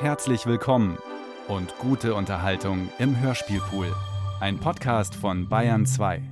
Herzlich 0.00 0.46
willkommen 0.46 0.96
und 1.46 1.76
gute 1.76 2.14
Unterhaltung 2.14 2.88
im 2.98 3.20
Hörspielpool. 3.20 3.94
Ein 4.40 4.58
Podcast 4.58 5.14
von 5.14 5.46
Bayern 5.46 5.84
2. 5.84 6.22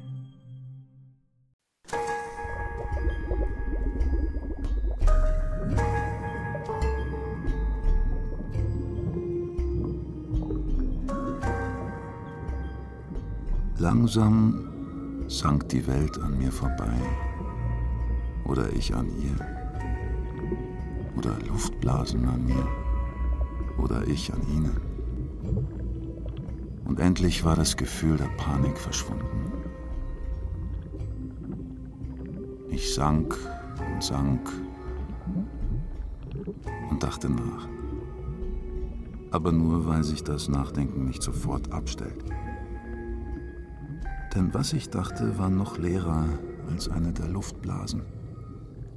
Langsam 13.77 15.27
sank 15.29 15.69
die 15.69 15.87
Welt 15.87 16.19
an 16.19 16.39
mir 16.39 16.53
vorbei. 16.53 16.97
Oder 18.47 18.73
ich 18.73 18.95
an 18.95 19.11
ihr. 19.21 19.37
Oder 21.19 21.39
Luftblasen 21.47 22.27
an 22.27 22.47
mir. 22.47 22.88
Oder 23.79 24.07
ich 24.07 24.33
an 24.33 24.43
ihnen. 24.49 24.81
Und 26.85 27.01
endlich 27.01 27.45
war 27.45 27.57
das 27.57 27.77
Gefühl 27.77 28.17
der 28.17 28.31
Panik 28.37 28.79
verschwunden. 28.79 29.53
Ich 32.71 32.95
sank 32.95 33.37
und 33.93 34.03
sank 34.03 34.51
und 36.91 37.03
dachte 37.03 37.29
nach. 37.29 37.69
Aber 39.31 39.53
nur, 39.53 39.87
weil 39.87 40.05
sich 40.05 40.25
das 40.25 40.49
Nachdenken 40.49 41.05
nicht 41.05 41.23
sofort 41.23 41.73
abstellt. 41.73 42.25
Denn 44.35 44.55
was 44.55 44.73
ich 44.73 44.91
dachte, 44.91 45.39
war 45.39 45.51
noch 45.51 45.79
leerer 45.79 46.27
als 46.71 46.89
eine 46.89 47.13
der 47.13 47.29
Luftblasen, 47.29 48.03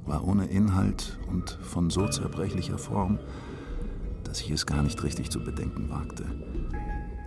war 0.05 0.27
ohne 0.27 0.45
Inhalt 0.45 1.19
und 1.29 1.57
von 1.61 1.89
so 1.89 2.07
zerbrechlicher 2.07 2.77
Form, 2.77 3.19
dass 4.31 4.39
ich 4.39 4.51
es 4.51 4.65
gar 4.65 4.81
nicht 4.81 5.03
richtig 5.03 5.29
zu 5.29 5.43
bedenken 5.43 5.89
wagte, 5.89 6.23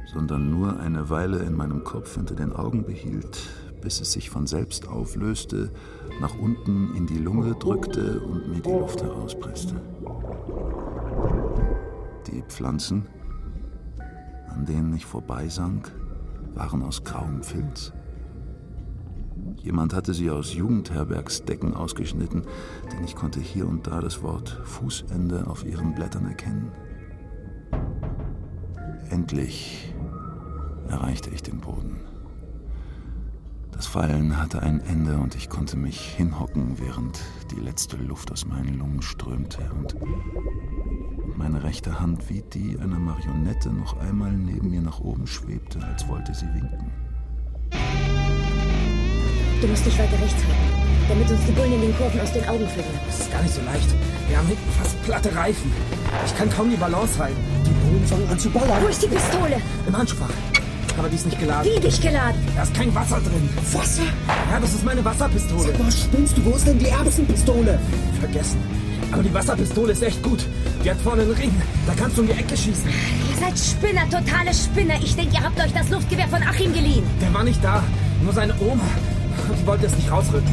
sondern 0.07 0.51
nur 0.51 0.81
eine 0.81 1.11
Weile 1.11 1.41
in 1.41 1.55
meinem 1.55 1.85
Kopf 1.85 2.15
hinter 2.15 2.35
den 2.35 2.55
Augen 2.55 2.83
behielt, 2.83 3.39
bis 3.83 4.01
es 4.01 4.13
sich 4.13 4.31
von 4.31 4.47
selbst 4.47 4.89
auflöste, 4.89 5.71
nach 6.23 6.35
unten 6.39 6.95
in 6.97 7.07
die 7.07 7.19
Lunge 7.19 7.57
drückte 7.57 8.21
und 8.21 8.49
mir 8.49 8.63
die 8.63 8.71
Luft 8.71 9.03
herauspresste. 9.03 9.83
Die 12.27 12.43
Pflanzen, 12.49 13.05
an 14.49 14.65
denen 14.65 14.97
ich 14.97 15.05
vorbeisank, 15.05 15.93
waren 16.55 16.83
aus 16.83 17.05
grauem 17.05 17.43
Filz. 17.43 17.93
Jemand 19.57 19.93
hatte 19.93 20.15
sie 20.15 20.31
aus 20.31 20.55
Jugendherbergsdecken 20.55 21.75
ausgeschnitten, 21.75 22.45
denn 22.91 23.05
ich 23.05 23.15
konnte 23.15 23.41
hier 23.41 23.69
und 23.69 23.87
da 23.87 24.01
das 24.01 24.23
Wort 24.23 24.59
Fußende 24.65 25.47
auf 25.47 25.67
ihren 25.67 25.95
Blättern 25.95 26.25
erkennen. 26.25 26.73
Endlich 29.15 29.95
erreichte 30.89 31.31
ich 31.31 31.41
den 31.41 31.61
Boden. 31.61 32.01
Das 33.71 33.87
Fallen 33.87 34.43
hatte 34.43 34.61
ein 34.61 34.81
Ende 34.81 35.19
und 35.19 35.37
ich 35.37 35.49
konnte 35.49 35.77
mich 35.77 36.01
hinhocken, 36.01 36.81
während 36.81 37.21
die 37.53 37.61
letzte 37.61 37.97
Luft 37.97 38.33
aus 38.33 38.45
meinen 38.45 38.77
Lungen 38.77 39.03
strömte 39.03 39.71
und 39.79 39.95
meine 41.39 41.63
rechte 41.63 42.01
Hand 42.01 42.29
wie 42.29 42.43
die 42.43 42.77
einer 42.77 42.99
Marionette 42.99 43.73
noch 43.73 43.97
einmal 44.01 44.33
neben 44.33 44.71
mir 44.71 44.83
nach 44.83 44.99
oben 44.99 45.29
schwebte, 45.29 45.81
als 45.85 46.09
wollte 46.09 46.35
sie 46.35 46.53
winken. 46.53 46.91
Du 49.61 49.69
musst 49.69 49.87
dich 49.87 49.97
weiter 49.97 50.21
rechts 50.21 50.43
halten, 50.45 51.09
damit 51.09 51.31
uns 51.31 51.47
die 51.47 51.53
Bullen 51.53 51.73
in 51.73 51.81
den 51.83 51.97
Kurven 51.97 52.21
aus 52.21 52.33
den 52.33 52.45
Augen 52.49 52.67
verlieren. 52.67 52.99
Das 53.07 53.21
ist 53.21 53.31
gar 53.31 53.43
nicht 53.43 53.55
so 53.55 53.63
leicht. 53.63 53.95
Wir 54.27 54.39
haben 54.39 54.49
hinten 54.49 54.71
fast 54.73 55.01
platte 55.05 55.33
Reifen. 55.37 55.71
Ich 56.27 56.37
kann 56.37 56.51
kaum 56.51 56.69
die 56.69 56.77
Balance 56.77 57.17
halten. 57.17 57.64
Bullen 57.95 58.07
fangen 58.07 58.29
an 58.29 58.39
zu 58.39 58.51
ballern. 58.51 58.83
Wo 58.83 58.89
ist 58.89 59.03
die 59.03 59.07
Pistole? 59.07 59.61
Im 59.87 59.97
Handschuhfach. 59.97 60.31
Aber 60.99 61.09
die 61.09 61.17
ist 61.17 61.27
nicht 61.27 61.39
geladen. 61.39 61.71
Wie 61.73 61.81
dich 61.81 62.01
geladen? 62.01 62.41
Da 62.57 62.63
ist 62.63 62.75
kein 62.75 62.95
Wasser 62.95 63.21
drin. 63.21 63.49
Wasser? 63.73 64.03
Ja, 64.51 64.61
das 64.61 64.75
ist 64.75 64.85
meine 64.85 65.05
Wasserpistole. 65.05 65.73
Was 65.79 66.01
spinnst 66.03 66.37
du? 66.37 66.45
Wo 66.45 66.51
ist 66.51 66.67
denn 66.67 66.79
die 66.79 66.87
Erbsenpistole? 66.87 67.79
Vergessen. 68.21 68.59
Aber 69.13 69.23
die 69.23 69.33
Wasserpistole 69.33 69.93
ist 69.93 70.03
echt 70.03 70.23
gut. 70.23 70.45
Die 70.85 70.91
hat 70.91 71.01
vorne 71.01 71.23
einen 71.23 71.33
Ring. 71.33 71.53
Da 71.87 71.95
kannst 71.95 72.17
du 72.17 72.23
um 72.23 72.27
die 72.27 72.33
Ecke 72.33 72.57
schießen. 72.57 72.87
Ihr 72.87 73.41
seid 73.41 73.59
Spinner, 73.59 74.03
totale 74.11 74.53
Spinner. 74.53 74.95
Ich 75.03 75.15
denke, 75.15 75.35
ihr 75.35 75.43
habt 75.43 75.61
euch 75.61 75.73
das 75.73 75.89
Luftgewehr 75.91 76.29
von 76.29 76.43
Achim 76.43 76.73
geliehen. 76.73 77.05
Der 77.21 77.33
war 77.33 77.45
nicht 77.45 77.63
da. 77.63 77.83
Nur 78.23 78.33
seine 78.33 78.55
Oma. 78.61 78.85
Die 79.61 79.67
wollte 79.67 79.87
es 79.87 79.97
nicht 79.97 80.11
rausrücken. 80.11 80.53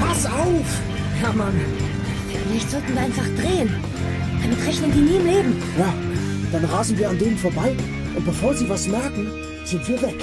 Pass 0.00 0.26
auf! 0.26 0.80
Ja, 1.22 1.32
Mann. 1.32 1.60
Vielleicht 2.48 2.70
sollten 2.70 2.94
wir 2.94 3.02
einfach 3.02 3.26
drehen. 3.36 3.89
Damit 4.42 4.66
rechnen 4.66 4.92
die 4.92 5.00
nie 5.00 5.16
im 5.16 5.26
Leben. 5.26 5.62
Ja, 5.78 5.94
dann 6.52 6.64
rasen 6.64 6.98
wir 6.98 7.10
an 7.10 7.18
denen 7.18 7.36
vorbei 7.36 7.76
und 8.16 8.24
bevor 8.24 8.54
sie 8.54 8.68
was 8.68 8.88
merken, 8.88 9.30
sind 9.64 9.86
wir 9.86 10.00
weg. 10.02 10.18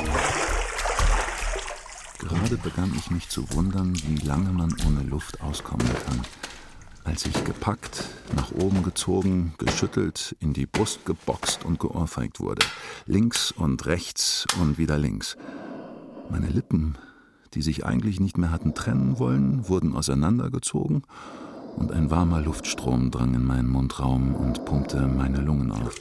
Gerade 2.20 2.58
begann 2.58 2.92
ich 2.98 3.12
mich 3.12 3.30
zu 3.30 3.50
wundern, 3.54 3.94
wie 4.08 4.26
lange 4.26 4.52
man 4.52 4.76
ohne 4.88 5.04
Luft 5.04 5.42
auskommen 5.42 5.88
kann. 6.06 6.22
Als 7.04 7.26
ich 7.26 7.44
gepackt, 7.46 8.04
nach 8.36 8.52
oben 8.52 8.84
gezogen, 8.84 9.54
geschüttelt, 9.60 10.36
in 10.40 10.52
die 10.52 10.66
Brust 10.66 11.06
geboxt 11.06 11.64
und 11.64 11.80
geohrfeigt 11.80 12.42
wurde. 12.42 12.66
Links 13.06 13.52
und 13.52 13.86
rechts 13.86 14.46
und 14.60 14.78
wieder 14.78 14.98
links. 14.98 15.38
Meine 16.30 16.48
Lippen, 16.48 16.98
die 17.54 17.62
sich 17.62 17.86
eigentlich 17.86 18.20
nicht 18.20 18.38
mehr 18.38 18.52
hatten 18.52 18.74
trennen 18.74 19.20
wollen, 19.20 19.70
wurden 19.70 19.96
auseinandergezogen 19.96 21.04
und 21.78 21.92
ein 21.92 22.10
warmer 22.10 22.42
Luftstrom 22.42 23.12
drang 23.12 23.34
in 23.36 23.46
meinen 23.46 23.70
Mundraum 23.70 24.36
und 24.36 24.66
pumpte 24.66 25.08
meine 25.08 25.38
Lungen 25.38 25.72
auf. 25.72 25.96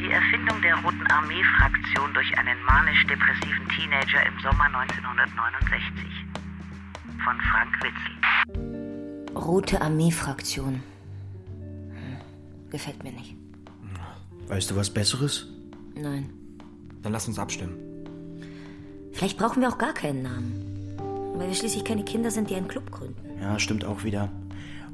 Die 0.00 0.10
Erfindung 0.10 0.62
der 0.62 0.74
Roten 0.76 1.06
Armee-Fraktion 1.08 2.14
durch 2.14 2.38
einen 2.38 2.56
manisch-depressiven 2.64 3.68
Teenager 3.68 4.26
im 4.26 4.38
Sommer 4.42 4.64
1969. 4.64 6.26
Von 7.22 7.40
Frank 7.52 7.76
Witzel. 7.82 9.36
Rote 9.36 9.80
Armee-Fraktion. 9.80 10.82
Gefällt 12.72 13.04
mir 13.04 13.12
nicht. 13.12 13.36
Weißt 14.48 14.70
du 14.70 14.76
was 14.76 14.88
Besseres? 14.88 15.46
Nein. 15.94 16.30
Dann 17.02 17.12
lass 17.12 17.28
uns 17.28 17.38
abstimmen. 17.38 17.76
Vielleicht 19.12 19.36
brauchen 19.36 19.60
wir 19.60 19.68
auch 19.68 19.76
gar 19.76 19.92
keinen 19.92 20.22
Namen. 20.22 20.96
Weil 21.36 21.48
wir 21.48 21.54
schließlich 21.54 21.84
keine 21.84 22.02
Kinder 22.02 22.30
sind, 22.30 22.48
die 22.48 22.54
einen 22.54 22.68
Club 22.68 22.90
gründen. 22.90 23.20
Ja, 23.40 23.58
stimmt 23.58 23.84
auch 23.84 24.04
wieder. 24.04 24.30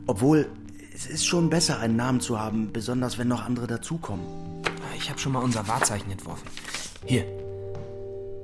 Obwohl, 0.09 0.51
es 0.93 1.07
ist 1.07 1.25
schon 1.25 1.51
besser, 1.51 1.79
einen 1.79 1.95
Namen 1.95 2.21
zu 2.21 2.41
haben, 2.41 2.73
besonders 2.73 3.17
wenn 3.17 3.29
noch 3.29 3.45
andere 3.45 3.69
dazukommen. 3.69 4.27
Ich 4.97 5.09
habe 5.09 5.21
schon 5.21 5.33
mal 5.33 5.43
unser 5.43 5.69
Wahrzeichen 5.69 6.11
entworfen. 6.11 6.49
Hier. 7.05 7.25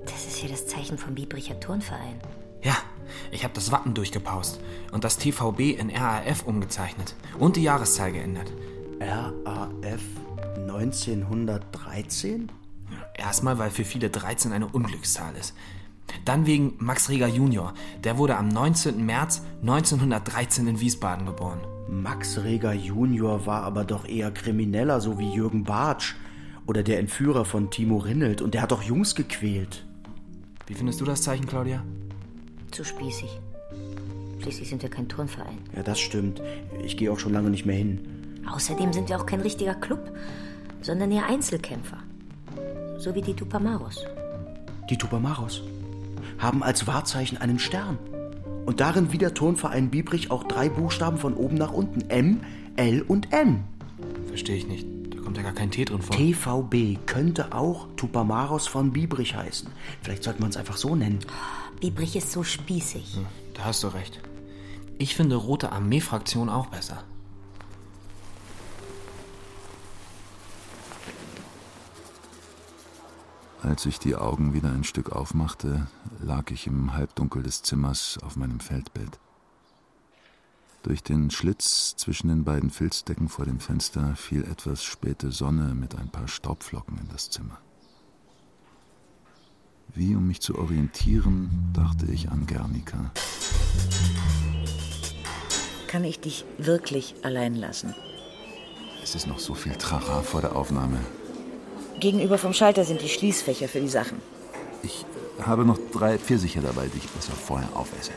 Das 0.06 0.26
ist 0.26 0.36
hier 0.36 0.50
das 0.50 0.68
Zeichen 0.68 0.96
vom 0.96 1.16
Biebricher 1.16 1.58
Turnverein. 1.58 2.20
Ja, 2.62 2.76
ich 3.32 3.42
habe 3.42 3.54
das 3.54 3.72
Wappen 3.72 3.94
durchgepaust 3.94 4.60
und 4.92 5.02
das 5.02 5.18
TVB 5.18 5.76
in 5.76 5.90
RAF 5.90 6.46
umgezeichnet 6.46 7.16
und 7.40 7.56
die 7.56 7.64
Jahreszahl 7.64 8.12
geändert. 8.12 8.52
RAF 9.00 10.02
1913? 10.56 12.50
Erstmal, 13.16 13.58
weil 13.58 13.70
für 13.70 13.84
viele 13.84 14.10
13 14.10 14.52
eine 14.52 14.66
Unglückszahl 14.66 15.34
ist. 15.36 15.54
Dann 16.24 16.46
wegen 16.46 16.74
Max 16.78 17.08
Reger 17.08 17.28
Junior. 17.28 17.74
Der 18.02 18.18
wurde 18.18 18.36
am 18.36 18.48
19. 18.48 19.04
März 19.04 19.42
1913 19.62 20.66
in 20.66 20.80
Wiesbaden 20.80 21.26
geboren. 21.26 21.60
Max 21.88 22.42
Reger 22.42 22.72
Junior 22.72 23.46
war 23.46 23.62
aber 23.62 23.84
doch 23.84 24.06
eher 24.06 24.30
Krimineller, 24.30 25.00
so 25.00 25.18
wie 25.18 25.32
Jürgen 25.32 25.64
Bartsch. 25.64 26.14
Oder 26.66 26.82
der 26.82 26.98
Entführer 26.98 27.44
von 27.44 27.70
Timo 27.70 27.98
Rinnelt. 27.98 28.40
Und 28.42 28.54
der 28.54 28.62
hat 28.62 28.72
doch 28.72 28.82
Jungs 28.82 29.14
gequält. 29.14 29.84
Wie 30.66 30.74
findest 30.74 31.00
du 31.00 31.04
das 31.04 31.22
Zeichen, 31.22 31.46
Claudia? 31.46 31.82
Zu 32.70 32.84
spießig. 32.84 33.38
Schließlich 34.40 34.68
sind 34.68 34.82
wir 34.82 34.90
kein 34.90 35.08
Turnverein. 35.08 35.58
Ja, 35.76 35.82
das 35.82 36.00
stimmt. 36.00 36.42
Ich 36.82 36.96
gehe 36.96 37.12
auch 37.12 37.18
schon 37.18 37.32
lange 37.32 37.50
nicht 37.50 37.66
mehr 37.66 37.76
hin. 37.76 38.23
Außerdem 38.52 38.92
sind 38.92 39.08
wir 39.08 39.18
auch 39.18 39.26
kein 39.26 39.40
richtiger 39.40 39.74
Club, 39.74 40.12
sondern 40.82 41.10
eher 41.10 41.26
Einzelkämpfer. 41.26 41.98
So 42.98 43.14
wie 43.14 43.22
die 43.22 43.34
Tupamaros. 43.34 44.04
Die 44.90 44.96
Tupamaros 44.96 45.62
haben 46.38 46.62
als 46.62 46.86
Wahrzeichen 46.86 47.38
einen 47.38 47.58
Stern. 47.58 47.98
Und 48.66 48.80
darin 48.80 49.12
wie 49.12 49.18
der 49.18 49.34
Turnverein 49.34 49.90
Biebrich 49.90 50.30
auch 50.30 50.44
drei 50.44 50.68
Buchstaben 50.68 51.18
von 51.18 51.34
oben 51.34 51.56
nach 51.56 51.72
unten. 51.72 52.08
M, 52.10 52.40
L 52.76 53.02
und 53.02 53.32
N. 53.32 53.64
Verstehe 54.28 54.56
ich 54.56 54.66
nicht. 54.66 54.86
Da 55.10 55.20
kommt 55.20 55.36
ja 55.36 55.42
gar 55.42 55.52
kein 55.52 55.70
T 55.70 55.84
drin 55.84 56.02
vor. 56.02 56.16
TVB 56.16 57.06
könnte 57.06 57.54
auch 57.54 57.86
Tupamaros 57.96 58.66
von 58.66 58.92
Biebrich 58.92 59.36
heißen. 59.36 59.68
Vielleicht 60.02 60.24
sollten 60.24 60.40
wir 60.40 60.46
uns 60.46 60.56
einfach 60.56 60.76
so 60.76 60.94
nennen. 60.96 61.20
Biebrich 61.80 62.16
ist 62.16 62.32
so 62.32 62.42
spießig. 62.42 63.18
Da 63.54 63.64
hast 63.66 63.82
du 63.82 63.88
recht. 63.88 64.20
Ich 64.98 65.14
finde 65.14 65.36
Rote 65.36 65.72
Armee-Fraktion 65.72 66.48
auch 66.48 66.66
besser. 66.66 67.04
Als 73.64 73.86
ich 73.86 73.98
die 73.98 74.14
Augen 74.14 74.52
wieder 74.52 74.70
ein 74.70 74.84
Stück 74.84 75.12
aufmachte, 75.12 75.86
lag 76.20 76.50
ich 76.50 76.66
im 76.66 76.92
Halbdunkel 76.92 77.42
des 77.42 77.62
Zimmers 77.62 78.18
auf 78.22 78.36
meinem 78.36 78.60
Feldbett. 78.60 79.18
Durch 80.82 81.02
den 81.02 81.30
Schlitz 81.30 81.96
zwischen 81.96 82.28
den 82.28 82.44
beiden 82.44 82.68
Filzdecken 82.68 83.30
vor 83.30 83.46
dem 83.46 83.60
Fenster 83.60 84.16
fiel 84.16 84.44
etwas 84.44 84.84
späte 84.84 85.32
Sonne 85.32 85.74
mit 85.74 85.94
ein 85.94 86.10
paar 86.10 86.28
Staubflocken 86.28 86.98
in 86.98 87.08
das 87.08 87.30
Zimmer. 87.30 87.56
Wie 89.94 90.14
um 90.14 90.26
mich 90.26 90.42
zu 90.42 90.58
orientieren, 90.58 91.70
dachte 91.72 92.04
ich 92.12 92.30
an 92.30 92.44
Gernika. 92.44 93.12
Kann 95.86 96.04
ich 96.04 96.20
dich 96.20 96.44
wirklich 96.58 97.14
allein 97.22 97.54
lassen? 97.54 97.94
Es 99.02 99.14
ist 99.14 99.26
noch 99.26 99.38
so 99.38 99.54
viel 99.54 99.76
Trara 99.76 100.20
vor 100.20 100.42
der 100.42 100.54
Aufnahme. 100.54 100.98
Gegenüber 102.04 102.36
vom 102.36 102.52
Schalter 102.52 102.84
sind 102.84 103.00
die 103.00 103.08
Schließfächer 103.08 103.66
für 103.66 103.80
die 103.80 103.88
Sachen. 103.88 104.20
Ich 104.82 105.06
äh, 105.38 105.42
habe 105.44 105.64
noch 105.64 105.78
drei 105.90 106.18
Pfirsiche 106.18 106.60
dabei, 106.60 106.86
die 106.86 106.98
ich 106.98 107.08
besser 107.08 107.32
vorher 107.32 107.74
aufesse. 107.74 108.12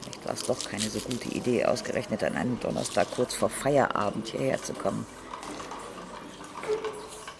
Vielleicht 0.00 0.24
war 0.24 0.32
es 0.32 0.44
doch 0.44 0.70
keine 0.70 0.88
so 0.88 0.98
gute 1.00 1.28
Idee, 1.28 1.66
ausgerechnet 1.66 2.24
an 2.24 2.36
einem 2.36 2.58
Donnerstag 2.58 3.08
kurz 3.14 3.34
vor 3.34 3.50
Feierabend 3.50 4.28
hierher 4.28 4.62
zu 4.62 4.72
kommen. 4.72 5.04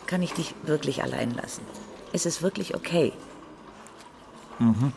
Kann 0.07 0.21
ich 0.21 0.35
dich 0.35 0.55
wirklich 0.63 1.03
allein 1.03 1.31
lassen? 1.31 1.63
Ist 2.13 2.27
es 2.27 2.43
wirklich 2.43 2.75
okay? 2.75 3.15
Mhm. 4.59 4.93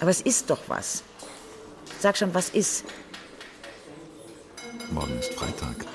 Aber 0.00 0.10
es 0.10 0.20
ist 0.20 0.50
doch 0.50 0.62
was. 0.66 1.04
Sag 2.00 2.16
schon, 2.16 2.34
was 2.34 2.48
ist? 2.48 2.82
Morgen 4.90 5.16
ist 5.20 5.32
Freitag. 5.34 5.86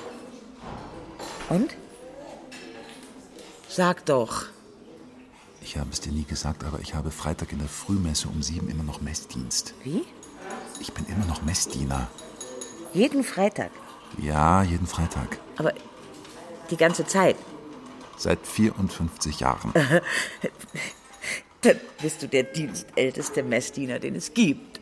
Und? 1.48 1.76
Sag 3.68 4.06
doch. 4.06 4.46
Ich 5.60 5.78
habe 5.78 5.90
es 5.90 6.00
dir 6.00 6.12
nie 6.12 6.24
gesagt, 6.24 6.62
aber 6.62 6.80
ich 6.80 6.94
habe 6.94 7.10
Freitag 7.10 7.52
in 7.52 7.58
der 7.58 7.68
Frühmesse 7.68 8.28
um 8.28 8.42
sieben 8.42 8.68
immer 8.68 8.84
noch 8.84 9.00
Messdienst. 9.00 9.74
Wie? 9.82 10.04
Ich 10.80 10.92
bin 10.92 11.06
immer 11.06 11.24
noch 11.26 11.42
Messdiener. 11.42 12.08
Jeden 12.92 13.24
Freitag. 13.24 13.70
Ja, 14.18 14.62
jeden 14.62 14.86
Freitag. 14.86 15.38
Aber 15.56 15.72
die 16.70 16.76
ganze 16.76 17.06
Zeit. 17.06 17.36
Seit 18.16 18.46
54 18.46 19.40
Jahren. 19.40 19.72
Dann 21.62 21.80
bist 22.00 22.22
du 22.22 22.28
der 22.28 22.44
dienstälteste 22.44 23.42
Messdiener, 23.42 23.98
den 23.98 24.14
es 24.14 24.34
gibt. 24.34 24.80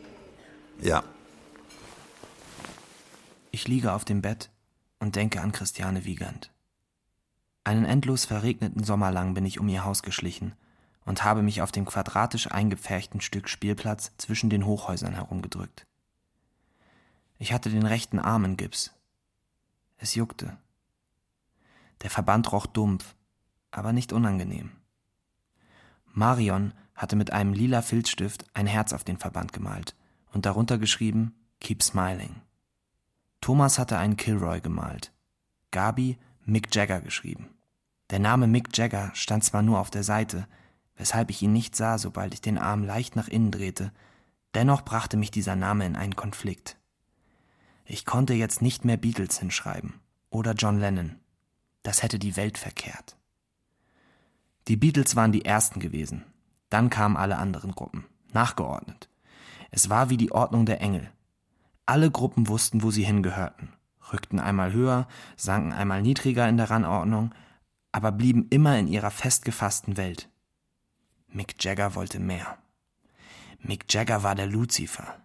Ja. 0.81 1.03
Ich 3.51 3.67
liege 3.67 3.93
auf 3.93 4.05
dem 4.05 4.21
Bett 4.21 4.49
und 4.99 5.15
denke 5.15 5.41
an 5.41 5.51
Christiane 5.51 6.05
Wiegand. 6.05 6.52
Einen 7.63 7.85
endlos 7.85 8.25
verregneten 8.25 8.83
Sommer 8.83 9.11
lang 9.11 9.33
bin 9.33 9.45
ich 9.45 9.59
um 9.59 9.69
ihr 9.69 9.85
Haus 9.85 10.03
geschlichen 10.03 10.53
und 11.05 11.23
habe 11.23 11.41
mich 11.41 11.61
auf 11.61 11.71
dem 11.71 11.85
quadratisch 11.85 12.51
eingepferchten 12.51 13.21
Stück 13.21 13.47
Spielplatz 13.49 14.11
zwischen 14.17 14.49
den 14.49 14.65
Hochhäusern 14.65 15.13
herumgedrückt. 15.13 15.85
Ich 17.37 17.53
hatte 17.53 17.69
den 17.69 17.85
rechten 17.85 18.19
Arm 18.19 18.45
in 18.45 18.57
Gips. 18.57 18.93
Es 19.97 20.15
juckte. 20.15 20.57
Der 22.01 22.09
Verband 22.09 22.51
roch 22.51 22.65
dumpf, 22.65 23.15
aber 23.71 23.93
nicht 23.93 24.13
unangenehm. 24.13 24.71
Marion 26.05 26.73
hatte 26.95 27.15
mit 27.15 27.31
einem 27.31 27.53
lila 27.53 27.81
Filzstift 27.81 28.45
ein 28.53 28.67
Herz 28.67 28.93
auf 28.93 29.03
den 29.03 29.17
Verband 29.17 29.51
gemalt 29.51 29.95
und 30.31 30.45
darunter 30.45 30.77
geschrieben 30.77 31.33
Keep 31.59 31.81
Smiling. 31.81 32.41
Thomas 33.41 33.79
hatte 33.79 33.97
einen 33.97 34.15
Kilroy 34.15 34.61
gemalt. 34.61 35.11
Gabi 35.71 36.17
Mick 36.45 36.73
Jagger 36.75 37.01
geschrieben. 37.01 37.49
Der 38.09 38.19
Name 38.19 38.47
Mick 38.47 38.77
Jagger 38.77 39.11
stand 39.13 39.43
zwar 39.43 39.61
nur 39.61 39.79
auf 39.79 39.89
der 39.89 40.03
Seite, 40.03 40.47
weshalb 40.95 41.29
ich 41.29 41.41
ihn 41.41 41.53
nicht 41.53 41.75
sah, 41.75 41.97
sobald 41.97 42.33
ich 42.33 42.41
den 42.41 42.57
Arm 42.57 42.83
leicht 42.83 43.15
nach 43.15 43.27
innen 43.27 43.51
drehte, 43.51 43.91
dennoch 44.53 44.83
brachte 44.83 45.17
mich 45.17 45.31
dieser 45.31 45.55
Name 45.55 45.85
in 45.85 45.95
einen 45.95 46.15
Konflikt. 46.15 46.77
Ich 47.85 48.05
konnte 48.05 48.33
jetzt 48.33 48.61
nicht 48.61 48.85
mehr 48.85 48.97
Beatles 48.97 49.39
hinschreiben 49.39 49.95
oder 50.29 50.53
John 50.53 50.79
Lennon. 50.79 51.19
Das 51.81 52.03
hätte 52.03 52.19
die 52.19 52.37
Welt 52.37 52.57
verkehrt. 52.57 53.17
Die 54.67 54.77
Beatles 54.77 55.15
waren 55.15 55.31
die 55.31 55.45
ersten 55.45 55.79
gewesen. 55.79 56.23
Dann 56.69 56.89
kamen 56.89 57.17
alle 57.17 57.37
anderen 57.37 57.73
Gruppen, 57.73 58.05
nachgeordnet. 58.31 59.09
Es 59.71 59.89
war 59.89 60.09
wie 60.09 60.17
die 60.17 60.31
Ordnung 60.31 60.65
der 60.65 60.81
Engel. 60.81 61.11
Alle 61.85 62.09
Gruppen 62.09 62.47
wussten, 62.47 62.81
wo 62.83 62.91
sie 62.91 63.03
hingehörten, 63.03 63.73
rückten 64.13 64.39
einmal 64.39 64.71
höher, 64.71 65.07
sanken 65.35 65.73
einmal 65.73 66.01
niedriger 66.01 66.47
in 66.47 66.57
der 66.57 66.69
Rangordnung, 66.69 67.33
aber 67.91 68.11
blieben 68.11 68.47
immer 68.49 68.77
in 68.77 68.87
ihrer 68.87 69.11
festgefassten 69.11 69.97
Welt. 69.97 70.29
Mick 71.27 71.63
Jagger 71.63 71.95
wollte 71.95 72.19
mehr. 72.19 72.57
Mick 73.59 73.91
Jagger 73.91 74.23
war 74.23 74.35
der 74.35 74.47
Luzifer. 74.47 75.17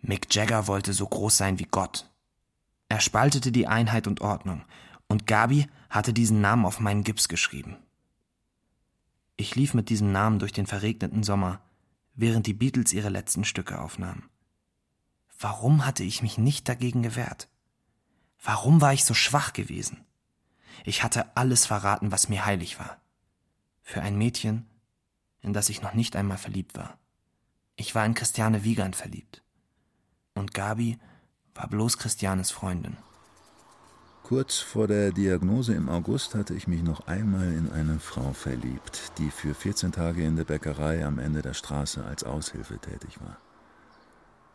Mick 0.00 0.34
Jagger 0.34 0.66
wollte 0.66 0.92
so 0.92 1.06
groß 1.06 1.36
sein 1.36 1.58
wie 1.58 1.68
Gott. 1.70 2.10
Er 2.88 3.00
spaltete 3.00 3.52
die 3.52 3.66
Einheit 3.66 4.06
und 4.06 4.20
Ordnung, 4.20 4.64
und 5.08 5.26
Gabi 5.26 5.66
hatte 5.88 6.12
diesen 6.12 6.40
Namen 6.40 6.66
auf 6.66 6.80
meinen 6.80 7.04
Gips 7.04 7.28
geschrieben. 7.28 7.76
Ich 9.36 9.54
lief 9.54 9.74
mit 9.74 9.88
diesem 9.88 10.12
Namen 10.12 10.38
durch 10.38 10.52
den 10.52 10.66
verregneten 10.66 11.22
Sommer, 11.22 11.60
während 12.14 12.46
die 12.46 12.54
Beatles 12.54 12.92
ihre 12.92 13.08
letzten 13.08 13.44
Stücke 13.44 13.80
aufnahmen. 13.80 14.28
Warum 15.38 15.86
hatte 15.86 16.04
ich 16.04 16.22
mich 16.22 16.38
nicht 16.38 16.68
dagegen 16.68 17.02
gewehrt? 17.02 17.48
Warum 18.42 18.80
war 18.80 18.92
ich 18.92 19.04
so 19.04 19.14
schwach 19.14 19.52
gewesen? 19.52 20.04
Ich 20.84 21.04
hatte 21.04 21.36
alles 21.36 21.64
verraten, 21.66 22.10
was 22.10 22.28
mir 22.28 22.44
heilig 22.44 22.80
war. 22.80 23.00
Für 23.82 24.02
ein 24.02 24.18
Mädchen, 24.18 24.66
in 25.40 25.52
das 25.52 25.68
ich 25.68 25.80
noch 25.80 25.94
nicht 25.94 26.16
einmal 26.16 26.38
verliebt 26.38 26.76
war. 26.76 26.98
Ich 27.76 27.94
war 27.94 28.04
in 28.04 28.14
Christiane 28.14 28.64
Wiegand 28.64 28.96
verliebt. 28.96 29.42
Und 30.34 30.54
Gabi 30.54 30.98
war 31.54 31.68
bloß 31.68 31.98
Christianes 31.98 32.50
Freundin. 32.50 32.96
Kurz 34.24 34.58
vor 34.58 34.88
der 34.88 35.12
Diagnose 35.12 35.74
im 35.74 35.88
August 35.88 36.34
hatte 36.34 36.54
ich 36.54 36.66
mich 36.66 36.82
noch 36.82 37.06
einmal 37.06 37.52
in 37.52 37.70
eine 37.70 38.00
Frau 38.00 38.32
verliebt, 38.32 39.12
die 39.18 39.30
für 39.30 39.54
14 39.54 39.92
Tage 39.92 40.24
in 40.24 40.36
der 40.36 40.44
Bäckerei 40.44 41.04
am 41.04 41.18
Ende 41.18 41.42
der 41.42 41.54
Straße 41.54 42.04
als 42.04 42.24
Aushilfe 42.24 42.78
tätig 42.78 43.20
war. 43.20 43.36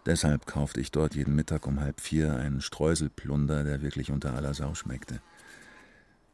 Deshalb 0.07 0.45
kaufte 0.45 0.79
ich 0.79 0.91
dort 0.91 1.15
jeden 1.15 1.35
Mittag 1.35 1.67
um 1.67 1.81
halb 1.81 1.99
vier 1.99 2.33
einen 2.33 2.61
Streuselplunder, 2.61 3.65
der 3.65 3.81
wirklich 3.81 4.09
unter 4.09 4.33
aller 4.35 4.53
Sau 4.53 4.73
schmeckte. 4.73 5.19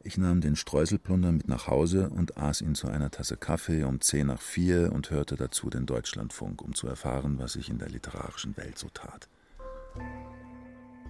Ich 0.04 0.16
nahm 0.16 0.40
den 0.40 0.54
Streuselplunder 0.54 1.32
mit 1.32 1.48
nach 1.48 1.66
Hause 1.66 2.08
und 2.08 2.36
aß 2.36 2.60
ihn 2.60 2.76
zu 2.76 2.86
einer 2.86 3.10
Tasse 3.10 3.36
Kaffee 3.36 3.82
um 3.82 4.00
zehn 4.00 4.28
nach 4.28 4.40
vier 4.40 4.92
und 4.92 5.10
hörte 5.10 5.34
dazu 5.34 5.70
den 5.70 5.86
Deutschlandfunk, 5.86 6.62
um 6.62 6.76
zu 6.76 6.86
erfahren, 6.86 7.40
was 7.40 7.54
sich 7.54 7.68
in 7.68 7.78
der 7.78 7.88
literarischen 7.88 8.56
Welt 8.56 8.78
so 8.78 8.88
tat. 8.90 9.28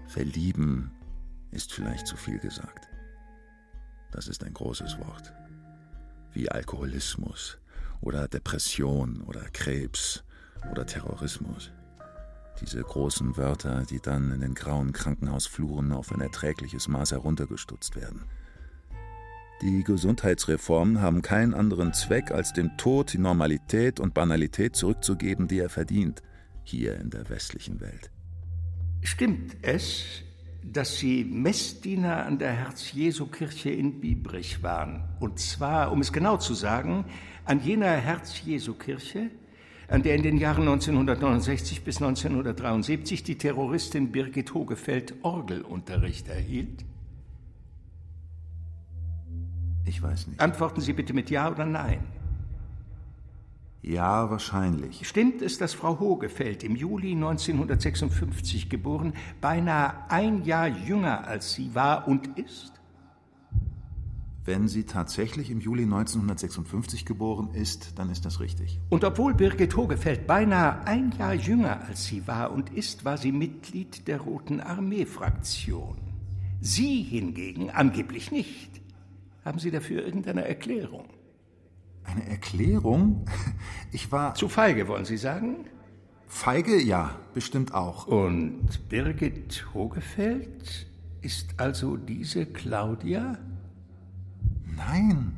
Verlieben 0.07 0.91
ist 1.51 1.71
vielleicht 1.71 2.07
zu 2.07 2.17
viel 2.17 2.39
gesagt. 2.39 2.89
Das 4.11 4.27
ist 4.27 4.43
ein 4.43 4.55
großes 4.55 4.99
Wort. 5.01 5.35
Wie 6.33 6.51
Alkoholismus 6.51 7.59
oder 8.01 8.27
Depression 8.27 9.21
oder 9.27 9.43
Krebs 9.51 10.25
oder 10.71 10.87
Terrorismus. 10.87 11.71
Diese 12.61 12.83
großen 12.83 13.37
Wörter, 13.37 13.85
die 13.89 14.01
dann 14.01 14.31
in 14.33 14.41
den 14.41 14.55
grauen 14.55 14.93
Krankenhausfluren 14.93 15.93
auf 15.93 16.13
ein 16.13 16.21
erträgliches 16.21 16.89
Maß 16.89 17.13
heruntergestutzt 17.13 17.97
werden. 17.97 18.25
Die 19.63 19.83
Gesundheitsreformen 19.83 21.01
haben 21.01 21.23
keinen 21.23 21.55
anderen 21.55 21.93
Zweck, 21.93 22.31
als 22.31 22.53
dem 22.53 22.77
Tod 22.77 23.13
die 23.13 23.19
Normalität 23.19 23.99
und 24.01 24.15
Banalität 24.15 24.77
zurückzugeben, 24.77 25.49
die 25.49 25.59
er 25.59 25.69
verdient, 25.69 26.23
hier 26.65 26.99
in 26.99 27.11
der 27.11 27.29
westlichen 27.29 27.81
Welt. 27.81 28.11
Stimmt 29.03 29.57
es, 29.63 30.23
dass 30.63 30.99
Sie 30.99 31.25
Messdiener 31.25 32.25
an 32.25 32.39
der 32.39 32.53
Herz-Jesu-Kirche 32.53 33.71
in 33.71 34.01
Biebrich 34.01 34.63
waren. 34.63 35.05
Und 35.21 35.39
zwar, 35.39 35.93
um 35.93 36.01
es 36.01 36.13
genau 36.13 36.39
zu 36.39 36.55
sagen, 36.55 37.05
an 37.45 37.61
jener 37.61 37.93
Herz-Jesu-Kirche, 37.93 39.31
an 39.89 40.03
der 40.03 40.15
in 40.15 40.23
den 40.23 40.37
Jahren 40.39 40.63
1969 40.63 41.85
bis 41.85 41.97
1973 41.97 43.23
die 43.23 43.37
Terroristin 43.37 44.13
Birgit 44.13 44.55
Hogefeld 44.55 45.15
Orgelunterricht 45.23 46.29
erhielt? 46.29 46.85
Ich 49.87 50.03
weiß 50.03 50.29
nicht. 50.29 50.41
Antworten 50.41 50.81
Sie 50.81 50.93
bitte 50.93 51.13
mit 51.13 51.31
Ja 51.31 51.51
oder 51.51 51.67
Nein. 51.67 52.01
Ja, 53.83 54.31
wahrscheinlich. 54.31 55.07
Stimmt 55.07 55.43
es, 55.43 55.59
dass 55.59 55.75
Frau 55.75 56.01
Hogefeld 56.01 56.65
im 56.65 56.75
Juli 56.75 57.13
1956 57.13 58.71
geboren, 58.71 59.13
beinahe 59.43 59.93
ein 60.09 60.43
Jahr 60.45 60.69
jünger 60.69 61.27
als 61.27 61.53
sie 61.53 61.75
war 61.75 62.09
und 62.09 62.39
ist? 62.39 62.81
Wenn 64.47 64.69
sie 64.69 64.85
tatsächlich 64.85 65.51
im 65.51 65.61
Juli 65.61 65.85
1956 65.85 67.07
geboren 67.07 67.55
ist, 67.55 67.99
dann 67.99 68.11
ist 68.11 68.27
das 68.27 68.41
richtig. 68.41 68.79
Und 68.91 69.03
obwohl 69.03 69.33
Birgit 69.33 69.75
Hogefeld 69.75 70.27
beinahe 70.27 70.87
ein 70.87 71.13
Jahr 71.19 71.33
jünger 71.33 71.81
als 71.89 72.05
sie 72.05 72.27
war 72.27 72.53
und 72.53 72.69
ist, 72.71 73.07
war 73.07 73.17
sie 73.17 73.33
Mitglied 73.33 74.07
der 74.07 74.21
Roten 74.21 74.61
Armee-Fraktion. 74.61 75.97
Sie 76.61 77.03
hingegen 77.03 77.71
angeblich 77.71 78.33
nicht. 78.33 78.83
Haben 79.45 79.59
Sie 79.59 79.71
dafür 79.71 80.05
irgendeine 80.05 80.47
Erklärung? 80.47 81.09
Eine 82.05 82.27
Erklärung? 82.29 83.27
Ich 83.93 84.11
war. 84.11 84.35
Zu 84.35 84.49
feige, 84.49 84.89
wollen 84.89 85.05
Sie 85.05 85.17
sagen? 85.17 85.67
Feige, 86.27 86.83
ja, 86.83 87.17
bestimmt 87.33 87.73
auch. 87.73 88.09
Und 88.09 88.89
Birgit 88.89 89.67
Hogefeld 89.73 90.89
ist 91.23 91.55
also 91.59 91.97
diese 91.97 92.45
Claudia? 92.45 93.39
Nein. 94.77 95.33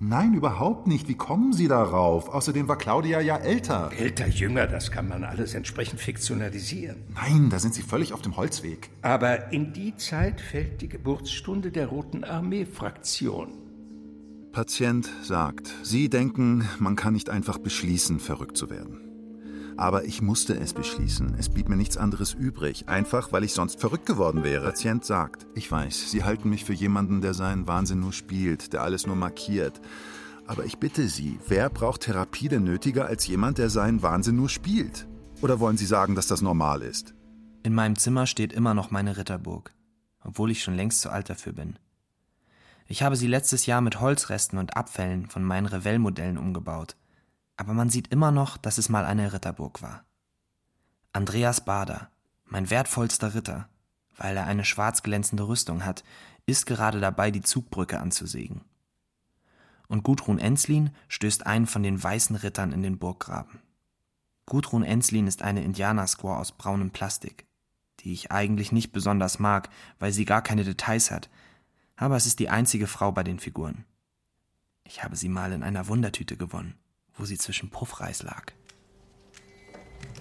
Nein, 0.00 0.34
überhaupt 0.34 0.86
nicht. 0.86 1.08
Wie 1.08 1.16
kommen 1.16 1.52
Sie 1.52 1.66
darauf? 1.66 2.28
Außerdem 2.28 2.68
war 2.68 2.78
Claudia 2.78 3.20
ja 3.20 3.36
älter. 3.36 3.90
Älter, 3.98 4.28
jünger, 4.28 4.68
das 4.68 4.92
kann 4.92 5.08
man 5.08 5.24
alles 5.24 5.54
entsprechend 5.54 6.00
fiktionalisieren. 6.00 6.98
Nein, 7.14 7.50
da 7.50 7.58
sind 7.58 7.74
Sie 7.74 7.82
völlig 7.82 8.12
auf 8.12 8.22
dem 8.22 8.36
Holzweg. 8.36 8.90
Aber 9.02 9.52
in 9.52 9.72
die 9.72 9.96
Zeit 9.96 10.40
fällt 10.40 10.82
die 10.82 10.88
Geburtsstunde 10.88 11.72
der 11.72 11.88
Roten 11.88 12.22
Armee-Fraktion. 12.22 13.48
Patient 14.52 15.10
sagt, 15.22 15.74
Sie 15.82 16.08
denken, 16.08 16.68
man 16.78 16.94
kann 16.94 17.14
nicht 17.14 17.28
einfach 17.28 17.58
beschließen, 17.58 18.20
verrückt 18.20 18.56
zu 18.56 18.70
werden. 18.70 19.07
Aber 19.78 20.04
ich 20.04 20.20
musste 20.20 20.58
es 20.58 20.74
beschließen. 20.74 21.36
Es 21.38 21.48
blieb 21.48 21.68
mir 21.68 21.76
nichts 21.76 21.96
anderes 21.96 22.34
übrig, 22.34 22.88
einfach 22.88 23.30
weil 23.30 23.44
ich 23.44 23.52
sonst 23.52 23.78
verrückt 23.78 24.06
geworden 24.06 24.42
wäre. 24.42 24.64
Patient 24.64 25.04
sagt, 25.04 25.46
ich 25.54 25.70
weiß, 25.70 26.10
Sie 26.10 26.24
halten 26.24 26.50
mich 26.50 26.64
für 26.64 26.72
jemanden, 26.72 27.20
der 27.20 27.32
seinen 27.32 27.68
Wahnsinn 27.68 28.00
nur 28.00 28.12
spielt, 28.12 28.72
der 28.72 28.82
alles 28.82 29.06
nur 29.06 29.14
markiert. 29.14 29.80
Aber 30.48 30.64
ich 30.64 30.78
bitte 30.78 31.06
Sie, 31.06 31.38
wer 31.46 31.70
braucht 31.70 32.00
Therapie 32.02 32.48
denn 32.48 32.64
nötiger 32.64 33.06
als 33.06 33.28
jemand, 33.28 33.58
der 33.58 33.70
seinen 33.70 34.02
Wahnsinn 34.02 34.34
nur 34.34 34.48
spielt? 34.48 35.06
Oder 35.42 35.60
wollen 35.60 35.76
Sie 35.76 35.86
sagen, 35.86 36.16
dass 36.16 36.26
das 36.26 36.42
normal 36.42 36.82
ist? 36.82 37.14
In 37.62 37.72
meinem 37.72 37.94
Zimmer 37.94 38.26
steht 38.26 38.52
immer 38.52 38.74
noch 38.74 38.90
meine 38.90 39.16
Ritterburg, 39.16 39.72
obwohl 40.24 40.50
ich 40.50 40.60
schon 40.60 40.74
längst 40.74 41.02
zu 41.02 41.10
alt 41.10 41.30
dafür 41.30 41.52
bin. 41.52 41.78
Ich 42.88 43.04
habe 43.04 43.14
sie 43.14 43.28
letztes 43.28 43.66
Jahr 43.66 43.80
mit 43.80 44.00
Holzresten 44.00 44.58
und 44.58 44.76
Abfällen 44.76 45.26
von 45.26 45.44
meinen 45.44 45.66
Revell-Modellen 45.66 46.36
umgebaut 46.36 46.96
aber 47.58 47.74
man 47.74 47.90
sieht 47.90 48.08
immer 48.08 48.30
noch, 48.30 48.56
dass 48.56 48.78
es 48.78 48.88
mal 48.88 49.04
eine 49.04 49.32
Ritterburg 49.32 49.82
war. 49.82 50.04
Andreas 51.12 51.64
Bader, 51.64 52.10
mein 52.44 52.70
wertvollster 52.70 53.34
Ritter, 53.34 53.68
weil 54.16 54.36
er 54.36 54.46
eine 54.46 54.64
schwarz 54.64 55.02
glänzende 55.02 55.48
Rüstung 55.48 55.84
hat, 55.84 56.04
ist 56.46 56.66
gerade 56.66 57.00
dabei, 57.00 57.30
die 57.32 57.42
Zugbrücke 57.42 57.98
anzusägen. 57.98 58.62
Und 59.88 60.04
Gudrun 60.04 60.38
Enslin 60.38 60.90
stößt 61.08 61.46
einen 61.46 61.66
von 61.66 61.82
den 61.82 62.00
weißen 62.00 62.36
Rittern 62.36 62.72
in 62.72 62.82
den 62.82 62.98
Burggraben. 62.98 63.60
Gudrun 64.46 64.84
Enslin 64.84 65.26
ist 65.26 65.42
eine 65.42 65.64
Indianersquaw 65.64 66.38
aus 66.38 66.52
braunem 66.52 66.92
Plastik, 66.92 67.46
die 68.00 68.12
ich 68.12 68.30
eigentlich 68.30 68.70
nicht 68.70 68.92
besonders 68.92 69.40
mag, 69.40 69.68
weil 69.98 70.12
sie 70.12 70.24
gar 70.24 70.42
keine 70.42 70.62
Details 70.62 71.10
hat, 71.10 71.28
aber 71.96 72.16
es 72.16 72.26
ist 72.26 72.38
die 72.38 72.50
einzige 72.50 72.86
Frau 72.86 73.10
bei 73.10 73.24
den 73.24 73.40
Figuren. 73.40 73.84
Ich 74.84 75.02
habe 75.02 75.16
sie 75.16 75.28
mal 75.28 75.52
in 75.52 75.64
einer 75.64 75.88
Wundertüte 75.88 76.36
gewonnen 76.36 76.78
wo 77.18 77.24
sie 77.24 77.36
zwischen 77.36 77.68
Puffreis 77.68 78.22
lag. 78.22 78.52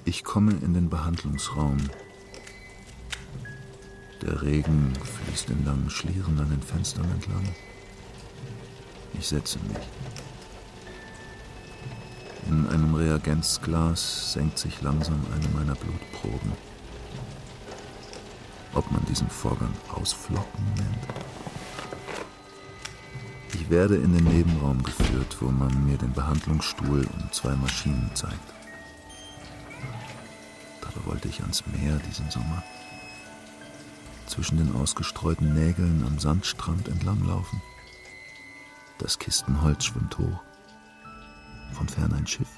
Ich 0.03 0.23
komme 0.23 0.51
in 0.51 0.73
den 0.73 0.89
Behandlungsraum. 0.89 1.77
Der 4.21 4.41
Regen 4.41 4.93
fließt 4.95 5.49
in 5.51 5.63
langen 5.63 5.89
Schlieren 5.89 6.39
an 6.39 6.49
den 6.49 6.61
Fenstern 6.61 7.09
entlang. 7.11 7.43
Ich 9.13 9.27
setze 9.27 9.59
mich. 9.59 9.77
In 12.47 12.67
einem 12.69 12.95
Reagenzglas 12.95 14.33
senkt 14.33 14.57
sich 14.57 14.81
langsam 14.81 15.19
eine 15.35 15.47
meiner 15.49 15.75
Blutproben. 15.75 16.53
Ob 18.73 18.89
man 18.91 19.03
diesen 19.05 19.29
Vorgang 19.29 19.73
Ausflocken 19.93 20.65
nennt? 20.75 21.46
Ich 23.53 23.69
werde 23.69 23.95
in 23.95 24.13
den 24.13 24.25
Nebenraum 24.25 24.81
geführt, 24.83 25.37
wo 25.39 25.49
man 25.49 25.85
mir 25.85 25.97
den 25.97 26.13
Behandlungsstuhl 26.13 27.05
und 27.05 27.33
zwei 27.33 27.55
Maschinen 27.55 28.09
zeigt. 28.13 28.53
Dabei 30.81 31.05
wollte 31.05 31.27
ich 31.27 31.41
ans 31.41 31.65
Meer 31.67 31.97
diesen 32.07 32.29
Sommer. 32.29 32.63
Zwischen 34.25 34.57
den 34.57 34.75
ausgestreuten 34.75 35.53
Nägeln 35.53 36.03
am 36.05 36.19
Sandstrand 36.19 36.87
entlanglaufen. 36.87 37.61
Das 38.99 39.19
Kistenholz 39.19 39.85
schwimmt 39.85 40.17
hoch. 40.17 40.39
Von 41.73 41.87
fern 41.87 42.13
ein 42.13 42.27
Schiff. 42.27 42.49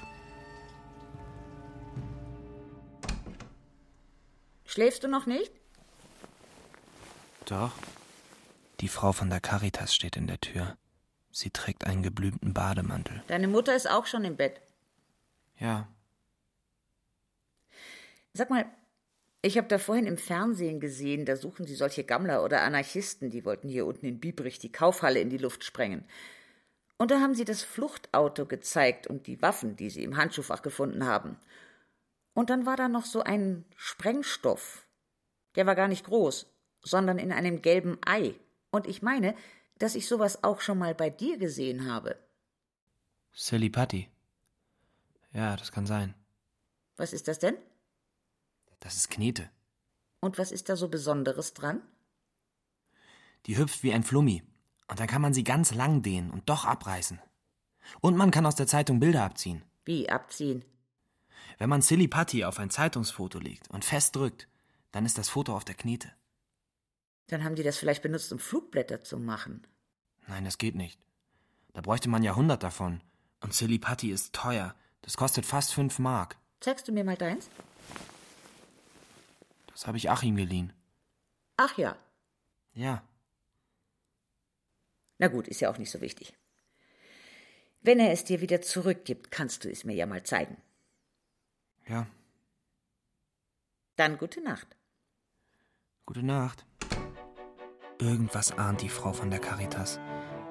Schläfst 4.64 5.02
du 5.02 5.08
noch 5.08 5.26
nicht? 5.26 5.52
Doch. 7.46 7.72
Die 8.80 8.88
Frau 8.88 9.12
von 9.12 9.28
der 9.28 9.40
Caritas 9.40 9.94
steht 9.94 10.16
in 10.16 10.26
der 10.26 10.40
Tür. 10.40 10.76
Sie 11.30 11.50
trägt 11.50 11.86
einen 11.86 12.02
geblümten 12.02 12.52
Bademantel. 12.52 13.22
Deine 13.28 13.48
Mutter 13.48 13.74
ist 13.74 13.88
auch 13.88 14.06
schon 14.06 14.24
im 14.24 14.36
Bett. 14.36 14.60
Ja. 15.58 15.88
Sag 18.32 18.50
mal, 18.50 18.66
ich 19.42 19.56
habe 19.56 19.68
da 19.68 19.78
vorhin 19.78 20.06
im 20.06 20.18
Fernsehen 20.18 20.80
gesehen, 20.80 21.24
da 21.24 21.36
suchen 21.36 21.66
sie 21.66 21.74
solche 21.74 22.04
Gammler 22.04 22.44
oder 22.44 22.62
Anarchisten, 22.62 23.30
die 23.30 23.44
wollten 23.44 23.68
hier 23.68 23.86
unten 23.86 24.06
in 24.06 24.20
Biebrich 24.20 24.58
die 24.58 24.72
Kaufhalle 24.72 25.20
in 25.20 25.30
die 25.30 25.38
Luft 25.38 25.64
sprengen. 25.64 26.04
Und 26.98 27.10
da 27.10 27.20
haben 27.20 27.34
sie 27.34 27.46
das 27.46 27.62
Fluchtauto 27.62 28.44
gezeigt 28.44 29.06
und 29.06 29.26
die 29.26 29.40
Waffen, 29.40 29.76
die 29.76 29.88
sie 29.88 30.04
im 30.04 30.18
Handschuhfach 30.18 30.60
gefunden 30.60 31.06
haben. 31.06 31.38
Und 32.34 32.50
dann 32.50 32.66
war 32.66 32.76
da 32.76 32.88
noch 32.88 33.06
so 33.06 33.22
ein 33.22 33.64
Sprengstoff. 33.76 34.86
Der 35.56 35.64
war 35.64 35.74
gar 35.74 35.88
nicht 35.88 36.04
groß, 36.04 36.46
sondern 36.82 37.18
in 37.18 37.32
einem 37.32 37.62
gelben 37.62 37.98
Ei. 38.04 38.34
Und 38.70 38.86
ich 38.86 39.00
meine, 39.00 39.34
dass 39.80 39.96
ich 39.96 40.06
sowas 40.06 40.44
auch 40.44 40.60
schon 40.60 40.78
mal 40.78 40.94
bei 40.94 41.10
dir 41.10 41.38
gesehen 41.38 41.90
habe. 41.90 42.16
Silly 43.32 43.70
Putty. 43.70 44.08
Ja, 45.32 45.56
das 45.56 45.72
kann 45.72 45.86
sein. 45.86 46.14
Was 46.96 47.12
ist 47.12 47.28
das 47.28 47.38
denn? 47.38 47.56
Das 48.78 48.94
ist 48.94 49.10
Knete. 49.10 49.50
Und 50.20 50.38
was 50.38 50.52
ist 50.52 50.68
da 50.68 50.76
so 50.76 50.88
Besonderes 50.88 51.54
dran? 51.54 51.80
Die 53.46 53.56
hüpft 53.56 53.82
wie 53.82 53.92
ein 53.92 54.02
Flummi. 54.02 54.42
Und 54.86 55.00
dann 55.00 55.06
kann 55.06 55.22
man 55.22 55.32
sie 55.32 55.44
ganz 55.44 55.72
lang 55.72 56.02
dehnen 56.02 56.30
und 56.30 56.48
doch 56.48 56.66
abreißen. 56.66 57.18
Und 58.00 58.16
man 58.16 58.30
kann 58.30 58.44
aus 58.44 58.56
der 58.56 58.66
Zeitung 58.66 59.00
Bilder 59.00 59.24
abziehen. 59.24 59.64
Wie 59.86 60.10
abziehen? 60.10 60.62
Wenn 61.56 61.70
man 61.70 61.80
Silly 61.80 62.06
Putty 62.06 62.44
auf 62.44 62.58
ein 62.58 62.70
Zeitungsfoto 62.70 63.38
legt 63.38 63.70
und 63.70 63.84
fest 63.84 64.14
drückt, 64.14 64.46
dann 64.92 65.06
ist 65.06 65.16
das 65.16 65.30
Foto 65.30 65.56
auf 65.56 65.64
der 65.64 65.74
Knete. 65.74 66.12
Dann 67.28 67.44
haben 67.44 67.54
die 67.54 67.62
das 67.62 67.78
vielleicht 67.78 68.02
benutzt, 68.02 68.32
um 68.32 68.38
Flugblätter 68.38 69.00
zu 69.02 69.18
machen. 69.18 69.66
Nein, 70.30 70.44
das 70.44 70.58
geht 70.58 70.76
nicht. 70.76 71.00
Da 71.72 71.80
bräuchte 71.80 72.08
man 72.08 72.22
ja 72.22 72.36
hundert 72.36 72.62
davon. 72.62 73.00
Und 73.40 73.52
Silly 73.52 73.80
Putty 73.80 74.12
ist 74.12 74.32
teuer. 74.32 74.76
Das 75.02 75.16
kostet 75.16 75.44
fast 75.44 75.74
fünf 75.74 75.98
Mark. 75.98 76.36
Zeigst 76.60 76.86
du 76.86 76.92
mir 76.92 77.02
mal 77.02 77.16
deins? 77.16 77.50
Das 79.66 79.88
habe 79.88 79.96
ich 79.96 80.08
Achim 80.08 80.36
geliehen. 80.36 80.72
Ach 81.56 81.76
ja. 81.76 81.96
Ja. 82.74 83.02
Na 85.18 85.26
gut, 85.26 85.48
ist 85.48 85.60
ja 85.60 85.68
auch 85.68 85.78
nicht 85.78 85.90
so 85.90 86.00
wichtig. 86.00 86.32
Wenn 87.82 87.98
er 87.98 88.12
es 88.12 88.22
dir 88.24 88.40
wieder 88.40 88.62
zurückgibt, 88.62 89.32
kannst 89.32 89.64
du 89.64 89.70
es 89.70 89.84
mir 89.84 89.94
ja 89.94 90.06
mal 90.06 90.22
zeigen. 90.22 90.58
Ja. 91.88 92.06
Dann 93.96 94.16
gute 94.16 94.40
Nacht. 94.42 94.76
Gute 96.06 96.22
Nacht. 96.22 96.64
Irgendwas 97.98 98.52
ahnt 98.52 98.80
die 98.80 98.88
Frau 98.88 99.12
von 99.12 99.30
der 99.30 99.40
Caritas, 99.40 100.00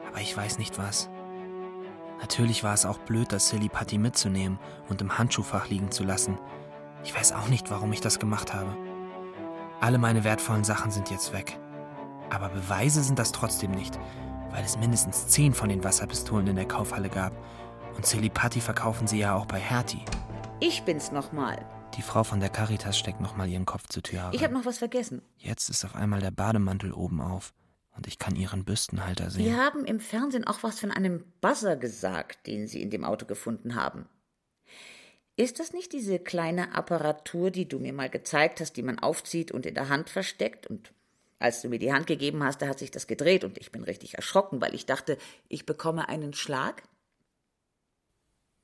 aber 0.09 0.21
ich 0.21 0.35
weiß 0.35 0.57
nicht 0.57 0.77
was. 0.77 1.09
Natürlich 2.19 2.63
war 2.63 2.73
es 2.73 2.85
auch 2.85 2.97
blöd, 2.99 3.31
das 3.31 3.47
Silly 3.47 3.69
Putty 3.69 3.97
mitzunehmen 3.97 4.59
und 4.89 5.01
im 5.01 5.17
Handschuhfach 5.17 5.69
liegen 5.69 5.91
zu 5.91 6.03
lassen. 6.03 6.37
Ich 7.03 7.15
weiß 7.15 7.31
auch 7.31 7.47
nicht, 7.47 7.71
warum 7.71 7.93
ich 7.93 8.01
das 8.01 8.19
gemacht 8.19 8.53
habe. 8.53 8.75
Alle 9.79 9.97
meine 9.97 10.25
wertvollen 10.25 10.65
Sachen 10.65 10.91
sind 10.91 11.09
jetzt 11.09 11.31
weg. 11.31 11.57
Aber 12.29 12.49
Beweise 12.49 13.03
sind 13.03 13.17
das 13.17 13.31
trotzdem 13.31 13.71
nicht, 13.71 13.97
weil 14.51 14.63
es 14.63 14.77
mindestens 14.77 15.27
zehn 15.27 15.53
von 15.53 15.69
den 15.69 15.83
Wasserpistolen 15.83 16.47
in 16.47 16.57
der 16.57 16.67
Kaufhalle 16.67 17.09
gab. 17.09 17.31
Und 17.95 18.05
Silly 18.05 18.29
Putty 18.29 18.59
verkaufen 18.59 19.07
sie 19.07 19.19
ja 19.19 19.35
auch 19.35 19.45
bei 19.45 19.59
Hertie. 19.59 20.03
Ich 20.59 20.83
bin's 20.83 21.11
nochmal. 21.11 21.65
Die 21.95 22.01
Frau 22.01 22.23
von 22.23 22.39
der 22.39 22.49
Caritas 22.49 22.99
steckt 22.99 23.21
nochmal 23.21 23.47
ihren 23.47 23.65
Kopf 23.65 23.87
zur 23.87 24.03
Tür. 24.03 24.29
Ich 24.33 24.43
habe 24.43 24.53
noch 24.53 24.65
was 24.65 24.77
vergessen. 24.77 25.21
Jetzt 25.37 25.69
ist 25.69 25.85
auf 25.85 25.95
einmal 25.95 26.19
der 26.19 26.31
Bademantel 26.31 26.93
oben 26.93 27.21
auf 27.21 27.53
und 27.99 28.07
ich 28.07 28.17
kann 28.17 28.37
ihren 28.37 28.63
Büstenhalter 28.63 29.29
sehen. 29.29 29.43
Sie 29.43 29.53
haben 29.53 29.83
im 29.83 29.99
Fernsehen 29.99 30.47
auch 30.47 30.63
was 30.63 30.79
von 30.79 30.89
einem 30.89 31.25
Buzzer 31.41 31.75
gesagt, 31.75 32.47
den 32.47 32.65
Sie 32.65 32.81
in 32.81 32.89
dem 32.89 33.03
Auto 33.03 33.25
gefunden 33.25 33.75
haben. 33.75 34.07
Ist 35.35 35.59
das 35.59 35.73
nicht 35.73 35.91
diese 35.91 36.17
kleine 36.17 36.73
Apparatur, 36.73 37.51
die 37.51 37.67
du 37.67 37.77
mir 37.77 37.91
mal 37.91 38.09
gezeigt 38.09 38.61
hast, 38.61 38.77
die 38.77 38.83
man 38.83 38.99
aufzieht 38.99 39.51
und 39.51 39.65
in 39.65 39.73
der 39.73 39.89
Hand 39.89 40.09
versteckt? 40.09 40.65
Und 40.67 40.93
als 41.39 41.61
du 41.61 41.67
mir 41.67 41.77
die 41.77 41.91
Hand 41.91 42.07
gegeben 42.07 42.41
hast, 42.41 42.61
da 42.61 42.69
hat 42.69 42.79
sich 42.79 42.89
das 42.89 43.05
gedreht 43.05 43.43
und 43.43 43.57
ich 43.57 43.69
bin 43.69 43.83
richtig 43.83 44.13
erschrocken, 44.13 44.61
weil 44.61 44.73
ich 44.73 44.85
dachte, 44.85 45.17
ich 45.49 45.65
bekomme 45.65 46.07
einen 46.07 46.33
Schlag? 46.33 46.83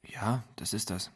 Ja, 0.07 0.45
das 0.55 0.71
ist 0.71 0.91
das. 0.91 1.11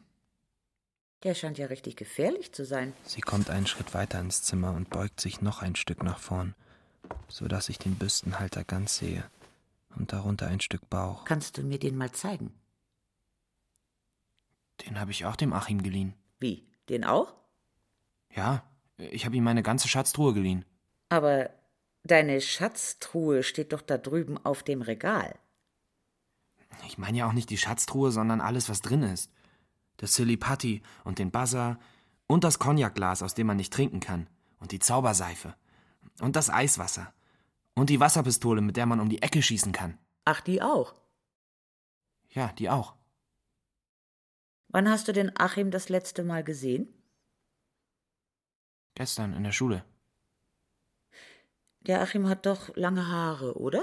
Der 1.22 1.34
scheint 1.34 1.56
ja 1.56 1.68
richtig 1.68 1.96
gefährlich 1.96 2.52
zu 2.52 2.66
sein. 2.66 2.92
Sie 3.04 3.22
kommt 3.22 3.48
einen 3.48 3.66
Schritt 3.66 3.94
weiter 3.94 4.20
ins 4.20 4.42
Zimmer 4.42 4.74
und 4.74 4.90
beugt 4.90 5.22
sich 5.22 5.40
noch 5.40 5.62
ein 5.62 5.74
Stück 5.74 6.02
nach 6.02 6.18
vorn, 6.18 6.54
so 7.28 7.48
dass 7.48 7.68
ich 7.68 7.78
den 7.78 7.96
Büstenhalter 7.96 8.64
ganz 8.64 8.96
sehe. 8.96 9.24
und 9.96 10.12
darunter 10.12 10.46
ein 10.46 10.60
Stück 10.60 10.88
Bauch. 10.88 11.24
Kannst 11.24 11.58
du 11.58 11.62
mir 11.62 11.78
den 11.78 11.96
mal 11.96 12.12
zeigen? 12.12 12.54
Den 14.86 15.00
habe 15.00 15.10
ich 15.10 15.26
auch 15.26 15.36
dem 15.36 15.52
Achim 15.52 15.82
geliehen. 15.82 16.14
Wie? 16.38 16.64
Den 16.88 17.04
auch? 17.04 17.34
Ja, 18.34 18.62
ich 18.96 19.24
habe 19.26 19.36
ihm 19.36 19.44
meine 19.44 19.62
ganze 19.62 19.88
Schatztruhe 19.88 20.32
geliehen. 20.32 20.64
Aber 21.08 21.50
deine 22.04 22.40
Schatztruhe 22.40 23.42
steht 23.42 23.72
doch 23.72 23.82
da 23.82 23.98
drüben 23.98 24.38
auf 24.44 24.62
dem 24.62 24.82
Regal. 24.82 25.34
Ich 26.86 26.98
meine 26.98 27.18
ja 27.18 27.28
auch 27.28 27.32
nicht 27.32 27.50
die 27.50 27.58
Schatztruhe, 27.58 28.12
sondern 28.12 28.40
alles, 28.40 28.68
was 28.68 28.80
drin 28.80 29.02
ist. 29.02 29.30
Das 29.96 30.14
Silly 30.14 30.36
Putty 30.36 30.82
und 31.04 31.18
den 31.18 31.30
Buzzer 31.30 31.78
und 32.26 32.44
das 32.44 32.58
Cognacglas, 32.58 33.22
aus 33.22 33.34
dem 33.34 33.48
man 33.48 33.56
nicht 33.56 33.72
trinken 33.72 34.00
kann. 34.00 34.28
Und 34.60 34.72
die 34.72 34.78
Zauberseife. 34.78 35.54
Und 36.20 36.36
das 36.36 36.50
Eiswasser. 36.50 37.12
Und 37.74 37.90
die 37.90 38.00
Wasserpistole, 38.00 38.60
mit 38.60 38.76
der 38.76 38.86
man 38.86 39.00
um 39.00 39.08
die 39.08 39.22
Ecke 39.22 39.42
schießen 39.42 39.72
kann. 39.72 39.98
Ach, 40.24 40.40
die 40.40 40.60
auch. 40.62 40.94
Ja, 42.28 42.52
die 42.52 42.70
auch. 42.70 42.94
Wann 44.68 44.88
hast 44.88 45.08
du 45.08 45.12
den 45.12 45.36
Achim 45.36 45.70
das 45.70 45.88
letzte 45.88 46.22
Mal 46.22 46.44
gesehen? 46.44 46.88
Gestern 48.94 49.32
in 49.32 49.44
der 49.44 49.52
Schule. 49.52 49.84
Der 51.80 52.02
Achim 52.02 52.28
hat 52.28 52.46
doch 52.46 52.76
lange 52.76 53.08
Haare, 53.08 53.58
oder? 53.58 53.82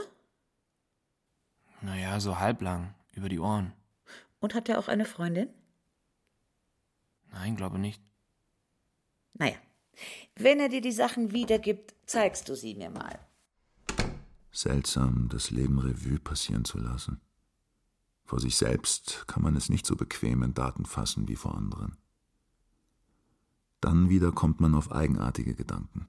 Naja, 1.81 2.19
so 2.19 2.39
halblang, 2.39 2.93
über 3.11 3.27
die 3.27 3.39
Ohren. 3.39 3.73
Und 4.39 4.53
hat 4.53 4.69
er 4.69 4.79
auch 4.79 4.87
eine 4.87 5.05
Freundin? 5.05 5.49
Nein, 7.31 7.55
glaube 7.55 7.79
nicht. 7.79 8.01
Naja, 9.33 9.57
wenn 10.35 10.59
er 10.59 10.69
dir 10.69 10.81
die 10.81 10.91
Sachen 10.91 11.31
wiedergibt, 11.31 11.95
zeigst 12.05 12.49
du 12.49 12.55
sie 12.55 12.75
mir 12.75 12.89
mal. 12.89 13.19
Seltsam, 14.51 15.29
das 15.29 15.51
Leben 15.51 15.79
Revue 15.79 16.19
passieren 16.19 16.65
zu 16.65 16.79
lassen. 16.79 17.21
Vor 18.25 18.39
sich 18.39 18.57
selbst 18.57 19.25
kann 19.27 19.43
man 19.43 19.55
es 19.55 19.69
nicht 19.69 19.85
so 19.85 19.95
bequem 19.95 20.43
in 20.43 20.53
Daten 20.53 20.85
fassen 20.85 21.27
wie 21.27 21.35
vor 21.35 21.55
anderen. 21.55 21.97
Dann 23.79 24.09
wieder 24.09 24.31
kommt 24.31 24.59
man 24.59 24.75
auf 24.75 24.91
eigenartige 24.91 25.53
Gedanken. 25.53 26.07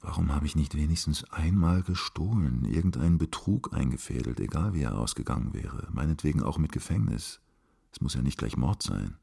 Warum 0.00 0.32
habe 0.32 0.46
ich 0.46 0.54
nicht 0.54 0.76
wenigstens 0.76 1.24
einmal 1.24 1.82
gestohlen, 1.82 2.64
irgendeinen 2.64 3.18
Betrug 3.18 3.74
eingefädelt, 3.74 4.38
egal 4.38 4.72
wie 4.72 4.82
er 4.82 4.96
ausgegangen 4.96 5.52
wäre, 5.52 5.88
meinetwegen 5.90 6.42
auch 6.42 6.58
mit 6.58 6.70
Gefängnis. 6.70 7.40
Es 7.92 8.00
muss 8.00 8.14
ja 8.14 8.22
nicht 8.22 8.38
gleich 8.38 8.56
Mord 8.56 8.82
sein. 8.82 9.18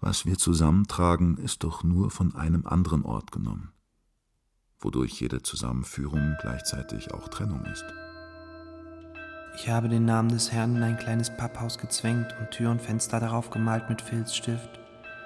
Was 0.00 0.24
wir 0.24 0.38
zusammentragen, 0.38 1.36
ist 1.36 1.62
doch 1.62 1.84
nur 1.84 2.10
von 2.10 2.34
einem 2.34 2.66
anderen 2.66 3.04
Ort 3.04 3.32
genommen, 3.32 3.72
wodurch 4.78 5.20
jede 5.20 5.42
Zusammenführung 5.42 6.36
gleichzeitig 6.40 7.12
auch 7.12 7.28
Trennung 7.28 7.64
ist. 7.66 7.84
Ich 9.56 9.68
habe 9.68 9.90
den 9.90 10.06
Namen 10.06 10.30
des 10.30 10.52
Herrn 10.52 10.76
in 10.76 10.82
ein 10.82 10.96
kleines 10.96 11.36
Papphaus 11.36 11.76
gezwängt 11.76 12.34
und 12.40 12.50
Tür 12.50 12.70
und 12.70 12.80
Fenster 12.80 13.20
darauf 13.20 13.50
gemalt 13.50 13.90
mit 13.90 14.00
Filzstift, 14.00 14.70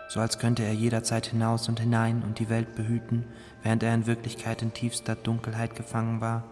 so 0.08 0.18
als 0.18 0.38
könnte 0.38 0.64
er 0.64 0.74
jederzeit 0.74 1.26
hinaus 1.26 1.68
und 1.68 1.78
hinein 1.78 2.22
und 2.24 2.40
die 2.40 2.48
Welt 2.48 2.74
behüten, 2.74 3.24
während 3.62 3.84
er 3.84 3.94
in 3.94 4.06
Wirklichkeit 4.06 4.60
in 4.62 4.72
tiefster 4.72 5.14
Dunkelheit 5.14 5.76
gefangen 5.76 6.20
war 6.20 6.42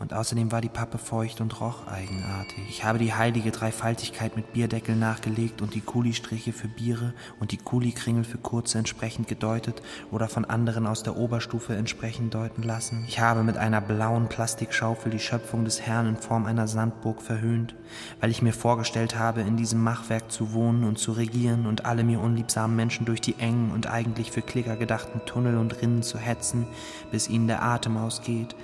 und 0.00 0.14
außerdem 0.14 0.50
war 0.50 0.62
die 0.62 0.70
Pappe 0.70 0.96
feucht 0.96 1.42
und 1.42 1.60
roch 1.60 1.86
eigenartig. 1.86 2.64
Ich 2.70 2.84
habe 2.84 2.98
die 2.98 3.12
heilige 3.12 3.50
Dreifaltigkeit 3.50 4.34
mit 4.34 4.54
Bierdeckel 4.54 4.96
nachgelegt 4.96 5.60
und 5.60 5.74
die 5.74 5.82
Kulistriche 5.82 6.54
für 6.54 6.68
Biere 6.68 7.12
und 7.38 7.52
die 7.52 7.58
Kulikringel 7.58 8.24
für 8.24 8.38
kurze 8.38 8.78
entsprechend 8.78 9.28
gedeutet 9.28 9.82
oder 10.10 10.28
von 10.28 10.46
anderen 10.46 10.86
aus 10.86 11.02
der 11.02 11.18
Oberstufe 11.18 11.76
entsprechend 11.76 12.32
deuten 12.32 12.62
lassen. 12.62 13.04
Ich 13.08 13.20
habe 13.20 13.42
mit 13.42 13.58
einer 13.58 13.82
blauen 13.82 14.28
Plastikschaufel 14.28 15.12
die 15.12 15.18
Schöpfung 15.18 15.66
des 15.66 15.82
Herrn 15.82 16.08
in 16.08 16.16
Form 16.16 16.46
einer 16.46 16.66
Sandburg 16.66 17.20
verhöhnt, 17.20 17.74
weil 18.20 18.30
ich 18.30 18.40
mir 18.40 18.54
vorgestellt 18.54 19.18
habe, 19.18 19.42
in 19.42 19.58
diesem 19.58 19.82
Machwerk 19.82 20.32
zu 20.32 20.54
wohnen 20.54 20.84
und 20.84 20.98
zu 20.98 21.12
regieren 21.12 21.66
und 21.66 21.84
alle 21.84 22.04
mir 22.04 22.20
unliebsamen 22.20 22.74
Menschen 22.74 23.04
durch 23.04 23.20
die 23.20 23.38
engen 23.38 23.70
und 23.70 23.86
eigentlich 23.86 24.30
für 24.30 24.40
Klicker 24.40 24.76
gedachten 24.76 25.20
Tunnel 25.26 25.58
und 25.58 25.82
Rinnen 25.82 26.02
zu 26.02 26.16
hetzen, 26.16 26.66
bis 27.10 27.28
ihnen 27.28 27.48
der 27.48 27.62
Atem 27.62 27.98
ausgeht 27.98 28.56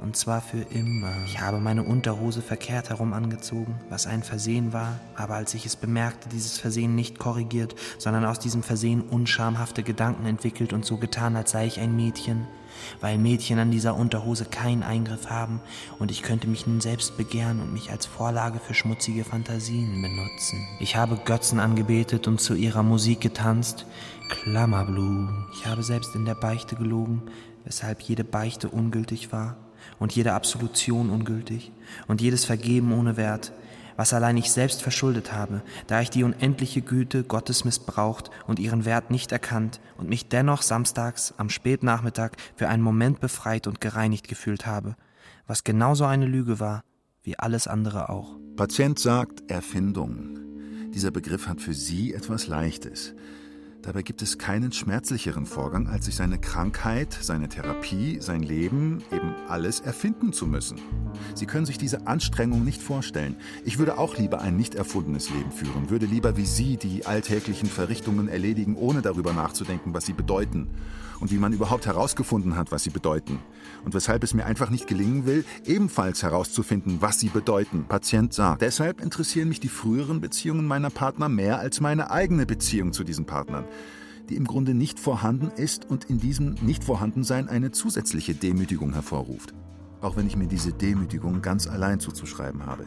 und 0.00 0.16
zwar 0.16 0.40
für 0.40 0.60
immer. 0.60 1.12
Ich 1.24 1.40
habe 1.40 1.58
meine 1.58 1.82
Unterhose 1.82 2.42
verkehrt 2.42 2.90
herum 2.90 3.12
angezogen, 3.12 3.74
was 3.88 4.06
ein 4.06 4.22
Versehen 4.22 4.72
war, 4.72 5.00
aber 5.16 5.34
als 5.34 5.54
ich 5.54 5.66
es 5.66 5.76
bemerkte, 5.76 6.28
dieses 6.28 6.58
Versehen 6.58 6.94
nicht 6.94 7.18
korrigiert, 7.18 7.74
sondern 7.98 8.24
aus 8.24 8.38
diesem 8.38 8.62
Versehen 8.62 9.02
unschamhafte 9.02 9.82
Gedanken 9.82 10.26
entwickelt 10.26 10.72
und 10.72 10.84
so 10.84 10.96
getan, 10.96 11.36
als 11.36 11.52
sei 11.52 11.66
ich 11.66 11.80
ein 11.80 11.96
Mädchen, 11.96 12.46
weil 13.00 13.18
Mädchen 13.18 13.58
an 13.58 13.70
dieser 13.70 13.96
Unterhose 13.96 14.44
keinen 14.44 14.82
Eingriff 14.82 15.30
haben 15.30 15.60
und 15.98 16.10
ich 16.10 16.22
könnte 16.22 16.48
mich 16.48 16.66
nun 16.66 16.80
selbst 16.80 17.16
begehren 17.16 17.60
und 17.60 17.72
mich 17.72 17.90
als 17.90 18.06
Vorlage 18.06 18.58
für 18.58 18.74
schmutzige 18.74 19.24
Fantasien 19.24 20.02
benutzen. 20.02 20.66
Ich 20.80 20.96
habe 20.96 21.18
Götzen 21.24 21.60
angebetet 21.60 22.28
und 22.28 22.40
zu 22.40 22.54
ihrer 22.54 22.82
Musik 22.82 23.20
getanzt, 23.20 23.86
Klammerblue. 24.28 25.28
Ich 25.54 25.66
habe 25.66 25.82
selbst 25.82 26.14
in 26.14 26.24
der 26.24 26.34
Beichte 26.34 26.76
gelogen, 26.76 27.22
weshalb 27.64 28.00
jede 28.02 28.24
Beichte 28.24 28.68
ungültig 28.68 29.32
war 29.32 29.56
und 29.98 30.14
jede 30.14 30.32
Absolution 30.32 31.10
ungültig 31.10 31.72
und 32.06 32.20
jedes 32.20 32.44
Vergeben 32.44 32.92
ohne 32.92 33.16
Wert, 33.16 33.52
was 33.96 34.12
allein 34.12 34.36
ich 34.36 34.50
selbst 34.50 34.82
verschuldet 34.82 35.32
habe, 35.32 35.62
da 35.86 36.00
ich 36.00 36.10
die 36.10 36.24
unendliche 36.24 36.82
Güte 36.82 37.22
Gottes 37.22 37.64
missbraucht 37.64 38.30
und 38.46 38.58
ihren 38.58 38.84
Wert 38.84 39.10
nicht 39.10 39.32
erkannt 39.32 39.80
und 39.96 40.08
mich 40.08 40.28
dennoch 40.28 40.62
samstags 40.62 41.34
am 41.36 41.50
Spätnachmittag 41.50 42.32
für 42.56 42.68
einen 42.68 42.82
Moment 42.82 43.20
befreit 43.20 43.66
und 43.66 43.80
gereinigt 43.80 44.28
gefühlt 44.28 44.66
habe, 44.66 44.96
was 45.46 45.64
genauso 45.64 46.04
eine 46.04 46.26
Lüge 46.26 46.60
war 46.60 46.82
wie 47.24 47.38
alles 47.38 47.66
andere 47.66 48.10
auch. 48.10 48.36
Patient 48.56 48.98
sagt 48.98 49.50
Erfindung. 49.50 50.38
Dieser 50.92 51.10
Begriff 51.10 51.48
hat 51.48 51.60
für 51.60 51.74
Sie 51.74 52.14
etwas 52.14 52.46
Leichtes. 52.46 53.14
Dabei 53.84 54.00
gibt 54.00 54.22
es 54.22 54.38
keinen 54.38 54.72
schmerzlicheren 54.72 55.44
Vorgang, 55.44 55.88
als 55.88 56.06
sich 56.06 56.16
seine 56.16 56.38
Krankheit, 56.38 57.18
seine 57.20 57.50
Therapie, 57.50 58.18
sein 58.18 58.42
Leben, 58.42 59.02
eben 59.12 59.34
alles 59.46 59.80
erfinden 59.80 60.32
zu 60.32 60.46
müssen. 60.46 60.80
Sie 61.34 61.44
können 61.44 61.66
sich 61.66 61.76
diese 61.76 62.06
Anstrengung 62.06 62.64
nicht 62.64 62.80
vorstellen. 62.80 63.36
Ich 63.62 63.76
würde 63.76 63.98
auch 63.98 64.16
lieber 64.16 64.40
ein 64.40 64.56
nicht 64.56 64.74
erfundenes 64.74 65.28
Leben 65.28 65.52
führen, 65.52 65.90
würde 65.90 66.06
lieber 66.06 66.38
wie 66.38 66.46
Sie 66.46 66.78
die 66.78 67.04
alltäglichen 67.04 67.68
Verrichtungen 67.68 68.28
erledigen, 68.28 68.74
ohne 68.76 69.02
darüber 69.02 69.34
nachzudenken, 69.34 69.92
was 69.92 70.06
sie 70.06 70.14
bedeuten 70.14 70.68
und 71.20 71.30
wie 71.30 71.38
man 71.38 71.52
überhaupt 71.52 71.84
herausgefunden 71.84 72.56
hat, 72.56 72.72
was 72.72 72.84
sie 72.84 72.90
bedeuten. 72.90 73.38
Und 73.84 73.94
weshalb 73.94 74.24
es 74.24 74.34
mir 74.34 74.46
einfach 74.46 74.70
nicht 74.70 74.86
gelingen 74.86 75.26
will, 75.26 75.44
ebenfalls 75.66 76.22
herauszufinden, 76.22 76.98
was 77.00 77.20
sie 77.20 77.28
bedeuten. 77.28 77.84
Patient 77.88 78.32
sagt. 78.32 78.62
Deshalb 78.62 79.00
interessieren 79.00 79.48
mich 79.48 79.60
die 79.60 79.68
früheren 79.68 80.20
Beziehungen 80.20 80.66
meiner 80.66 80.90
Partner 80.90 81.28
mehr 81.28 81.58
als 81.58 81.80
meine 81.80 82.10
eigene 82.10 82.46
Beziehung 82.46 82.92
zu 82.92 83.04
diesen 83.04 83.26
Partnern 83.26 83.64
die 84.28 84.36
im 84.36 84.46
Grunde 84.46 84.74
nicht 84.74 84.98
vorhanden 84.98 85.50
ist 85.56 85.90
und 85.90 86.04
in 86.04 86.18
diesem 86.18 86.54
Nichtvorhandensein 86.62 87.48
eine 87.48 87.72
zusätzliche 87.72 88.34
Demütigung 88.34 88.92
hervorruft. 88.92 89.52
Auch 90.00 90.16
wenn 90.16 90.26
ich 90.26 90.36
mir 90.36 90.46
diese 90.46 90.72
Demütigung 90.72 91.42
ganz 91.42 91.66
allein 91.66 92.00
zuzuschreiben 92.00 92.66
habe. 92.66 92.86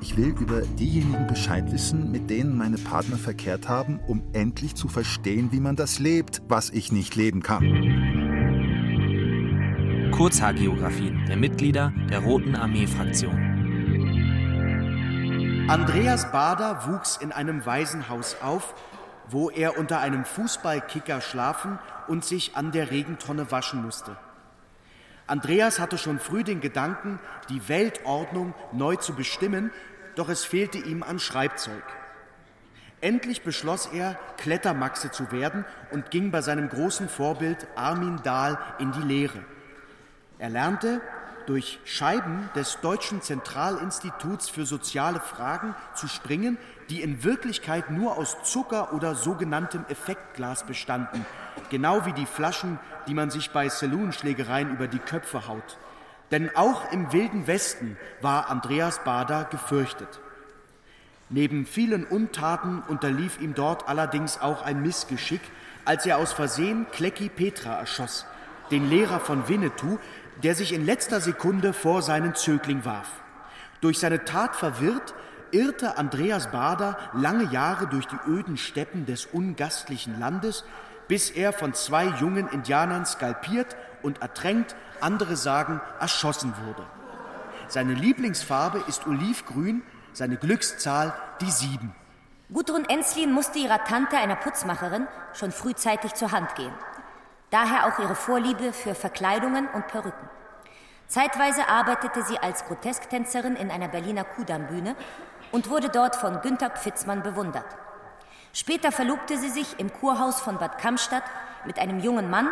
Ich 0.00 0.16
will 0.16 0.34
über 0.40 0.60
diejenigen 0.60 1.26
Bescheid 1.26 1.70
wissen, 1.72 2.10
mit 2.10 2.28
denen 2.28 2.58
meine 2.58 2.78
Partner 2.78 3.16
verkehrt 3.16 3.68
haben, 3.68 4.00
um 4.06 4.22
endlich 4.32 4.74
zu 4.74 4.88
verstehen, 4.88 5.50
wie 5.50 5.60
man 5.60 5.76
das 5.76 5.98
lebt, 5.98 6.42
was 6.48 6.70
ich 6.70 6.92
nicht 6.92 7.14
leben 7.14 7.42
kann. 7.42 8.13
Kurzhaargeografie 10.14 11.12
der 11.26 11.36
Mitglieder 11.36 11.92
der 12.08 12.20
Roten 12.20 12.54
Armee-Fraktion. 12.54 13.34
Andreas 15.68 16.30
Bader 16.30 16.86
wuchs 16.86 17.16
in 17.16 17.32
einem 17.32 17.66
Waisenhaus 17.66 18.36
auf, 18.40 18.76
wo 19.28 19.50
er 19.50 19.76
unter 19.76 19.98
einem 19.98 20.24
Fußballkicker 20.24 21.20
schlafen 21.20 21.80
und 22.06 22.24
sich 22.24 22.54
an 22.54 22.70
der 22.70 22.92
Regentonne 22.92 23.50
waschen 23.50 23.82
musste. 23.82 24.16
Andreas 25.26 25.80
hatte 25.80 25.98
schon 25.98 26.20
früh 26.20 26.44
den 26.44 26.60
Gedanken, 26.60 27.18
die 27.48 27.68
Weltordnung 27.68 28.54
neu 28.70 28.94
zu 28.94 29.16
bestimmen, 29.16 29.72
doch 30.14 30.28
es 30.28 30.44
fehlte 30.44 30.78
ihm 30.78 31.02
an 31.02 31.18
Schreibzeug. 31.18 31.82
Endlich 33.00 33.42
beschloss 33.42 33.86
er, 33.86 34.16
Klettermaxe 34.36 35.10
zu 35.10 35.32
werden 35.32 35.64
und 35.90 36.12
ging 36.12 36.30
bei 36.30 36.40
seinem 36.40 36.68
großen 36.68 37.08
Vorbild 37.08 37.66
Armin 37.74 38.20
Dahl 38.22 38.60
in 38.78 38.92
die 38.92 39.02
Lehre. 39.02 39.40
Er 40.38 40.50
lernte, 40.50 41.00
durch 41.46 41.78
Scheiben 41.84 42.48
des 42.54 42.80
Deutschen 42.80 43.22
Zentralinstituts 43.22 44.48
für 44.48 44.64
soziale 44.64 45.20
Fragen 45.20 45.74
zu 45.94 46.08
springen, 46.08 46.58
die 46.90 47.02
in 47.02 47.22
Wirklichkeit 47.24 47.90
nur 47.90 48.16
aus 48.16 48.36
Zucker 48.44 48.92
oder 48.92 49.14
sogenanntem 49.14 49.84
Effektglas 49.88 50.64
bestanden, 50.64 51.24
genau 51.70 52.06
wie 52.06 52.12
die 52.12 52.26
Flaschen, 52.26 52.78
die 53.06 53.14
man 53.14 53.30
sich 53.30 53.50
bei 53.50 53.68
Saloonschlägereien 53.68 54.72
über 54.72 54.88
die 54.88 54.98
Köpfe 54.98 55.46
haut. 55.48 55.78
Denn 56.30 56.54
auch 56.56 56.90
im 56.92 57.12
wilden 57.12 57.46
Westen 57.46 57.96
war 58.20 58.50
Andreas 58.50 59.04
Bader 59.04 59.44
gefürchtet. 59.44 60.20
Neben 61.30 61.66
vielen 61.66 62.04
Untaten 62.04 62.82
unterlief 62.88 63.40
ihm 63.40 63.54
dort 63.54 63.88
allerdings 63.88 64.40
auch 64.40 64.62
ein 64.62 64.82
Missgeschick, 64.82 65.40
als 65.84 66.06
er 66.06 66.18
aus 66.18 66.32
Versehen 66.32 66.86
Klecki 66.92 67.28
Petra 67.28 67.78
erschoss, 67.78 68.26
den 68.70 68.88
Lehrer 68.88 69.20
von 69.20 69.48
Winnetou, 69.48 69.98
der 70.42 70.54
sich 70.54 70.72
in 70.72 70.84
letzter 70.84 71.20
Sekunde 71.20 71.72
vor 71.72 72.02
seinen 72.02 72.34
Zögling 72.34 72.84
warf. 72.84 73.08
Durch 73.80 73.98
seine 73.98 74.24
Tat 74.24 74.56
verwirrt, 74.56 75.14
irrte 75.50 75.98
Andreas 75.98 76.50
Bader 76.50 76.98
lange 77.12 77.52
Jahre 77.52 77.86
durch 77.86 78.06
die 78.06 78.18
öden 78.26 78.56
Steppen 78.56 79.06
des 79.06 79.26
ungastlichen 79.26 80.18
Landes, 80.18 80.64
bis 81.06 81.30
er 81.30 81.52
von 81.52 81.74
zwei 81.74 82.06
jungen 82.06 82.48
Indianern 82.48 83.06
skalpiert 83.06 83.76
und 84.02 84.22
ertränkt, 84.22 84.74
andere 85.00 85.36
sagen 85.36 85.80
erschossen 86.00 86.54
wurde. 86.66 86.82
Seine 87.68 87.94
Lieblingsfarbe 87.94 88.82
ist 88.88 89.06
olivgrün, 89.06 89.82
seine 90.12 90.36
Glückszahl 90.36 91.14
die 91.40 91.50
sieben. 91.50 91.94
Gudrun 92.52 92.84
Enslin 92.84 93.32
musste 93.32 93.58
ihrer 93.58 93.82
Tante, 93.84 94.16
einer 94.16 94.36
Putzmacherin, 94.36 95.06
schon 95.32 95.50
frühzeitig 95.50 96.14
zur 96.14 96.30
Hand 96.32 96.54
gehen. 96.56 96.72
Daher 97.54 97.86
auch 97.86 98.00
ihre 98.00 98.16
Vorliebe 98.16 98.72
für 98.72 98.96
Verkleidungen 98.96 99.68
und 99.68 99.86
Perücken. 99.86 100.28
Zeitweise 101.06 101.68
arbeitete 101.68 102.24
sie 102.24 102.36
als 102.36 102.64
Grotesktänzerin 102.64 103.54
in 103.54 103.70
einer 103.70 103.86
Berliner 103.86 104.24
Kudamm-Bühne 104.24 104.96
und 105.52 105.70
wurde 105.70 105.88
dort 105.88 106.16
von 106.16 106.40
Günther 106.40 106.70
Pfitzmann 106.70 107.22
bewundert. 107.22 107.64
Später 108.52 108.90
verlobte 108.90 109.38
sie 109.38 109.50
sich 109.50 109.78
im 109.78 109.92
Kurhaus 109.92 110.40
von 110.40 110.58
Bad 110.58 110.78
Kamstadt 110.78 111.22
mit 111.64 111.78
einem 111.78 112.00
jungen 112.00 112.28
Mann. 112.28 112.48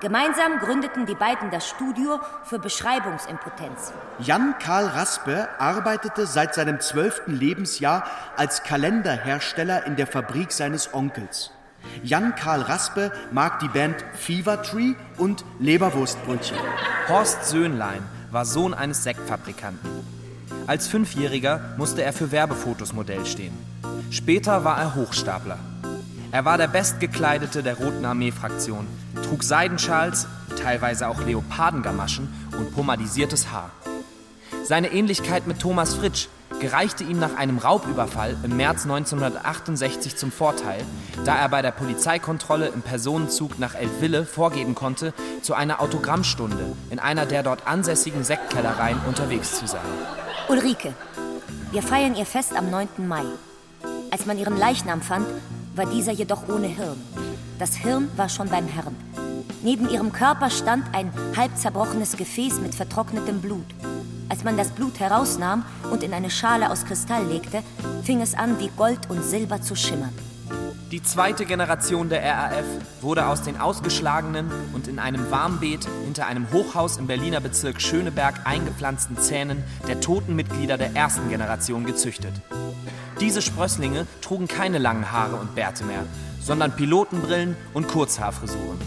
Gemeinsam 0.00 0.58
gründeten 0.58 1.04
die 1.04 1.14
beiden 1.14 1.50
das 1.50 1.68
Studio 1.68 2.18
für 2.44 2.58
Beschreibungsimpotenz. 2.58 3.92
Jan 4.20 4.58
Karl 4.58 4.86
Raspe 4.86 5.50
arbeitete 5.58 6.24
seit 6.26 6.54
seinem 6.54 6.80
zwölften 6.80 7.34
Lebensjahr 7.34 8.04
als 8.38 8.62
Kalenderhersteller 8.62 9.84
in 9.84 9.96
der 9.96 10.06
Fabrik 10.06 10.50
seines 10.50 10.94
Onkels. 10.94 11.52
Jan 12.02 12.34
Karl 12.34 12.62
Raspe 12.62 13.12
mag 13.32 13.60
die 13.60 13.68
Band 13.68 13.96
Fever 14.14 14.62
Tree 14.62 14.94
und 15.16 15.44
Leberwurstbrötchen. 15.58 16.56
Horst 17.08 17.46
Söhnlein 17.46 18.02
war 18.30 18.44
Sohn 18.44 18.74
eines 18.74 19.02
Sektfabrikanten. 19.02 19.90
Als 20.66 20.88
Fünfjähriger 20.88 21.74
musste 21.76 22.02
er 22.02 22.12
für 22.12 22.32
Werbefotos 22.32 22.92
Modell 22.92 23.24
stehen. 23.24 23.56
Später 24.10 24.64
war 24.64 24.78
er 24.78 24.94
Hochstapler. 24.94 25.58
Er 26.32 26.44
war 26.44 26.58
der 26.58 26.68
Bestgekleidete 26.68 27.62
der 27.62 27.76
Roten 27.76 28.04
Armee-Fraktion, 28.04 28.86
trug 29.24 29.42
Seidenschals, 29.42 30.26
teilweise 30.60 31.08
auch 31.08 31.24
Leopardengamaschen 31.24 32.28
und 32.58 32.74
pomadisiertes 32.74 33.50
Haar. 33.50 33.70
Seine 34.64 34.92
Ähnlichkeit 34.92 35.46
mit 35.46 35.60
Thomas 35.60 35.94
Fritsch 35.94 36.28
gereichte 36.60 37.04
ihm 37.04 37.18
nach 37.18 37.36
einem 37.36 37.58
Raubüberfall 37.58 38.36
im 38.42 38.56
März 38.56 38.84
1968 38.84 40.16
zum 40.16 40.32
Vorteil, 40.32 40.82
da 41.24 41.36
er 41.36 41.48
bei 41.48 41.62
der 41.62 41.70
Polizeikontrolle 41.70 42.68
im 42.68 42.82
Personenzug 42.82 43.58
nach 43.58 43.74
Eltville 43.74 44.24
vorgeben 44.24 44.74
konnte, 44.74 45.12
zu 45.42 45.54
einer 45.54 45.80
Autogrammstunde 45.80 46.76
in 46.90 46.98
einer 46.98 47.26
der 47.26 47.42
dort 47.42 47.66
ansässigen 47.66 48.24
Sektkellereien 48.24 48.98
unterwegs 49.06 49.58
zu 49.58 49.66
sein. 49.66 49.80
Ulrike, 50.48 50.94
wir 51.72 51.82
feiern 51.82 52.14
ihr 52.14 52.26
Fest 52.26 52.56
am 52.56 52.70
9. 52.70 52.88
Mai. 53.06 53.24
Als 54.10 54.26
man 54.26 54.38
ihren 54.38 54.56
Leichnam 54.56 55.02
fand, 55.02 55.26
war 55.74 55.86
dieser 55.86 56.12
jedoch 56.12 56.48
ohne 56.48 56.68
Hirn. 56.68 57.00
Das 57.58 57.74
Hirn 57.74 58.08
war 58.16 58.28
schon 58.28 58.48
beim 58.48 58.66
Herrn. 58.66 58.96
Neben 59.62 59.88
ihrem 59.90 60.12
Körper 60.12 60.50
stand 60.50 60.84
ein 60.94 61.12
halb 61.36 61.56
zerbrochenes 61.56 62.16
Gefäß 62.16 62.60
mit 62.60 62.74
vertrocknetem 62.74 63.40
Blut. 63.40 63.66
Als 64.28 64.44
man 64.44 64.56
das 64.56 64.70
Blut 64.70 64.98
herausnahm 64.98 65.64
und 65.90 66.02
in 66.02 66.12
eine 66.12 66.30
Schale 66.30 66.70
aus 66.70 66.84
Kristall 66.84 67.26
legte, 67.26 67.62
fing 68.02 68.20
es 68.20 68.34
an, 68.34 68.58
wie 68.58 68.70
Gold 68.76 69.08
und 69.08 69.22
Silber 69.22 69.60
zu 69.62 69.76
schimmern. 69.76 70.12
Die 70.92 71.02
zweite 71.02 71.46
Generation 71.46 72.08
der 72.08 72.22
RAF 72.22 72.64
wurde 73.00 73.26
aus 73.26 73.42
den 73.42 73.60
ausgeschlagenen 73.60 74.50
und 74.72 74.86
in 74.86 75.00
einem 75.00 75.30
Warmbeet 75.32 75.86
hinter 76.04 76.26
einem 76.26 76.46
Hochhaus 76.52 76.96
im 76.96 77.08
Berliner 77.08 77.40
Bezirk 77.40 77.80
Schöneberg 77.80 78.46
eingepflanzten 78.46 79.18
Zähnen 79.18 79.64
der 79.88 80.00
toten 80.00 80.36
Mitglieder 80.36 80.78
der 80.78 80.94
ersten 80.94 81.28
Generation 81.28 81.86
gezüchtet. 81.86 82.32
Diese 83.20 83.42
Sprösslinge 83.42 84.06
trugen 84.20 84.46
keine 84.46 84.78
langen 84.78 85.10
Haare 85.10 85.36
und 85.36 85.56
Bärte 85.56 85.84
mehr, 85.84 86.04
sondern 86.40 86.76
Pilotenbrillen 86.76 87.56
und 87.74 87.88
Kurzhaarfrisuren. 87.88 88.78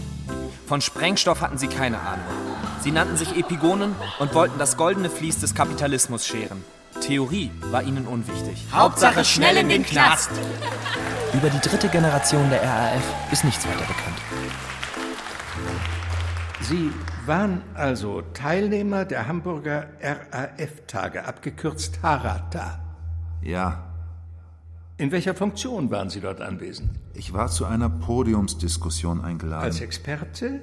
Von 0.66 0.80
Sprengstoff 0.80 1.42
hatten 1.42 1.58
sie 1.58 1.68
keine 1.68 1.98
Ahnung. 1.98 2.49
Sie 2.82 2.90
nannten 2.92 3.16
sich 3.16 3.36
Epigonen 3.36 3.94
und 4.18 4.34
wollten 4.34 4.58
das 4.58 4.76
goldene 4.76 5.10
Vlies 5.10 5.38
des 5.38 5.54
Kapitalismus 5.54 6.26
scheren. 6.26 6.64
Theorie 7.00 7.50
war 7.70 7.82
ihnen 7.82 8.06
unwichtig. 8.06 8.66
Hauptsache 8.72 9.24
schnell 9.24 9.56
in 9.58 9.68
den 9.68 9.84
Knast. 9.84 10.30
Über 11.34 11.50
die 11.50 11.60
dritte 11.60 11.88
Generation 11.88 12.48
der 12.50 12.62
RAF 12.62 13.32
ist 13.32 13.44
nichts 13.44 13.66
weiter 13.66 13.78
bekannt. 13.86 14.16
Sie 16.62 16.90
waren 17.26 17.62
also 17.74 18.22
Teilnehmer 18.34 19.04
der 19.04 19.26
Hamburger 19.28 19.88
RAF-Tage, 20.02 21.24
abgekürzt 21.24 22.00
Harata. 22.02 22.80
Ja, 23.42 23.84
In 24.98 25.10
welcher 25.12 25.34
Funktion 25.34 25.90
waren 25.90 26.10
Sie 26.10 26.20
dort 26.20 26.40
anwesend? 26.42 26.90
ich 27.14 27.32
war 27.32 27.48
zu 27.48 27.64
einer 27.66 27.88
Podiumsdiskussion 27.88 29.22
eingeladen. 29.24 29.64
Als 29.64 29.80
Experte? 29.80 30.60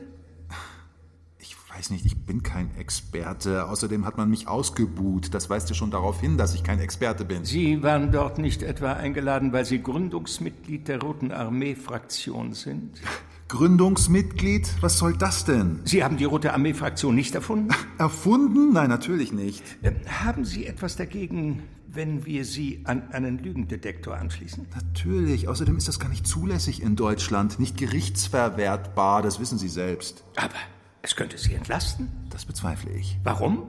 Ich 1.77 1.81
weiß 1.81 1.91
nicht, 1.91 2.07
ich 2.07 2.25
bin 2.25 2.41
kein 2.41 2.75
Experte. 2.75 3.67
Außerdem 3.67 4.03
hat 4.07 4.17
man 4.17 4.31
mich 4.31 4.47
ausgebuht. 4.47 5.35
Das 5.35 5.47
weist 5.51 5.69
ja 5.69 5.75
schon 5.75 5.91
darauf 5.91 6.19
hin, 6.19 6.35
dass 6.35 6.55
ich 6.55 6.63
kein 6.63 6.79
Experte 6.79 7.23
bin. 7.23 7.45
Sie 7.45 7.83
waren 7.83 8.11
dort 8.11 8.39
nicht 8.39 8.63
etwa 8.63 8.93
eingeladen, 8.93 9.53
weil 9.53 9.63
Sie 9.63 9.83
Gründungsmitglied 9.83 10.87
der 10.87 10.99
Roten 10.99 11.31
Armee-Fraktion 11.31 12.53
sind? 12.53 12.99
Gründungsmitglied? 13.47 14.67
Was 14.81 14.97
soll 14.97 15.15
das 15.15 15.45
denn? 15.45 15.81
Sie 15.83 16.03
haben 16.03 16.17
die 16.17 16.23
Rote 16.23 16.51
Armee-Fraktion 16.51 17.13
nicht 17.13 17.35
erfunden? 17.35 17.69
Erfunden? 17.99 18.73
Nein, 18.73 18.89
natürlich 18.89 19.31
nicht. 19.31 19.63
Ähm, 19.83 19.97
Haben 20.07 20.45
Sie 20.45 20.65
etwas 20.65 20.95
dagegen, 20.95 21.61
wenn 21.87 22.25
wir 22.25 22.43
Sie 22.43 22.81
an 22.85 23.03
einen 23.11 23.37
Lügendetektor 23.37 24.17
anschließen? 24.17 24.65
Natürlich. 24.73 25.47
Außerdem 25.47 25.77
ist 25.77 25.87
das 25.87 25.99
gar 25.99 26.09
nicht 26.09 26.25
zulässig 26.25 26.81
in 26.81 26.95
Deutschland. 26.95 27.59
Nicht 27.59 27.77
gerichtsverwertbar. 27.77 29.21
Das 29.21 29.39
wissen 29.39 29.59
Sie 29.59 29.69
selbst. 29.69 30.23
Aber 30.37 30.55
es 31.01 31.15
könnte 31.15 31.37
Sie 31.37 31.53
entlasten. 31.53 32.09
Das 32.29 32.45
bezweifle 32.45 32.91
ich. 32.91 33.19
Warum? 33.23 33.67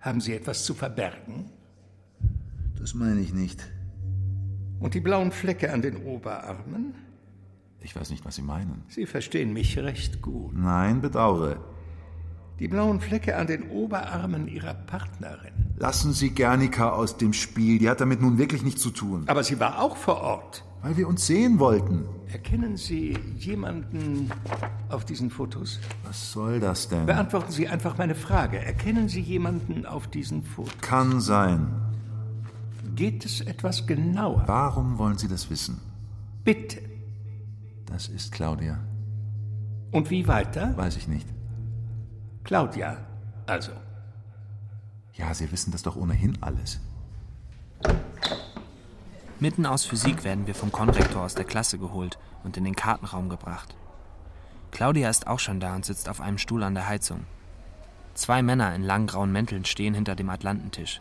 Haben 0.00 0.20
Sie 0.20 0.34
etwas 0.34 0.64
zu 0.64 0.74
verbergen? 0.74 1.50
Das 2.78 2.94
meine 2.94 3.20
ich 3.20 3.32
nicht. 3.32 3.68
Und 4.80 4.94
die 4.94 5.00
blauen 5.00 5.30
Flecke 5.30 5.72
an 5.72 5.82
den 5.82 5.96
Oberarmen? 5.96 6.94
Ich 7.80 7.94
weiß 7.94 8.10
nicht, 8.10 8.24
was 8.24 8.36
Sie 8.36 8.42
meinen. 8.42 8.84
Sie 8.88 9.06
verstehen 9.06 9.52
mich 9.52 9.78
recht 9.78 10.22
gut. 10.22 10.54
Nein, 10.54 11.00
bedauere. 11.00 11.71
Die 12.62 12.68
blauen 12.68 13.00
Flecke 13.00 13.36
an 13.36 13.48
den 13.48 13.70
Oberarmen 13.70 14.46
Ihrer 14.46 14.74
Partnerin. 14.74 15.50
Lassen 15.78 16.12
Sie 16.12 16.30
Gernika 16.30 16.90
aus 16.90 17.16
dem 17.16 17.32
Spiel. 17.32 17.80
Die 17.80 17.90
hat 17.90 18.00
damit 18.00 18.22
nun 18.22 18.38
wirklich 18.38 18.62
nichts 18.62 18.80
zu 18.80 18.90
tun. 18.90 19.24
Aber 19.26 19.42
sie 19.42 19.58
war 19.58 19.82
auch 19.82 19.96
vor 19.96 20.20
Ort. 20.20 20.64
Weil 20.80 20.96
wir 20.96 21.08
uns 21.08 21.26
sehen 21.26 21.58
wollten. 21.58 22.04
Erkennen 22.32 22.76
Sie 22.76 23.18
jemanden 23.36 24.30
auf 24.90 25.04
diesen 25.04 25.28
Fotos? 25.28 25.80
Was 26.04 26.30
soll 26.30 26.60
das 26.60 26.88
denn? 26.88 27.04
Beantworten 27.06 27.50
Sie 27.50 27.66
einfach 27.66 27.98
meine 27.98 28.14
Frage. 28.14 28.64
Erkennen 28.64 29.08
Sie 29.08 29.22
jemanden 29.22 29.84
auf 29.84 30.06
diesen 30.06 30.44
Fotos? 30.44 30.80
Kann 30.80 31.20
sein. 31.20 31.66
Geht 32.94 33.24
es 33.24 33.40
etwas 33.40 33.88
genauer? 33.88 34.44
Warum 34.46 34.98
wollen 34.98 35.18
Sie 35.18 35.26
das 35.26 35.50
wissen? 35.50 35.80
Bitte. 36.44 36.78
Das 37.86 38.06
ist 38.06 38.30
Claudia. 38.30 38.78
Und 39.90 40.10
wie 40.10 40.28
weiter? 40.28 40.76
Weiß 40.76 40.96
ich 40.96 41.08
nicht. 41.08 41.26
Claudia, 42.44 42.96
also. 43.46 43.72
Ja, 45.14 45.32
Sie 45.34 45.50
wissen 45.52 45.70
das 45.70 45.82
doch 45.82 45.96
ohnehin 45.96 46.38
alles. 46.40 46.80
Mitten 49.38 49.66
aus 49.66 49.84
Physik 49.84 50.24
werden 50.24 50.46
wir 50.46 50.54
vom 50.54 50.72
Konrektor 50.72 51.22
aus 51.22 51.34
der 51.34 51.44
Klasse 51.44 51.78
geholt 51.78 52.18
und 52.44 52.56
in 52.56 52.64
den 52.64 52.76
Kartenraum 52.76 53.28
gebracht. 53.28 53.74
Claudia 54.70 55.10
ist 55.10 55.26
auch 55.26 55.38
schon 55.38 55.60
da 55.60 55.74
und 55.74 55.84
sitzt 55.84 56.08
auf 56.08 56.20
einem 56.20 56.38
Stuhl 56.38 56.62
an 56.62 56.74
der 56.74 56.88
Heizung. 56.88 57.24
Zwei 58.14 58.42
Männer 58.42 58.74
in 58.74 58.82
langen 58.82 59.06
grauen 59.06 59.32
Mänteln 59.32 59.64
stehen 59.64 59.94
hinter 59.94 60.14
dem 60.14 60.30
Atlantentisch. 60.30 61.00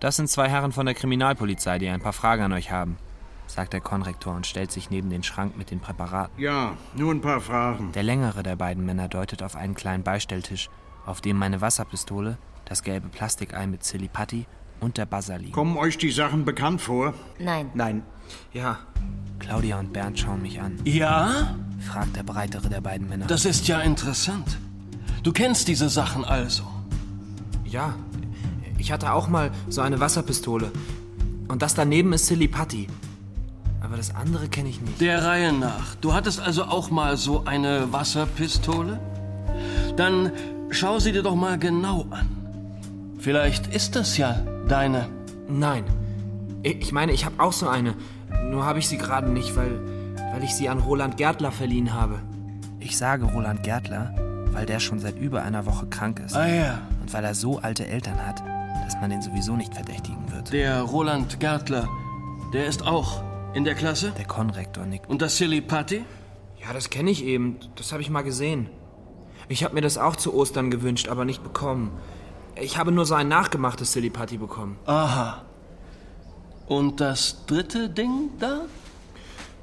Das 0.00 0.16
sind 0.16 0.28
zwei 0.28 0.48
Herren 0.48 0.72
von 0.72 0.86
der 0.86 0.94
Kriminalpolizei, 0.94 1.78
die 1.78 1.88
ein 1.88 2.00
paar 2.00 2.12
Fragen 2.12 2.44
an 2.44 2.52
euch 2.52 2.70
haben, 2.70 2.98
sagt 3.48 3.72
der 3.72 3.80
Konrektor 3.80 4.34
und 4.36 4.46
stellt 4.46 4.70
sich 4.70 4.90
neben 4.90 5.10
den 5.10 5.24
Schrank 5.24 5.56
mit 5.56 5.70
den 5.72 5.80
Präparaten. 5.80 6.40
Ja, 6.40 6.74
nur 6.94 7.12
ein 7.12 7.20
paar 7.20 7.40
Fragen. 7.40 7.90
Der 7.92 8.02
längere 8.04 8.42
der 8.44 8.54
beiden 8.56 8.84
Männer 8.86 9.08
deutet 9.08 9.42
auf 9.42 9.56
einen 9.56 9.74
kleinen 9.74 10.04
Beistelltisch, 10.04 10.68
auf 11.06 11.20
dem 11.20 11.36
meine 11.36 11.60
Wasserpistole, 11.60 12.38
das 12.66 12.82
gelbe 12.82 13.08
Plastikei 13.08 13.66
mit 13.66 13.82
Silipatti 13.82 14.46
und 14.80 14.96
der 14.98 15.06
Buzzer 15.06 15.38
liegen. 15.38 15.52
Kommen 15.52 15.76
euch 15.76 15.98
die 15.98 16.10
Sachen 16.12 16.44
bekannt 16.44 16.80
vor? 16.80 17.14
Nein. 17.40 17.70
Nein. 17.74 18.02
Ja. 18.52 18.78
Claudia 19.38 19.78
und 19.78 19.92
Bernd 19.92 20.18
schauen 20.18 20.42
mich 20.42 20.60
an, 20.60 20.78
Ja, 20.84 21.56
fragt 21.80 22.14
der 22.16 22.24
breitere 22.24 22.68
der 22.68 22.80
beiden 22.80 23.08
Männer. 23.08 23.26
das 23.26 23.44
ist 23.44 23.66
ja 23.66 23.80
interessant. 23.80 24.58
Du 25.22 25.32
kennst 25.32 25.68
diese 25.68 25.88
Sachen 25.88 26.24
also. 26.24 26.64
Ja, 27.64 27.94
ich 28.76 28.92
hatte 28.92 29.12
auch 29.12 29.28
mal 29.28 29.50
so 29.68 29.80
eine 29.80 29.98
Wasserpistole. 30.00 30.70
Und 31.48 31.62
das 31.62 31.74
daneben 31.74 32.12
ist 32.12 32.26
Silly 32.26 32.48
Putty. 32.48 32.86
Aber 33.80 33.96
das 33.96 34.14
andere 34.14 34.48
kenne 34.48 34.68
ich 34.68 34.80
nicht. 34.80 35.00
Der 35.00 35.24
Reihe 35.24 35.52
nach. 35.52 35.94
Du 35.96 36.12
hattest 36.12 36.40
also 36.40 36.64
auch 36.64 36.90
mal 36.90 37.16
so 37.16 37.44
eine 37.44 37.92
Wasserpistole? 37.92 38.98
Dann 39.96 40.32
schau 40.70 40.98
sie 40.98 41.12
dir 41.12 41.22
doch 41.22 41.34
mal 41.34 41.58
genau 41.58 42.06
an. 42.10 42.28
Vielleicht 43.18 43.66
ist 43.68 43.96
das 43.96 44.16
ja 44.16 44.40
deine. 44.68 45.08
Nein. 45.48 45.84
Ich 46.62 46.92
meine, 46.92 47.12
ich 47.12 47.24
habe 47.24 47.42
auch 47.42 47.52
so 47.52 47.68
eine. 47.68 47.94
Nur 48.50 48.64
habe 48.64 48.78
ich 48.78 48.88
sie 48.88 48.98
gerade 48.98 49.30
nicht, 49.30 49.56
weil, 49.56 49.80
weil 50.32 50.42
ich 50.42 50.54
sie 50.54 50.68
an 50.68 50.80
Roland 50.80 51.16
Gärtler 51.16 51.52
verliehen 51.52 51.94
habe. 51.94 52.18
Ich 52.80 52.96
sage 52.96 53.24
Roland 53.26 53.62
Gärtler, 53.62 54.14
weil 54.52 54.66
der 54.66 54.80
schon 54.80 54.98
seit 54.98 55.18
über 55.18 55.42
einer 55.42 55.66
Woche 55.66 55.86
krank 55.86 56.20
ist. 56.24 56.36
Ah 56.36 56.46
ja. 56.46 56.78
Und 57.00 57.12
weil 57.12 57.24
er 57.24 57.34
so 57.34 57.58
alte 57.58 57.86
Eltern 57.86 58.24
hat, 58.24 58.42
dass 58.84 58.94
man 59.00 59.10
den 59.10 59.22
sowieso 59.22 59.56
nicht 59.56 59.74
verdächtigen 59.74 60.30
wird. 60.32 60.52
Der 60.52 60.82
Roland 60.82 61.40
Gärtler, 61.40 61.88
der 62.52 62.66
ist 62.66 62.86
auch 62.86 63.22
in 63.54 63.64
der 63.64 63.74
Klasse? 63.74 64.12
Der 64.16 64.26
Konrektor 64.26 64.84
nickt. 64.84 65.08
Und 65.08 65.22
das 65.22 65.36
Silly 65.36 65.60
Putty? 65.60 66.04
Ja, 66.60 66.72
das 66.72 66.90
kenne 66.90 67.10
ich 67.10 67.24
eben. 67.24 67.58
Das 67.76 67.92
habe 67.92 68.02
ich 68.02 68.10
mal 68.10 68.22
gesehen. 68.22 68.68
Ich 69.48 69.64
habe 69.64 69.74
mir 69.74 69.80
das 69.80 69.96
auch 69.98 70.16
zu 70.16 70.34
Ostern 70.34 70.70
gewünscht, 70.70 71.08
aber 71.08 71.24
nicht 71.24 71.42
bekommen. 71.42 71.92
Ich 72.56 72.76
habe 72.76 72.92
nur 72.92 73.06
so 73.06 73.14
ein 73.14 73.28
nachgemachtes 73.28 73.92
Silly 73.92 74.10
Putty 74.10 74.36
bekommen. 74.36 74.78
Aha. 74.86 75.44
Und 76.66 77.00
das 77.00 77.46
dritte 77.46 77.88
Ding 77.88 78.30
da? 78.38 78.62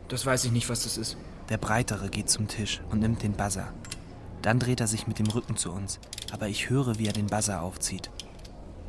Das 0.08 0.26
weiß 0.26 0.46
ich 0.46 0.52
nicht, 0.52 0.70
was 0.70 0.84
das 0.84 0.98
ist. 0.98 1.18
Der 1.50 1.58
Breitere 1.58 2.10
geht 2.10 2.30
zum 2.30 2.48
Tisch 2.48 2.82
und 2.90 3.00
nimmt 3.00 3.22
den 3.22 3.34
Buzzer. 3.34 3.68
Dann 4.42 4.60
dreht 4.60 4.80
er 4.80 4.88
sich 4.88 5.08
mit 5.08 5.20
dem 5.20 5.28
Rücken 5.28 5.58
zu 5.58 5.72
uns, 5.72 6.00
aber 6.32 6.48
ich 6.48 6.70
höre, 6.70 6.98
wie 6.98 7.08
er 7.08 7.14
den 7.14 7.28
Buzzer 7.28 7.62
aufzieht. 7.62 8.10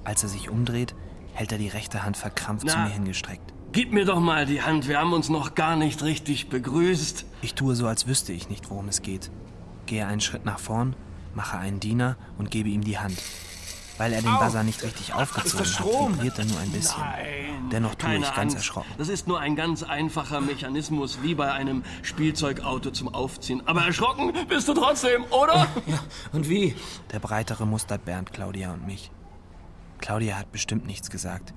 Als 0.05 0.23
er 0.23 0.29
sich 0.29 0.49
umdreht, 0.49 0.95
hält 1.35 1.53
er 1.53 1.59
die 1.59 1.69
rechte 1.69 2.05
Hand 2.05 2.17
verkrampft 2.17 2.65
Na. 2.67 2.73
zu 2.73 2.79
mir 2.79 2.89
hingestreckt. 2.89 3.53
Gib 3.77 3.93
mir 3.93 4.07
doch 4.07 4.21
mal 4.21 4.47
die 4.47 4.63
Hand, 4.63 4.89
wir 4.89 4.99
haben 4.99 5.13
uns 5.13 5.29
noch 5.29 5.55
gar 5.55 5.77
nicht 5.77 6.03
richtig 6.03 6.49
begrüßt. 6.49 7.27
Ich 7.43 7.53
tue 7.53 7.75
so, 7.75 7.87
als 7.87 8.07
wüsste 8.07 8.33
ich 8.33 8.49
nicht, 8.49 8.71
worum 8.71 8.89
es 8.89 9.03
geht. 9.03 9.31
Gehe 9.85 10.07
einen 10.07 10.23
Schritt 10.23 10.47
nach 10.47 10.59
vorn, 10.59 10.97
mache 11.35 11.59
einen 11.59 11.79
Diener 11.79 12.17
und 12.39 12.51
gebe 12.51 12.71
ihm 12.71 12.83
die 12.83 12.99
Hand. 12.99 13.19
Weil 13.99 14.15
er 14.15 14.23
den 14.23 14.35
Buzzer 14.39 14.63
nicht 14.63 14.83
richtig 14.83 15.13
aufgezogen 15.13 15.59
das 15.59 15.79
hat, 15.79 15.87
Strom? 15.87 16.15
vibriert 16.15 16.39
er 16.39 16.47
nur 16.47 16.59
ein 16.59 16.71
bisschen. 16.71 17.03
Nein, 17.03 17.69
Dennoch 17.71 17.97
tue 17.97 18.09
keine 18.09 18.25
ich 18.25 18.29
ganz 18.29 18.39
Angst. 18.39 18.57
erschrocken. 18.57 18.89
Das 18.97 19.11
ist 19.11 19.29
nur 19.29 19.41
ein 19.41 19.57
ganz 19.57 19.83
einfacher 19.83 20.41
Mechanismus, 20.41 21.19
wie 21.21 21.35
bei 21.35 21.53
einem 21.53 21.83
Spielzeugauto 22.01 22.93
zum 22.93 23.13
Aufziehen. 23.13 23.61
Aber 23.67 23.83
erschrocken 23.83 24.33
bist 24.49 24.69
du 24.69 24.73
trotzdem, 24.73 25.25
oder? 25.25 25.67
Ja, 25.87 25.99
und 26.33 26.49
wie? 26.49 26.75
Der 27.13 27.19
Breitere 27.19 27.67
mustert 27.67 28.07
Bernd, 28.07 28.33
Claudia 28.33 28.73
und 28.73 28.87
mich. 28.87 29.11
Claudia 29.99 30.39
hat 30.39 30.51
bestimmt 30.51 30.87
nichts 30.87 31.11
gesagt. 31.11 31.53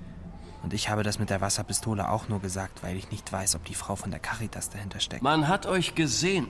Und 0.64 0.74
ich 0.74 0.90
habe 0.90 1.04
das 1.04 1.20
mit 1.20 1.30
der 1.30 1.42
Wasserpistole 1.42 2.10
auch 2.10 2.28
nur 2.28 2.40
gesagt, 2.42 2.84
weil 2.84 2.98
ich 2.98 3.12
nicht 3.12 3.32
weiß, 3.32 3.56
ob 3.56 3.66
die 3.66 3.74
Frau 3.74 3.96
von 3.96 4.12
der 4.12 4.20
Caritas 4.20 4.70
dahinter 4.70 5.00
steckt. 5.00 5.24
Man 5.24 5.48
hat 5.48 5.66
euch 5.66 5.96
gesehen. 5.96 6.48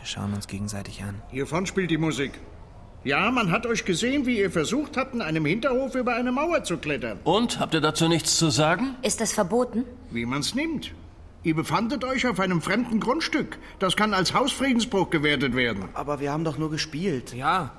Wir 0.00 0.06
schauen 0.06 0.34
uns 0.34 0.48
gegenseitig 0.48 1.02
an. 1.02 1.22
Hiervon 1.30 1.66
spielt 1.66 1.90
die 1.90 1.98
Musik. 1.98 2.32
Ja, 3.04 3.30
man 3.30 3.52
hat 3.52 3.64
euch 3.64 3.84
gesehen, 3.84 4.26
wie 4.26 4.38
ihr 4.38 4.50
versucht 4.50 4.96
habt, 4.96 5.14
in 5.14 5.22
einem 5.22 5.44
Hinterhof 5.46 5.94
über 5.94 6.14
eine 6.16 6.32
Mauer 6.32 6.64
zu 6.64 6.78
klettern. 6.78 7.20
Und, 7.24 7.60
habt 7.60 7.74
ihr 7.74 7.80
dazu 7.80 8.08
nichts 8.08 8.36
zu 8.36 8.50
sagen? 8.50 8.96
Ist 9.02 9.20
das 9.20 9.32
verboten? 9.32 9.84
Wie 10.10 10.26
man's 10.26 10.54
nimmt. 10.54 10.92
Ihr 11.44 11.54
befandet 11.54 12.02
euch 12.04 12.26
auf 12.26 12.40
einem 12.40 12.60
fremden 12.60 12.98
Grundstück. 12.98 13.58
Das 13.78 13.96
kann 13.96 14.12
als 14.12 14.34
Hausfriedensbruch 14.34 15.10
gewertet 15.10 15.54
werden. 15.54 15.88
Aber 15.94 16.18
wir 16.18 16.32
haben 16.32 16.42
doch 16.42 16.58
nur 16.58 16.70
gespielt. 16.70 17.32
Ja, 17.32 17.70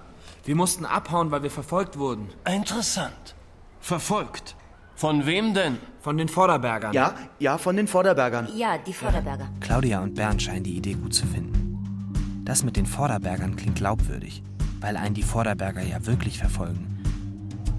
wir 0.45 0.55
mussten 0.55 0.85
abhauen, 0.85 1.31
weil 1.31 1.43
wir 1.43 1.51
verfolgt 1.51 1.97
wurden. 1.97 2.29
Interessant. 2.47 3.35
Verfolgt. 3.81 4.55
Von 4.99 5.25
wem 5.25 5.53
denn? 5.53 5.77
Von 6.01 6.17
den 6.17 6.27
Vorderbergern. 6.27 6.91
Ja, 6.91 7.15
ja, 7.39 7.57
von 7.57 7.77
den 7.77 7.87
Vorderbergern. 7.87 8.49
Ja, 8.53 8.77
die 8.77 8.91
Vorderberger. 8.91 9.47
Claudia 9.61 10.01
und 10.01 10.15
Bernd 10.15 10.41
scheinen 10.41 10.65
die 10.65 10.75
Idee 10.75 10.95
gut 10.95 11.13
zu 11.13 11.25
finden. 11.25 12.43
Das 12.43 12.65
mit 12.65 12.75
den 12.75 12.85
Vorderbergern 12.85 13.55
klingt 13.55 13.77
glaubwürdig, 13.77 14.43
weil 14.81 14.97
einen 14.97 15.15
die 15.15 15.23
Vorderberger 15.23 15.81
ja 15.81 16.05
wirklich 16.05 16.37
verfolgen. 16.37 16.99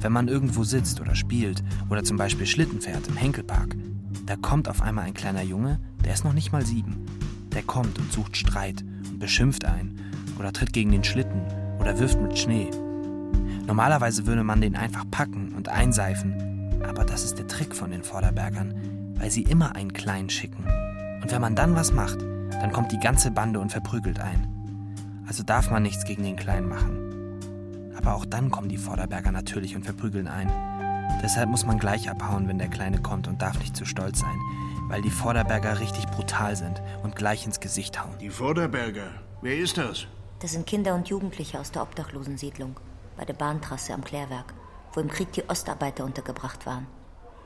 Wenn 0.01 0.13
man 0.13 0.29
irgendwo 0.29 0.65
sitzt 0.65 0.99
oder 0.99 1.15
spielt 1.15 1.63
oder 1.91 2.05
zum 2.05 2.17
Beispiel 2.17 2.47
Schlitten 2.47 2.81
fährt 2.81 3.07
im 3.09 3.19
Henkelpark, 3.19 3.77
da 4.25 4.37
kommt 4.37 4.67
auf 4.67 4.81
einmal 4.81 5.05
ein 5.05 5.13
kleiner 5.13 5.43
Junge, 5.43 5.79
der 6.03 6.15
ist 6.15 6.25
noch 6.25 6.33
nicht 6.33 6.53
mal 6.53 6.65
sieben. 6.65 7.05
Der 7.53 7.65
kommt 7.65 7.99
und 7.99 8.11
sucht 8.11 8.35
Streit 8.35 8.83
und 9.11 9.19
beschimpft 9.19 9.67
einen 9.67 10.01
oder 10.39 10.55
tritt 10.55 10.73
gegen 10.73 10.91
den 10.91 11.05
Schlitten 11.05 11.43
oder 11.81 11.99
wirft 11.99 12.19
mit 12.19 12.39
Schnee. 12.39 12.71
Normalerweise 13.67 14.27
würde 14.27 14.43
man 14.43 14.63
den 14.63 14.75
einfach 14.75 15.05
packen 15.11 15.53
und 15.55 15.69
einseifen, 15.69 16.50
aber 16.85 17.05
das 17.05 17.25
ist 17.25 17.39
der 17.39 17.47
Trick 17.47 17.75
von 17.75 17.91
den 17.91 18.03
Vorderbergern, 18.03 19.15
weil 19.19 19.31
sie 19.31 19.43
immer 19.43 19.77
einen 19.77 19.93
Kleinen 19.93 20.31
schicken. 20.31 20.65
Und 21.23 21.31
wenn 21.31 21.41
man 21.41 21.55
dann 21.55 21.75
was 21.75 21.93
macht, 21.93 22.21
dann 22.21 22.73
kommt 22.73 22.93
die 22.93 22.99
ganze 22.99 23.31
Bande 23.31 23.61
und 23.61 23.71
verprügelt 23.71 24.21
ein. 24.21 24.47
Also 25.27 25.43
darf 25.43 25.71
man 25.71 25.83
nichts 25.83 26.05
gegen 26.05 26.25
den 26.25 26.37
Kleinen 26.37 26.69
machen. 26.69 27.93
Aber 27.97 28.15
auch 28.15 28.25
dann 28.25 28.51
kommen 28.51 28.69
die 28.69 28.79
Vorderberger 28.79 29.31
natürlich 29.33 29.77
und 29.77 29.85
verprügeln 29.85 30.29
ein. 30.29 30.51
Deshalb 31.23 31.51
muss 31.51 31.67
man 31.67 31.79
gleich 31.79 32.11
abhauen, 32.11 32.49
wenn 32.49 32.59
der 32.59 32.69
Kleine 32.69 33.01
kommt 33.01 33.29
und 33.29 33.43
darf 33.43 33.59
nicht 33.59 33.77
zu 33.77 33.85
stolz 33.85 34.21
sein, 34.21 34.39
weil 34.89 35.03
die 35.03 35.11
Vorderberger 35.11 35.81
richtig 35.81 36.07
brutal 36.07 36.57
sind 36.57 36.81
und 37.03 37.15
gleich 37.17 37.45
ins 37.47 37.61
Gesicht 37.61 38.03
hauen. 38.03 38.17
Die 38.21 38.31
Vorderberger. 38.31 39.09
Wer 39.43 39.59
ist 39.59 39.77
das? 39.77 40.07
Das 40.41 40.53
sind 40.53 40.67
Kinder 40.67 40.95
und 40.95 41.09
Jugendliche 41.09 41.61
aus 41.61 41.71
der 41.71 41.83
Obdachlosensiedlung 41.83 42.77
bei 43.21 43.27
der 43.27 43.35
Bahntrasse 43.35 43.93
am 43.93 44.03
Klärwerk, 44.03 44.55
wo 44.93 45.01
im 45.01 45.09
Krieg 45.09 45.33
die 45.33 45.49
Ostarbeiter 45.49 46.05
untergebracht 46.05 46.67
waren. 46.67 46.87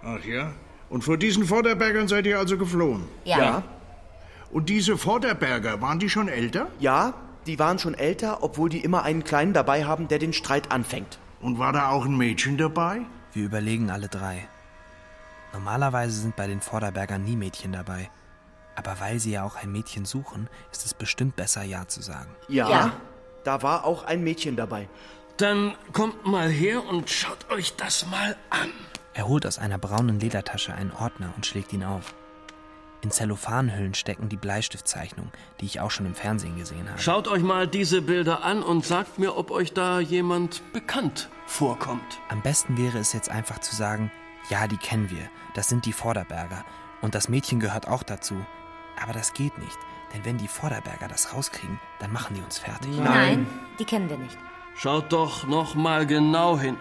Ach 0.02 0.22
ja? 0.24 0.52
Und 0.90 1.02
vor 1.04 1.16
diesen 1.16 1.44
Vorderbergern 1.44 2.08
seid 2.08 2.26
ihr 2.26 2.38
also 2.38 2.56
geflohen? 2.58 3.04
Ja. 3.24 3.38
Ja, 3.38 3.62
Und 4.50 4.68
diese 4.68 4.96
Vorderberger, 4.98 5.80
waren 5.80 5.98
die 5.98 6.08
schon 6.10 6.28
älter? 6.28 6.68
ja, 6.78 7.14
die 7.46 7.58
waren 7.58 7.78
schon 7.78 7.92
älter, 7.94 8.42
obwohl 8.42 8.70
die 8.70 8.82
immer 8.82 9.02
einen 9.02 9.22
Kleinen 9.24 9.52
dabei 9.52 9.84
haben, 9.84 10.08
der 10.08 10.18
den 10.18 10.32
Streit 10.32 10.72
anfängt. 10.72 11.18
Und 11.42 11.58
war 11.58 11.72
da 11.74 11.90
auch 11.90 12.06
ein 12.06 12.16
Mädchen 12.16 12.56
dabei? 12.56 13.02
Wir 13.34 13.44
überlegen 13.44 13.90
alle 13.90 14.08
drei. 14.08 14.48
Normalerweise 15.52 16.20
sind 16.20 16.36
bei 16.36 16.46
den 16.46 16.60
Vorderbergern 16.60 17.22
nie 17.22 17.36
Mädchen 17.36 17.72
dabei. 17.72 18.10
Aber 18.76 18.98
weil 18.98 19.20
sie 19.20 19.32
ja 19.32 19.44
auch 19.44 19.56
ein 19.56 19.70
Mädchen 19.70 20.04
suchen, 20.04 20.48
ist 20.72 20.84
es 20.84 20.94
bestimmt 20.94 21.36
besser, 21.36 21.62
Ja 21.62 21.86
zu 21.86 22.02
sagen. 22.02 22.30
Ja, 22.48 22.68
Ja. 22.70 22.92
da 23.44 23.62
war 23.62 23.84
auch 23.84 24.04
ein 24.04 24.24
Mädchen 24.24 24.56
dabei. 24.56 24.88
Dann 25.36 25.74
kommt 25.92 26.26
mal 26.26 26.48
her 26.48 26.86
und 26.86 27.10
schaut 27.10 27.50
euch 27.50 27.74
das 27.76 28.06
mal 28.06 28.36
an. 28.50 28.70
Er 29.14 29.26
holt 29.26 29.46
aus 29.46 29.58
einer 29.58 29.78
braunen 29.78 30.20
Ledertasche 30.20 30.74
einen 30.74 30.92
Ordner 30.92 31.32
und 31.36 31.44
schlägt 31.46 31.72
ihn 31.72 31.84
auf. 31.84 32.14
In 33.00 33.10
Zellophanhüllen 33.10 33.94
stecken 33.94 34.28
die 34.28 34.36
Bleistiftzeichnungen, 34.36 35.30
die 35.60 35.66
ich 35.66 35.80
auch 35.80 35.90
schon 35.90 36.06
im 36.06 36.14
Fernsehen 36.14 36.56
gesehen 36.56 36.88
habe. 36.88 37.00
Schaut 37.00 37.28
euch 37.28 37.42
mal 37.42 37.66
diese 37.66 38.00
Bilder 38.00 38.44
an 38.44 38.62
und 38.62 38.86
sagt 38.86 39.18
mir, 39.18 39.36
ob 39.36 39.50
euch 39.50 39.74
da 39.74 40.00
jemand 40.00 40.62
bekannt 40.72 41.28
vorkommt. 41.46 42.20
Am 42.28 42.40
besten 42.40 42.78
wäre 42.78 42.98
es 42.98 43.12
jetzt 43.12 43.28
einfach 43.28 43.58
zu 43.58 43.76
sagen, 43.76 44.10
ja, 44.48 44.66
die 44.68 44.78
kennen 44.78 45.10
wir, 45.10 45.28
das 45.54 45.68
sind 45.68 45.84
die 45.84 45.92
Vorderberger. 45.92 46.64
Und 47.02 47.14
das 47.14 47.28
Mädchen 47.28 47.60
gehört 47.60 47.88
auch 47.88 48.02
dazu. 48.02 48.36
Aber 49.02 49.12
das 49.12 49.34
geht 49.34 49.58
nicht, 49.58 49.78
denn 50.14 50.24
wenn 50.24 50.38
die 50.38 50.48
Vorderberger 50.48 51.08
das 51.08 51.34
rauskriegen, 51.34 51.78
dann 51.98 52.12
machen 52.12 52.36
die 52.36 52.42
uns 52.42 52.58
fertig. 52.58 52.90
Nein, 52.96 53.46
die 53.78 53.84
kennen 53.84 54.08
wir 54.08 54.16
nicht. 54.16 54.38
Schaut 54.76 55.12
doch 55.12 55.46
noch 55.46 55.74
mal 55.74 56.06
genau 56.06 56.58
hin. 56.58 56.76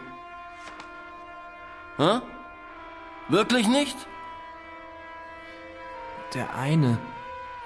Hä? 1.98 2.22
Wirklich 3.30 3.68
nicht? 3.68 3.96
Der 6.34 6.56
eine 6.56 6.98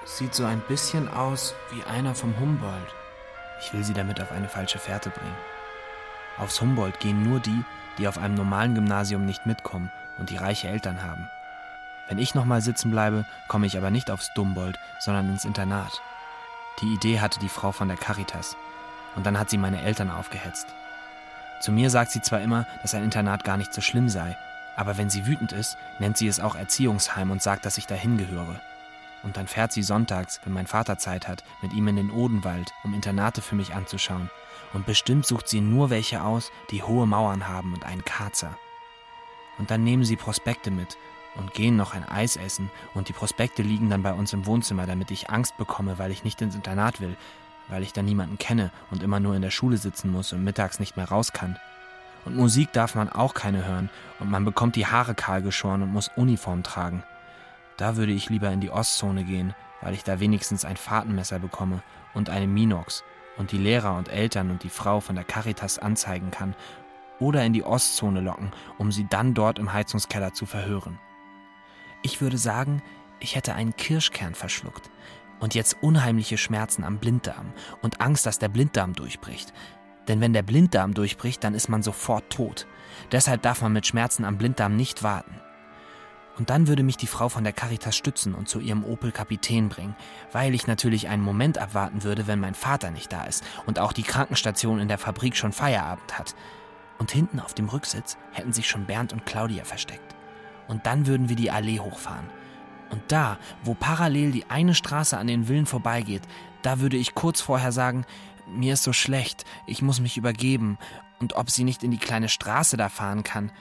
sieht 0.04 0.34
so 0.34 0.44
ein 0.44 0.60
bisschen 0.60 1.08
aus 1.08 1.54
wie 1.70 1.82
einer 1.84 2.14
vom 2.14 2.38
Humboldt. 2.38 2.94
Ich 3.60 3.72
will 3.72 3.82
sie 3.82 3.94
damit 3.94 4.20
auf 4.20 4.30
eine 4.30 4.48
falsche 4.48 4.78
Fährte 4.78 5.10
bringen. 5.10 5.36
Aufs 6.38 6.60
Humboldt 6.60 7.00
gehen 7.00 7.22
nur 7.22 7.40
die, 7.40 7.64
die 7.96 8.06
auf 8.06 8.18
einem 8.18 8.34
normalen 8.34 8.74
Gymnasium 8.74 9.24
nicht 9.24 9.46
mitkommen 9.46 9.90
und 10.18 10.30
die 10.30 10.36
reiche 10.36 10.68
Eltern 10.68 11.02
haben. 11.02 11.28
Wenn 12.08 12.18
ich 12.18 12.34
nochmal 12.34 12.60
sitzen 12.60 12.90
bleibe, 12.90 13.26
komme 13.48 13.66
ich 13.66 13.76
aber 13.76 13.90
nicht 13.90 14.10
aufs 14.10 14.32
Dumboldt, 14.34 14.78
sondern 15.00 15.28
ins 15.28 15.44
Internat. 15.44 16.00
Die 16.80 16.94
Idee 16.94 17.20
hatte 17.20 17.40
die 17.40 17.48
Frau 17.48 17.72
von 17.72 17.88
der 17.88 17.96
Caritas. 17.96 18.56
Und 19.16 19.26
dann 19.26 19.38
hat 19.38 19.50
sie 19.50 19.58
meine 19.58 19.82
Eltern 19.82 20.10
aufgehetzt. 20.10 20.66
Zu 21.60 21.72
mir 21.72 21.90
sagt 21.90 22.12
sie 22.12 22.22
zwar 22.22 22.40
immer, 22.40 22.66
dass 22.82 22.94
ein 22.94 23.04
Internat 23.04 23.44
gar 23.44 23.56
nicht 23.56 23.74
so 23.74 23.80
schlimm 23.80 24.08
sei, 24.08 24.36
aber 24.76 24.96
wenn 24.96 25.10
sie 25.10 25.26
wütend 25.26 25.52
ist, 25.52 25.76
nennt 25.98 26.16
sie 26.16 26.28
es 26.28 26.38
auch 26.38 26.54
Erziehungsheim 26.54 27.32
und 27.32 27.42
sagt, 27.42 27.66
dass 27.66 27.78
ich 27.78 27.86
dahin 27.86 28.16
gehöre. 28.16 28.60
Und 29.24 29.36
dann 29.36 29.48
fährt 29.48 29.72
sie 29.72 29.82
sonntags, 29.82 30.40
wenn 30.44 30.52
mein 30.52 30.68
Vater 30.68 30.98
Zeit 30.98 31.26
hat, 31.26 31.42
mit 31.62 31.72
ihm 31.72 31.88
in 31.88 31.96
den 31.96 32.12
Odenwald, 32.12 32.72
um 32.84 32.94
Internate 32.94 33.42
für 33.42 33.56
mich 33.56 33.74
anzuschauen. 33.74 34.30
Und 34.72 34.86
bestimmt 34.86 35.26
sucht 35.26 35.48
sie 35.48 35.60
nur 35.60 35.90
welche 35.90 36.22
aus, 36.22 36.52
die 36.70 36.84
hohe 36.84 37.06
Mauern 37.06 37.48
haben 37.48 37.74
und 37.74 37.84
einen 37.84 38.04
Karzer. 38.04 38.56
Und 39.58 39.72
dann 39.72 39.82
nehmen 39.82 40.04
sie 40.04 40.14
Prospekte 40.14 40.70
mit 40.70 40.96
und 41.34 41.54
gehen 41.54 41.76
noch 41.76 41.94
ein 41.94 42.08
Eis 42.08 42.36
essen 42.36 42.70
und 42.94 43.08
die 43.08 43.12
Prospekte 43.12 43.62
liegen 43.62 43.90
dann 43.90 44.02
bei 44.02 44.12
uns 44.12 44.32
im 44.32 44.46
Wohnzimmer, 44.46 44.86
damit 44.86 45.10
ich 45.10 45.30
Angst 45.30 45.56
bekomme, 45.56 45.98
weil 45.98 46.12
ich 46.12 46.24
nicht 46.24 46.40
ins 46.40 46.54
Internat 46.54 47.00
will, 47.00 47.16
weil 47.68 47.82
ich 47.82 47.92
da 47.92 48.02
niemanden 48.02 48.38
kenne 48.38 48.70
und 48.90 49.02
immer 49.02 49.20
nur 49.20 49.34
in 49.34 49.42
der 49.42 49.50
Schule 49.50 49.76
sitzen 49.76 50.10
muss 50.10 50.32
und 50.32 50.44
mittags 50.44 50.80
nicht 50.80 50.96
mehr 50.96 51.08
raus 51.08 51.32
kann. 51.32 51.58
Und 52.24 52.36
Musik 52.36 52.72
darf 52.72 52.94
man 52.94 53.08
auch 53.08 53.34
keine 53.34 53.64
hören 53.64 53.90
und 54.18 54.30
man 54.30 54.44
bekommt 54.44 54.76
die 54.76 54.86
Haare 54.86 55.14
kahl 55.14 55.42
geschoren 55.42 55.82
und 55.82 55.92
muss 55.92 56.10
Uniform 56.16 56.62
tragen. 56.62 57.02
Da 57.76 57.96
würde 57.96 58.12
ich 58.12 58.28
lieber 58.28 58.50
in 58.50 58.60
die 58.60 58.70
Ostzone 58.70 59.24
gehen, 59.24 59.54
weil 59.80 59.94
ich 59.94 60.04
da 60.04 60.20
wenigstens 60.20 60.64
ein 60.64 60.76
Fahrtenmesser 60.76 61.38
bekomme 61.38 61.82
und 62.14 62.28
eine 62.28 62.46
Minox 62.46 63.04
und 63.36 63.52
die 63.52 63.58
Lehrer 63.58 63.96
und 63.96 64.08
Eltern 64.08 64.50
und 64.50 64.64
die 64.64 64.68
Frau 64.68 65.00
von 65.00 65.14
der 65.14 65.24
Caritas 65.24 65.78
anzeigen 65.78 66.30
kann 66.30 66.54
oder 67.20 67.44
in 67.44 67.52
die 67.52 67.64
Ostzone 67.64 68.20
locken, 68.20 68.52
um 68.78 68.92
sie 68.92 69.06
dann 69.08 69.34
dort 69.34 69.58
im 69.58 69.72
Heizungskeller 69.72 70.32
zu 70.32 70.46
verhören. 70.46 70.98
Ich 72.02 72.20
würde 72.20 72.38
sagen, 72.38 72.82
ich 73.20 73.36
hätte 73.36 73.54
einen 73.54 73.76
Kirschkern 73.76 74.34
verschluckt 74.34 74.90
und 75.40 75.54
jetzt 75.54 75.76
unheimliche 75.80 76.38
Schmerzen 76.38 76.84
am 76.84 76.98
Blinddarm 76.98 77.52
und 77.82 78.00
Angst, 78.00 78.26
dass 78.26 78.38
der 78.38 78.48
Blinddarm 78.48 78.94
durchbricht. 78.94 79.52
Denn 80.08 80.20
wenn 80.20 80.32
der 80.32 80.42
Blinddarm 80.42 80.94
durchbricht, 80.94 81.44
dann 81.44 81.54
ist 81.54 81.68
man 81.68 81.82
sofort 81.82 82.30
tot. 82.30 82.66
Deshalb 83.12 83.42
darf 83.42 83.62
man 83.62 83.72
mit 83.72 83.86
Schmerzen 83.86 84.24
am 84.24 84.38
Blinddarm 84.38 84.74
nicht 84.74 85.02
warten. 85.02 85.34
Und 86.38 86.50
dann 86.50 86.68
würde 86.68 86.84
mich 86.84 86.96
die 86.96 87.08
Frau 87.08 87.28
von 87.28 87.42
der 87.42 87.52
Caritas 87.52 87.96
stützen 87.96 88.32
und 88.32 88.48
zu 88.48 88.60
ihrem 88.60 88.84
Opel 88.84 89.10
Kapitän 89.10 89.68
bringen, 89.68 89.96
weil 90.30 90.54
ich 90.54 90.68
natürlich 90.68 91.08
einen 91.08 91.22
Moment 91.22 91.58
abwarten 91.58 92.04
würde, 92.04 92.28
wenn 92.28 92.38
mein 92.38 92.54
Vater 92.54 92.92
nicht 92.92 93.12
da 93.12 93.24
ist 93.24 93.44
und 93.66 93.80
auch 93.80 93.92
die 93.92 94.04
Krankenstation 94.04 94.78
in 94.78 94.88
der 94.88 94.98
Fabrik 94.98 95.36
schon 95.36 95.52
Feierabend 95.52 96.16
hat. 96.16 96.36
Und 96.98 97.10
hinten 97.10 97.40
auf 97.40 97.54
dem 97.54 97.68
Rücksitz 97.68 98.16
hätten 98.32 98.52
sich 98.52 98.68
schon 98.68 98.86
Bernd 98.86 99.12
und 99.12 99.26
Claudia 99.26 99.64
versteckt. 99.64 100.14
Und 100.68 100.86
dann 100.86 101.06
würden 101.06 101.28
wir 101.28 101.36
die 101.36 101.50
Allee 101.50 101.80
hochfahren. 101.80 102.26
Und 102.90 103.02
da, 103.08 103.38
wo 103.64 103.74
parallel 103.74 104.32
die 104.32 104.48
eine 104.50 104.74
Straße 104.74 105.16
an 105.16 105.26
den 105.26 105.44
Villen 105.44 105.66
vorbeigeht, 105.66 106.22
da 106.62 106.80
würde 106.80 106.96
ich 106.96 107.14
kurz 107.14 107.40
vorher 107.40 107.72
sagen, 107.72 108.04
mir 108.46 108.74
ist 108.74 108.82
so 108.82 108.92
schlecht, 108.92 109.44
ich 109.66 109.82
muss 109.82 110.00
mich 110.00 110.16
übergeben 110.16 110.78
und 111.20 111.34
ob 111.34 111.50
sie 111.50 111.64
nicht 111.64 111.82
in 111.82 111.90
die 111.90 111.98
kleine 111.98 112.28
Straße 112.28 112.76
da 112.76 112.88
fahren 112.88 113.22
kann. 113.22 113.52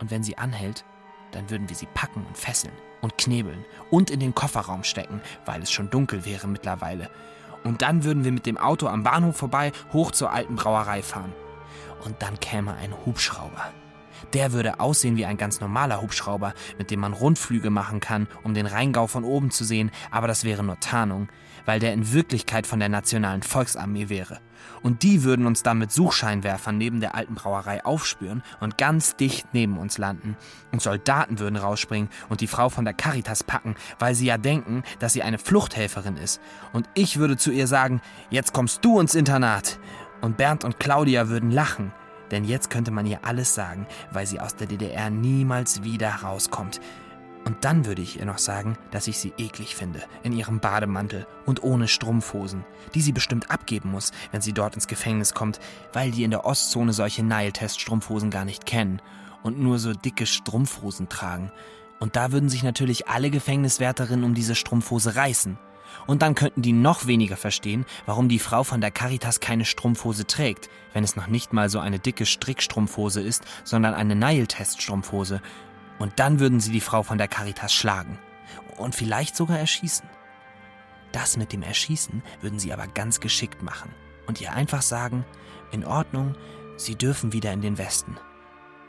Und 0.00 0.10
wenn 0.10 0.22
sie 0.22 0.38
anhält, 0.38 0.84
dann 1.32 1.50
würden 1.50 1.68
wir 1.68 1.76
sie 1.76 1.88
packen 1.92 2.24
und 2.26 2.38
fesseln 2.38 2.72
und 3.02 3.18
knebeln 3.18 3.64
und 3.90 4.10
in 4.10 4.20
den 4.20 4.34
Kofferraum 4.34 4.84
stecken, 4.84 5.20
weil 5.44 5.62
es 5.62 5.70
schon 5.70 5.90
dunkel 5.90 6.24
wäre 6.24 6.48
mittlerweile. 6.48 7.10
Und 7.64 7.82
dann 7.82 8.04
würden 8.04 8.24
wir 8.24 8.32
mit 8.32 8.46
dem 8.46 8.56
Auto 8.56 8.86
am 8.86 9.02
Bahnhof 9.02 9.36
vorbei 9.36 9.72
hoch 9.92 10.12
zur 10.12 10.32
alten 10.32 10.56
Brauerei 10.56 11.02
fahren. 11.02 11.34
Und 12.04 12.22
dann 12.22 12.40
käme 12.40 12.74
ein 12.74 12.94
Hubschrauber. 13.04 13.72
Der 14.32 14.52
würde 14.52 14.80
aussehen 14.80 15.16
wie 15.16 15.26
ein 15.26 15.36
ganz 15.36 15.60
normaler 15.60 16.00
Hubschrauber, 16.00 16.54
mit 16.78 16.90
dem 16.90 17.00
man 17.00 17.12
Rundflüge 17.12 17.70
machen 17.70 18.00
kann, 18.00 18.28
um 18.42 18.54
den 18.54 18.66
Rheingau 18.66 19.06
von 19.06 19.24
oben 19.24 19.50
zu 19.50 19.64
sehen, 19.64 19.90
aber 20.10 20.26
das 20.26 20.44
wäre 20.44 20.62
nur 20.62 20.80
Tarnung, 20.80 21.28
weil 21.64 21.80
der 21.80 21.92
in 21.92 22.12
Wirklichkeit 22.12 22.66
von 22.66 22.80
der 22.80 22.88
Nationalen 22.88 23.42
Volksarmee 23.42 24.08
wäre. 24.08 24.40
Und 24.82 25.02
die 25.02 25.24
würden 25.24 25.46
uns 25.46 25.62
dann 25.62 25.78
mit 25.78 25.92
Suchscheinwerfern 25.92 26.76
neben 26.76 27.00
der 27.00 27.14
alten 27.14 27.34
Brauerei 27.34 27.84
aufspüren 27.84 28.42
und 28.60 28.78
ganz 28.78 29.16
dicht 29.16 29.46
neben 29.52 29.78
uns 29.78 29.98
landen. 29.98 30.36
Und 30.72 30.82
Soldaten 30.82 31.38
würden 31.38 31.56
rausspringen 31.56 32.10
und 32.28 32.40
die 32.40 32.46
Frau 32.46 32.68
von 32.68 32.84
der 32.84 32.94
Caritas 32.94 33.44
packen, 33.44 33.74
weil 33.98 34.14
sie 34.14 34.26
ja 34.26 34.38
denken, 34.38 34.82
dass 34.98 35.12
sie 35.12 35.22
eine 35.22 35.38
Fluchthelferin 35.38 36.16
ist. 36.16 36.40
Und 36.72 36.88
ich 36.94 37.18
würde 37.18 37.36
zu 37.36 37.50
ihr 37.50 37.66
sagen, 37.66 38.00
jetzt 38.30 38.52
kommst 38.52 38.84
du 38.84 39.00
ins 39.00 39.14
Internat. 39.14 39.78
Und 40.20 40.36
Bernd 40.36 40.64
und 40.64 40.78
Claudia 40.78 41.28
würden 41.28 41.50
lachen, 41.50 41.92
denn 42.30 42.44
jetzt 42.44 42.70
könnte 42.70 42.90
man 42.90 43.06
ihr 43.06 43.24
alles 43.24 43.54
sagen, 43.54 43.86
weil 44.12 44.26
sie 44.26 44.40
aus 44.40 44.56
der 44.56 44.66
DDR 44.66 45.10
niemals 45.10 45.82
wieder 45.82 46.10
rauskommt. 46.10 46.80
Und 47.44 47.64
dann 47.64 47.86
würde 47.86 48.02
ich 48.02 48.18
ihr 48.18 48.26
noch 48.26 48.38
sagen, 48.38 48.76
dass 48.90 49.08
ich 49.08 49.18
sie 49.18 49.32
eklig 49.38 49.74
finde, 49.74 50.02
in 50.22 50.32
ihrem 50.32 50.60
Bademantel 50.60 51.26
und 51.46 51.62
ohne 51.62 51.88
Strumpfhosen, 51.88 52.64
die 52.94 53.00
sie 53.00 53.12
bestimmt 53.12 53.50
abgeben 53.50 53.90
muss, 53.90 54.12
wenn 54.30 54.42
sie 54.42 54.52
dort 54.52 54.74
ins 54.74 54.86
Gefängnis 54.86 55.32
kommt, 55.32 55.58
weil 55.92 56.10
die 56.10 56.24
in 56.24 56.30
der 56.30 56.44
Ostzone 56.44 56.92
solche 56.92 57.22
Nile-Test-Strumpfhosen 57.22 58.30
gar 58.30 58.44
nicht 58.44 58.66
kennen 58.66 59.00
und 59.42 59.58
nur 59.58 59.78
so 59.78 59.94
dicke 59.94 60.26
Strumpfhosen 60.26 61.08
tragen. 61.08 61.50
Und 61.98 62.16
da 62.16 62.32
würden 62.32 62.48
sich 62.48 62.62
natürlich 62.62 63.08
alle 63.08 63.30
Gefängniswärterinnen 63.30 64.24
um 64.24 64.34
diese 64.34 64.54
Strumpfhose 64.54 65.16
reißen. 65.16 65.58
Und 66.06 66.22
dann 66.22 66.34
könnten 66.34 66.62
die 66.62 66.72
noch 66.72 67.06
weniger 67.06 67.36
verstehen, 67.36 67.86
warum 68.06 68.28
die 68.28 68.38
Frau 68.38 68.64
von 68.64 68.80
der 68.80 68.90
Caritas 68.90 69.40
keine 69.40 69.64
Strumpfhose 69.64 70.26
trägt, 70.26 70.68
wenn 70.92 71.04
es 71.04 71.16
noch 71.16 71.26
nicht 71.26 71.52
mal 71.52 71.68
so 71.68 71.78
eine 71.78 71.98
dicke 71.98 72.26
Strickstrumpfhose 72.26 73.20
ist, 73.20 73.44
sondern 73.64 73.94
eine 73.94 74.16
Nile-Test-Strumpfhose. 74.16 75.40
Und 75.98 76.18
dann 76.18 76.40
würden 76.40 76.60
sie 76.60 76.72
die 76.72 76.80
Frau 76.80 77.02
von 77.02 77.18
der 77.18 77.28
Caritas 77.28 77.72
schlagen. 77.72 78.18
Und 78.78 78.94
vielleicht 78.94 79.36
sogar 79.36 79.58
erschießen. 79.58 80.08
Das 81.12 81.36
mit 81.36 81.52
dem 81.52 81.62
Erschießen 81.62 82.22
würden 82.40 82.58
sie 82.58 82.72
aber 82.72 82.86
ganz 82.86 83.20
geschickt 83.20 83.62
machen 83.62 83.90
und 84.26 84.40
ihr 84.40 84.52
einfach 84.52 84.82
sagen, 84.82 85.24
in 85.72 85.84
Ordnung, 85.84 86.34
sie 86.76 86.94
dürfen 86.94 87.32
wieder 87.32 87.52
in 87.52 87.60
den 87.60 87.78
Westen. 87.78 88.16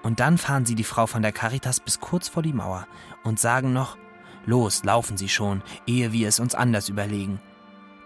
Und 0.04 0.20
dann 0.20 0.38
fahren 0.38 0.66
sie 0.66 0.76
die 0.76 0.84
Frau 0.84 1.08
von 1.08 1.22
der 1.22 1.32
Caritas 1.32 1.80
bis 1.80 2.00
kurz 2.00 2.28
vor 2.28 2.44
die 2.44 2.54
Mauer 2.54 2.88
und 3.24 3.40
sagen 3.40 3.74
noch, 3.74 3.98
Los, 4.46 4.84
laufen 4.84 5.18
Sie 5.18 5.30
schon, 5.30 5.62
ehe 5.86 6.12
wir 6.12 6.28
es 6.28 6.40
uns 6.40 6.56
anders 6.56 6.90
überlegen. 6.90 7.40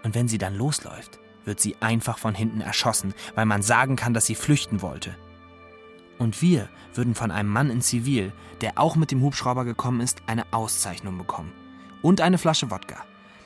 Und 0.02 0.14
wenn 0.14 0.28
sie 0.28 0.38
dann 0.38 0.56
losläuft, 0.56 1.18
wird 1.44 1.60
sie 1.60 1.76
einfach 1.80 2.18
von 2.18 2.34
hinten 2.34 2.60
erschossen, 2.60 3.14
weil 3.34 3.46
man 3.46 3.62
sagen 3.62 3.96
kann, 3.96 4.14
dass 4.14 4.26
sie 4.26 4.34
flüchten 4.34 4.82
wollte. 4.82 5.16
Und 6.18 6.40
wir 6.42 6.68
würden 6.94 7.14
von 7.14 7.30
einem 7.30 7.50
Mann 7.50 7.70
in 7.70 7.80
Zivil, 7.80 8.32
der 8.60 8.78
auch 8.78 8.96
mit 8.96 9.10
dem 9.10 9.22
Hubschrauber 9.22 9.64
gekommen 9.64 10.00
ist, 10.00 10.22
eine 10.26 10.44
Auszeichnung 10.52 11.18
bekommen. 11.18 11.52
Und 12.02 12.20
eine 12.20 12.38
Flasche 12.38 12.70
Wodka. 12.70 13.04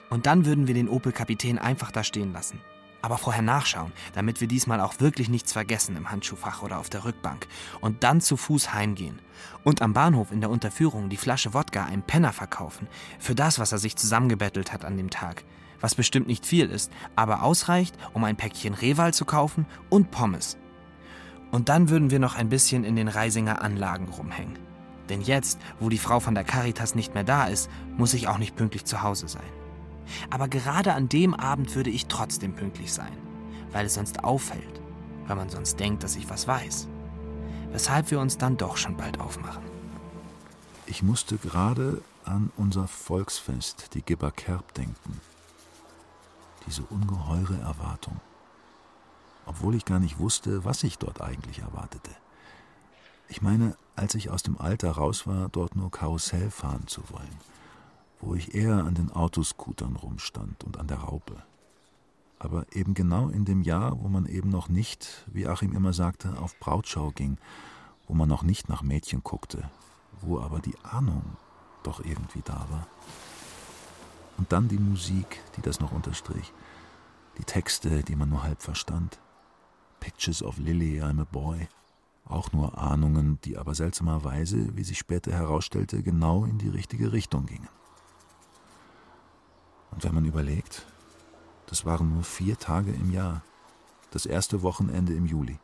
Und 0.09 0.27
dann 0.27 0.45
würden 0.45 0.67
wir 0.67 0.75
den 0.75 0.89
Opel-Kapitän 0.89 1.59
einfach 1.59 1.91
da 1.91 2.05
stehen 2.05 2.33
lassen 2.33 2.61
aber 3.03 3.19
vorher 3.19 3.43
nachschauen, 3.43 3.93
damit 4.15 4.41
wir 4.41 4.49
diesmal 4.49 4.81
auch 4.81 5.01
wirklich 5.01 5.29
nichts 5.29 5.53
vergessen 5.53 5.97
im 5.97 6.11
Handschuhfach 6.11 6.63
oder 6.63 6.79
auf 6.79 6.91
der 6.91 7.05
Rückbank. 7.05 7.47
Und 7.81 8.03
dann 8.05 8.21
zu 8.21 8.37
Fuß 8.37 8.75
heimgehen. 8.75 9.21
Und 9.65 9.83
am 9.83 9.93
Bahnhof 9.93 10.33
in 10.33 10.41
der 10.41 10.51
Unterführung 10.51 11.09
die 11.09 11.17
Flasche 11.17 11.55
Wodka 11.55 11.85
einem 11.85 12.03
Penner 12.03 12.33
verkaufen. 12.33 12.89
Für 13.19 13.35
das, 13.35 13.59
was 13.59 13.73
er 13.73 13.79
sich 13.79 13.97
zusammengebettelt 13.97 14.73
hat 14.73 14.85
an 14.85 14.97
dem 14.97 15.11
Tag. 15.11 15.45
Was 15.81 15.95
bestimmt 15.95 16.27
nicht 16.27 16.45
viel 16.45 16.69
ist, 16.69 16.93
aber 17.17 17.43
ausreicht, 17.43 17.97
um 18.13 18.25
ein 18.25 18.37
Päckchen 18.37 18.75
Rehwal 18.75 19.15
zu 19.15 19.25
kaufen 19.25 19.67
und 19.89 20.11
Pommes. 20.11 20.59
Und 21.51 21.69
dann 21.69 21.89
würden 21.89 22.11
wir 22.11 22.19
noch 22.19 22.37
ein 22.37 22.49
bisschen 22.49 22.85
in 22.85 22.97
den 22.97 23.09
Reisinger 23.09 23.63
Anlagen 23.63 24.09
rumhängen. 24.09 24.59
Denn 25.09 25.21
jetzt, 25.21 25.59
wo 25.81 25.89
die 25.89 25.99
Frau 25.99 26.21
von 26.21 26.35
der 26.35 26.45
Caritas 26.45 26.95
nicht 26.95 27.15
mehr 27.15 27.25
da 27.25 27.47
ist, 27.47 27.69
muss 27.97 28.15
ich 28.15 28.29
auch 28.29 28.39
nicht 28.39 28.55
pünktlich 28.55 28.85
zu 28.85 29.03
Hause 29.03 29.29
sein. 29.29 29.60
Aber 30.31 30.49
gerade 30.49 30.95
an 30.95 31.09
dem 31.09 31.35
Abend 31.35 31.75
würde 31.75 31.91
ich 31.91 32.07
trotzdem 32.07 32.55
pünktlich 32.55 32.93
sein, 32.93 33.17
weil 33.73 33.87
es 33.87 33.95
sonst 33.95 34.25
auffällt, 34.25 34.81
weil 35.27 35.37
man 35.37 35.49
sonst 35.49 35.79
denkt, 35.81 36.03
dass 36.03 36.17
ich 36.17 36.29
was 36.31 36.47
weiß. 36.47 36.89
Weshalb 37.73 38.11
wir 38.11 38.21
uns 38.21 38.39
dann 38.39 38.57
doch 38.57 38.77
schon 38.77 38.97
bald 38.97 39.21
aufmachen. 39.21 39.63
Ich 40.87 41.03
musste 41.03 41.37
gerade 41.37 42.03
an 42.25 42.51
unser 42.57 42.89
Volksfest, 42.89 43.95
die 43.95 44.03
Gibberkerb, 44.03 44.75
denken. 44.75 45.21
Diese 46.67 46.83
ungeheure 46.83 47.59
Erwartung. 47.61 48.21
Obwohl 49.47 49.75
ich 49.75 49.85
gar 49.85 50.01
nicht 50.01 50.19
wusste, 50.19 50.65
was 50.65 50.83
ich 50.83 50.99
dort 50.99 51.21
eigentlich 51.21 51.61
erwartete. 51.61 52.11
Ich 53.29 53.41
meine, 53.41 53.77
als 53.97 54.15
ich 54.15 54.31
aus 54.31 54.43
dem 54.43 54.61
Alter 54.61 54.91
raus 54.93 55.27
war, 55.27 55.49
dort 55.49 55.77
nur 55.77 55.91
Karussell 55.91 56.51
fahren 56.51 56.87
zu 56.87 57.03
wollen 57.11 57.50
wo 58.21 58.35
ich 58.35 58.55
eher 58.55 58.85
an 58.85 58.95
den 58.95 59.11
Autoscootern 59.11 59.97
rumstand 59.97 60.65
und 60.65 60.79
an 60.79 60.87
der 60.87 60.99
Raupe. 60.99 61.43
Aber 62.39 62.65
eben 62.73 62.95
genau 62.95 63.29
in 63.29 63.45
dem 63.45 63.63
Jahr, 63.63 64.03
wo 64.03 64.09
man 64.09 64.27
eben 64.27 64.49
noch 64.49 64.69
nicht, 64.69 65.27
wie 65.33 65.47
Achim 65.47 65.75
immer 65.75 65.93
sagte, 65.93 66.39
auf 66.39 66.59
Brautschau 66.59 67.11
ging, 67.11 67.39
wo 68.07 68.15
man 68.15 68.29
noch 68.29 68.43
nicht 68.43 68.69
nach 68.69 68.83
Mädchen 68.83 69.23
guckte, 69.23 69.71
wo 70.21 70.41
aber 70.41 70.61
die 70.61 70.77
Ahnung 70.83 71.23
doch 71.83 72.05
irgendwie 72.05 72.43
da 72.45 72.67
war. 72.71 72.87
Und 74.39 74.53
dann 74.53 74.69
die 74.69 74.79
Musik, 74.79 75.41
die 75.57 75.63
das 75.63 75.81
noch 75.81 75.93
unterstrich, 75.93 76.53
die 77.39 77.45
Texte, 77.45 78.03
die 78.03 78.17
man 78.17 78.31
nur 78.31 78.43
halb 78.43 78.63
verstand. 78.63 79.19
Pictures 79.99 80.43
of 80.43 80.59
Lily, 80.59 81.03
I'm 81.03 81.21
a 81.21 81.27
Boy. 81.31 81.69
Auch 82.25 82.53
nur 82.53 82.79
Ahnungen, 82.79 83.39
die 83.45 83.59
aber 83.59 83.75
seltsamerweise, 83.75 84.77
wie 84.77 84.85
sich 84.85 84.99
später 84.99 85.33
herausstellte, 85.33 86.03
genau 86.03 86.45
in 86.45 86.59
die 86.59 86.69
richtige 86.69 87.13
Richtung 87.13 87.47
gingen. 87.47 87.69
Und 89.91 90.05
wenn 90.05 90.15
man 90.15 90.25
überlegt, 90.25 90.87
das 91.67 91.85
waren 91.85 92.13
nur 92.13 92.25
vier 92.25 92.59
Tage 92.59 92.93
im 92.93 93.13
Jahr, 93.13 93.43
das 94.11 94.27
erste 94.27 94.63
Wochenende 94.63 95.15
im 95.15 95.27
Juli. 95.27 95.59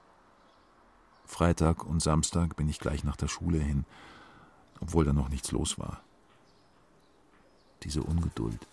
Freitag 1.25 1.85
und 1.85 2.01
Samstag 2.01 2.57
bin 2.57 2.69
ich 2.69 2.79
gleich 2.79 3.03
nach 3.03 3.17
der 3.17 3.29
Schule 3.29 3.59
hin, 3.59 3.85
obwohl 4.81 5.05
da 5.05 5.13
noch 5.13 5.29
nichts 5.29 5.51
los 5.51 5.79
war. 5.79 6.01
Diese 7.83 8.03
Ungeduld. 8.03 8.67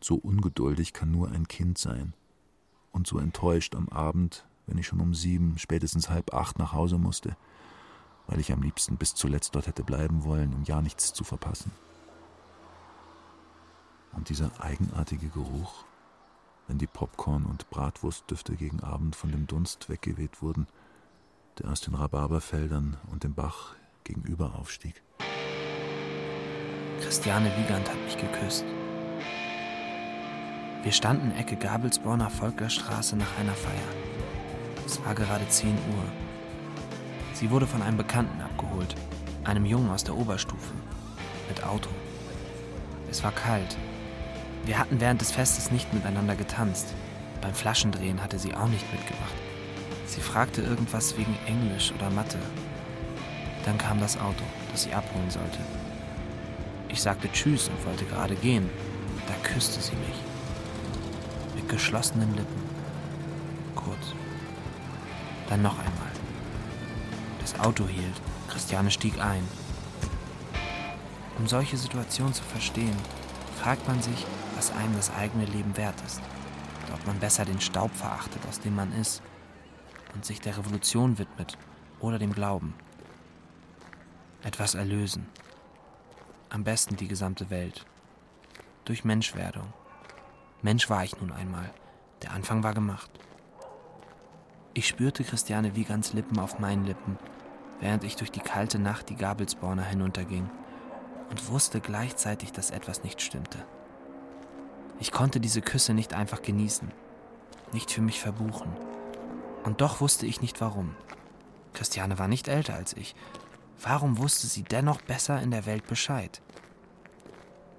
So 0.00 0.14
ungeduldig 0.14 0.92
kann 0.92 1.10
nur 1.10 1.30
ein 1.30 1.48
Kind 1.48 1.78
sein. 1.78 2.14
Und 2.92 3.06
so 3.06 3.18
enttäuscht 3.18 3.74
am 3.74 3.88
Abend, 3.88 4.46
wenn 4.66 4.78
ich 4.78 4.86
schon 4.86 5.00
um 5.00 5.14
sieben, 5.14 5.58
spätestens 5.58 6.08
halb 6.08 6.32
acht 6.32 6.58
nach 6.58 6.72
Hause 6.72 6.98
musste, 6.98 7.36
weil 8.26 8.40
ich 8.40 8.52
am 8.52 8.62
liebsten 8.62 8.96
bis 8.96 9.14
zuletzt 9.14 9.54
dort 9.54 9.66
hätte 9.66 9.82
bleiben 9.82 10.24
wollen, 10.24 10.54
um 10.54 10.62
ja 10.64 10.80
nichts 10.80 11.12
zu 11.12 11.24
verpassen. 11.24 11.72
Und 14.16 14.30
dieser 14.30 14.50
eigenartige 14.60 15.28
Geruch, 15.28 15.84
wenn 16.66 16.78
die 16.78 16.86
Popcorn- 16.86 17.44
und 17.44 17.68
Bratwurstdüfte 17.70 18.56
gegen 18.56 18.80
Abend 18.80 19.14
von 19.14 19.30
dem 19.30 19.46
Dunst 19.46 19.88
weggeweht 19.88 20.42
wurden, 20.42 20.66
der 21.58 21.70
aus 21.70 21.82
den 21.82 21.94
Rhabarberfeldern 21.94 22.96
und 23.10 23.24
dem 23.24 23.34
Bach 23.34 23.76
gegenüber 24.04 24.54
aufstieg. 24.58 25.02
Christiane 27.00 27.52
Wiegand 27.58 27.88
hat 27.88 28.02
mich 28.04 28.16
geküsst. 28.16 28.64
Wir 30.82 30.92
standen 30.92 31.32
Ecke 31.32 31.56
Gabelsborner 31.56 32.30
Volkerstraße 32.30 33.16
nach 33.16 33.38
einer 33.38 33.54
Feier. 33.54 33.88
Es 34.86 35.04
war 35.04 35.14
gerade 35.14 35.46
10 35.48 35.68
Uhr. 35.68 36.04
Sie 37.34 37.50
wurde 37.50 37.66
von 37.66 37.82
einem 37.82 37.96
Bekannten 37.96 38.40
abgeholt, 38.40 38.94
einem 39.44 39.66
Jungen 39.66 39.90
aus 39.90 40.04
der 40.04 40.16
Oberstufe, 40.16 40.72
mit 41.48 41.64
Auto. 41.64 41.90
Es 43.10 43.22
war 43.22 43.32
kalt. 43.32 43.76
Wir 44.66 44.80
hatten 44.80 45.00
während 45.00 45.20
des 45.20 45.30
Festes 45.30 45.70
nicht 45.70 45.94
miteinander 45.94 46.34
getanzt. 46.34 46.88
Beim 47.40 47.54
Flaschendrehen 47.54 48.20
hatte 48.20 48.40
sie 48.40 48.52
auch 48.52 48.66
nicht 48.66 48.92
mitgemacht. 48.92 49.32
Sie 50.06 50.20
fragte 50.20 50.60
irgendwas 50.60 51.16
wegen 51.16 51.38
Englisch 51.46 51.92
oder 51.92 52.10
Mathe. 52.10 52.40
Dann 53.64 53.78
kam 53.78 54.00
das 54.00 54.18
Auto, 54.18 54.42
das 54.72 54.82
sie 54.82 54.92
abholen 54.92 55.30
sollte. 55.30 55.58
Ich 56.88 57.00
sagte 57.00 57.30
Tschüss 57.30 57.68
und 57.68 57.86
wollte 57.86 58.06
gerade 58.06 58.34
gehen. 58.34 58.68
Da 59.28 59.34
küsste 59.48 59.80
sie 59.80 59.94
mich. 59.94 60.16
Mit 61.54 61.68
geschlossenen 61.68 62.34
Lippen. 62.34 62.62
Kurz. 63.76 64.14
Dann 65.48 65.62
noch 65.62 65.78
einmal. 65.78 66.10
Das 67.40 67.58
Auto 67.60 67.86
hielt. 67.86 68.20
Christiane 68.48 68.90
stieg 68.90 69.20
ein. 69.20 69.46
Um 71.38 71.46
solche 71.46 71.76
Situationen 71.76 72.34
zu 72.34 72.42
verstehen, 72.42 72.96
fragt 73.60 73.86
man 73.86 74.02
sich, 74.02 74.26
was 74.56 74.72
einem 74.72 74.96
das 74.96 75.14
eigene 75.14 75.44
Leben 75.44 75.76
wert 75.76 76.00
ist. 76.06 76.20
Und 76.86 76.94
ob 76.94 77.06
man 77.06 77.18
besser 77.18 77.44
den 77.44 77.60
Staub 77.60 77.94
verachtet, 77.94 78.42
aus 78.48 78.60
dem 78.60 78.74
man 78.74 78.92
ist, 78.92 79.22
und 80.14 80.24
sich 80.24 80.40
der 80.40 80.56
Revolution 80.56 81.18
widmet 81.18 81.58
oder 82.00 82.18
dem 82.18 82.32
Glauben. 82.32 82.74
Etwas 84.42 84.74
erlösen. 84.74 85.26
Am 86.48 86.64
besten 86.64 86.96
die 86.96 87.08
gesamte 87.08 87.50
Welt. 87.50 87.84
Durch 88.84 89.04
Menschwerdung. 89.04 89.72
Mensch 90.62 90.88
war 90.88 91.04
ich 91.04 91.20
nun 91.20 91.32
einmal. 91.32 91.70
Der 92.22 92.32
Anfang 92.32 92.62
war 92.62 92.72
gemacht. 92.72 93.10
Ich 94.72 94.88
spürte 94.88 95.24
Christiane 95.24 95.76
Wiegands 95.76 96.12
Lippen 96.12 96.38
auf 96.38 96.58
meinen 96.58 96.84
Lippen, 96.84 97.18
während 97.80 98.04
ich 98.04 98.16
durch 98.16 98.30
die 98.30 98.40
kalte 98.40 98.78
Nacht 98.78 99.08
die 99.08 99.16
Gabelsborner 99.16 99.84
hinunterging 99.84 100.48
und 101.30 101.50
wusste 101.50 101.80
gleichzeitig, 101.80 102.52
dass 102.52 102.70
etwas 102.70 103.02
nicht 103.02 103.20
stimmte. 103.20 103.58
Ich 104.98 105.12
konnte 105.12 105.40
diese 105.40 105.60
Küsse 105.60 105.92
nicht 105.92 106.14
einfach 106.14 106.42
genießen, 106.42 106.90
nicht 107.72 107.90
für 107.90 108.00
mich 108.00 108.20
verbuchen. 108.20 108.74
Und 109.64 109.80
doch 109.80 110.00
wusste 110.00 110.26
ich 110.26 110.40
nicht 110.40 110.60
warum. 110.60 110.94
Christiane 111.74 112.18
war 112.18 112.28
nicht 112.28 112.48
älter 112.48 112.74
als 112.74 112.94
ich. 112.94 113.14
Warum 113.82 114.18
wusste 114.18 114.46
sie 114.46 114.62
dennoch 114.62 115.02
besser 115.02 115.40
in 115.42 115.50
der 115.50 115.66
Welt 115.66 115.86
Bescheid? 115.86 116.40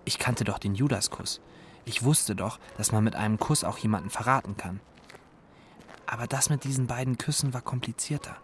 Ich 0.05 0.19
kannte 0.19 0.43
doch 0.43 0.59
den 0.59 0.75
Judaskuss. 0.75 1.41
Ich 1.85 2.03
wusste 2.03 2.35
doch, 2.35 2.59
dass 2.77 2.91
man 2.91 3.03
mit 3.03 3.15
einem 3.15 3.39
Kuss 3.39 3.63
auch 3.63 3.77
jemanden 3.77 4.09
verraten 4.09 4.57
kann. 4.57 4.79
Aber 6.05 6.27
das 6.27 6.49
mit 6.49 6.63
diesen 6.63 6.87
beiden 6.87 7.17
Küssen 7.17 7.53
war 7.53 7.61
komplizierter. 7.61 8.37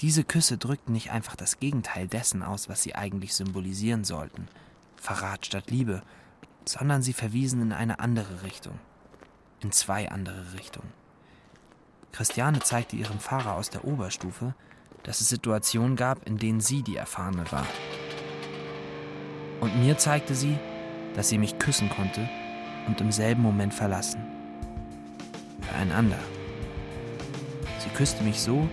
Diese 0.00 0.24
Küsse 0.24 0.58
drückten 0.58 0.92
nicht 0.92 1.10
einfach 1.10 1.36
das 1.36 1.58
Gegenteil 1.58 2.06
dessen 2.06 2.42
aus, 2.42 2.68
was 2.68 2.82
sie 2.82 2.94
eigentlich 2.94 3.34
symbolisieren 3.34 4.04
sollten. 4.04 4.48
Verrat 4.96 5.46
statt 5.46 5.70
Liebe, 5.70 6.02
sondern 6.68 7.02
sie 7.02 7.12
verwiesen 7.12 7.62
in 7.62 7.72
eine 7.72 8.00
andere 8.00 8.42
Richtung. 8.42 8.78
In 9.60 9.72
zwei 9.72 10.10
andere 10.10 10.52
Richtungen. 10.54 10.92
Christiane 12.12 12.60
zeigte 12.60 12.96
ihrem 12.96 13.18
Fahrer 13.18 13.54
aus 13.54 13.70
der 13.70 13.84
Oberstufe, 13.84 14.54
dass 15.02 15.20
es 15.20 15.28
Situationen 15.28 15.96
gab, 15.96 16.26
in 16.26 16.38
denen 16.38 16.60
sie 16.60 16.82
die 16.82 16.96
Erfahrene 16.96 17.50
war. 17.52 17.66
Und 19.60 19.78
mir 19.80 19.96
zeigte 19.98 20.34
sie, 20.34 20.58
dass 21.14 21.28
sie 21.28 21.38
mich 21.38 21.58
küssen 21.58 21.88
konnte 21.88 22.28
und 22.86 23.00
im 23.00 23.12
selben 23.12 23.42
Moment 23.42 23.72
verlassen. 23.72 24.20
Füreinander. 25.62 26.18
Sie 27.78 27.88
küsste 27.90 28.22
mich 28.22 28.40
so, 28.40 28.68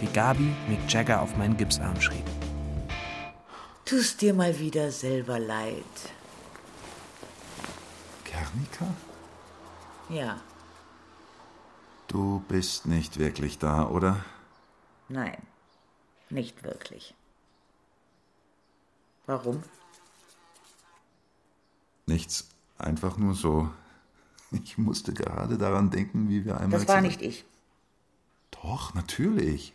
wie 0.00 0.06
Gabi 0.06 0.50
Mick 0.68 0.80
Jagger 0.88 1.22
auf 1.22 1.36
meinen 1.36 1.56
Gipsarm 1.56 2.00
schrieb. 2.00 2.24
Tust 3.84 4.20
dir 4.20 4.34
mal 4.34 4.58
wieder 4.58 4.90
selber 4.90 5.38
leid. 5.38 5.84
Kernika? 8.38 8.86
Ja, 10.08 10.40
Du 12.06 12.42
bist 12.48 12.86
nicht 12.86 13.18
wirklich 13.18 13.58
da, 13.58 13.86
oder? 13.86 14.24
nein, 15.08 15.36
nicht 16.30 16.62
wirklich. 16.62 17.14
Warum? 19.26 19.62
Nichts. 22.06 22.48
Einfach 22.78 23.18
nur 23.18 23.34
so. 23.34 23.68
Ich 24.52 24.78
musste 24.78 25.12
gerade 25.12 25.58
daran 25.58 25.90
denken, 25.90 26.30
wie 26.30 26.46
wir 26.46 26.58
einmal. 26.58 26.78
Das 26.78 26.88
war 26.88 27.02
nicht 27.02 27.20
ich. 27.20 27.44
Doch, 28.52 28.94
natürlich. 28.94 29.74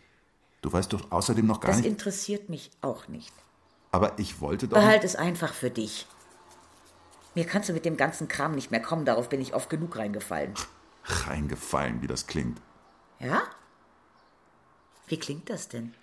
Du 0.64 0.74
weißt 0.74 0.92
doch 0.94 1.12
außerdem 1.12 1.46
noch 1.46 1.60
gar 1.60 1.70
Das 1.72 1.78
nicht. 1.82 1.86
interessiert 1.88 2.50
mich 2.50 2.72
auch 2.82 3.08
nicht. 3.08 3.32
Aber 3.92 4.18
ich 4.18 4.42
wollte 4.42 4.68
doch. 4.68 4.78
Behalt 4.78 5.04
es 5.04 5.16
einfach 5.16 5.54
für 5.54 5.70
dich. 5.70 6.08
Mir 7.36 7.46
kannst 7.46 7.70
du 7.70 7.74
mit 7.74 7.86
dem 7.86 7.98
ganzen 7.98 8.28
Kram 8.28 8.54
nicht 8.54 8.72
mehr 8.72 8.82
kommen, 8.82 9.06
darauf 9.06 9.30
bin 9.30 9.42
ich 9.42 9.54
oft 9.54 9.70
genug 9.70 9.98
reingefallen. 9.98 10.54
reingefallen, 11.06 12.02
wie 12.02 12.08
das 12.08 12.28
klingt. 12.28 12.60
Ja? 13.20 13.42
Wie 15.08 15.18
klingt 15.20 15.50
das 15.50 15.68
denn? 15.68 15.94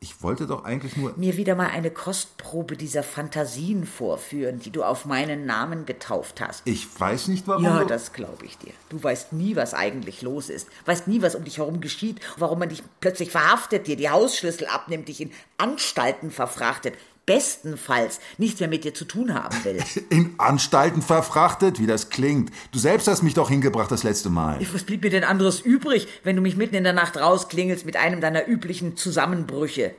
Ich 0.00 0.22
wollte 0.22 0.46
doch 0.46 0.62
eigentlich 0.64 0.96
nur. 0.96 1.12
Mir 1.16 1.36
wieder 1.36 1.56
mal 1.56 1.70
eine 1.70 1.90
Kostprobe 1.90 2.76
dieser 2.76 3.02
Fantasien 3.02 3.84
vorführen, 3.84 4.60
die 4.60 4.70
du 4.70 4.84
auf 4.84 5.06
meinen 5.06 5.44
Namen 5.44 5.86
getauft 5.86 6.40
hast. 6.40 6.62
Ich 6.66 6.86
weiß 7.00 7.26
nicht, 7.26 7.48
warum. 7.48 7.64
Ja, 7.64 7.80
du- 7.80 7.86
das 7.86 8.12
glaube 8.12 8.44
ich 8.46 8.56
dir. 8.58 8.72
Du 8.90 9.02
weißt 9.02 9.32
nie, 9.32 9.56
was 9.56 9.74
eigentlich 9.74 10.22
los 10.22 10.50
ist. 10.50 10.68
Weißt 10.86 11.08
nie, 11.08 11.20
was 11.20 11.34
um 11.34 11.42
dich 11.42 11.58
herum 11.58 11.80
geschieht, 11.80 12.20
warum 12.36 12.60
man 12.60 12.68
dich 12.68 12.84
plötzlich 13.00 13.32
verhaftet, 13.32 13.88
dir 13.88 13.96
die 13.96 14.08
Hausschlüssel 14.08 14.68
abnimmt, 14.68 15.08
dich 15.08 15.20
in 15.20 15.32
Anstalten 15.56 16.30
verfrachtet. 16.30 16.94
Bestenfalls 17.28 18.20
nichts 18.38 18.58
mehr 18.58 18.70
mit 18.70 18.84
dir 18.84 18.94
zu 18.94 19.04
tun 19.04 19.34
haben 19.34 19.62
will. 19.62 19.84
In 20.08 20.34
Anstalten 20.38 21.02
verfrachtet, 21.02 21.78
wie 21.78 21.86
das 21.86 22.08
klingt. 22.08 22.50
Du 22.72 22.78
selbst 22.78 23.06
hast 23.06 23.22
mich 23.22 23.34
doch 23.34 23.50
hingebracht 23.50 23.92
das 23.92 24.02
letzte 24.02 24.30
Mal. 24.30 24.58
Was 24.72 24.84
blieb 24.84 25.02
mir 25.02 25.10
denn 25.10 25.24
anderes 25.24 25.60
übrig, 25.60 26.08
wenn 26.24 26.36
du 26.36 26.42
mich 26.42 26.56
mitten 26.56 26.74
in 26.74 26.84
der 26.84 26.94
Nacht 26.94 27.18
rausklingelst 27.18 27.84
mit 27.84 27.96
einem 27.96 28.22
deiner 28.22 28.48
üblichen 28.48 28.96
Zusammenbrüche? 28.96 29.94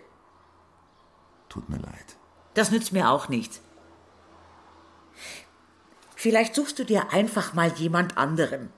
Tut 1.49 1.69
mir 1.69 1.77
leid. 1.77 2.17
Das 2.55 2.71
nützt 2.71 2.93
mir 2.93 3.11
auch 3.11 3.29
nichts. 3.29 3.61
Vielleicht 6.15 6.55
suchst 6.55 6.79
du 6.79 6.83
dir 6.83 7.13
einfach 7.13 7.53
mal 7.53 7.71
jemand 7.75 8.17
anderen. 8.17 8.71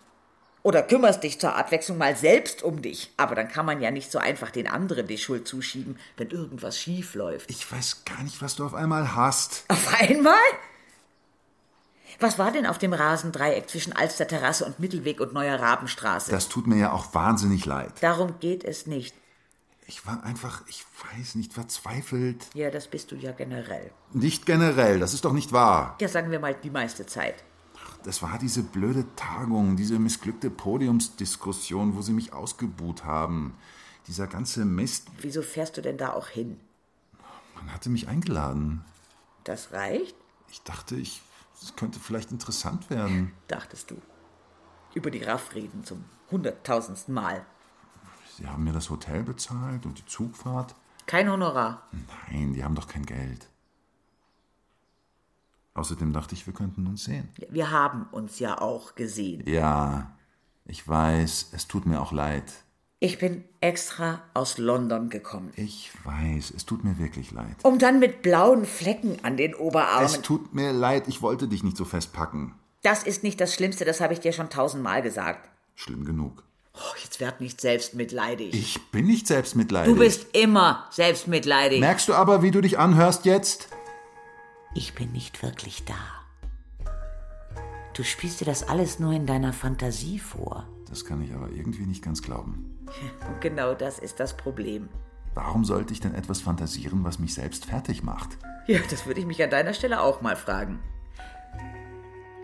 Oder 0.63 0.83
kümmerst 0.83 1.23
dich 1.23 1.39
zur 1.39 1.55
Abwechslung 1.55 1.97
mal 1.97 2.15
selbst 2.15 2.61
um 2.61 2.81
dich. 2.81 3.11
Aber 3.17 3.33
dann 3.33 3.47
kann 3.47 3.65
man 3.65 3.81
ja 3.81 3.89
nicht 3.89 4.11
so 4.11 4.19
einfach 4.19 4.51
den 4.51 4.67
anderen 4.67 5.07
die 5.07 5.17
Schuld 5.17 5.47
zuschieben, 5.47 5.97
wenn 6.17 6.29
irgendwas 6.29 6.77
schief 6.77 7.15
läuft. 7.15 7.49
Ich 7.49 7.71
weiß 7.71 8.05
gar 8.05 8.21
nicht, 8.23 8.41
was 8.41 8.55
du 8.55 8.65
auf 8.65 8.75
einmal 8.75 9.15
hast. 9.15 9.65
Auf 9.69 9.99
einmal? 9.99 10.35
Was 12.19 12.37
war 12.37 12.51
denn 12.51 12.67
auf 12.67 12.77
dem 12.77 12.93
Rasendreieck 12.93 13.67
zwischen 13.67 13.93
Alster 13.93 14.27
Terrasse 14.27 14.65
und 14.65 14.79
Mittelweg 14.79 15.19
und 15.19 15.33
Neuer 15.33 15.59
Rabenstraße? 15.59 16.29
Das 16.29 16.49
tut 16.49 16.67
mir 16.67 16.77
ja 16.77 16.91
auch 16.91 17.15
wahnsinnig 17.15 17.65
leid. 17.65 17.93
Darum 18.01 18.39
geht 18.39 18.63
es 18.63 18.85
nicht. 18.85 19.15
Ich 19.87 20.05
war 20.05 20.23
einfach, 20.23 20.61
ich 20.67 20.85
weiß 21.15 21.35
nicht, 21.35 21.53
verzweifelt. 21.53 22.45
Ja, 22.53 22.69
das 22.69 22.87
bist 22.87 23.11
du 23.11 23.15
ja 23.15 23.31
generell. 23.31 23.91
Nicht 24.13 24.45
generell, 24.45 24.99
das 24.99 25.15
ist 25.15 25.25
doch 25.25 25.33
nicht 25.33 25.51
wahr. 25.51 25.97
Ja, 25.99 26.07
sagen 26.07 26.29
wir 26.29 26.39
mal 26.39 26.53
die 26.53 26.69
meiste 26.69 27.07
Zeit. 27.07 27.43
Das 28.03 28.21
war 28.23 28.39
diese 28.39 28.63
blöde 28.63 29.05
Tagung, 29.15 29.75
diese 29.75 29.99
missglückte 29.99 30.49
Podiumsdiskussion, 30.49 31.95
wo 31.95 32.01
sie 32.01 32.13
mich 32.13 32.33
ausgebuht 32.33 33.03
haben. 33.03 33.55
Dieser 34.07 34.25
ganze 34.27 34.65
Mist. 34.65 35.07
Wieso 35.19 35.43
fährst 35.43 35.77
du 35.77 35.81
denn 35.81 35.97
da 35.97 36.13
auch 36.13 36.27
hin? 36.27 36.59
Man 37.55 37.71
hatte 37.71 37.89
mich 37.89 38.07
eingeladen. 38.07 38.83
Das 39.43 39.71
reicht? 39.71 40.15
Ich 40.49 40.61
dachte, 40.63 40.95
ich, 40.95 41.21
es 41.61 41.75
könnte 41.75 41.99
vielleicht 41.99 42.31
interessant 42.31 42.89
werden. 42.89 43.33
dachtest 43.47 43.91
du. 43.91 44.01
Über 44.95 45.11
die 45.11 45.23
Raff 45.23 45.53
reden 45.53 45.83
zum 45.83 46.03
hunderttausendsten 46.31 47.13
Mal. 47.13 47.45
Sie 48.37 48.47
haben 48.47 48.63
mir 48.63 48.73
das 48.73 48.89
Hotel 48.89 49.23
bezahlt 49.23 49.85
und 49.85 49.99
die 49.99 50.05
Zugfahrt. 50.05 50.75
Kein 51.05 51.29
Honorar. 51.29 51.87
Nein, 52.31 52.53
die 52.53 52.63
haben 52.63 52.75
doch 52.75 52.87
kein 52.87 53.05
Geld. 53.05 53.50
Außerdem 55.73 56.11
dachte 56.13 56.35
ich, 56.35 56.45
wir 56.45 56.53
könnten 56.53 56.85
uns 56.87 57.05
sehen. 57.05 57.29
Wir 57.49 57.71
haben 57.71 58.07
uns 58.11 58.39
ja 58.39 58.59
auch 58.59 58.95
gesehen. 58.95 59.43
Ja, 59.47 60.11
ich 60.65 60.85
weiß, 60.87 61.49
es 61.53 61.67
tut 61.67 61.85
mir 61.85 62.01
auch 62.01 62.11
leid. 62.11 62.43
Ich 62.99 63.17
bin 63.17 63.43
extra 63.61 64.21
aus 64.35 64.57
London 64.59 65.09
gekommen, 65.09 65.51
Ich 65.55 65.89
weiß, 66.03 66.53
es 66.55 66.65
tut 66.67 66.83
mir 66.83 66.99
wirklich 66.99 67.31
leid. 67.31 67.55
um 67.63 67.79
dann 67.79 67.99
mit 67.99 68.21
blauen 68.21 68.65
Flecken 68.65 69.17
an 69.23 69.37
den 69.37 69.55
Oberarmen. 69.55 70.05
Es 70.05 70.21
tut 70.21 70.53
mir 70.53 70.71
leid, 70.71 71.07
ich 71.07 71.21
wollte 71.23 71.47
dich 71.47 71.63
nicht 71.63 71.77
so 71.77 71.85
festpacken. 71.85 72.53
das 72.83 73.01
ist 73.03 73.23
nicht 73.23 73.41
das 73.41 73.53
Schlimmste, 73.55 73.85
das 73.85 74.01
habe 74.01 74.13
ich 74.13 74.19
dir 74.19 74.33
schon 74.33 74.49
tausendmal 74.51 75.01
gesagt. 75.01 75.49
Schlimm 75.75 76.05
genug. 76.05 76.43
Oh, 76.73 76.95
jetzt 77.03 77.19
werd 77.19 77.41
nicht 77.41 77.59
selbstmitleidig. 77.59 78.53
Ich 78.53 78.79
bin 78.91 79.07
nicht 79.07 79.25
selbstmitleidig. 79.27 79.93
du 79.93 79.99
bist 79.99 80.27
immer 80.35 80.85
selbstmitleidig. 80.91 81.79
Merkst 81.79 82.07
du 82.07 82.13
aber, 82.13 82.43
wie 82.43 82.51
du 82.51 82.61
dich 82.61 82.77
anhörst 82.77 83.25
jetzt? 83.25 83.67
Ich 84.73 84.93
bin 84.93 85.11
nicht 85.11 85.43
wirklich 85.43 85.85
da. 85.85 86.91
Du 87.93 88.03
spielst 88.03 88.39
dir 88.39 88.45
das 88.45 88.67
alles 88.67 88.99
nur 88.99 89.11
in 89.11 89.25
deiner 89.25 89.53
Fantasie 89.53 90.19
vor. 90.19 90.65
Das 90.89 91.05
kann 91.05 91.21
ich 91.21 91.33
aber 91.33 91.49
irgendwie 91.49 91.85
nicht 91.85 92.03
ganz 92.03 92.21
glauben. 92.21 92.77
Und 93.29 93.41
genau 93.41 93.73
das 93.73 93.99
ist 93.99 94.19
das 94.19 94.35
Problem. 94.35 94.89
Warum 95.33 95.63
sollte 95.63 95.93
ich 95.93 95.99
denn 95.99 96.15
etwas 96.15 96.41
fantasieren, 96.41 97.03
was 97.03 97.19
mich 97.19 97.33
selbst 97.33 97.65
fertig 97.65 98.03
macht? 98.03 98.37
Ja, 98.67 98.79
das 98.89 99.05
würde 99.05 99.19
ich 99.19 99.25
mich 99.25 99.41
an 99.43 99.49
deiner 99.49 99.73
Stelle 99.73 100.01
auch 100.01 100.21
mal 100.21 100.35
fragen. 100.35 100.79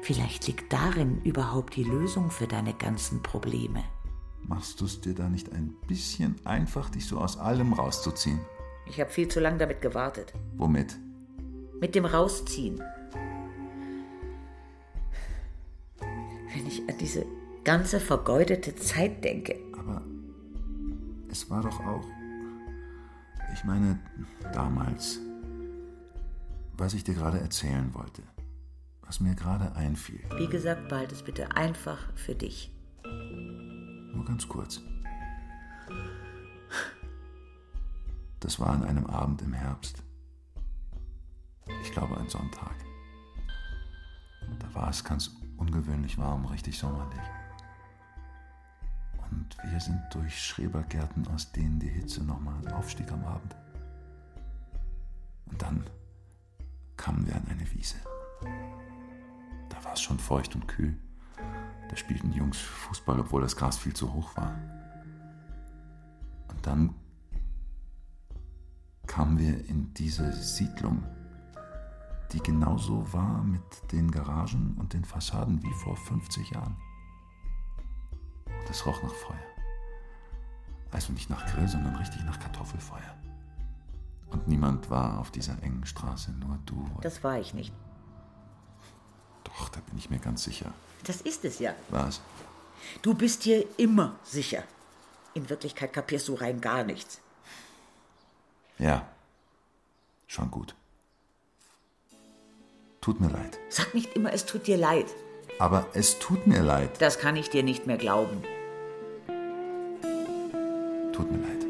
Vielleicht 0.02 0.48
liegt 0.48 0.72
darin 0.72 1.22
überhaupt 1.24 1.76
die 1.76 1.84
Lösung 1.84 2.30
für 2.30 2.48
deine 2.48 2.74
ganzen 2.74 3.22
Probleme. 3.24 3.84
Machst 4.44 4.80
du 4.80 4.86
es 4.86 5.02
dir 5.02 5.14
da 5.14 5.28
nicht 5.28 5.52
ein 5.52 5.76
bisschen 5.88 6.36
einfach, 6.46 6.90
dich 6.90 7.06
so 7.06 7.18
aus 7.20 7.38
allem 7.38 7.74
rauszuziehen? 7.74 8.40
Ich 8.86 9.02
habe 9.02 9.10
viel 9.10 9.28
zu 9.28 9.42
lange 9.42 9.58
damit 9.58 9.82
gewartet. 9.82 10.34
Womit? 10.56 10.98
Mit 11.80 11.96
dem 11.96 12.06
Rausziehen. 12.06 12.82
Wenn 16.00 16.66
ich 16.66 16.82
an 16.90 16.98
diese 17.00 17.26
ganze 17.64 18.00
vergeudete 18.00 18.76
Zeit 18.76 19.24
denke. 19.24 19.56
Aber 19.78 20.02
es 21.30 21.50
war 21.50 21.62
doch 21.62 21.80
auch. 21.82 22.06
Ich 23.54 23.64
meine, 23.64 24.00
damals. 24.54 25.20
Was 26.78 26.94
ich 26.94 27.04
dir 27.04 27.16
gerade 27.16 27.40
erzählen 27.40 27.94
wollte. 27.94 28.24
Was 29.02 29.20
mir 29.20 29.36
gerade 29.36 29.76
einfiel. 29.76 30.20
Wie 30.38 30.48
gesagt, 30.48 30.90
behalt 30.90 31.12
es 31.12 31.24
bitte 31.24 31.56
einfach 31.56 32.14
für 32.16 32.36
dich. 32.36 32.72
Nur 33.04 34.26
ganz 34.26 34.48
kurz. 34.48 34.82
Das 38.40 38.60
war 38.60 38.70
an 38.70 38.84
einem 38.84 39.06
Abend 39.08 39.42
im 39.42 39.54
Herbst. 39.54 40.04
Ich 41.82 41.92
glaube 41.92 42.18
ein 42.18 42.30
Sonntag. 42.30 42.76
Da 44.60 44.74
war 44.74 44.90
es 44.90 45.04
ganz 45.04 45.32
ungewöhnlich 45.58 46.18
warm, 46.18 46.46
richtig 46.46 46.78
sommerlich. 46.78 47.20
Und 49.30 49.58
wir 49.72 49.80
sind 49.80 50.02
durch 50.12 50.42
Schrebergärten, 50.42 51.28
aus 51.28 51.52
denen 51.52 51.80
die 51.80 51.90
Hitze 51.90 52.24
nochmal 52.24 52.56
aufstieg 52.74 53.12
am 53.12 53.26
Abend. 53.26 53.56
Und 55.46 55.62
dann 55.62 55.84
kamen 56.96 57.26
wir 57.28 57.36
an 57.36 57.48
eine 57.50 57.72
Wiese. 57.74 57.98
Da 59.70 59.84
war 59.84 59.94
es 59.94 60.02
schon 60.02 60.20
feucht 60.20 60.56
und 60.56 60.68
kühl. 60.68 60.98
Da 61.90 61.96
spielten 61.96 62.32
die 62.32 62.40
Jungs 62.40 62.58
Fußball, 62.58 63.20
obwohl 63.20 63.42
das 63.42 63.56
Gras 63.56 63.78
viel 63.78 63.94
zu 63.94 64.14
hoch 64.14 64.36
war. 64.36 64.56
Und 66.50 66.66
dann 66.66 66.94
kamen 69.06 69.40
wir 69.40 69.68
in 69.70 69.94
diese 69.94 70.32
Siedlung, 70.34 71.04
die 72.34 72.40
genauso 72.40 73.12
war 73.14 73.44
mit 73.44 73.92
den 73.92 74.12
Garagen 74.12 74.76
und 74.80 74.94
den 74.94 75.06
Fassaden 75.06 75.62
wie 75.64 75.74
vor 75.74 75.96
50 75.96 76.52
Jahren. 76.52 76.76
Und 78.46 78.70
es 78.70 78.86
roch 78.86 79.02
nach 79.04 79.14
Feuer. 79.14 79.38
Also 80.92 81.14
nicht 81.14 81.30
nach 81.30 81.46
Grill, 81.46 81.68
sondern 81.68 81.96
richtig 81.96 82.24
nach 82.24 82.40
Kartoffelfeuer. 82.40 83.16
Und 84.30 84.48
niemand 84.48 84.90
war 84.90 85.20
auf 85.20 85.32
dieser 85.32 85.62
engen 85.64 85.86
Straße, 85.86 86.32
nur 86.32 86.60
du. 86.66 86.90
Das 87.02 87.24
war 87.24 87.40
ich 87.40 87.54
nicht. 87.54 87.74
Doch, 89.44 89.70
da 89.70 89.80
bin 89.82 89.98
ich 89.98 90.10
mir 90.10 90.20
ganz 90.20 90.44
sicher. 90.44 90.74
Das 91.06 91.22
ist 91.22 91.46
es 91.46 91.60
ja. 91.60 91.74
Was? 91.90 92.22
Du 93.02 93.14
bist 93.14 93.46
dir 93.46 93.66
immer 93.78 94.16
sicher. 94.24 94.64
In 95.34 95.50
Wirklichkeit 95.50 95.94
kapierst 95.94 96.28
du 96.28 96.34
rein 96.34 96.60
gar 96.60 96.84
nichts. 96.84 97.22
Ja, 98.78 99.08
schon 100.28 100.52
gut. 100.52 100.76
Tut 103.08 103.22
mir 103.22 103.30
leid. 103.30 103.58
Sag 103.70 103.94
nicht 103.94 104.18
immer, 104.18 104.34
es 104.34 104.46
tut 104.46 104.68
dir 104.68 104.76
leid. 104.76 105.06
Aber 105.60 105.88
es 105.94 106.20
tut 106.20 106.46
mir 106.46 106.62
leid. 106.62 106.90
Das 107.00 107.20
kann 107.20 107.38
ich 107.38 107.50
dir 107.50 107.64
nicht 107.64 107.88
mehr 107.88 107.96
glauben. 107.96 108.42
Tut 111.14 111.32
mir 111.32 111.38
leid. 111.38 111.66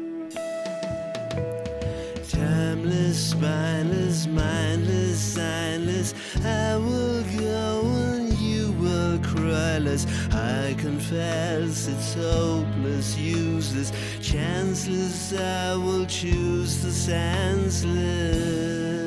Timeless, 2.28 3.30
spineless, 3.30 4.26
mindless, 4.26 5.34
signless. 5.34 6.12
I 6.42 6.76
will 6.76 7.22
go 7.38 7.86
and 8.16 8.32
you 8.40 8.72
will 8.80 9.20
cryless. 9.20 10.08
I 10.32 10.74
confess 10.74 11.86
it's 11.86 12.16
hopeless, 12.16 13.16
useless, 13.16 13.92
chanceless. 14.20 15.32
I 15.34 15.76
will 15.76 16.04
choose 16.06 16.82
the 16.82 16.90
senseless. 16.90 18.97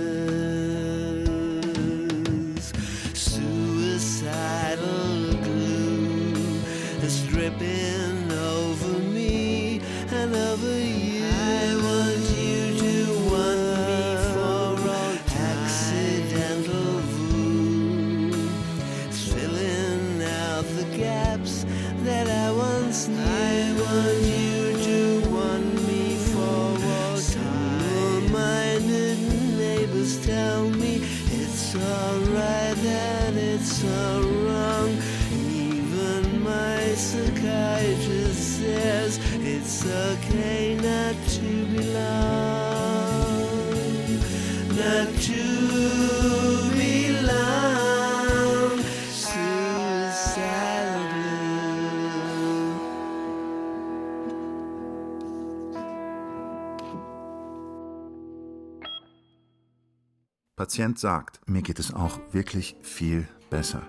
Patient 60.71 60.99
sagt, 60.99 61.41
mir 61.49 61.61
geht 61.63 61.79
es 61.79 61.93
auch 61.93 62.21
wirklich 62.31 62.77
viel 62.81 63.27
besser. 63.49 63.81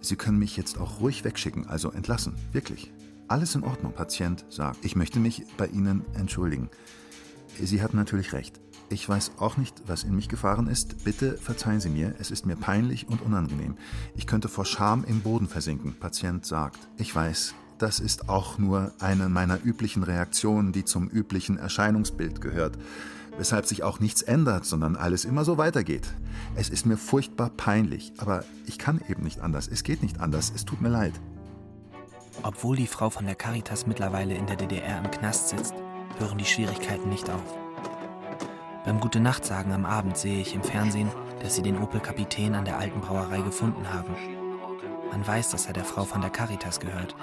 Sie 0.00 0.14
können 0.14 0.38
mich 0.38 0.56
jetzt 0.56 0.78
auch 0.78 1.00
ruhig 1.00 1.24
wegschicken, 1.24 1.66
also 1.66 1.90
entlassen. 1.90 2.36
Wirklich. 2.52 2.92
Alles 3.26 3.56
in 3.56 3.64
Ordnung. 3.64 3.92
Patient 3.92 4.44
sagt, 4.48 4.84
ich 4.84 4.94
möchte 4.94 5.18
mich 5.18 5.44
bei 5.56 5.66
Ihnen 5.66 6.04
entschuldigen. 6.14 6.70
Sie 7.60 7.82
hat 7.82 7.94
natürlich 7.94 8.32
recht. 8.32 8.60
Ich 8.90 9.08
weiß 9.08 9.32
auch 9.40 9.56
nicht, 9.56 9.82
was 9.88 10.04
in 10.04 10.14
mich 10.14 10.28
gefahren 10.28 10.68
ist. 10.68 11.02
Bitte 11.02 11.36
verzeihen 11.36 11.80
Sie 11.80 11.90
mir, 11.90 12.14
es 12.20 12.30
ist 12.30 12.46
mir 12.46 12.54
peinlich 12.54 13.08
und 13.08 13.20
unangenehm. 13.20 13.76
Ich 14.14 14.28
könnte 14.28 14.48
vor 14.48 14.66
Scham 14.66 15.02
im 15.02 15.20
Boden 15.20 15.48
versinken. 15.48 15.96
Patient 15.98 16.46
sagt, 16.46 16.78
ich 16.96 17.12
weiß, 17.12 17.56
das 17.78 17.98
ist 17.98 18.28
auch 18.28 18.56
nur 18.56 18.92
eine 19.00 19.28
meiner 19.28 19.58
üblichen 19.64 20.04
Reaktionen, 20.04 20.70
die 20.70 20.84
zum 20.84 21.08
üblichen 21.08 21.58
Erscheinungsbild 21.58 22.40
gehört. 22.40 22.78
Weshalb 23.36 23.66
sich 23.66 23.82
auch 23.82 23.98
nichts 23.98 24.22
ändert, 24.22 24.64
sondern 24.64 24.96
alles 24.96 25.24
immer 25.24 25.44
so 25.44 25.58
weitergeht. 25.58 26.06
Es 26.54 26.68
ist 26.68 26.86
mir 26.86 26.96
furchtbar 26.96 27.50
peinlich, 27.50 28.12
aber 28.18 28.44
ich 28.66 28.78
kann 28.78 29.00
eben 29.08 29.24
nicht 29.24 29.40
anders. 29.40 29.68
Es 29.68 29.82
geht 29.82 30.02
nicht 30.02 30.20
anders. 30.20 30.52
Es 30.54 30.64
tut 30.64 30.80
mir 30.80 30.88
leid. 30.88 31.14
Obwohl 32.42 32.76
die 32.76 32.86
Frau 32.86 33.10
von 33.10 33.26
der 33.26 33.34
Caritas 33.34 33.86
mittlerweile 33.86 34.34
in 34.34 34.46
der 34.46 34.56
DDR 34.56 34.98
im 34.98 35.10
Knast 35.10 35.48
sitzt, 35.48 35.74
hören 36.18 36.38
die 36.38 36.44
Schwierigkeiten 36.44 37.08
nicht 37.08 37.28
auf. 37.30 37.58
Beim 38.84 39.00
Gute-Nacht-Sagen 39.00 39.72
am 39.72 39.86
Abend 39.86 40.16
sehe 40.16 40.40
ich 40.40 40.54
im 40.54 40.62
Fernsehen, 40.62 41.10
dass 41.40 41.56
sie 41.56 41.62
den 41.62 41.78
Opel 41.78 42.00
Kapitän 42.00 42.54
an 42.54 42.64
der 42.64 42.78
alten 42.78 43.00
Brauerei 43.00 43.40
gefunden 43.40 43.92
haben. 43.92 44.14
Man 45.10 45.26
weiß, 45.26 45.50
dass 45.50 45.66
er 45.66 45.72
der 45.72 45.84
Frau 45.84 46.04
von 46.04 46.20
der 46.20 46.30
Caritas 46.30 46.80
gehört, 46.80 47.14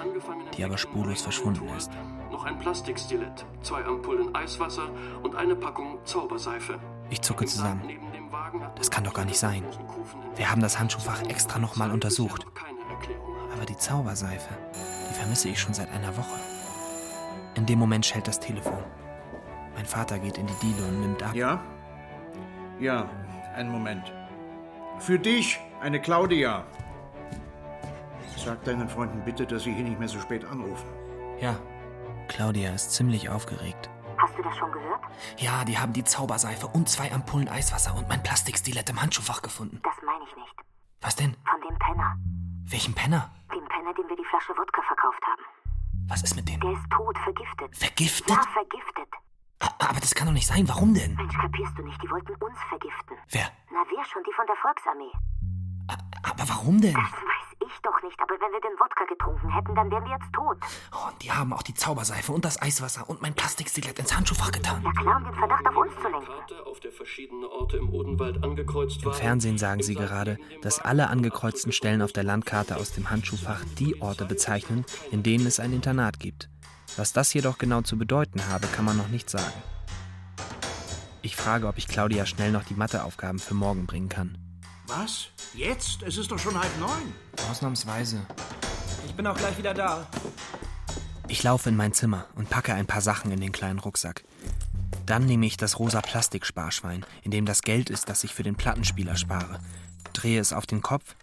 die 0.56 0.64
aber 0.64 0.76
spurlos 0.76 1.22
verschwunden 1.22 1.68
ist. 1.76 1.90
Noch 2.32 2.46
ein 2.46 2.58
Plastikstilett, 2.58 3.44
zwei 3.60 3.84
Ampullen 3.84 4.34
Eiswasser 4.34 4.88
und 5.22 5.36
eine 5.36 5.54
Packung 5.54 5.98
Zauberseife. 6.04 6.78
Ich 7.10 7.20
zucke 7.20 7.44
zusammen. 7.44 7.82
Das 8.74 8.90
kann 8.90 9.04
doch 9.04 9.12
gar 9.12 9.26
nicht 9.26 9.38
sein. 9.38 9.62
Wir 10.34 10.50
haben 10.50 10.62
das 10.62 10.78
Handschuhfach 10.80 11.22
extra 11.28 11.58
nochmal 11.58 11.90
untersucht. 11.90 12.46
Aber 13.54 13.66
die 13.66 13.76
Zauberseife, 13.76 14.48
die 15.10 15.14
vermisse 15.14 15.50
ich 15.50 15.60
schon 15.60 15.74
seit 15.74 15.90
einer 15.92 16.16
Woche. 16.16 16.40
In 17.54 17.66
dem 17.66 17.78
Moment 17.78 18.06
schellt 18.06 18.26
das 18.26 18.40
Telefon. 18.40 18.82
Mein 19.74 19.84
Vater 19.84 20.18
geht 20.18 20.38
in 20.38 20.46
die 20.46 20.54
Diele 20.62 20.88
und 20.88 21.00
nimmt 21.00 21.22
ab. 21.22 21.34
Ja? 21.34 21.60
Ja, 22.80 23.10
einen 23.54 23.70
Moment. 23.70 24.10
Für 24.98 25.18
dich, 25.18 25.60
eine 25.82 26.00
Claudia. 26.00 26.64
Sag 28.38 28.64
deinen 28.64 28.88
Freunden 28.88 29.22
bitte, 29.22 29.46
dass 29.46 29.64
sie 29.64 29.74
hier 29.74 29.84
nicht 29.84 29.98
mehr 29.98 30.08
so 30.08 30.18
spät 30.18 30.46
anrufen. 30.46 30.88
Ja, 31.40 31.56
Claudia 32.32 32.72
ist 32.72 32.92
ziemlich 32.92 33.28
aufgeregt. 33.28 33.90
Hast 34.16 34.38
du 34.38 34.42
das 34.42 34.56
schon 34.56 34.72
gehört? 34.72 35.02
Ja, 35.36 35.66
die 35.66 35.76
haben 35.78 35.92
die 35.92 36.02
Zauberseife 36.02 36.66
und 36.66 36.88
zwei 36.88 37.12
Ampullen 37.12 37.46
Eiswasser 37.46 37.94
und 37.94 38.08
mein 38.08 38.22
Plastikstilett 38.22 38.88
im 38.88 39.02
Handschuhfach 39.02 39.42
gefunden. 39.42 39.80
Das 39.82 39.94
meine 40.02 40.24
ich 40.24 40.34
nicht. 40.36 40.54
Was 41.02 41.14
denn? 41.14 41.36
Von 41.44 41.60
dem 41.60 41.78
Penner. 41.78 42.16
Welchen 42.64 42.94
Penner? 42.94 43.30
Dem 43.54 43.68
Penner, 43.68 43.92
dem 43.92 44.08
wir 44.08 44.16
die 44.16 44.24
Flasche 44.24 44.54
Wodka 44.56 44.80
verkauft 44.80 45.20
haben. 45.26 45.42
Was 46.08 46.22
ist 46.22 46.34
mit 46.34 46.48
dem? 46.48 46.58
Der 46.60 46.72
ist 46.72 46.90
tot, 46.90 47.18
vergiftet. 47.18 47.76
Vergiftet? 47.76 48.30
Ja, 48.30 48.42
vergiftet. 48.54 49.12
Aber 49.78 50.00
das 50.00 50.14
kann 50.14 50.26
doch 50.26 50.32
nicht 50.32 50.46
sein. 50.46 50.66
Warum 50.68 50.94
denn? 50.94 51.14
Mensch, 51.14 51.36
kapierst 51.36 51.76
du 51.76 51.82
nicht? 51.82 52.02
Die 52.02 52.08
wollten 52.08 52.34
uns 52.36 52.58
vergiften. 52.70 53.16
Wer? 53.28 53.50
Na, 53.70 53.84
wer 53.94 54.04
schon? 54.06 54.22
Die 54.24 54.32
von 54.32 54.46
der 54.46 54.56
Volksarmee. 54.56 55.12
Aber 56.22 56.48
warum 56.48 56.80
denn? 56.80 56.94
Das 56.94 57.12
weiß 57.12 57.51
ich 57.74 57.82
doch 57.82 58.02
nicht, 58.02 58.18
aber 58.20 58.34
wenn 58.40 58.52
wir 58.52 58.60
den 58.60 58.78
Wodka 58.78 59.04
getrunken 59.04 59.48
hätten, 59.50 59.74
dann 59.74 59.90
wären 59.90 60.04
wir 60.04 60.12
jetzt 60.12 60.32
tot. 60.32 60.58
Oh, 60.92 61.08
und 61.08 61.22
die 61.22 61.32
haben 61.32 61.52
auch 61.52 61.62
die 61.62 61.74
Zauberseife 61.74 62.32
und 62.32 62.44
das 62.44 62.60
Eiswasser 62.60 63.08
und 63.08 63.22
mein 63.22 63.34
Plastikstilett 63.34 63.98
ins 63.98 64.14
Handschuhfach 64.14 64.52
getan. 64.52 64.82
Ja 64.82 64.92
klar, 64.92 65.16
um 65.16 65.24
den 65.24 65.34
Verdacht 65.34 65.66
auf 65.66 65.76
uns 65.76 65.92
zu 65.94 66.08
lenken. 66.08 66.26
Karte, 66.26 66.66
auf 66.66 66.80
der 66.80 66.92
verschiedene 66.92 67.48
Orte 67.48 67.76
im 67.78 67.92
Odenwald 67.92 68.42
angekreuzt 68.42 69.02
Im. 69.02 69.12
Fernsehen 69.12 69.58
sagen 69.58 69.82
sie 69.82 69.94
gerade, 69.94 70.38
dass 70.62 70.78
alle 70.78 71.08
angekreuzten 71.08 71.72
Stellen 71.72 72.02
auf 72.02 72.12
der 72.12 72.24
Landkarte 72.24 72.76
aus 72.76 72.92
dem 72.92 73.10
Handschuhfach 73.10 73.64
die 73.78 74.00
Orte 74.00 74.24
bezeichnen, 74.24 74.84
in 75.10 75.22
denen 75.22 75.46
es 75.46 75.60
ein 75.60 75.72
Internat 75.72 76.20
gibt. 76.20 76.48
Was 76.96 77.12
das 77.12 77.32
jedoch 77.32 77.58
genau 77.58 77.80
zu 77.82 77.96
bedeuten 77.96 78.48
habe, 78.48 78.66
kann 78.66 78.84
man 78.84 78.96
noch 78.96 79.08
nicht 79.08 79.30
sagen. 79.30 79.52
Ich 81.22 81.36
frage, 81.36 81.68
ob 81.68 81.78
ich 81.78 81.86
Claudia 81.86 82.26
schnell 82.26 82.50
noch 82.50 82.64
die 82.64 82.74
Matheaufgaben 82.74 83.38
für 83.38 83.54
morgen 83.54 83.86
bringen 83.86 84.08
kann. 84.08 84.41
Was? 84.98 85.28
Jetzt? 85.54 86.02
Es 86.02 86.18
ist 86.18 86.30
doch 86.30 86.38
schon 86.38 86.58
halb 86.58 86.78
neun. 86.78 87.14
Ausnahmsweise. 87.50 88.26
Ich 89.06 89.14
bin 89.14 89.26
auch 89.26 89.36
gleich 89.36 89.56
wieder 89.56 89.72
da. 89.72 90.06
Ich 91.28 91.42
laufe 91.42 91.70
in 91.70 91.76
mein 91.76 91.94
Zimmer 91.94 92.26
und 92.34 92.50
packe 92.50 92.74
ein 92.74 92.86
paar 92.86 93.00
Sachen 93.00 93.30
in 93.30 93.40
den 93.40 93.52
kleinen 93.52 93.78
Rucksack. 93.78 94.22
Dann 95.06 95.24
nehme 95.24 95.46
ich 95.46 95.56
das 95.56 95.78
rosa 95.78 96.02
Plastiksparschwein, 96.02 97.06
in 97.22 97.30
dem 97.30 97.46
das 97.46 97.62
Geld 97.62 97.88
ist, 97.88 98.10
das 98.10 98.22
ich 98.22 98.34
für 98.34 98.42
den 98.42 98.54
Plattenspieler 98.54 99.16
spare, 99.16 99.60
drehe 100.12 100.38
es 100.38 100.52
auf 100.52 100.66
den 100.66 100.82
Kopf, 100.82 101.16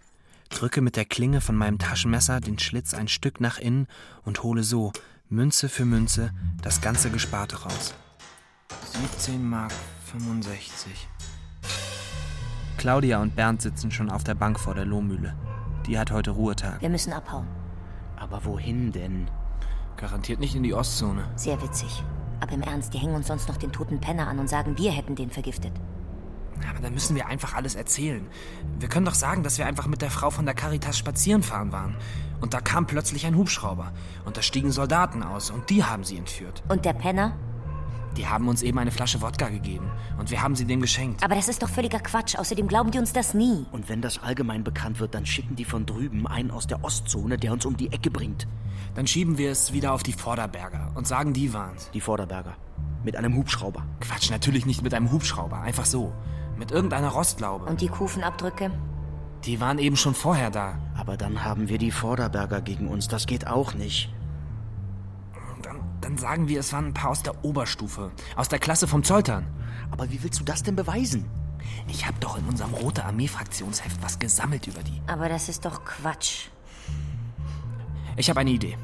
drücke 0.50 0.82
mit 0.82 0.96
der 0.96 1.06
Klinge 1.06 1.40
von 1.40 1.56
meinem 1.56 1.78
Taschenmesser 1.78 2.42
den 2.42 2.58
Schlitz 2.58 2.96
ein 2.96 3.08
Stück 3.08 3.40
nach 3.40 3.60
innen 3.60 3.88
und 4.24 4.42
hole 4.42 4.64
so, 4.64 4.92
Münze 5.30 5.70
für 5.70 5.86
Münze, 5.86 6.34
das 6.64 6.82
ganze 6.82 7.12
Gesparte 7.12 7.62
raus. 7.62 7.94
17 8.94 9.48
Mark 9.48 9.74
65. 10.12 11.08
Claudia 12.80 13.22
und 13.22 13.36
Bernd 13.36 13.62
sitzen 13.62 13.92
schon 13.92 14.10
auf 14.10 14.24
der 14.24 14.36
Bank 14.36 14.58
vor 14.58 14.74
der 14.74 14.86
Lohmühle. 14.86 15.36
Die 15.86 16.00
hat 16.00 16.12
heute 16.12 16.32
Ruhetag. 16.32 16.82
Wir 16.82 16.90
müssen 16.90 17.12
abhauen. 17.12 17.46
Aber 18.16 18.46
wohin 18.46 18.94
denn? 18.94 19.30
Garantiert 19.98 20.40
nicht 20.40 20.56
in 20.56 20.64
die 20.64 20.74
Ostzone. 20.74 21.26
Sehr 21.36 21.62
witzig. 21.62 22.02
Aber 22.40 22.54
im 22.54 22.62
Ernst, 22.62 22.94
die 22.94 22.98
hängen 22.98 23.16
uns 23.16 23.28
sonst 23.28 23.50
noch 23.50 23.58
den 23.58 23.74
toten 23.74 24.00
Penner 24.00 24.30
an 24.30 24.40
und 24.40 24.50
sagen, 24.50 24.78
wir 24.78 24.94
hätten 24.94 25.18
den 25.18 25.30
vergiftet. 25.30 25.74
Aber 26.70 26.80
dann 26.80 26.94
müssen 26.94 27.18
wir 27.18 27.28
einfach 27.28 27.54
alles 27.54 27.76
erzählen. 27.76 28.26
Wir 28.80 28.88
können 28.88 29.06
doch 29.06 29.14
sagen, 29.14 29.44
dass 29.44 29.58
wir 29.58 29.66
einfach 29.66 29.88
mit 29.88 30.02
der 30.02 30.10
Frau 30.10 30.30
von 30.30 30.46
der 30.46 30.56
Caritas 30.56 30.98
spazieren 30.98 31.44
fahren 31.44 31.74
waren. 31.74 31.98
Und 32.40 32.54
da 32.54 32.62
kam 32.62 32.88
plötzlich 32.88 33.26
ein 33.26 33.36
Hubschrauber. 33.36 33.92
Und 34.24 34.38
da 34.38 34.42
stiegen 34.42 34.72
Soldaten 34.72 35.22
aus 35.22 35.52
und 35.52 35.70
die 35.70 35.84
haben 35.84 36.06
sie 36.06 36.18
entführt. 36.18 36.64
Und 36.70 36.86
der 36.86 36.94
Penner? 36.94 37.34
Die 38.20 38.28
haben 38.28 38.50
uns 38.50 38.64
eben 38.64 38.78
eine 38.78 38.92
Flasche 38.92 39.22
Wodka 39.22 39.48
gegeben. 39.48 39.90
Und 40.18 40.30
wir 40.30 40.42
haben 40.42 40.54
sie 40.54 40.66
dem 40.66 40.82
geschenkt. 40.82 41.24
Aber 41.24 41.36
das 41.36 41.48
ist 41.48 41.64
doch 41.64 41.70
völliger 41.70 42.00
Quatsch. 42.00 42.36
Außerdem 42.36 42.68
glauben 42.68 42.92
die 42.92 43.00
uns 43.00 43.14
das 43.14 43.34
nie. 43.34 43.66
Und 43.72 43.88
wenn 43.88 44.02
das 44.02 44.22
allgemein 44.22 44.66
bekannt 44.66 45.00
wird, 45.00 45.16
dann 45.16 45.26
schicken 45.26 45.56
die 45.56 45.64
von 45.64 45.86
drüben 45.86 46.28
einen 46.28 46.52
aus 46.52 46.68
der 46.68 46.84
Ostzone, 46.84 47.38
der 47.38 47.54
uns 47.54 47.66
um 47.66 47.78
die 47.78 47.94
Ecke 47.94 48.12
bringt. 48.12 48.46
Dann 48.94 49.08
schieben 49.08 49.38
wir 49.38 49.52
es 49.52 49.72
wieder 49.72 49.94
auf 49.94 50.04
die 50.04 50.12
Vorderberger 50.12 50.92
und 50.96 51.08
sagen, 51.08 51.32
die 51.32 51.54
waren's. 51.54 51.92
Die 51.94 52.02
Vorderberger. 52.02 52.58
Mit 53.06 53.16
einem 53.16 53.38
Hubschrauber. 53.38 53.86
Quatsch, 54.02 54.30
natürlich 54.30 54.66
nicht 54.66 54.84
mit 54.84 54.94
einem 54.94 55.14
Hubschrauber. 55.14 55.62
Einfach 55.62 55.86
so. 55.86 56.12
Mit 56.58 56.72
irgendeiner 56.72 57.08
Rostlaube. 57.08 57.68
Und 57.68 57.80
die 57.80 57.88
Kufenabdrücke? 57.88 58.70
Die 59.46 59.62
waren 59.62 59.80
eben 59.80 59.96
schon 59.96 60.14
vorher 60.14 60.52
da. 60.52 60.78
Aber 60.98 61.16
dann 61.16 61.46
haben 61.46 61.70
wir 61.70 61.78
die 61.78 61.92
Vorderberger 61.92 62.60
gegen 62.60 62.90
uns. 62.90 63.08
Das 63.08 63.28
geht 63.28 63.48
auch 63.48 63.76
nicht. 63.76 64.14
Dann, 66.02 66.18
sagen 66.18 66.48
wir, 66.48 66.60
es 66.60 66.74
waren 66.74 66.88
ein 66.88 66.94
paar 66.94 67.12
aus 67.12 67.24
der 67.24 67.44
Oberstufe. 67.44 68.12
Aus 68.36 68.50
der 68.50 68.60
Klasse 68.60 68.88
vom 68.88 69.04
Zoltern. 69.04 69.46
Aber 69.92 70.10
wie 70.12 70.24
willst 70.24 70.40
du 70.40 70.44
das 70.44 70.64
denn 70.64 70.76
beweisen? 70.76 71.26
Ich 71.88 72.06
habe 72.06 72.18
doch 72.20 72.38
in 72.38 72.46
unserem 72.46 72.74
Rote 72.74 73.06
Armee-Fraktionsheft 73.06 74.02
was 74.02 74.20
gesammelt 74.20 74.68
über 74.68 74.82
die. 74.82 75.02
Aber 75.08 75.30
das 75.30 75.50
ist 75.50 75.66
doch 75.66 75.84
Quatsch. 75.84 76.48
Ich 78.16 78.30
habe 78.30 78.40
eine 78.40 78.52
Idee. 78.52 78.78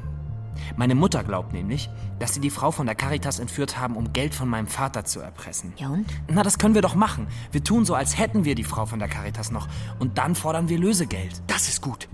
Meine 0.76 0.94
Mutter 0.94 1.22
glaubt 1.22 1.52
nämlich, 1.52 1.88
dass 2.18 2.34
sie 2.34 2.40
die 2.40 2.50
Frau 2.50 2.70
von 2.70 2.86
der 2.86 2.94
Caritas 2.94 3.38
entführt 3.38 3.78
haben, 3.78 3.96
um 3.96 4.12
Geld 4.12 4.34
von 4.34 4.48
meinem 4.48 4.66
Vater 4.66 5.04
zu 5.04 5.20
erpressen. 5.20 5.72
Ja 5.76 5.88
und? 5.88 6.06
Na, 6.28 6.42
das 6.42 6.58
können 6.58 6.74
wir 6.74 6.82
doch 6.82 6.94
machen. 6.94 7.28
Wir 7.52 7.62
tun 7.62 7.84
so, 7.84 7.94
als 7.94 8.18
hätten 8.18 8.44
wir 8.44 8.54
die 8.54 8.64
Frau 8.64 8.86
von 8.86 8.98
der 8.98 9.08
Caritas 9.08 9.50
noch. 9.50 9.68
Und 9.98 10.18
dann 10.18 10.34
fordern 10.34 10.68
wir 10.68 10.78
Lösegeld. 10.78 11.42
Das 11.46 11.68
ist 11.68 11.82
gut. 11.82 12.08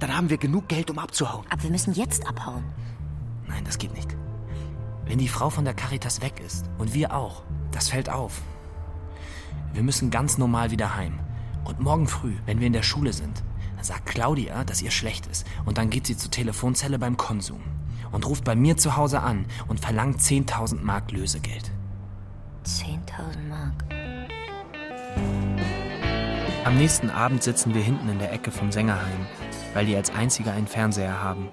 Dann 0.00 0.16
haben 0.16 0.30
wir 0.30 0.38
genug 0.38 0.68
Geld, 0.68 0.90
um 0.90 0.98
abzuhauen. 0.98 1.46
Aber 1.50 1.62
wir 1.62 1.70
müssen 1.70 1.94
jetzt 1.94 2.26
abhauen. 2.26 2.64
Nein, 3.46 3.64
das 3.64 3.78
geht 3.78 3.94
nicht. 3.94 4.14
Wenn 5.06 5.18
die 5.18 5.28
Frau 5.28 5.50
von 5.50 5.64
der 5.64 5.74
Caritas 5.74 6.22
weg 6.22 6.40
ist 6.44 6.70
und 6.78 6.94
wir 6.94 7.14
auch, 7.14 7.42
das 7.72 7.88
fällt 7.88 8.08
auf. 8.08 8.40
Wir 9.72 9.82
müssen 9.82 10.10
ganz 10.10 10.38
normal 10.38 10.70
wieder 10.70 10.96
heim. 10.96 11.18
Und 11.64 11.80
morgen 11.80 12.06
früh, 12.06 12.34
wenn 12.46 12.60
wir 12.60 12.66
in 12.66 12.72
der 12.72 12.82
Schule 12.82 13.12
sind, 13.12 13.42
sagt 13.84 14.06
Claudia, 14.06 14.64
dass 14.64 14.82
ihr 14.82 14.90
schlecht 14.90 15.26
ist. 15.26 15.46
Und 15.64 15.78
dann 15.78 15.90
geht 15.90 16.06
sie 16.06 16.16
zur 16.16 16.30
Telefonzelle 16.30 16.98
beim 16.98 17.16
Konsum 17.16 17.60
und 18.12 18.26
ruft 18.26 18.44
bei 18.44 18.54
mir 18.54 18.76
zu 18.76 18.96
Hause 18.96 19.20
an 19.20 19.44
und 19.68 19.80
verlangt 19.80 20.20
10.000 20.20 20.80
Mark 20.82 21.12
Lösegeld. 21.12 21.70
10.000 22.64 23.48
Mark. 23.48 23.84
Am 26.64 26.78
nächsten 26.78 27.10
Abend 27.10 27.42
sitzen 27.42 27.74
wir 27.74 27.82
hinten 27.82 28.08
in 28.08 28.18
der 28.18 28.32
Ecke 28.32 28.50
vom 28.50 28.72
Sängerheim, 28.72 29.26
weil 29.74 29.84
die 29.84 29.96
als 29.96 30.14
einzige 30.14 30.50
einen 30.50 30.66
Fernseher 30.66 31.22
haben, 31.22 31.48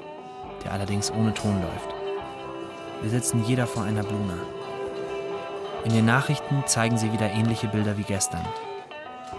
der 0.64 0.72
allerdings 0.72 1.12
ohne 1.12 1.34
Ton 1.34 1.62
läuft. 1.62 2.01
Wir 3.02 3.10
sitzen 3.10 3.43
jeder 3.45 3.66
vor 3.66 3.84
einer 3.84 4.04
Bluna. 4.04 4.38
In 5.84 5.91
den 5.91 6.06
Nachrichten 6.06 6.64
zeigen 6.68 6.99
sie 6.99 7.12
wieder 7.12 7.32
ähnliche 7.32 7.68
Bilder 7.68 7.97
wie 7.97 8.04
gestern. 8.04 8.45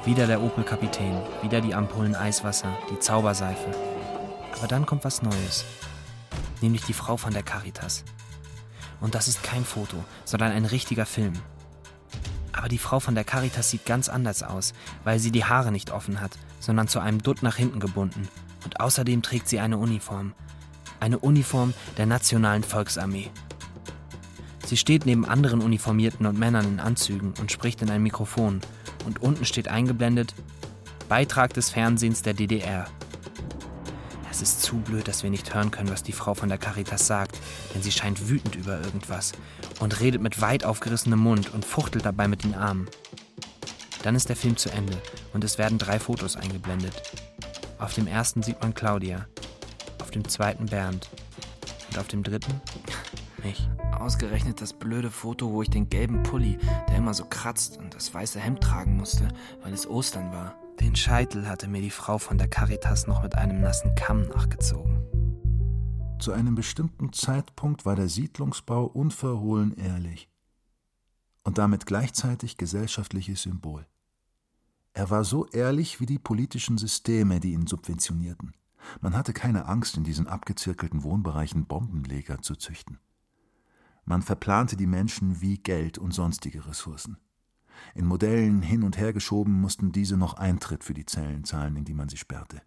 Wieder 0.04 0.26
der 0.26 0.42
Opel-Kapitän, 0.42 1.16
wieder 1.42 1.60
die 1.60 1.72
Ampullen 1.72 2.16
Eiswasser, 2.16 2.76
die 2.90 2.98
Zauberseife. 2.98 3.70
Aber 4.58 4.66
dann 4.66 4.84
kommt 4.84 5.04
was 5.04 5.22
Neues. 5.22 5.64
Nämlich 6.60 6.82
die 6.82 6.92
Frau 6.92 7.16
von 7.16 7.32
der 7.32 7.44
Caritas. 7.44 8.02
Und 9.00 9.14
das 9.14 9.28
ist 9.28 9.44
kein 9.44 9.64
Foto, 9.64 9.96
sondern 10.24 10.50
ein 10.50 10.64
richtiger 10.64 11.06
Film. 11.06 11.34
Aber 12.52 12.68
die 12.68 12.78
Frau 12.78 12.98
von 12.98 13.14
der 13.14 13.24
Caritas 13.24 13.70
sieht 13.70 13.86
ganz 13.86 14.08
anders 14.08 14.42
aus, 14.42 14.72
weil 15.04 15.20
sie 15.20 15.30
die 15.30 15.44
Haare 15.44 15.70
nicht 15.70 15.92
offen 15.92 16.20
hat, 16.20 16.32
sondern 16.58 16.88
zu 16.88 16.98
einem 16.98 17.22
Dutt 17.22 17.44
nach 17.44 17.56
hinten 17.56 17.78
gebunden. 17.78 18.28
Und 18.64 18.80
außerdem 18.80 19.22
trägt 19.22 19.48
sie 19.48 19.60
eine 19.60 19.78
Uniform. 19.78 20.34
Eine 20.98 21.20
Uniform 21.20 21.74
der 21.96 22.06
Nationalen 22.06 22.64
Volksarmee. 22.64 23.30
Sie 24.66 24.76
steht 24.76 25.06
neben 25.06 25.24
anderen 25.24 25.60
Uniformierten 25.60 26.26
und 26.26 26.38
Männern 26.38 26.66
in 26.66 26.80
Anzügen 26.80 27.34
und 27.40 27.52
spricht 27.52 27.82
in 27.82 27.90
ein 27.90 28.02
Mikrofon. 28.02 28.60
Und 29.04 29.20
unten 29.20 29.44
steht 29.44 29.68
eingeblendet 29.68 30.34
Beitrag 31.08 31.52
des 31.52 31.70
Fernsehens 31.70 32.22
der 32.22 32.34
DDR. 32.34 32.86
Es 34.30 34.40
ist 34.40 34.62
zu 34.62 34.76
blöd, 34.76 35.08
dass 35.08 35.22
wir 35.22 35.28
nicht 35.28 35.52
hören 35.54 35.70
können, 35.70 35.90
was 35.90 36.02
die 36.02 36.12
Frau 36.12 36.32
von 36.32 36.48
der 36.48 36.56
Caritas 36.56 37.06
sagt, 37.06 37.38
denn 37.74 37.82
sie 37.82 37.92
scheint 37.92 38.30
wütend 38.30 38.54
über 38.54 38.80
irgendwas 38.80 39.32
und 39.80 40.00
redet 40.00 40.22
mit 40.22 40.40
weit 40.40 40.64
aufgerissenem 40.64 41.18
Mund 41.18 41.52
und 41.52 41.66
fuchtelt 41.66 42.06
dabei 42.06 42.28
mit 42.28 42.44
den 42.44 42.54
Armen. 42.54 42.88
Dann 44.04 44.14
ist 44.14 44.30
der 44.30 44.36
Film 44.36 44.56
zu 44.56 44.70
Ende 44.70 44.96
und 45.34 45.44
es 45.44 45.58
werden 45.58 45.76
drei 45.76 45.98
Fotos 45.98 46.36
eingeblendet. 46.36 46.94
Auf 47.78 47.92
dem 47.92 48.06
ersten 48.06 48.42
sieht 48.42 48.62
man 48.62 48.72
Claudia, 48.72 49.26
auf 50.00 50.10
dem 50.10 50.26
zweiten 50.26 50.66
Bernd 50.66 51.10
und 51.90 51.98
auf 51.98 52.08
dem 52.08 52.22
dritten 52.22 52.60
mich. 53.44 53.68
Ausgerechnet 53.98 54.60
das 54.60 54.72
blöde 54.72 55.10
Foto, 55.10 55.52
wo 55.52 55.62
ich 55.62 55.70
den 55.70 55.88
gelben 55.88 56.22
Pulli, 56.22 56.58
der 56.88 56.96
immer 56.96 57.14
so 57.14 57.24
kratzt, 57.24 57.78
und 57.78 57.94
das 57.94 58.12
weiße 58.12 58.40
Hemd 58.40 58.60
tragen 58.60 58.96
musste, 58.96 59.28
weil 59.62 59.72
es 59.72 59.86
Ostern 59.86 60.32
war. 60.32 60.54
Den 60.80 60.96
Scheitel 60.96 61.48
hatte 61.48 61.68
mir 61.68 61.80
die 61.80 61.90
Frau 61.90 62.18
von 62.18 62.38
der 62.38 62.48
Caritas 62.48 63.06
noch 63.06 63.22
mit 63.22 63.34
einem 63.36 63.60
nassen 63.60 63.94
Kamm 63.94 64.22
nachgezogen. 64.22 65.02
Zu 66.18 66.32
einem 66.32 66.54
bestimmten 66.54 67.12
Zeitpunkt 67.12 67.84
war 67.84 67.96
der 67.96 68.08
Siedlungsbau 68.08 68.84
unverhohlen 68.84 69.76
ehrlich 69.76 70.28
und 71.44 71.58
damit 71.58 71.86
gleichzeitig 71.86 72.56
gesellschaftliches 72.56 73.42
Symbol. 73.42 73.86
Er 74.94 75.10
war 75.10 75.24
so 75.24 75.46
ehrlich 75.46 76.00
wie 76.00 76.06
die 76.06 76.18
politischen 76.18 76.78
Systeme, 76.78 77.40
die 77.40 77.52
ihn 77.52 77.66
subventionierten. 77.66 78.54
Man 79.00 79.16
hatte 79.16 79.32
keine 79.32 79.66
Angst, 79.66 79.96
in 79.96 80.04
diesen 80.04 80.26
abgezirkelten 80.26 81.02
Wohnbereichen 81.02 81.66
Bombenleger 81.66 82.42
zu 82.42 82.56
züchten. 82.56 82.98
Man 84.04 84.22
verplante 84.22 84.76
die 84.76 84.86
Menschen 84.86 85.40
wie 85.40 85.58
Geld 85.58 85.98
und 85.98 86.12
sonstige 86.12 86.66
Ressourcen. 86.66 87.18
In 87.94 88.06
Modellen 88.06 88.62
hin 88.62 88.82
und 88.82 88.96
her 88.96 89.12
geschoben 89.12 89.60
mussten 89.60 89.92
diese 89.92 90.16
noch 90.16 90.34
Eintritt 90.34 90.84
für 90.84 90.94
die 90.94 91.06
Zellen 91.06 91.44
zahlen, 91.44 91.76
in 91.76 91.84
die 91.84 91.94
man 91.94 92.08
sie 92.08 92.16
sperrte. 92.16 92.62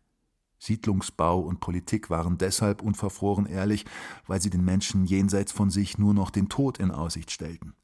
Siedlungsbau 0.59 1.39
und 1.39 1.59
Politik 1.59 2.09
waren 2.09 2.37
deshalb 2.37 2.81
unverfroren 2.81 3.45
ehrlich, 3.45 3.85
weil 4.25 4.41
sie 4.41 4.49
den 4.49 4.63
Menschen 4.63 5.05
jenseits 5.05 5.51
von 5.51 5.69
sich 5.69 5.97
nur 5.97 6.13
noch 6.13 6.31
den 6.31 6.49
Tod 6.49 6.79
in 6.79 6.91
Aussicht 6.91 7.31
stellten. 7.31 7.75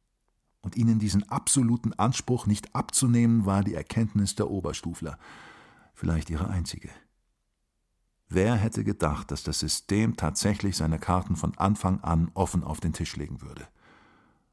Und 0.61 0.77
ihnen 0.77 0.99
diesen 0.99 1.27
absoluten 1.29 1.93
Anspruch 1.93 2.45
nicht 2.45 2.73
abzunehmen, 2.75 3.45
war 3.45 3.63
die 3.63 3.73
Erkenntnis 3.73 4.35
der 4.35 4.49
Oberstufler, 4.49 5.17
vielleicht 5.93 6.29
ihre 6.29 6.49
einzige. 6.49 6.89
Wer 8.33 8.55
hätte 8.55 8.85
gedacht, 8.85 9.29
dass 9.29 9.43
das 9.43 9.59
System 9.59 10.15
tatsächlich 10.15 10.77
seine 10.77 10.99
Karten 10.99 11.35
von 11.35 11.57
Anfang 11.57 11.99
an 11.99 12.31
offen 12.33 12.63
auf 12.63 12.79
den 12.79 12.93
Tisch 12.93 13.17
legen 13.17 13.41
würde? 13.41 13.67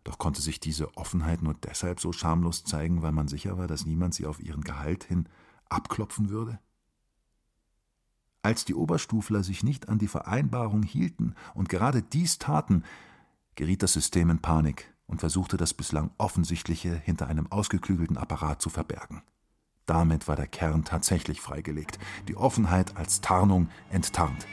Doch 0.03 0.19
konnte 0.19 0.43
sich 0.43 0.59
diese 0.59 0.97
Offenheit 0.97 1.43
nur 1.43 1.55
deshalb 1.55 2.01
so 2.01 2.11
schamlos 2.11 2.65
zeigen, 2.65 3.03
weil 3.03 3.13
man 3.13 3.29
sicher 3.29 3.57
war, 3.57 3.69
dass 3.69 3.87
niemand 3.87 4.15
sie 4.15 4.27
auf 4.27 4.41
ihren 4.41 4.63
Gehalt 4.63 5.05
hin 5.05 5.29
abklopfen 5.69 6.29
würde? 6.29 6.59
Als 8.43 8.65
die 8.65 8.75
Oberstufler 8.75 9.45
sich 9.45 9.63
nicht 9.63 9.89
an 9.89 10.01
die 10.01 10.09
Vereinbarung 10.09 10.83
hielten 10.83 11.37
und 11.55 11.69
gerade 11.69 12.03
dies 12.03 12.39
taten, 12.39 12.83
geriet 13.55 13.85
das 13.85 13.93
System 13.93 14.29
in 14.31 14.41
Panik 14.41 14.93
und 15.07 15.21
versuchte 15.21 15.57
das 15.57 15.73
bislang 15.73 16.11
Offensichtliche 16.19 16.97
hinter 16.97 17.29
einem 17.29 17.47
ausgeklügelten 17.53 18.17
Apparat 18.17 18.61
zu 18.61 18.71
verbergen. 18.71 19.23
Damit 19.89 20.29
war 20.29 20.37
der 20.37 20.47
Kern 20.47 20.85
tatsächlich 20.85 21.41
freigelegt, 21.41 21.99
die 22.29 22.37
Offenheit 22.37 22.97
als 22.99 23.23
Tarnung 23.23 23.71
enttarnt. 23.91 24.47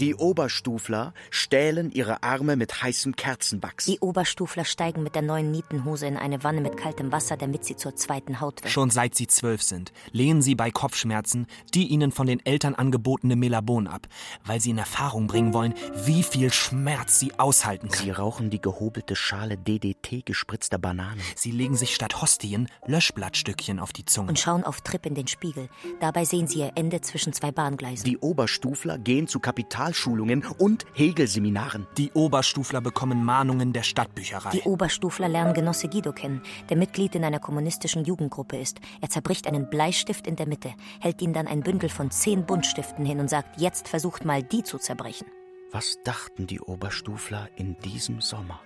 Die 0.00 0.14
Oberstufler 0.14 1.14
stählen 1.30 1.90
ihre 1.92 2.22
Arme 2.22 2.56
mit 2.56 2.82
heißem 2.82 3.16
Kerzenwachs. 3.16 3.86
Die 3.86 4.00
Oberstufler 4.00 4.64
steigen 4.64 5.02
mit 5.02 5.14
der 5.14 5.22
neuen 5.22 5.50
Nietenhose 5.50 6.06
in 6.06 6.16
eine 6.16 6.42
Wanne 6.42 6.60
mit 6.60 6.76
kaltem 6.76 7.12
Wasser, 7.12 7.36
damit 7.36 7.64
sie 7.64 7.76
zur 7.76 7.94
zweiten 7.94 8.40
Haut 8.40 8.62
wird. 8.62 8.72
Schon 8.72 8.90
seit 8.90 9.14
sie 9.14 9.26
zwölf 9.26 9.62
sind, 9.62 9.92
lehnen 10.12 10.42
sie 10.42 10.54
bei 10.54 10.70
Kopfschmerzen 10.70 11.46
die 11.74 11.88
ihnen 11.88 12.12
von 12.12 12.26
den 12.26 12.44
Eltern 12.44 12.74
angebotene 12.74 13.36
Melabon 13.36 13.86
ab, 13.86 14.06
weil 14.44 14.60
sie 14.60 14.70
in 14.70 14.78
Erfahrung 14.78 15.26
bringen 15.26 15.52
wollen, 15.52 15.74
wie 16.04 16.22
viel 16.22 16.52
Schmerz 16.52 17.18
sie 17.18 17.38
aushalten 17.38 17.88
kann. 17.88 18.04
Sie 18.04 18.10
rauchen 18.10 18.50
die 18.50 18.60
gehobelte 18.60 19.16
Schale 19.16 19.56
DDT 19.56 20.24
gespritzter 20.24 20.78
Bananen. 20.78 21.20
Sie 21.36 21.50
legen 21.50 21.76
sich 21.76 21.94
statt 21.94 22.20
Hostien 22.20 22.68
Löschblattstückchen 22.86 23.78
auf 23.78 23.92
die 23.92 24.04
Zunge. 24.04 24.28
Und 24.28 24.38
schauen 24.38 24.64
auf 24.64 24.80
Trip 24.80 25.04
in 25.06 25.14
den 25.14 25.26
Spiegel. 25.26 25.68
Dabei 26.00 26.24
sehen 26.24 26.46
sie 26.46 26.60
ihr 26.60 26.72
Ende 26.74 27.00
zwischen 27.00 27.32
zwei 27.32 27.50
Bahngleisen. 27.50 28.04
Die 28.04 28.18
Oberstufler 28.18 28.98
gehen 28.98 29.26
zu 29.26 29.40
Kapitalschulungen 29.84 30.46
und 30.58 30.86
Hegel-Seminaren. 30.94 31.86
Die 31.98 32.10
Oberstufler 32.12 32.80
bekommen 32.80 33.22
Mahnungen 33.22 33.74
der 33.74 33.82
Stadtbücherei. 33.82 34.50
Die 34.50 34.62
Oberstufler 34.62 35.28
lernen 35.28 35.52
Genosse 35.52 35.88
Guido 35.88 36.12
kennen, 36.12 36.40
der 36.70 36.78
Mitglied 36.78 37.14
in 37.14 37.22
einer 37.22 37.38
kommunistischen 37.38 38.02
Jugendgruppe 38.02 38.56
ist. 38.56 38.80
Er 39.02 39.10
zerbricht 39.10 39.46
einen 39.46 39.68
Bleistift 39.68 40.26
in 40.26 40.36
der 40.36 40.48
Mitte, 40.48 40.72
hält 41.00 41.20
ihm 41.20 41.34
dann 41.34 41.46
ein 41.46 41.60
Bündel 41.60 41.90
von 41.90 42.10
zehn 42.10 42.46
Buntstiften 42.46 43.04
hin 43.04 43.20
und 43.20 43.28
sagt, 43.28 43.60
jetzt 43.60 43.88
versucht 43.88 44.24
mal 44.24 44.42
die 44.42 44.62
zu 44.62 44.78
zerbrechen. 44.78 45.26
Was 45.70 45.98
dachten 46.02 46.46
die 46.46 46.60
Oberstufler 46.60 47.50
in 47.56 47.76
diesem 47.80 48.22
Sommer? 48.22 48.60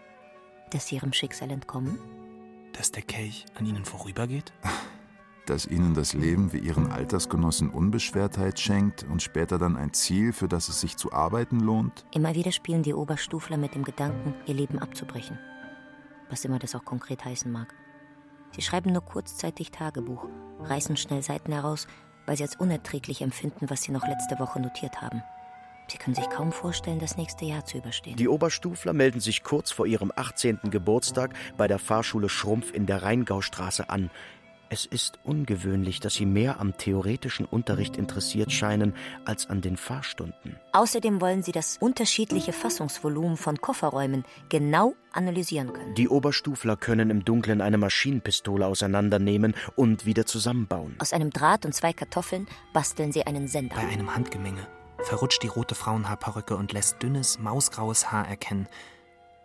Dass 0.71 0.87
sie 0.87 0.97
ihrem 0.97 1.13
Schicksal 1.13 1.51
entkommen? 1.51 1.99
Dass 2.75 2.93
der 2.93 3.03
Kelch 3.03 3.45
an 3.59 3.67
ihnen 3.67 3.85
vorübergeht? 3.85 4.53
Dass 5.49 5.65
ihnen 5.65 5.95
das 5.95 6.13
Leben 6.13 6.53
wie 6.53 6.59
ihren 6.59 6.93
Altersgenossen 6.93 7.71
Unbeschwertheit 7.71 8.61
schenkt 8.61 9.07
und 9.11 9.23
später 9.23 9.57
dann 9.57 9.79
ein 9.79 9.95
Ziel, 9.95 10.35
für 10.35 10.47
das 10.47 10.69
es 10.69 10.83
sich 10.83 10.99
zu 10.99 11.11
arbeiten 11.11 11.59
lohnt? 11.61 12.05
Immer 12.13 12.35
wieder 12.35 12.53
spielen 12.53 12.83
die 12.83 12.93
Oberstufler 12.93 13.57
mit 13.57 13.75
dem 13.75 13.83
Gedanken, 13.83 14.35
ihr 14.45 14.53
Leben 14.53 14.79
abzubrechen. 14.79 15.39
Was 16.29 16.45
immer 16.45 16.59
das 16.59 16.75
auch 16.75 16.85
konkret 16.85 17.25
heißen 17.25 17.51
mag. 17.51 17.75
Sie 18.55 18.61
schreiben 18.61 18.93
nur 18.93 19.01
kurzzeitig 19.01 19.71
Tagebuch, 19.71 20.27
reißen 20.61 20.99
schnell 20.99 21.23
Seiten 21.23 21.53
heraus, 21.53 21.87
weil 22.27 22.37
sie 22.37 22.43
als 22.43 22.57
unerträglich 22.57 23.23
empfinden, 23.23 23.71
was 23.71 23.83
sie 23.83 23.93
noch 23.93 24.07
letzte 24.07 24.39
Woche 24.39 24.61
notiert 24.61 25.01
haben. 25.01 25.23
Sie 25.91 25.97
können 25.97 26.15
sich 26.15 26.29
kaum 26.29 26.53
vorstellen, 26.53 26.99
das 26.99 27.17
nächste 27.17 27.47
Jahr 27.47 27.65
zu 27.65 27.79
überstehen. 27.79 28.17
Die 28.17 28.29
Oberstufler 28.29 28.93
melden 28.93 29.21
sich 29.21 29.43
kurz 29.43 29.71
vor 29.71 29.87
ihrem 29.87 30.13
18. 30.15 30.59
Geburtstag 30.65 31.35
bei 31.57 31.67
der 31.67 31.79
Fahrschule 31.79 32.29
Schrumpf 32.29 32.75
in 32.75 32.85
der 32.85 33.03
Rheingaustraße 33.03 33.89
an. 33.89 34.11
Es 34.71 34.85
ist 34.85 35.19
ungewöhnlich, 35.25 36.01
dass 36.01 36.15
sie 36.15 36.27
mehr 36.27 36.61
am 36.61 36.77
theoretischen 36.77 37.47
Unterricht 37.47 37.97
interessiert 37.97 38.53
scheinen 38.53 38.95
als 39.25 39.49
an 39.49 39.63
den 39.63 39.79
Fahrstunden. 39.79 40.57
Außerdem 40.73 41.23
wollen 41.23 41.43
sie 41.43 41.53
das 41.53 41.79
unterschiedliche 41.79 42.53
Fassungsvolumen 42.53 43.39
von 43.39 43.61
Kofferräumen 43.61 44.25
genau 44.51 44.95
analysieren 45.13 45.73
können. 45.73 45.95
Die 45.95 46.09
Oberstufler 46.09 46.77
können 46.77 47.09
im 47.09 47.25
Dunkeln 47.25 47.63
eine 47.63 47.79
Maschinenpistole 47.79 48.67
auseinandernehmen 48.67 49.55
und 49.75 50.05
wieder 50.05 50.27
zusammenbauen. 50.27 50.97
Aus 50.99 51.15
einem 51.15 51.31
Draht 51.31 51.65
und 51.65 51.73
zwei 51.73 51.95
Kartoffeln 51.95 52.47
basteln 52.75 53.11
sie 53.11 53.27
einen 53.27 53.49
Sender. 53.49 53.77
Bei 53.77 53.89
einem 53.89 54.15
Handgemenge 54.15 54.67
verrutscht 55.03 55.43
die 55.43 55.49
rote 55.49 55.75
Frauenhaarperücke 55.75 56.57
und 56.57 56.73
lässt 56.73 57.03
dünnes, 57.03 57.39
mausgraues 57.39 58.13
Haar 58.13 58.29
erkennen. 58.29 58.69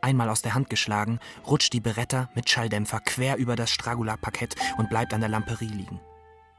Einmal 0.04 0.28
aus 0.28 0.41
der 0.41 0.54
Hand 0.54 0.70
geschlagen, 0.70 1.20
rutscht 1.47 1.72
die 1.72 1.80
Beretta 1.80 2.28
mit 2.36 2.49
Schalldämpfer 2.49 2.99
quer 2.99 3.38
über 3.38 3.56
das 3.56 3.70
Stragula-Parkett 3.70 4.56
und 4.78 4.89
bleibt 4.89 5.14
an 5.14 5.22
der 5.22 5.30
Lamperie 5.30 5.70
liegen. 5.70 6.01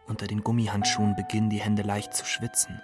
Unter 0.07 0.27
den 0.27 0.43
Gummihandschuhen 0.43 1.15
beginnen 1.15 1.51
die 1.51 1.61
Hände 1.61 1.83
leicht 1.83 2.15
zu 2.15 2.25
schwitzen. 2.25 2.81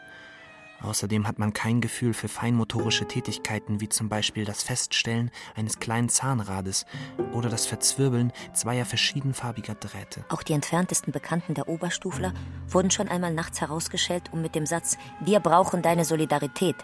Außerdem 0.82 1.26
hat 1.26 1.38
man 1.38 1.54
kein 1.54 1.80
Gefühl 1.80 2.12
für 2.12 2.28
feinmotorische 2.28 3.08
Tätigkeiten 3.08 3.80
wie 3.80 3.88
zum 3.88 4.10
Beispiel 4.10 4.44
das 4.44 4.62
Feststellen 4.62 5.30
eines 5.56 5.78
kleinen 5.78 6.10
Zahnrades 6.10 6.84
oder 7.32 7.48
das 7.48 7.64
Verzwirbeln 7.64 8.30
zweier 8.52 8.84
verschiedenfarbiger 8.84 9.76
Drähte. 9.76 10.26
Auch 10.28 10.42
die 10.42 10.52
entferntesten 10.52 11.10
Bekannten 11.10 11.54
der 11.54 11.70
Oberstufler 11.70 12.34
wurden 12.68 12.90
schon 12.90 13.08
einmal 13.08 13.32
nachts 13.32 13.62
herausgeschellt, 13.62 14.30
um 14.30 14.42
mit 14.42 14.54
dem 14.54 14.66
Satz 14.66 14.98
Wir 15.20 15.40
brauchen 15.40 15.80
deine 15.80 16.04
Solidarität 16.04 16.76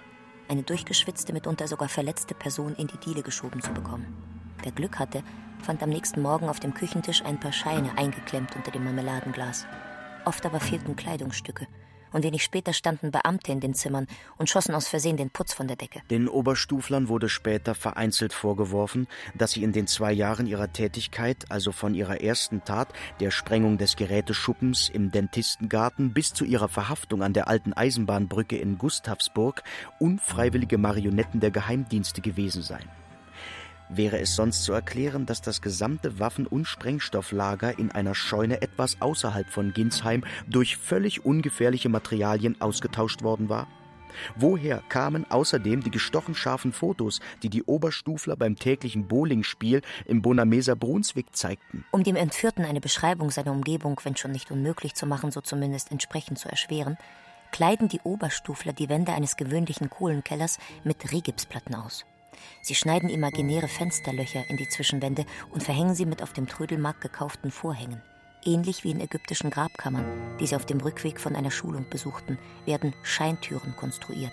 eine 0.49 0.63
durchgeschwitzte, 0.63 1.33
mitunter 1.33 1.69
sogar 1.69 1.89
verletzte 1.89 2.35
Person 2.35 2.75
in 2.77 2.87
die 2.87 2.99
Diele 2.99 3.23
geschoben 3.23 3.63
zu 3.63 3.73
bekommen. 3.73 4.07
Wer 4.63 4.73
Glück 4.73 4.99
hatte, 4.99 5.23
fand 5.63 5.83
am 5.83 5.91
nächsten 5.91 6.23
Morgen 6.23 6.49
auf 6.49 6.61
dem 6.61 6.75
Küchentisch 6.75 7.23
ein 7.25 7.41
paar 7.41 7.53
Scheine 7.53 7.97
eingeklemmt 7.97 8.57
unter 8.57 8.71
dem 8.71 8.85
Marmeladenglas. 8.85 9.67
Oft 10.25 10.45
aber 10.47 10.61
fehlten 10.61 10.97
Kleidungsstücke. 10.97 11.67
Und 12.17 12.23
wenig 12.23 12.45
später 12.45 12.73
standen 12.73 13.11
Beamte 13.11 13.53
in 13.53 13.61
den 13.61 13.75
Zimmern 13.75 14.07
und 14.39 14.49
schossen 14.49 14.75
aus 14.75 14.89
Versehen 14.89 15.19
den 15.19 15.29
Putz 15.29 15.53
von 15.53 15.69
der 15.69 15.77
Decke. 15.77 16.01
Den 16.09 16.29
Oberstuflern 16.29 17.09
wurde 17.09 17.29
später 17.29 17.75
vereinzelt 17.75 18.33
vorgeworfen, 18.33 19.07
dass 19.35 19.51
sie 19.51 19.63
in 19.63 19.73
den 19.73 19.87
zwei 19.87 20.15
Jahren 20.15 20.47
ihrer 20.47 20.73
Tätigkeit, 20.73 21.45
also 21.51 21.73
von 21.73 21.93
ihrer 21.93 22.23
ersten 22.23 22.65
Tat, 22.65 22.89
der 23.21 23.31
Sprengung 23.31 23.77
des 23.77 23.97
Geräteschuppens 23.97 24.89
im 24.89 25.11
Dentistengarten 25.11 26.15
bis 26.15 26.33
zu 26.33 26.47
ihrer 26.47 26.71
Verhaftung 26.71 27.23
an 27.23 27.35
der 27.35 27.49
alten 27.49 27.75
Eisenbahnbrücke 27.75 28.57
in 28.57 28.79
Gustavsburg, 28.79 29.63
unfreiwillige 30.01 30.79
Marionetten 30.79 31.41
der 31.41 31.51
Geheimdienste 31.51 32.23
gewesen 32.23 32.63
seien. 32.63 32.89
Wäre 33.89 34.19
es 34.19 34.35
sonst 34.35 34.65
zu 34.65 34.73
erklären, 34.73 35.27
dass 35.27 35.43
das 35.43 35.63
gesamte 35.63 36.19
Waffen- 36.19 36.47
und 36.47 36.65
Sprengstofflager 36.65 37.79
in 37.79 37.93
einer 37.93 38.15
Scheune 38.15 38.61
etwas 38.61 39.01
außerhalb 39.01 39.49
von 39.49 39.73
Ginsheim 39.73 40.25
durch 40.49 40.77
völlig 40.77 41.25
ungefährliche 41.25 41.89
Materialien 41.89 42.61
ausgetauscht 42.61 43.23
worden 43.23 43.49
war? 43.49 43.69
Woher 44.35 44.83
kamen 44.89 45.31
außerdem 45.31 45.83
die 45.83 45.91
gestochen 45.91 46.35
scharfen 46.35 46.73
Fotos, 46.73 47.21
die 47.43 47.51
die 47.51 47.63
Oberstufler 47.63 48.37
beim 48.37 48.57
täglichen 48.57 49.07
Bowlingspiel 49.07 49.83
im 50.07 50.23
Bonameser 50.23 50.75
Brunswick 50.75 51.37
zeigten? 51.37 51.85
Um 51.91 52.03
dem 52.03 52.17
Entführten 52.17 52.65
eine 52.65 52.81
Beschreibung 52.81 53.31
seiner 53.31 53.53
Umgebung, 53.53 54.01
wenn 54.05 54.17
schon 54.17 54.33
nicht 54.33 54.51
unmöglich 54.51 54.95
zu 54.95 55.07
machen, 55.07 55.31
so 55.31 55.41
zumindest 55.41 55.93
entsprechend 55.93 56.39
zu 56.39 56.49
erschweren, 56.49 56.97
kleiden 57.53 57.89
die 57.89 58.01
Oberstufler 58.01 58.73
die 58.73 58.89
Wände 58.89 59.13
eines 59.13 59.37
gewöhnlichen 59.37 59.91
Kohlenkellers 59.91 60.59
mit 60.83 61.13
Rehgipsplatten 61.13 61.75
aus. 61.75 62.05
Sie 62.63 62.75
schneiden 62.75 63.09
imaginäre 63.09 63.69
Fensterlöcher 63.69 64.49
in 64.49 64.57
die 64.57 64.69
Zwischenwände 64.69 65.25
und 65.51 65.63
verhängen 65.63 65.95
sie 65.95 66.07
mit 66.07 66.23
auf 66.23 66.33
dem 66.33 66.47
Trödelmarkt 66.47 67.01
gekauften 67.01 67.51
Vorhängen. 67.51 68.03
Ähnlich 68.45 68.85
wie 68.85 68.91
in 68.91 69.01
ägyptischen 69.01 69.51
Grabkammern, 69.51 70.05
die 70.39 70.47
sie 70.47 70.57
auf 70.57 70.67
dem 70.67 70.81
Rückweg 70.81 71.21
von 71.21 71.35
einer 71.35 71.51
Schulung 71.51 71.87
besuchten, 71.91 72.39
werden 72.65 72.95
Scheintüren 73.03 73.75
konstruiert. 73.77 74.33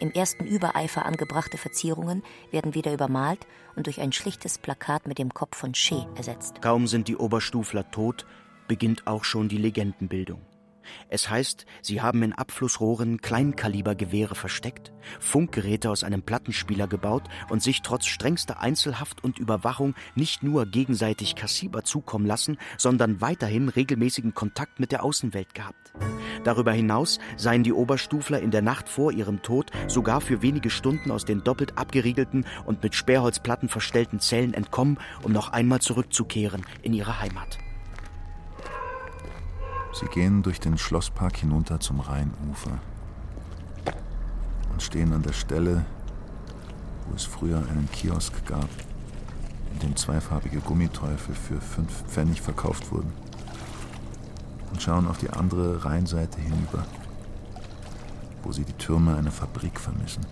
Im 0.00 0.10
ersten 0.10 0.44
Übereifer 0.44 1.06
angebrachte 1.06 1.56
Verzierungen 1.56 2.22
werden 2.50 2.74
wieder 2.74 2.92
übermalt 2.92 3.46
und 3.76 3.86
durch 3.86 4.00
ein 4.00 4.12
schlichtes 4.12 4.58
Plakat 4.58 5.06
mit 5.06 5.18
dem 5.18 5.32
Kopf 5.32 5.56
von 5.56 5.72
Che 5.72 6.06
ersetzt. 6.16 6.62
Kaum 6.62 6.86
sind 6.86 7.08
die 7.08 7.16
Oberstufler 7.16 7.90
tot, 7.90 8.26
beginnt 8.66 9.06
auch 9.06 9.24
schon 9.24 9.48
die 9.48 9.58
Legendenbildung. 9.58 10.40
Es 11.08 11.30
heißt, 11.30 11.66
sie 11.82 12.00
haben 12.00 12.22
in 12.22 12.32
Abflussrohren 12.32 13.20
Kleinkalibergewehre 13.20 14.34
versteckt, 14.34 14.92
Funkgeräte 15.20 15.90
aus 15.90 16.04
einem 16.04 16.22
Plattenspieler 16.22 16.86
gebaut 16.86 17.24
und 17.50 17.62
sich 17.62 17.82
trotz 17.82 18.06
strengster 18.06 18.60
Einzelhaft 18.60 19.22
und 19.22 19.38
Überwachung 19.38 19.94
nicht 20.14 20.42
nur 20.42 20.66
gegenseitig 20.66 21.34
Kassiber 21.34 21.84
zukommen 21.84 22.26
lassen, 22.26 22.58
sondern 22.78 23.20
weiterhin 23.20 23.68
regelmäßigen 23.68 24.34
Kontakt 24.34 24.80
mit 24.80 24.92
der 24.92 25.04
Außenwelt 25.04 25.54
gehabt. 25.54 25.92
Darüber 26.44 26.72
hinaus 26.72 27.18
seien 27.36 27.62
die 27.62 27.72
Oberstufler 27.72 28.40
in 28.40 28.50
der 28.50 28.62
Nacht 28.62 28.88
vor 28.88 29.12
ihrem 29.12 29.42
Tod 29.42 29.70
sogar 29.86 30.20
für 30.20 30.42
wenige 30.42 30.70
Stunden 30.70 31.10
aus 31.10 31.24
den 31.24 31.42
doppelt 31.42 31.78
abgeriegelten 31.78 32.46
und 32.66 32.82
mit 32.82 32.94
Sperrholzplatten 32.94 33.68
verstellten 33.68 34.20
Zellen 34.20 34.54
entkommen, 34.54 34.98
um 35.22 35.32
noch 35.32 35.52
einmal 35.52 35.80
zurückzukehren 35.80 36.64
in 36.82 36.92
ihre 36.92 37.20
Heimat. 37.20 37.58
Sie 39.94 40.06
gehen 40.06 40.42
durch 40.42 40.58
den 40.58 40.76
Schlosspark 40.76 41.36
hinunter 41.36 41.78
zum 41.78 42.00
Rheinufer 42.00 42.80
und 44.72 44.82
stehen 44.82 45.12
an 45.12 45.22
der 45.22 45.32
Stelle, 45.32 45.84
wo 47.06 47.14
es 47.14 47.24
früher 47.24 47.58
einen 47.58 47.88
Kiosk 47.92 48.44
gab, 48.44 48.68
in 49.72 49.78
dem 49.78 49.96
zweifarbige 49.96 50.58
Gummiteufel 50.58 51.34
für 51.34 51.60
fünf 51.60 52.02
Pfennig 52.08 52.42
verkauft 52.42 52.90
wurden, 52.90 53.12
und 54.72 54.82
schauen 54.82 55.06
auf 55.06 55.18
die 55.18 55.30
andere 55.30 55.84
Rheinseite 55.84 56.40
hinüber. 56.40 56.84
wo 58.44 58.52
sie 58.52 58.64
die 58.64 58.74
Türme 58.74 59.16
einer 59.16 59.30
Fabrik 59.30 59.80
vermissen. 59.80 60.24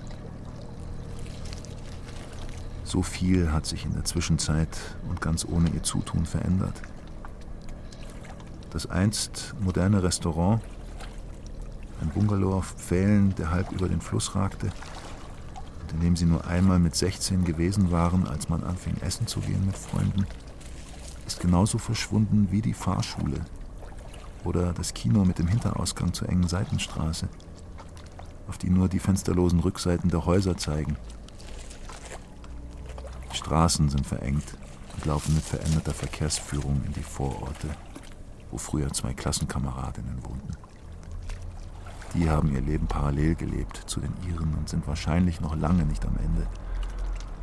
So 2.85 3.03
viel 3.03 3.51
hat 3.53 3.65
sich 3.67 3.87
in 3.87 3.95
der 3.95 4.05
Zwischenzeit 4.05 4.77
und 5.09 5.21
ganz 5.21 5.47
ohne 5.47 5.71
ihr 5.71 5.83
Zutun 5.83 6.27
verändert. 6.27 6.83
Das 8.73 8.87
einst 8.87 9.55
moderne 9.61 10.03
Restaurant, 10.03 10.62
ein 12.01 12.09
Bungalow 12.09 12.55
auf 12.55 12.75
Pfählen, 12.79 13.35
der 13.35 13.51
halb 13.51 13.70
über 13.70 13.87
den 13.87 14.01
Fluss 14.01 14.35
ragte, 14.35 14.73
und 15.83 15.93
in 15.93 16.01
dem 16.01 16.16
sie 16.16 16.25
nur 16.25 16.47
einmal 16.47 16.79
mit 16.79 16.97
16 16.97 17.45
gewesen 17.45 17.91
waren, 17.91 18.27
als 18.27 18.49
man 18.49 18.64
anfing 18.64 18.97
essen 19.03 19.27
zu 19.27 19.41
gehen 19.41 19.66
mit 19.66 19.77
Freunden, 19.77 20.27
ist 21.27 21.39
genauso 21.39 21.77
verschwunden 21.77 22.49
wie 22.51 22.62
die 22.62 22.73
Fahrschule 22.73 23.41
oder 24.43 24.73
das 24.73 24.95
Kino 24.95 25.27
mit 25.27 25.39
dem 25.39 25.49
Hinterausgang 25.49 26.14
zur 26.14 26.31
engen 26.31 26.49
Seitenstraße, 26.49 27.29
auf 28.49 28.57
die 28.57 28.70
nur 28.70 28.89
die 28.89 29.01
fensterlosen 29.01 29.61
Rückseiten 29.61 30.09
der 30.09 30.25
Häuser 30.25 30.57
zeigen. 30.57 30.97
Die 33.33 33.37
Straßen 33.37 33.91
sind 33.91 34.07
verengt 34.07 34.57
und 34.95 35.05
laufen 35.05 35.35
mit 35.35 35.45
veränderter 35.45 35.93
Verkehrsführung 35.93 36.83
in 36.87 36.95
die 36.95 37.03
Vororte, 37.03 37.68
wo 38.53 38.59
früher 38.59 38.92
zwei 38.92 39.14
Klassenkameradinnen 39.14 40.22
wohnten. 40.24 40.57
Die 42.14 42.28
haben 42.28 42.53
ihr 42.53 42.61
Leben 42.61 42.86
parallel 42.86 43.34
gelebt 43.34 43.82
zu 43.86 43.98
den 43.98 44.12
ihren 44.28 44.55
und 44.55 44.68
sind 44.68 44.86
wahrscheinlich 44.86 45.40
noch 45.40 45.57
lange 45.57 45.86
nicht 45.86 46.05
am 46.05 46.16
Ende, 46.18 46.46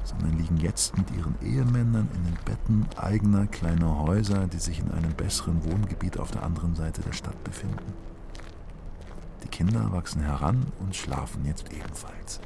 sondern 0.03 0.37
liegen 0.37 0.57
jetzt 0.57 0.95
mit 0.95 1.09
ihren 1.11 1.35
Ehemännern 1.41 2.07
in 2.13 2.23
den 2.23 2.37
Betten 2.45 2.85
eigener 2.95 3.47
kleiner 3.47 3.99
Häuser, 3.99 4.45
die 4.45 4.59
sich 4.59 4.79
in 4.79 4.91
einem 4.91 5.13
besseren 5.13 5.63
Wohngebiet 5.63 6.19
auf 6.19 6.29
der 6.29 6.43
anderen 6.43 6.75
Seite 6.75 7.01
der 7.01 7.13
Stadt 7.13 7.43
befinden. 7.43 7.93
Die 9.43 9.47
Kinder 9.47 9.91
wachsen 9.91 10.21
heran 10.21 10.67
und 10.79 10.95
schlafen 10.95 11.45
jetzt 11.45 11.73
ebenfalls. 11.73 12.39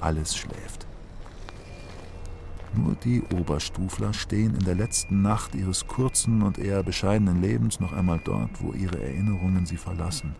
Alles 0.00 0.34
schläft. 0.34 0.86
Nur 2.76 2.96
die 2.96 3.22
Oberstufler 3.22 4.12
stehen 4.12 4.54
in 4.54 4.64
der 4.64 4.74
letzten 4.74 5.22
Nacht 5.22 5.54
ihres 5.54 5.86
kurzen 5.86 6.42
und 6.42 6.58
eher 6.58 6.82
bescheidenen 6.82 7.40
Lebens 7.40 7.78
noch 7.78 7.92
einmal 7.92 8.20
dort, 8.24 8.62
wo 8.62 8.72
ihre 8.72 9.00
Erinnerungen 9.00 9.64
sie 9.64 9.76
verlassen 9.76 10.34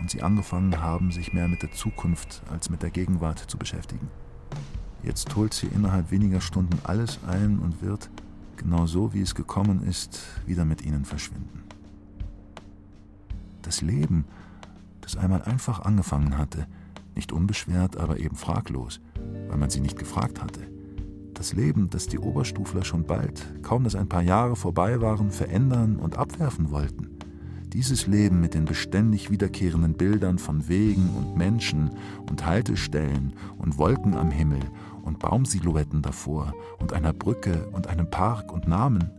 und 0.00 0.10
sie 0.10 0.22
angefangen 0.22 0.80
haben, 0.80 1.12
sich 1.12 1.32
mehr 1.32 1.46
mit 1.46 1.62
der 1.62 1.70
Zukunft 1.70 2.42
als 2.50 2.70
mit 2.70 2.82
der 2.82 2.90
Gegenwart 2.90 3.38
zu 3.38 3.56
beschäftigen. 3.56 4.08
Jetzt 5.02 5.34
holt 5.36 5.54
sie 5.54 5.68
innerhalb 5.68 6.10
weniger 6.10 6.40
Stunden 6.40 6.78
alles 6.82 7.20
ein 7.26 7.58
und 7.58 7.82
wird, 7.82 8.10
genau 8.56 8.86
so 8.86 9.14
wie 9.14 9.20
es 9.20 9.34
gekommen 9.34 9.82
ist, 9.84 10.22
wieder 10.46 10.64
mit 10.64 10.82
ihnen 10.82 11.04
verschwinden. 11.04 11.62
Das 13.62 13.80
Leben, 13.80 14.24
das 15.02 15.16
einmal 15.16 15.42
einfach 15.42 15.80
angefangen 15.80 16.36
hatte, 16.36 16.66
nicht 17.14 17.32
unbeschwert, 17.32 17.96
aber 17.96 18.18
eben 18.18 18.36
fraglos, 18.36 19.00
weil 19.48 19.58
man 19.58 19.70
sie 19.70 19.80
nicht 19.80 19.98
gefragt 19.98 20.42
hatte. 20.42 20.79
Das 21.40 21.54
Leben, 21.54 21.88
das 21.88 22.06
die 22.06 22.18
Oberstufler 22.18 22.84
schon 22.84 23.04
bald, 23.04 23.62
kaum 23.62 23.84
dass 23.84 23.94
ein 23.94 24.10
paar 24.10 24.20
Jahre 24.20 24.56
vorbei 24.56 25.00
waren, 25.00 25.30
verändern 25.30 25.96
und 25.96 26.18
abwerfen 26.18 26.70
wollten. 26.70 27.16
Dieses 27.72 28.06
Leben 28.06 28.42
mit 28.42 28.52
den 28.52 28.66
beständig 28.66 29.30
wiederkehrenden 29.30 29.94
Bildern 29.94 30.38
von 30.38 30.68
Wegen 30.68 31.08
und 31.16 31.38
Menschen 31.38 31.92
und 32.28 32.44
Haltestellen 32.44 33.32
und 33.56 33.78
Wolken 33.78 34.18
am 34.18 34.30
Himmel 34.30 34.60
und 35.02 35.18
Baumsilhouetten 35.18 36.02
davor 36.02 36.52
und 36.78 36.92
einer 36.92 37.14
Brücke 37.14 37.70
und 37.72 37.86
einem 37.86 38.10
Park 38.10 38.52
und 38.52 38.68
Namen, 38.68 39.10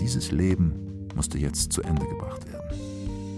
dieses 0.00 0.32
Leben 0.32 1.08
musste 1.14 1.36
jetzt 1.36 1.74
zu 1.74 1.82
Ende 1.82 2.06
gebracht 2.06 2.50
werden. 2.50 2.70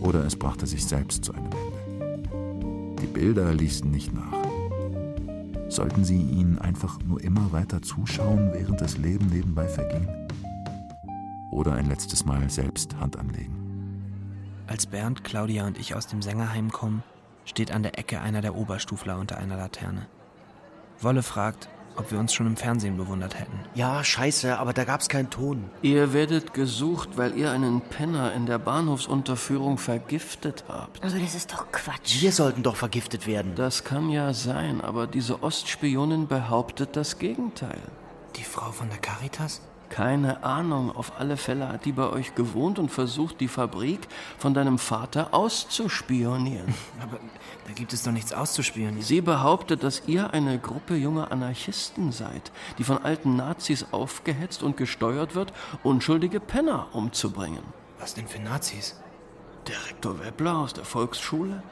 Oder 0.00 0.24
es 0.24 0.36
brachte 0.36 0.68
sich 0.68 0.86
selbst 0.86 1.24
zu 1.24 1.32
einem 1.32 1.46
Ende. 1.46 2.98
Die 3.02 3.08
Bilder 3.08 3.52
ließen 3.52 3.90
nicht 3.90 4.14
nach. 4.14 4.45
Sollten 5.68 6.04
sie 6.04 6.20
ihnen 6.20 6.58
einfach 6.58 6.98
nur 7.00 7.20
immer 7.22 7.52
weiter 7.52 7.82
zuschauen, 7.82 8.52
während 8.52 8.80
das 8.80 8.98
Leben 8.98 9.26
nebenbei 9.26 9.66
verging? 9.66 10.08
Oder 11.50 11.72
ein 11.72 11.88
letztes 11.88 12.24
Mal 12.24 12.48
selbst 12.48 12.96
Hand 13.00 13.18
anlegen? 13.18 13.54
Als 14.66 14.86
Bernd, 14.86 15.24
Claudia 15.24 15.66
und 15.66 15.78
ich 15.78 15.94
aus 15.94 16.06
dem 16.06 16.22
Sängerheim 16.22 16.70
kommen, 16.70 17.02
steht 17.44 17.70
an 17.70 17.82
der 17.82 17.98
Ecke 17.98 18.20
einer 18.20 18.42
der 18.42 18.54
Oberstufler 18.54 19.18
unter 19.18 19.38
einer 19.38 19.56
Laterne. 19.56 20.06
Wolle 21.00 21.22
fragt, 21.22 21.68
ob 21.96 22.10
wir 22.10 22.18
uns 22.18 22.32
schon 22.32 22.46
im 22.46 22.56
Fernsehen 22.56 22.96
bewundert 22.96 23.38
hätten. 23.38 23.60
Ja, 23.74 24.02
scheiße, 24.02 24.58
aber 24.58 24.72
da 24.72 24.84
gab's 24.84 25.08
keinen 25.08 25.30
Ton. 25.30 25.64
Ihr 25.82 26.12
werdet 26.12 26.54
gesucht, 26.54 27.10
weil 27.16 27.36
ihr 27.36 27.50
einen 27.50 27.80
Penner 27.80 28.32
in 28.32 28.46
der 28.46 28.58
Bahnhofsunterführung 28.58 29.78
vergiftet 29.78 30.64
habt. 30.68 31.02
Aber 31.04 31.18
das 31.18 31.34
ist 31.34 31.52
doch 31.52 31.70
Quatsch. 31.72 32.20
Wir 32.20 32.32
sollten 32.32 32.62
doch 32.62 32.76
vergiftet 32.76 33.26
werden. 33.26 33.54
Das 33.54 33.84
kann 33.84 34.10
ja 34.10 34.32
sein, 34.32 34.80
aber 34.80 35.06
diese 35.06 35.42
Ostspionin 35.42 36.26
behauptet 36.26 36.96
das 36.96 37.18
Gegenteil. 37.18 37.80
Die 38.36 38.44
Frau 38.44 38.70
von 38.72 38.88
der 38.88 38.98
Caritas? 38.98 39.60
Keine 39.88 40.42
Ahnung, 40.42 40.94
auf 40.94 41.12
alle 41.18 41.36
Fälle 41.36 41.68
hat 41.68 41.84
die 41.84 41.92
bei 41.92 42.08
euch 42.08 42.34
gewohnt 42.34 42.78
und 42.78 42.90
versucht, 42.90 43.40
die 43.40 43.48
Fabrik 43.48 44.00
von 44.36 44.52
deinem 44.52 44.78
Vater 44.78 45.32
auszuspionieren. 45.32 46.74
Aber 47.02 47.18
da 47.66 47.72
gibt 47.72 47.92
es 47.92 48.02
doch 48.02 48.12
nichts 48.12 48.32
auszuspionieren. 48.32 49.00
Sie 49.00 49.20
behauptet, 49.20 49.82
dass 49.82 50.02
ihr 50.06 50.32
eine 50.32 50.58
Gruppe 50.58 50.96
junger 50.96 51.30
Anarchisten 51.30 52.12
seid, 52.12 52.50
die 52.78 52.84
von 52.84 52.98
alten 52.98 53.36
Nazis 53.36 53.86
aufgehetzt 53.92 54.62
und 54.62 54.76
gesteuert 54.76 55.34
wird, 55.34 55.52
unschuldige 55.82 56.40
Penner 56.40 56.88
umzubringen. 56.92 57.62
Was 57.98 58.14
denn 58.14 58.26
für 58.26 58.40
Nazis? 58.40 59.00
Der 59.68 59.86
Rektor 59.86 60.18
Weppler 60.18 60.58
aus 60.58 60.74
der 60.74 60.84
Volksschule, 60.84 61.62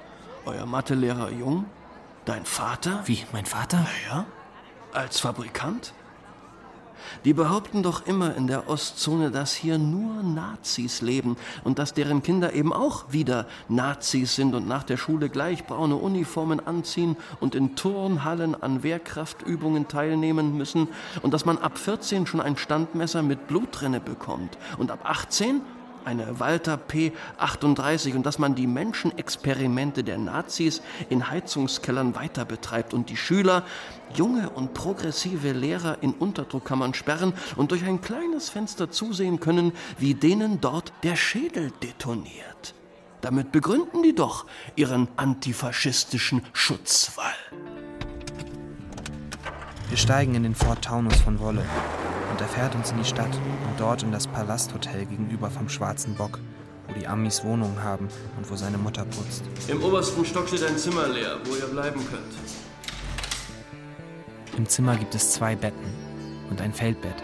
euer 0.47 0.67
Mathelehrer 0.67 1.31
Jung, 1.31 1.67
dein 2.25 2.45
Vater? 2.45 3.03
Wie, 3.07 3.25
mein 3.33 3.47
Vater? 3.47 3.87
Ja, 4.09 4.25
als 4.93 5.21
Fabrikant? 5.21 5.93
Die 7.25 7.33
behaupten 7.33 7.83
doch 7.83 8.07
immer 8.07 8.35
in 8.37 8.47
der 8.47 8.69
Ostzone, 8.69 9.31
dass 9.31 9.55
hier 9.55 9.79
nur 9.79 10.23
Nazis 10.23 11.03
leben 11.03 11.37
und 11.65 11.79
dass 11.79 11.95
deren 11.95 12.23
Kinder 12.23 12.53
eben 12.53 12.73
auch 12.73 13.13
wieder 13.13 13.47
Nazis 13.69 14.35
sind 14.35 14.55
und 14.55 14.69
nach 14.69 14.83
der 14.85 14.97
Schule 14.97 15.29
gleich 15.29 15.67
braune 15.67 15.97
Uniformen 15.97 16.65
anziehen 16.65 17.17
und 17.41 17.55
in 17.55 17.77
Turnhallen 17.77 18.61
an 18.61 18.83
Wehrkraftübungen 18.83 19.89
teilnehmen 19.89 20.57
müssen 20.57 20.89
und 21.23 21.35
dass 21.35 21.45
man 21.45 21.59
ab 21.59 21.79
14 21.79 22.27
schon 22.27 22.41
ein 22.41 22.57
Standmesser 22.57 23.23
mit 23.23 23.47
Blutrinne 23.47 24.01
bekommt 24.01 24.59
und 24.79 24.91
ab 24.91 25.01
18 25.05 25.61
eine 26.05 26.41
Walter 26.41 26.79
P38 26.79 28.15
und 28.15 28.27
dass 28.27 28.39
man 28.39 28.55
die 28.55 28.67
Menschenexperimente 28.67 30.05
der 30.05 30.19
Nazis 30.19 30.83
in 31.09 31.31
Heizungskellern 31.31 32.15
weiter 32.15 32.45
betreibt 32.45 32.95
und 32.95 33.11
die 33.11 33.17
Schüler, 33.17 33.65
junge 34.15 34.51
und 34.51 34.75
progressive 34.75 35.53
Lehrer 35.53 35.99
in 36.01 36.13
Unterdruckkammern 36.13 36.95
sperren 36.95 37.35
und 37.57 37.71
durch 37.71 37.85
ein 37.85 38.01
kleines 38.01 38.49
Fenster 38.49 38.91
zusehen 38.91 39.41
können, 39.41 39.73
wie 39.99 40.15
denen 40.15 40.61
dort 40.61 40.93
der 41.03 41.17
Schädel 41.17 41.73
detoniert. 41.83 42.75
Damit 43.21 43.53
begründen 43.53 44.03
die 44.03 44.15
doch 44.15 44.45
ihren 44.77 45.09
antifaschistischen 45.17 46.43
Schutzwall. 46.53 47.33
Wir 49.95 49.99
steigen 49.99 50.35
in 50.35 50.43
den 50.43 50.57
Ford 50.57 50.83
Taunus 50.83 51.21
von 51.21 51.39
Wolle 51.39 51.65
und 52.33 52.41
er 52.41 52.49
fährt 52.49 52.75
uns 52.75 52.91
in 52.91 52.99
die 52.99 53.05
Stadt 53.05 53.31
und 53.33 53.79
dort 53.79 54.03
in 54.03 54.11
das 54.11 54.27
Palasthotel 54.27 55.07
gegenüber 55.07 55.49
vom 55.51 55.69
Schwarzen 55.69 56.17
Bock, 56.17 56.41
wo 56.89 56.95
die 56.95 57.07
Amis 57.07 57.45
Wohnungen 57.45 57.81
haben 57.81 58.09
und 58.37 58.51
wo 58.51 58.57
seine 58.57 58.77
Mutter 58.77 59.05
putzt. 59.05 59.45
Im 59.69 59.81
obersten 59.85 60.25
Stock 60.25 60.49
steht 60.49 60.65
ein 60.65 60.77
Zimmer 60.79 61.07
leer, 61.07 61.39
wo 61.45 61.55
ihr 61.55 61.69
bleiben 61.69 62.01
könnt. 62.11 62.35
Im 64.59 64.69
Zimmer 64.69 64.97
gibt 64.97 65.15
es 65.15 65.31
zwei 65.31 65.55
Betten 65.55 65.95
und 66.51 66.61
ein 66.61 66.73
Feldbett 66.73 67.23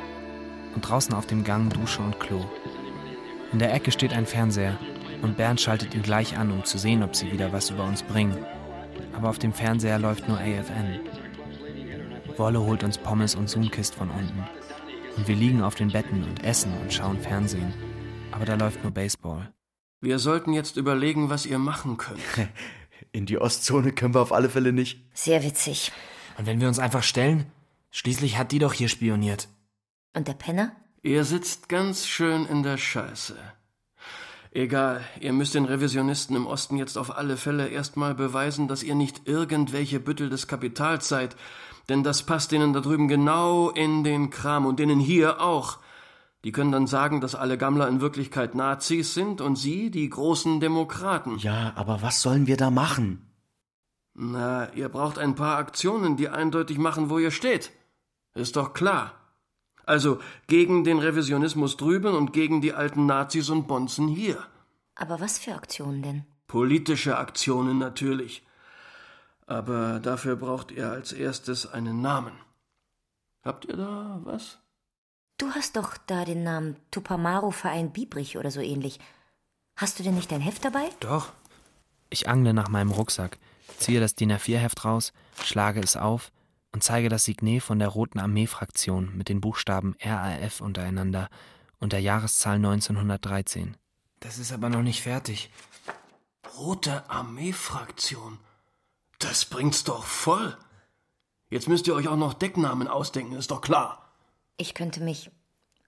und 0.76 0.88
draußen 0.88 1.12
auf 1.12 1.26
dem 1.26 1.42
Gang 1.42 1.74
Dusche 1.74 2.00
und 2.02 2.20
Klo. 2.20 2.44
In 3.50 3.58
der 3.58 3.74
Ecke 3.74 3.90
steht 3.90 4.12
ein 4.12 4.26
Fernseher 4.26 4.78
und 5.22 5.36
Bernd 5.36 5.60
schaltet 5.60 5.92
ihn 5.92 6.02
gleich 6.02 6.38
an, 6.38 6.52
um 6.52 6.64
zu 6.64 6.78
sehen, 6.78 7.02
ob 7.02 7.16
sie 7.16 7.32
wieder 7.32 7.52
was 7.52 7.70
über 7.70 7.82
uns 7.82 8.04
bringen. 8.04 8.36
Aber 9.12 9.28
auf 9.28 9.40
dem 9.40 9.52
Fernseher 9.52 9.98
läuft 9.98 10.28
nur 10.28 10.38
AFN. 10.38 11.00
Wolle 12.40 12.58
holt 12.58 12.82
uns 12.82 12.96
Pommes 12.96 13.34
und 13.34 13.50
Zoomkist 13.50 13.94
von 13.94 14.08
unten. 14.08 14.42
Und 15.16 15.28
wir 15.28 15.36
liegen 15.36 15.62
auf 15.62 15.74
den 15.74 15.92
Betten 15.92 16.24
und 16.24 16.42
essen 16.42 16.72
und 16.80 16.90
schauen 16.90 17.20
Fernsehen. 17.20 17.74
Aber 18.32 18.46
da 18.46 18.54
läuft 18.54 18.82
nur 18.82 18.92
Baseball. 18.92 19.52
Wir 20.00 20.18
sollten 20.18 20.54
jetzt 20.54 20.78
überlegen, 20.78 21.28
was 21.28 21.44
ihr 21.44 21.58
machen 21.58 21.98
könnt. 21.98 22.22
In 23.12 23.26
die 23.26 23.38
Ostzone 23.38 23.92
können 23.92 24.14
wir 24.14 24.22
auf 24.22 24.32
alle 24.32 24.48
Fälle 24.48 24.72
nicht. 24.72 25.04
Sehr 25.12 25.42
witzig. 25.42 25.92
Und 26.38 26.46
wenn 26.46 26.62
wir 26.62 26.68
uns 26.68 26.78
einfach 26.78 27.02
stellen? 27.02 27.44
Schließlich 27.90 28.38
hat 28.38 28.52
die 28.52 28.58
doch 28.58 28.72
hier 28.72 28.88
spioniert. 28.88 29.48
Und 30.16 30.26
der 30.26 30.32
Penner? 30.32 30.72
Ihr 31.02 31.24
sitzt 31.24 31.68
ganz 31.68 32.06
schön 32.06 32.46
in 32.46 32.62
der 32.62 32.78
Scheiße. 32.78 33.36
Egal, 34.52 35.04
ihr 35.20 35.34
müsst 35.34 35.54
den 35.54 35.66
Revisionisten 35.66 36.36
im 36.36 36.46
Osten 36.46 36.78
jetzt 36.78 36.96
auf 36.96 37.14
alle 37.16 37.36
Fälle 37.36 37.68
erstmal 37.68 38.14
beweisen, 38.14 38.66
dass 38.66 38.82
ihr 38.82 38.94
nicht 38.94 39.28
irgendwelche 39.28 40.00
Büttel 40.00 40.30
des 40.30 40.48
Kapitals 40.48 41.06
seid, 41.06 41.36
denn 41.90 42.04
das 42.04 42.22
passt 42.22 42.52
denen 42.52 42.72
da 42.72 42.80
drüben 42.80 43.08
genau 43.08 43.68
in 43.70 44.04
den 44.04 44.30
Kram 44.30 44.64
und 44.64 44.78
denen 44.78 45.00
hier 45.00 45.40
auch. 45.40 45.78
Die 46.44 46.52
können 46.52 46.72
dann 46.72 46.86
sagen, 46.86 47.20
dass 47.20 47.34
alle 47.34 47.58
Gammler 47.58 47.88
in 47.88 48.00
Wirklichkeit 48.00 48.54
Nazis 48.54 49.12
sind 49.12 49.40
und 49.40 49.56
sie 49.56 49.90
die 49.90 50.08
großen 50.08 50.60
Demokraten. 50.60 51.36
Ja, 51.38 51.72
aber 51.74 52.00
was 52.00 52.22
sollen 52.22 52.46
wir 52.46 52.56
da 52.56 52.70
machen? 52.70 53.26
Na, 54.14 54.72
ihr 54.72 54.88
braucht 54.88 55.18
ein 55.18 55.34
paar 55.34 55.58
Aktionen, 55.58 56.16
die 56.16 56.28
eindeutig 56.28 56.78
machen, 56.78 57.10
wo 57.10 57.18
ihr 57.18 57.30
steht. 57.30 57.72
Ist 58.34 58.56
doch 58.56 58.72
klar. 58.72 59.12
Also 59.84 60.18
gegen 60.46 60.84
den 60.84 60.98
Revisionismus 60.98 61.76
drüben 61.76 62.14
und 62.14 62.32
gegen 62.32 62.60
die 62.60 62.72
alten 62.72 63.06
Nazis 63.06 63.50
und 63.50 63.66
Bonzen 63.66 64.08
hier. 64.08 64.38
Aber 64.94 65.20
was 65.20 65.38
für 65.38 65.54
Aktionen 65.54 66.02
denn? 66.02 66.24
Politische 66.46 67.18
Aktionen 67.18 67.78
natürlich. 67.78 68.44
Aber 69.50 69.98
dafür 69.98 70.36
braucht 70.36 70.70
ihr 70.70 70.88
als 70.92 71.12
erstes 71.12 71.66
einen 71.66 72.00
Namen. 72.00 72.32
Habt 73.42 73.64
ihr 73.64 73.76
da 73.76 74.20
was? 74.22 74.58
Du 75.38 75.50
hast 75.50 75.76
doch 75.76 75.96
da 76.06 76.24
den 76.24 76.44
Namen 76.44 76.76
Tupamaru-Verein 76.92 77.90
Biebrich 77.90 78.38
oder 78.38 78.52
so 78.52 78.60
ähnlich. 78.60 79.00
Hast 79.76 79.98
du 79.98 80.04
denn 80.04 80.14
nicht 80.14 80.30
dein 80.30 80.40
Heft 80.40 80.64
dabei? 80.64 80.88
Doch. 81.00 81.32
Ich 82.10 82.28
angle 82.28 82.54
nach 82.54 82.68
meinem 82.68 82.92
Rucksack, 82.92 83.38
ziehe 83.78 83.98
das 83.98 84.14
DIN 84.14 84.30
A4-Heft 84.30 84.84
raus, 84.84 85.12
schlage 85.42 85.80
es 85.80 85.96
auf 85.96 86.30
und 86.70 86.84
zeige 86.84 87.08
das 87.08 87.24
Signet 87.24 87.64
von 87.64 87.80
der 87.80 87.88
Roten 87.88 88.20
Armee-Fraktion 88.20 89.16
mit 89.16 89.28
den 89.28 89.40
Buchstaben 89.40 89.96
RAF 90.00 90.60
untereinander 90.60 91.28
und 91.80 91.92
der 91.92 92.00
Jahreszahl 92.00 92.54
1913. 92.54 93.76
Das 94.20 94.38
ist 94.38 94.52
aber 94.52 94.68
noch 94.68 94.82
nicht 94.82 95.02
fertig. 95.02 95.50
Rote 96.56 97.10
Armee-Fraktion. 97.10 98.38
Das 99.20 99.44
bringt's 99.44 99.84
doch 99.84 100.04
voll. 100.04 100.56
Jetzt 101.50 101.68
müsst 101.68 101.86
ihr 101.86 101.94
euch 101.94 102.08
auch 102.08 102.16
noch 102.16 102.34
Decknamen 102.34 102.88
ausdenken, 102.88 103.34
ist 103.34 103.50
doch 103.50 103.60
klar. 103.60 104.10
Ich 104.56 104.74
könnte 104.74 105.02
mich 105.02 105.30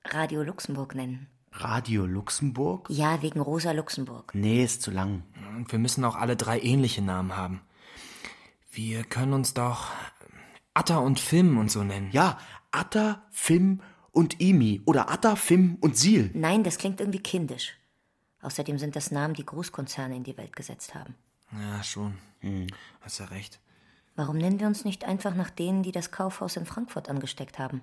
Radio 0.05 0.43
Luxemburg 0.43 0.95
nennen. 0.95 1.29
Radio 1.53 2.07
Luxemburg? 2.07 2.89
Ja, 2.89 3.23
wegen 3.23 3.41
Rosa 3.41 3.73
Luxemburg. 3.73 4.35
Nee, 4.35 4.65
ist 4.65 4.83
zu 4.83 4.91
lang. 4.91 5.23
Und 5.57 5.71
wir 5.73 5.79
müssen 5.79 6.05
auch 6.05 6.17
alle 6.17 6.37
drei 6.37 6.61
ähnliche 6.61 7.03
Namen 7.03 7.37
haben. 7.37 7.61
Wir 8.71 9.05
können 9.05 9.35
uns 9.35 9.55
doch 9.55 9.89
Atta 10.75 10.99
und 10.99 11.21
Fim 11.21 11.59
und 11.59 11.71
so 11.71 11.83
nennen. 11.83 12.11
Ja, 12.13 12.39
Atta, 12.71 13.23
Fim 13.31 13.83
und 14.13 14.41
Imi 14.41 14.83
oder 14.87 15.11
Atta, 15.11 15.37
Fim 15.37 15.77
und 15.81 15.97
Sil. 16.01 16.31
Nein, 16.35 16.65
das 16.65 16.79
klingt 16.79 17.01
irgendwie 17.01 17.23
kindisch. 17.23 17.75
Außerdem 18.41 18.79
sind 18.79 18.97
das 18.97 19.11
Namen, 19.11 19.35
die 19.35 19.47
Großkonzerne 19.47 20.17
in 20.17 20.25
die 20.25 20.37
Welt 20.37 20.57
gesetzt 20.57 20.95
haben. 20.95 21.15
Ja, 21.61 21.83
schon. 21.83 22.19
Hm. 22.41 22.67
Hast 23.01 23.21
ja 23.21 23.27
recht. 23.27 23.61
Warum 24.15 24.37
nennen 24.37 24.61
wir 24.61 24.67
uns 24.67 24.85
nicht 24.85 25.05
einfach 25.05 25.35
nach 25.35 25.51
denen, 25.51 25.83
die 25.83 25.93
das 25.93 26.11
Kaufhaus 26.11 26.57
in 26.57 26.67
Frankfurt 26.67 27.09
angesteckt 27.09 27.59
haben? 27.59 27.83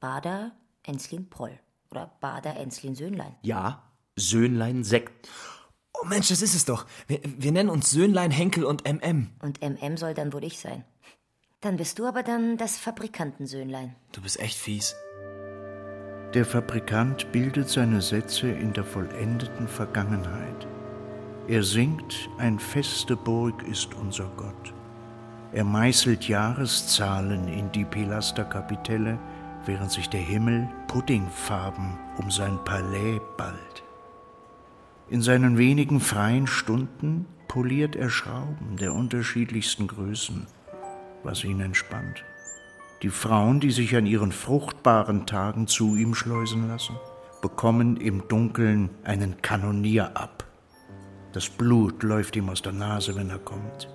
Bader, 0.00 0.52
Enslin, 0.82 1.28
Proll. 1.28 1.58
Oder 1.90 2.12
Bader, 2.20 2.56
Enslin, 2.56 2.94
Söhnlein. 2.94 3.34
Ja, 3.42 3.82
Söhnlein, 4.16 4.84
Sekt. 4.84 5.28
Oh 5.92 6.06
Mensch, 6.06 6.28
das 6.28 6.40
ist 6.40 6.54
es 6.54 6.64
doch. 6.64 6.86
Wir, 7.08 7.20
wir 7.22 7.52
nennen 7.52 7.68
uns 7.68 7.90
Söhnlein, 7.90 8.30
Henkel 8.30 8.64
und 8.64 8.84
MM. 8.90 9.30
Und 9.40 9.60
MM 9.60 9.96
soll 9.96 10.14
dann 10.14 10.32
wohl 10.32 10.44
ich 10.44 10.58
sein. 10.58 10.84
Dann 11.60 11.76
bist 11.76 11.98
du 11.98 12.06
aber 12.06 12.22
dann 12.22 12.56
das 12.56 12.78
Fabrikantensöhnlein. 12.78 13.94
Du 14.12 14.22
bist 14.22 14.40
echt 14.40 14.56
fies. 14.56 14.94
Der 16.32 16.46
Fabrikant 16.46 17.32
bildet 17.32 17.68
seine 17.68 18.00
Sätze 18.00 18.48
in 18.48 18.72
der 18.72 18.84
vollendeten 18.84 19.68
Vergangenheit. 19.68 20.66
Er 21.50 21.64
singt, 21.64 22.30
ein 22.38 22.60
feste 22.60 23.16
Burg 23.16 23.64
ist 23.64 23.92
unser 23.94 24.30
Gott. 24.36 24.72
Er 25.52 25.64
meißelt 25.64 26.28
Jahreszahlen 26.28 27.48
in 27.48 27.72
die 27.72 27.84
Pilasterkapitelle, 27.84 29.18
während 29.66 29.90
sich 29.90 30.08
der 30.08 30.20
Himmel 30.20 30.68
puddingfarben 30.86 31.98
um 32.18 32.30
sein 32.30 32.56
Palais 32.64 33.20
ballt. 33.36 33.82
In 35.08 35.22
seinen 35.22 35.58
wenigen 35.58 35.98
freien 35.98 36.46
Stunden 36.46 37.26
poliert 37.48 37.96
er 37.96 38.10
Schrauben 38.10 38.76
der 38.78 38.94
unterschiedlichsten 38.94 39.88
Größen, 39.88 40.46
was 41.24 41.42
ihn 41.42 41.58
entspannt. 41.58 42.22
Die 43.02 43.10
Frauen, 43.10 43.58
die 43.58 43.72
sich 43.72 43.96
an 43.96 44.06
ihren 44.06 44.30
fruchtbaren 44.30 45.26
Tagen 45.26 45.66
zu 45.66 45.96
ihm 45.96 46.14
schleusen 46.14 46.68
lassen, 46.68 46.94
bekommen 47.42 47.96
im 47.96 48.28
Dunkeln 48.28 48.90
einen 49.02 49.42
Kanonier 49.42 50.16
ab. 50.16 50.39
Das 51.32 51.48
Blut 51.48 52.02
läuft 52.02 52.34
ihm 52.36 52.48
aus 52.48 52.62
der 52.62 52.72
Nase, 52.72 53.14
wenn 53.14 53.30
er 53.30 53.38
kommt. 53.38 53.88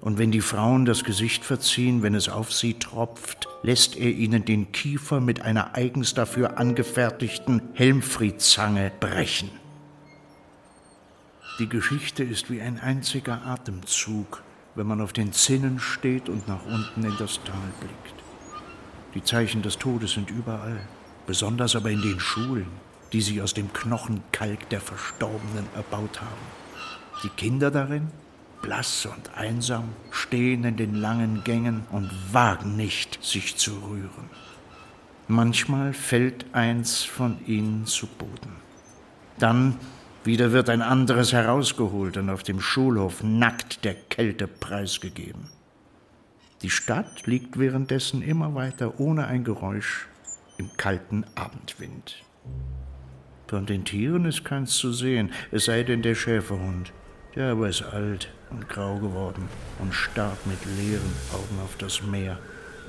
Und 0.00 0.18
wenn 0.18 0.30
die 0.30 0.40
Frauen 0.40 0.86
das 0.86 1.04
Gesicht 1.04 1.44
verziehen, 1.44 2.02
wenn 2.02 2.14
es 2.14 2.28
auf 2.28 2.52
sie 2.52 2.74
tropft, 2.74 3.48
lässt 3.62 3.96
er 3.96 4.10
ihnen 4.10 4.44
den 4.44 4.72
Kiefer 4.72 5.20
mit 5.20 5.42
einer 5.42 5.74
eigens 5.74 6.14
dafür 6.14 6.58
angefertigten 6.58 7.60
Helmfriedzange 7.74 8.92
brechen. 8.98 9.50
Die 11.58 11.68
Geschichte 11.68 12.22
ist 12.24 12.50
wie 12.50 12.62
ein 12.62 12.80
einziger 12.80 13.44
Atemzug, 13.44 14.42
wenn 14.74 14.86
man 14.86 15.02
auf 15.02 15.12
den 15.12 15.32
Zinnen 15.32 15.78
steht 15.78 16.30
und 16.30 16.48
nach 16.48 16.64
unten 16.64 17.04
in 17.04 17.14
das 17.18 17.40
Tal 17.44 17.56
blickt. 17.80 18.14
Die 19.14 19.22
Zeichen 19.22 19.60
des 19.60 19.76
Todes 19.76 20.12
sind 20.12 20.30
überall, 20.30 20.80
besonders 21.26 21.76
aber 21.76 21.90
in 21.90 22.00
den 22.00 22.20
Schulen, 22.20 22.68
die 23.12 23.20
sie 23.20 23.42
aus 23.42 23.52
dem 23.52 23.72
Knochenkalk 23.72 24.70
der 24.70 24.80
Verstorbenen 24.80 25.66
erbaut 25.74 26.22
haben. 26.22 26.59
Die 27.22 27.28
Kinder 27.28 27.70
darin, 27.70 28.08
blass 28.62 29.06
und 29.06 29.36
einsam, 29.36 29.90
stehen 30.10 30.64
in 30.64 30.76
den 30.76 30.94
langen 30.94 31.44
Gängen 31.44 31.84
und 31.90 32.10
wagen 32.32 32.76
nicht, 32.76 33.22
sich 33.22 33.56
zu 33.56 33.72
rühren. 33.72 34.30
Manchmal 35.28 35.92
fällt 35.92 36.46
eins 36.54 37.04
von 37.04 37.38
ihnen 37.46 37.86
zu 37.86 38.06
Boden. 38.06 38.56
Dann 39.38 39.76
wieder 40.24 40.52
wird 40.52 40.68
ein 40.68 40.82
anderes 40.82 41.32
herausgeholt 41.32 42.16
und 42.16 42.30
auf 42.30 42.42
dem 42.42 42.60
Schulhof 42.60 43.22
nackt 43.22 43.84
der 43.84 43.94
Kälte 43.94 44.46
preisgegeben. 44.46 45.48
Die 46.62 46.70
Stadt 46.70 47.26
liegt 47.26 47.58
währenddessen 47.58 48.20
immer 48.20 48.54
weiter 48.54 48.98
ohne 49.00 49.26
ein 49.26 49.44
Geräusch 49.44 50.08
im 50.58 50.70
kalten 50.76 51.24
Abendwind. 51.34 52.22
Von 53.46 53.64
den 53.64 53.84
Tieren 53.84 54.26
ist 54.26 54.44
keins 54.44 54.76
zu 54.76 54.92
sehen, 54.92 55.32
es 55.50 55.64
sei 55.64 55.82
denn 55.82 56.02
der 56.02 56.14
Schäferhund. 56.14 56.92
Der 57.36 57.52
aber 57.52 57.68
ist 57.68 57.82
alt 57.82 58.28
und 58.50 58.68
grau 58.68 58.96
geworden 58.98 59.48
und 59.78 59.94
starrt 59.94 60.46
mit 60.46 60.58
leeren 60.78 61.12
Augen 61.32 61.60
auf 61.62 61.76
das 61.78 62.02
Meer 62.02 62.38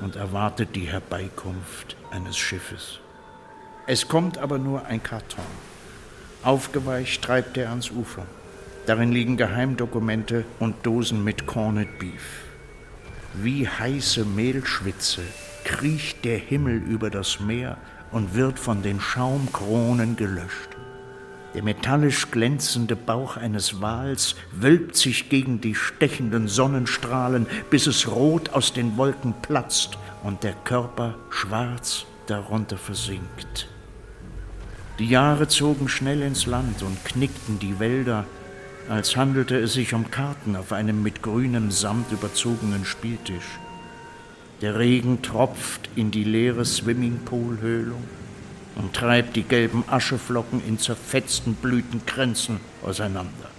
und 0.02 0.16
erwartet 0.16 0.76
die 0.76 0.88
Herbeikunft 0.88 1.96
eines 2.10 2.38
Schiffes. 2.38 3.00
Es 3.86 4.08
kommt 4.08 4.40
aber 4.40 4.58
nur 4.58 4.86
ein 4.86 5.04
Karton. 5.04 5.46
Aufgeweicht 6.44 7.22
treibt 7.24 7.56
er 7.58 7.70
ans 7.70 7.92
Ufer. 7.92 8.26
Darin 8.88 9.12
liegen 9.12 9.38
Geheimdokumente 9.38 10.44
und 10.60 10.86
Dosen 10.88 11.24
mit 11.24 11.46
Corned 11.46 12.00
Beef. 12.00 12.46
Wie 13.36 13.68
heiße 13.68 14.26
Mehlschwitze 14.26 15.22
kriecht 15.64 16.26
der 16.26 16.40
Himmel 16.40 16.78
über 16.78 17.12
das 17.12 17.40
Meer 17.40 17.78
und 18.12 18.34
wird 18.34 18.58
von 18.58 18.82
den 18.82 19.00
Schaumkronen 19.00 20.16
gelöscht. 20.16 20.71
Der 21.54 21.64
metallisch 21.64 22.32
glänzende 22.32 22.96
Bauch 22.96 23.36
eines 23.36 23.82
Wals 23.82 24.36
wölbt 24.54 24.96
sich 24.96 25.28
gegen 25.28 25.60
die 25.60 25.76
stechenden 25.76 26.48
Sonnenstrahlen, 26.48 27.46
bis 27.70 27.88
es 27.88 28.08
rot 28.08 28.52
aus 28.52 28.72
den 28.72 28.96
Wolken 28.96 29.34
platzt 29.42 29.98
und 30.24 30.44
der 30.44 30.54
Körper 30.54 31.16
schwarz 31.30 32.06
darunter 32.28 32.78
versinkt. 32.78 33.68
Die 34.98 35.08
Jahre 35.08 35.48
zogen 35.50 35.90
schnell 35.90 36.22
ins 36.22 36.46
Land 36.46 36.84
und 36.84 37.04
knickten 37.04 37.60
die 37.60 37.80
Wälder, 37.80 38.26
als 38.88 39.18
handelte 39.18 39.58
es 39.58 39.74
sich 39.74 39.94
um 39.94 40.10
Karten 40.10 40.56
auf 40.56 40.72
einem 40.72 41.04
mit 41.04 41.22
grünem 41.22 41.70
Samt 41.72 42.12
überzogenen 42.12 42.86
Spieltisch. 42.86 43.60
Der 44.62 44.80
Regen 44.80 45.22
tropft 45.22 45.90
in 45.96 46.12
die 46.12 46.24
leere 46.24 46.64
Swimmingpool-Höhlung 46.64 48.04
und 48.76 48.94
treibt 48.94 49.36
die 49.36 49.44
gelben 49.44 49.84
Ascheflocken 49.88 50.62
in 50.66 50.80
zerfetzten 50.80 51.56
Blütenkränzen 51.56 52.60
auseinander. 52.84 53.50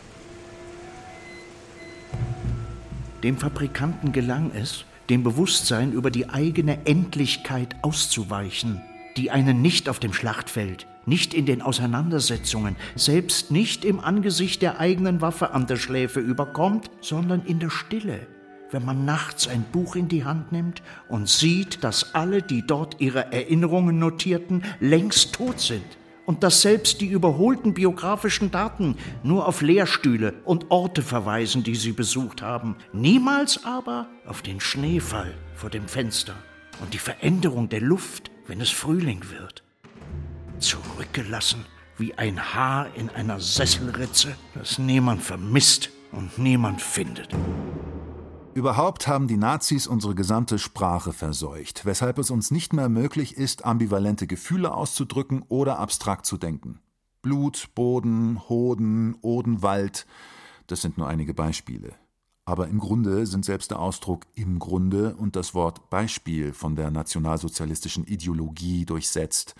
Dem 3.23 3.37
Fabrikanten 3.37 4.13
gelang 4.13 4.51
es, 4.55 4.85
dem 5.11 5.23
Bewusstsein 5.23 5.93
über 5.93 6.11
die 6.11 6.29
eigene 6.29 6.87
Endlichkeit 6.87 7.77
auszuweichen, 7.83 8.81
die 9.17 9.31
einen 9.31 9.63
nicht 9.63 9.89
auf 9.89 10.01
dem 10.01 10.13
Schlachtfeld, 10.13 10.87
nicht 11.07 11.35
in 11.35 11.47
den 11.47 11.63
Auseinandersetzungen, 11.63 12.77
selbst 12.95 13.51
nicht 13.51 13.85
im 13.85 14.01
Angesicht 14.01 14.63
der 14.63 14.81
eigenen 14.81 15.21
Waffe 15.21 15.53
an 15.53 15.67
der 15.67 15.77
Schläfe 15.77 16.21
überkommt, 16.21 16.91
sondern 17.01 17.43
in 17.45 17.59
der 17.59 17.71
Stille, 17.71 18.27
wenn 18.73 18.85
man 18.85 19.05
nachts 19.05 19.47
ein 19.47 19.64
Buch 19.70 19.97
in 19.97 20.09
die 20.09 20.25
Hand 20.25 20.53
nimmt 20.53 20.83
und 21.09 21.29
sieht, 21.29 21.85
dass 21.85 22.14
alle, 22.14 22.43
die 22.43 22.66
dort 22.66 23.01
ihre 23.01 23.33
Erinnerungen 23.33 23.99
notierten, 23.99 24.64
längst 24.81 25.35
tot 25.35 25.61
sind 25.61 25.85
und 26.25 26.43
dass 26.43 26.62
selbst 26.62 27.01
die 27.01 27.07
überholten 27.07 27.75
biografischen 27.75 28.51
Daten 28.51 28.97
nur 29.23 29.47
auf 29.47 29.61
Lehrstühle 29.61 30.35
und 30.45 30.70
Orte 30.70 31.03
verweisen, 31.03 31.62
die 31.62 31.75
sie 31.75 31.93
besucht 31.93 32.43
haben, 32.43 32.77
niemals 32.93 33.64
aber 33.64 34.09
auf 34.27 34.43
den 34.43 34.61
Schneefall 34.61 35.35
vor 35.55 35.70
dem 35.70 35.89
Fenster 35.89 36.35
und 36.81 36.95
die 36.95 36.99
Veränderung 36.99 37.68
der 37.68 37.81
Luft, 37.81 38.31
wenn 38.47 38.61
es 38.61 38.70
Frühling 38.70 39.23
wird. 39.31 39.62
Zurückgelassen 40.59 41.64
wie 41.99 42.14
ein 42.14 42.55
Haar 42.55 42.89
in 42.97 43.11
einer 43.11 43.39
Sesselritze, 43.39 44.35
das 44.55 44.79
niemand 44.79 45.23
vermisst 45.23 45.91
und 46.12 46.39
niemand 46.39 46.81
findet. 46.81 47.29
Überhaupt 48.55 49.09
haben 49.09 49.28
die 49.28 49.38
Nazis 49.38 49.86
unsere 49.86 50.14
gesamte 50.14 50.59
Sprache 50.59 51.14
verseucht, 51.14 51.86
weshalb 51.86 52.18
es 52.18 52.30
uns 52.30 52.50
nicht 52.50 52.74
mehr 52.74 52.90
möglich 52.90 53.38
ist, 53.38 53.64
ambivalente 53.64 54.26
Gefühle 54.26 54.74
auszudrücken 54.74 55.42
oder 55.48 55.78
abstrakt 55.78 56.26
zu 56.26 56.36
denken. 56.36 56.78
Blut, 57.22 57.70
Boden, 57.74 58.46
Hoden, 58.50 59.16
Odenwald, 59.22 60.07
das 60.66 60.82
sind 60.82 60.98
nur 60.98 61.09
einige 61.09 61.32
Beispiele. 61.32 61.94
Aber 62.44 62.68
im 62.68 62.78
Grunde 62.78 63.24
sind 63.24 63.46
selbst 63.46 63.70
der 63.70 63.78
Ausdruck 63.78 64.26
im 64.34 64.59
Grunde 64.59 65.14
und 65.14 65.34
das 65.34 65.55
Wort 65.55 65.88
Beispiel 65.88 66.53
von 66.53 66.76
der 66.76 66.90
nationalsozialistischen 66.90 68.05
Ideologie 68.05 68.84
durchsetzt. 68.84 69.55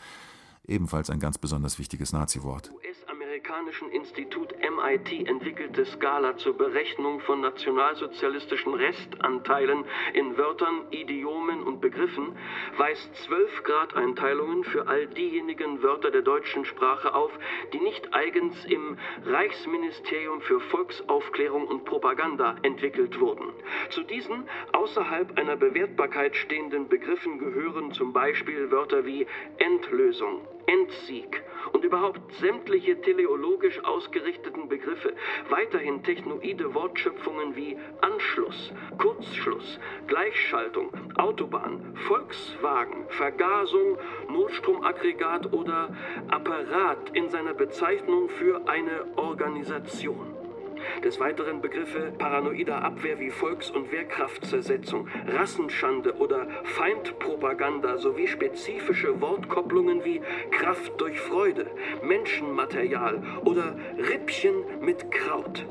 Ebenfalls 0.67 1.09
ein 1.09 1.21
ganz 1.21 1.39
besonders 1.39 1.79
wichtiges 1.79 2.13
Nazi-Wort 2.13 2.71
amerikanischen 3.43 3.91
Institut 3.91 4.55
MIT 4.61 5.29
entwickelte 5.29 5.85
Skala 5.85 6.37
zur 6.37 6.57
Berechnung 6.57 7.19
von 7.21 7.41
nationalsozialistischen 7.41 8.73
Restanteilen 8.75 9.85
in 10.15 10.37
Wörtern, 10.39 10.87
Idiomen 10.91 11.65
und 11.65 11.81
Begriffen 11.81 12.37
weist 12.77 13.13
zwölf 13.25 13.65
Gradeinteilungen 13.65 14.63
für 14.63 14.87
all 14.87 15.09
diejenigen 15.09 15.83
Wörter 15.83 16.13
der 16.13 16.23
deutschen 16.23 16.65
Sprache 16.65 17.15
auf, 17.15 17.33
die 17.73 17.81
nicht 17.81 18.15
eigens 18.15 18.65
im 18.67 18.97
Reichsministerium 19.27 20.41
für 20.43 20.61
Volksaufklärung 20.61 21.67
und 21.67 21.85
Propaganda 21.85 22.55
entwickelt 22.63 23.19
wurden. 23.19 23.53
Zu 23.91 24.05
diesen 24.05 24.49
außerhalb 24.73 25.37
einer 25.37 25.57
Bewertbarkeit 25.57 26.37
stehenden 26.37 26.87
Begriffen 26.89 27.41
gehören 27.41 27.91
zum 27.91 28.13
Beispiel 28.13 28.71
Wörter 28.71 29.05
wie 29.05 29.27
Endlösung, 29.59 30.47
Endsieg 30.67 31.43
und 31.73 31.85
überhaupt 31.85 32.21
sämtliche 32.35 33.01
teleologisch 33.01 33.83
ausgerichteten 33.85 34.69
Begriffe, 34.69 35.15
weiterhin 35.49 36.03
technoide 36.03 36.75
Wortschöpfungen 36.75 37.57
wie 37.57 37.77
Anschluss, 38.01 38.73
Kurzschluss, 38.99 39.79
Gleichschaltung, 40.07 40.91
Autobahn, 41.17 41.95
Volkswagen, 42.07 43.07
Vergasung, 43.09 43.99
Notstromaggregat 44.29 45.53
oder 45.53 45.95
Apparat 46.29 47.11
in 47.15 47.29
seiner 47.29 47.55
Bezeichnung 47.55 48.29
für 48.29 48.69
eine 48.69 49.07
Organisation. 49.17 50.42
Des 51.05 51.19
Weiteren 51.21 51.61
Begriffe 51.61 52.13
paranoider 52.19 52.83
Abwehr 52.83 53.19
wie 53.19 53.31
Volks- 53.31 53.71
und 53.71 53.91
Wehrkraftzersetzung, 53.93 55.09
Rassenschande 55.27 56.15
oder 56.15 56.47
Feindpropaganda 56.65 57.99
sowie 57.99 58.27
spezifische 58.27 59.21
Wortkopplungen 59.21 60.05
wie 60.05 60.21
Kraft 60.51 61.01
durch 61.01 61.21
Freude, 61.21 61.67
Menschenmaterial 62.03 63.23
oder 63.45 63.77
Rippchen 63.99 64.55
mit 64.81 65.11
Kraut. 65.11 65.67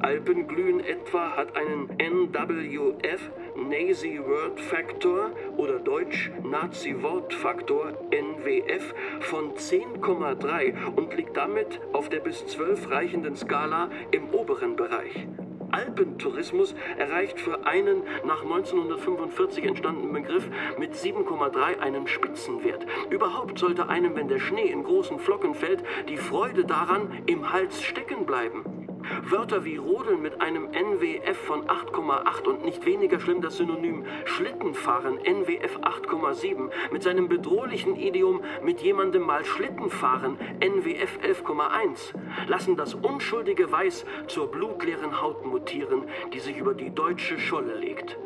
Alpenglühen 0.00 0.80
etwa 0.80 1.36
hat 1.36 1.56
einen 1.56 1.88
NWF, 1.98 3.30
Nazi 3.68 4.20
Word 4.24 4.60
Factor 4.60 5.32
oder 5.56 5.80
deutsch 5.80 6.30
Nazi 6.44 6.94
Wortfaktor 7.02 7.94
NWF 8.12 8.94
von 9.20 9.54
10,3 9.54 10.94
und 10.94 11.12
liegt 11.16 11.36
damit 11.36 11.80
auf 11.92 12.08
der 12.08 12.20
bis 12.20 12.46
12 12.46 12.90
reichenden 12.92 13.34
Skala 13.34 13.90
im 14.12 14.30
oberen 14.32 14.76
Bereich. 14.76 15.26
Alpentourismus 15.72 16.76
erreicht 16.96 17.40
für 17.40 17.66
einen 17.66 18.02
nach 18.24 18.42
1945 18.42 19.64
entstandenen 19.64 20.12
Begriff 20.12 20.48
mit 20.78 20.94
7,3 20.94 21.80
einen 21.80 22.06
Spitzenwert. 22.06 22.86
Überhaupt 23.10 23.58
sollte 23.58 23.88
einem, 23.88 24.14
wenn 24.14 24.28
der 24.28 24.38
Schnee 24.38 24.70
in 24.70 24.84
großen 24.84 25.18
Flocken 25.18 25.54
fällt, 25.54 25.82
die 26.08 26.18
Freude 26.18 26.64
daran 26.64 27.22
im 27.26 27.52
Hals 27.52 27.82
stecken 27.82 28.26
bleiben. 28.26 28.75
Wörter 29.22 29.64
wie 29.64 29.76
Rodeln 29.76 30.22
mit 30.22 30.40
einem 30.40 30.68
NWF 30.70 31.36
von 31.36 31.66
8,8 31.66 32.46
und 32.46 32.64
nicht 32.64 32.84
weniger 32.86 33.20
schlimm 33.20 33.40
das 33.40 33.56
Synonym 33.56 34.04
Schlittenfahren 34.24 35.18
NWF 35.18 35.78
8,7 35.78 36.70
mit 36.92 37.02
seinem 37.02 37.28
bedrohlichen 37.28 37.96
Idiom 37.96 38.42
mit 38.62 38.80
jemandem 38.80 39.22
mal 39.22 39.44
Schlittenfahren 39.44 40.38
NWF 40.60 41.18
11,1 41.22 42.14
lassen 42.48 42.76
das 42.76 42.94
unschuldige 42.94 43.70
Weiß 43.70 44.04
zur 44.26 44.50
blutleeren 44.50 45.20
Haut 45.20 45.44
mutieren, 45.44 46.04
die 46.32 46.40
sich 46.40 46.56
über 46.56 46.74
die 46.74 46.90
deutsche 46.90 47.38
Scholle 47.38 47.74
legt. 47.74 48.16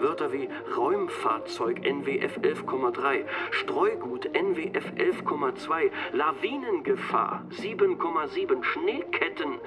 Wörter 0.00 0.32
wie 0.32 0.48
Räumfahrzeug 0.76 1.84
NWF 1.84 2.38
11,3, 2.38 3.24
Streugut 3.50 4.26
NWF 4.34 4.84
11,2, 4.96 5.90
Lawinengefahr 6.12 7.44
7,7, 7.50 8.62
Schneeketten 8.62 9.60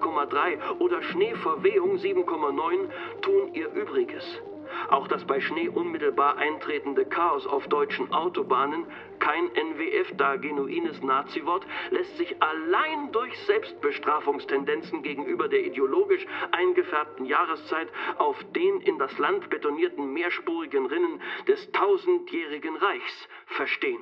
8,3 0.00 0.78
oder 0.78 1.02
Schneeverwehung 1.02 1.96
7,9 1.96 2.88
tun 3.20 3.54
ihr 3.54 3.68
Übriges. 3.72 4.42
Auch 4.90 5.08
das 5.08 5.24
bei 5.24 5.40
Schnee 5.40 5.68
unmittelbar 5.68 6.36
eintretende 6.38 7.04
Chaos 7.04 7.46
auf 7.46 7.66
deutschen 7.68 8.12
Autobahnen, 8.12 8.86
kein 9.18 9.46
NWF, 9.54 10.12
da 10.16 10.36
genuines 10.36 11.02
Naziwort, 11.02 11.66
lässt 11.90 12.16
sich 12.16 12.42
allein 12.42 13.10
durch 13.12 13.36
Selbstbestrafungstendenzen 13.46 15.02
gegenüber 15.02 15.48
der 15.48 15.64
ideologisch 15.64 16.26
eingefärbten 16.50 17.26
Jahreszeit 17.26 17.88
auf 18.18 18.36
den 18.54 18.80
in 18.80 18.98
das 18.98 19.16
Land 19.18 19.48
betonierten 19.50 20.12
mehrspurigen 20.12 20.86
Rinnen 20.86 21.20
des 21.46 21.70
tausendjährigen 21.72 22.76
Reichs 22.76 23.28
verstehen. 23.46 24.00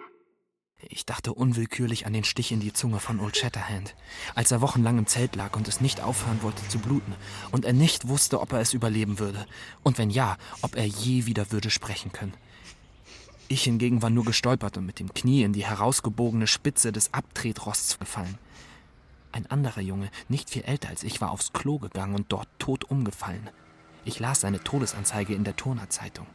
Ich 0.89 1.07
dachte 1.07 1.33
unwillkürlich 1.33 2.07
an 2.07 2.13
den 2.13 2.25
Stich 2.25 2.53
in 2.53 2.61
die 2.61 2.73
Zunge 2.73 2.99
von 2.99 3.21
Old 3.21 3.37
Shatterhand, 3.37 3.95
als 4.35 4.51
er 4.51 4.61
wochenlang 4.61 4.99
im 4.99 5.07
Zelt 5.07 5.37
lag 5.37 5.57
und 5.57 5.69
es 5.69 5.81
nicht 5.81 6.01
aufhören 6.01 6.43
wollte 6.43 6.67
zu 6.69 6.79
bluten 6.79 7.15
und 7.51 7.65
er 7.65 7.73
nicht 7.73 8.09
wusste, 8.09 8.41
ob 8.41 8.53
er 8.53 8.61
es 8.61 8.73
überleben 8.73 9.19
würde 9.19 9.47
und 9.83 9.99
wenn 9.99 10.11
ja, 10.11 10.37
ob 10.61 10.77
er 10.77 10.85
je 10.85 11.27
wieder 11.27 11.53
würde 11.53 11.71
sprechen 11.71 12.13
können. 12.13 12.35
Ich 13.49 13.65
hingegen 13.65 14.03
war 14.03 14.11
nur 14.11 14.25
gestolpert 14.25 14.77
und 14.77 14.87
mit 14.87 14.99
dem 14.99 15.13
Knie 15.13 15.43
in 15.43 15.53
die 15.53 15.67
herausgebogene 15.67 16.47
Spitze 16.47 16.91
des 16.91 17.13
Abtretrosts 17.13 17.99
gefallen. 17.99 18.39
Ein 19.31 19.47
anderer 19.47 19.81
Junge, 19.81 20.11
nicht 20.29 20.51
viel 20.51 20.63
älter 20.63 20.89
als 20.89 21.03
ich, 21.03 21.21
war 21.21 21.31
aufs 21.31 21.53
Klo 21.53 21.79
gegangen 21.79 22.15
und 22.15 22.33
dort 22.33 22.49
tot 22.59 22.85
umgefallen. 22.85 23.51
Ich 24.05 24.19
las 24.19 24.41
seine 24.41 24.63
Todesanzeige 24.63 25.35
in 25.35 25.45
der 25.45 25.57
Turnerzeitung. 25.57 26.27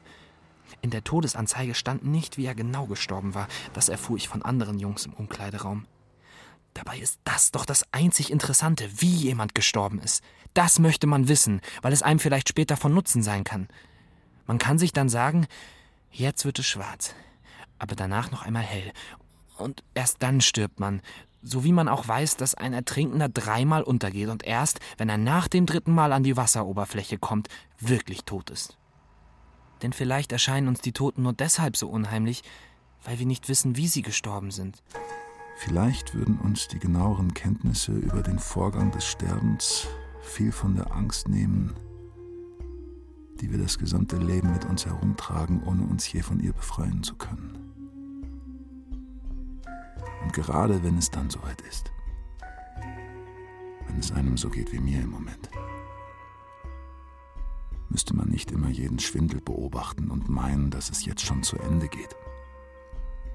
In 0.82 0.91
der 0.91 1.03
Todesanzeige 1.03 1.75
stand 1.75 2.05
nicht, 2.05 2.38
wie 2.38 2.45
er 2.45 2.55
genau 2.55 2.86
gestorben 2.86 3.34
war. 3.34 3.47
Das 3.74 3.89
erfuhr 3.89 4.17
ich 4.17 4.29
von 4.29 4.41
anderen 4.41 4.79
Jungs 4.79 5.05
im 5.05 5.13
Umkleideraum. 5.13 5.86
Dabei 6.74 6.99
ist 6.99 7.20
das 7.24 7.51
doch 7.51 7.66
das 7.66 7.91
einzig 7.91 8.32
Interessante, 8.32 8.87
wie 8.97 9.16
jemand 9.16 9.55
gestorben 9.55 9.99
ist. 9.99 10.24
Das 10.54 10.79
möchte 10.79 11.08
man 11.08 11.28
wissen, 11.28 11.62
weil 11.82 11.93
es 11.93 12.04
einem 12.04 12.20
vielleicht 12.20 12.49
später 12.49 12.78
von 12.78 12.93
Nutzen 12.93 13.24
sein 13.24 13.43
kann. 13.43 13.67
Man 14.45 14.59
kann 14.59 14.78
sich 14.78 14.93
dann 14.93 15.09
sagen, 15.09 15.47
jetzt 16.12 16.45
wird 16.45 16.59
es 16.59 16.67
schwarz, 16.67 17.16
aber 17.79 17.95
danach 17.95 18.32
noch 18.32 18.43
einmal 18.43 18.63
hell. 18.63 18.93
Und 19.58 19.83
erst 19.95 20.21
dann 20.21 20.39
stirbt 20.39 20.79
man, 20.79 21.01
so 21.41 21.63
wie 21.63 21.71
man 21.71 21.87
auch 21.87 22.08
weiß, 22.08 22.37
dass 22.37 22.55
ein 22.55 22.74
Ertrinkender 22.74 23.29
dreimal 23.29 23.82
untergeht 23.83 24.29
und 24.29 24.43
erst, 24.43 24.79
wenn 24.97 25.09
er 25.09 25.17
nach 25.17 25.47
dem 25.47 25.66
dritten 25.66 25.93
Mal 25.93 26.13
an 26.13 26.24
die 26.24 26.37
Wasseroberfläche 26.37 27.17
kommt, 27.17 27.47
wirklich 27.79 28.24
tot 28.24 28.49
ist. 28.49 28.76
Denn 29.82 29.93
vielleicht 29.93 30.32
erscheinen 30.32 30.67
uns 30.67 30.82
die 30.82 30.91
Toten 30.91 31.24
nur 31.24 31.33
deshalb 31.33 31.78
so 31.78 31.87
unheimlich, 31.87 32.43
weil 33.04 33.20
wir 33.20 33.25
nicht 33.25 33.49
wissen, 33.49 33.75
wie 33.78 33.87
sie 33.87 34.01
gestorben 34.01 34.51
sind. 34.51 34.82
Vielleicht 35.58 36.13
würden 36.13 36.37
uns 36.37 36.67
die 36.67 36.79
genaueren 36.79 37.33
Kenntnisse 37.33 37.93
über 37.93 38.21
den 38.21 38.37
Vorgang 38.37 38.91
des 38.91 39.05
Sterbens 39.05 39.87
viel 40.21 40.51
von 40.51 40.75
der 40.75 40.91
Angst 40.93 41.28
nehmen, 41.28 41.74
die 43.41 43.51
wir 43.51 43.58
das 43.58 43.78
gesamte 43.78 44.17
Leben 44.17 44.51
mit 44.54 44.66
uns 44.66 44.86
herumtragen, 44.86 45.63
ohne 45.63 45.83
uns 45.83 46.12
je 46.12 46.21
von 46.21 46.39
ihr 46.39 46.54
befreien 46.54 47.01
zu 47.01 47.16
können. 47.16 47.58
Und 50.24 50.33
gerade 50.33 50.83
wenn 50.83 50.97
es 50.97 51.09
dann 51.09 51.29
soweit 51.29 51.62
ist, 51.62 51.91
wenn 53.87 53.97
es 53.97 54.12
einem 54.12 54.37
so 54.37 54.49
geht 54.49 54.71
wie 54.74 54.79
mir 54.79 55.01
im 55.01 55.12
Moment, 55.12 55.49
müsste 57.89 58.16
man 58.16 58.30
nicht 58.30 58.51
immer 58.51 58.70
jeden 58.70 59.00
Schwindel 59.00 59.42
beobachten 59.42 60.09
und 60.09 60.30
meinen, 60.30 60.70
dass 60.70 60.89
es 60.89 61.05
jetzt 61.05 61.22
schon 61.22 61.43
zu 61.43 61.58
Ende 61.58 61.88
geht, 61.88 62.16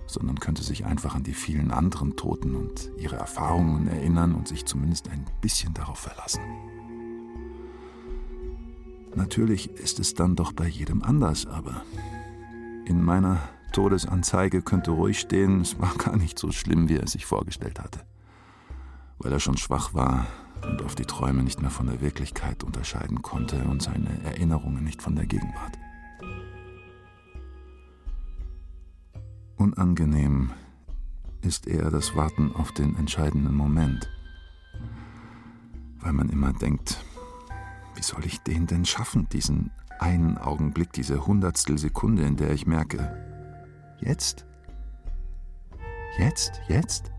sondern 0.07 0.41
könnte 0.41 0.63
sich 0.63 0.85
einfach 0.85 1.15
an 1.15 1.23
die 1.23 1.35
vielen 1.35 1.71
anderen 1.71 2.17
Toten 2.17 2.55
und 2.55 2.91
ihre 2.97 3.17
Erfahrungen 3.17 3.89
erinnern 3.89 4.35
und 4.35 4.49
sich 4.49 4.67
zumindest 4.67 5.09
ein 5.09 5.25
bisschen 5.41 5.75
darauf 5.75 5.99
verlassen. 5.99 6.43
Natürlich 9.15 9.71
ist 9.73 10.01
es 10.01 10.15
dann 10.15 10.37
doch 10.37 10.53
bei 10.53 10.67
jedem 10.67 11.03
anders, 11.03 11.47
aber 11.47 11.83
in 12.87 13.03
meiner 13.03 13.41
Todesanzeige 13.73 14.63
könnte 14.63 14.91
ruhig 14.91 15.21
stehen, 15.21 15.61
es 15.61 15.79
war 15.79 15.95
gar 15.97 16.17
nicht 16.17 16.39
so 16.39 16.53
schlimm, 16.53 16.89
wie 16.89 16.97
er 16.97 17.09
sich 17.09 17.27
vorgestellt 17.27 17.81
hatte. 17.81 18.01
Weil 19.19 19.33
er 19.33 19.41
schon 19.41 19.57
schwach 19.57 19.95
war, 19.95 20.27
und 20.67 20.83
auf 20.83 20.95
die 20.95 21.05
Träume 21.05 21.43
nicht 21.43 21.61
mehr 21.61 21.71
von 21.71 21.87
der 21.87 22.01
Wirklichkeit 22.01 22.63
unterscheiden 22.65 23.23
konnte 23.23 23.63
und 23.65 23.83
seine 23.83 24.23
Erinnerungen 24.25 24.85
nicht 24.85 25.03
von 25.03 25.17
der 25.17 25.27
Gegenwart. 25.27 25.79
Unangenehm 29.57 30.51
ist 31.43 31.67
eher 31.67 31.91
das 31.91 32.15
Warten 32.17 32.53
auf 32.55 32.73
den 32.73 32.97
entscheidenden 32.97 33.55
Moment, 33.55 34.11
weil 36.01 36.13
man 36.13 36.29
immer 36.29 36.53
denkt, 36.53 37.05
wie 37.95 38.03
soll 38.03 38.25
ich 38.25 38.41
den 38.41 38.67
denn 38.67 38.85
schaffen, 38.85 39.29
diesen 39.29 39.71
einen 39.99 40.39
Augenblick, 40.39 40.93
diese 40.93 41.27
hundertstel 41.27 41.79
Sekunde, 41.79 42.25
in 42.25 42.37
der 42.37 42.53
ich 42.53 42.67
merke, 42.67 43.97
jetzt? 44.01 44.47
Jetzt? 46.19 46.61
Jetzt? 46.69 47.13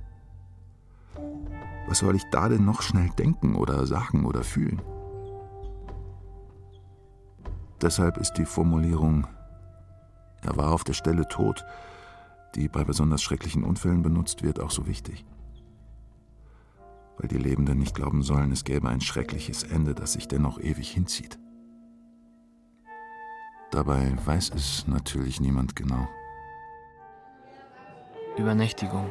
Was 1.87 1.99
soll 1.99 2.15
ich 2.15 2.23
da 2.31 2.49
denn 2.49 2.65
noch 2.65 2.81
schnell 2.81 3.09
denken 3.17 3.55
oder 3.55 3.85
sagen 3.85 4.25
oder 4.25 4.43
fühlen? 4.43 4.81
Deshalb 7.81 8.17
ist 8.17 8.33
die 8.33 8.45
Formulierung, 8.45 9.27
er 10.41 10.55
war 10.55 10.71
auf 10.71 10.83
der 10.83 10.93
Stelle 10.93 11.27
tot, 11.27 11.65
die 12.55 12.69
bei 12.69 12.83
besonders 12.83 13.21
schrecklichen 13.21 13.63
Unfällen 13.63 14.03
benutzt 14.03 14.43
wird, 14.43 14.59
auch 14.59 14.71
so 14.71 14.87
wichtig. 14.87 15.25
Weil 17.17 17.27
die 17.27 17.37
Lebenden 17.37 17.77
nicht 17.79 17.95
glauben 17.95 18.23
sollen, 18.23 18.51
es 18.51 18.63
gäbe 18.63 18.89
ein 18.89 19.01
schreckliches 19.01 19.63
Ende, 19.63 19.93
das 19.93 20.13
sich 20.13 20.27
dennoch 20.27 20.59
ewig 20.59 20.89
hinzieht. 20.91 21.39
Dabei 23.71 24.15
weiß 24.25 24.51
es 24.55 24.87
natürlich 24.87 25.41
niemand 25.41 25.75
genau. 25.75 26.07
Übernächtigung. 28.37 29.07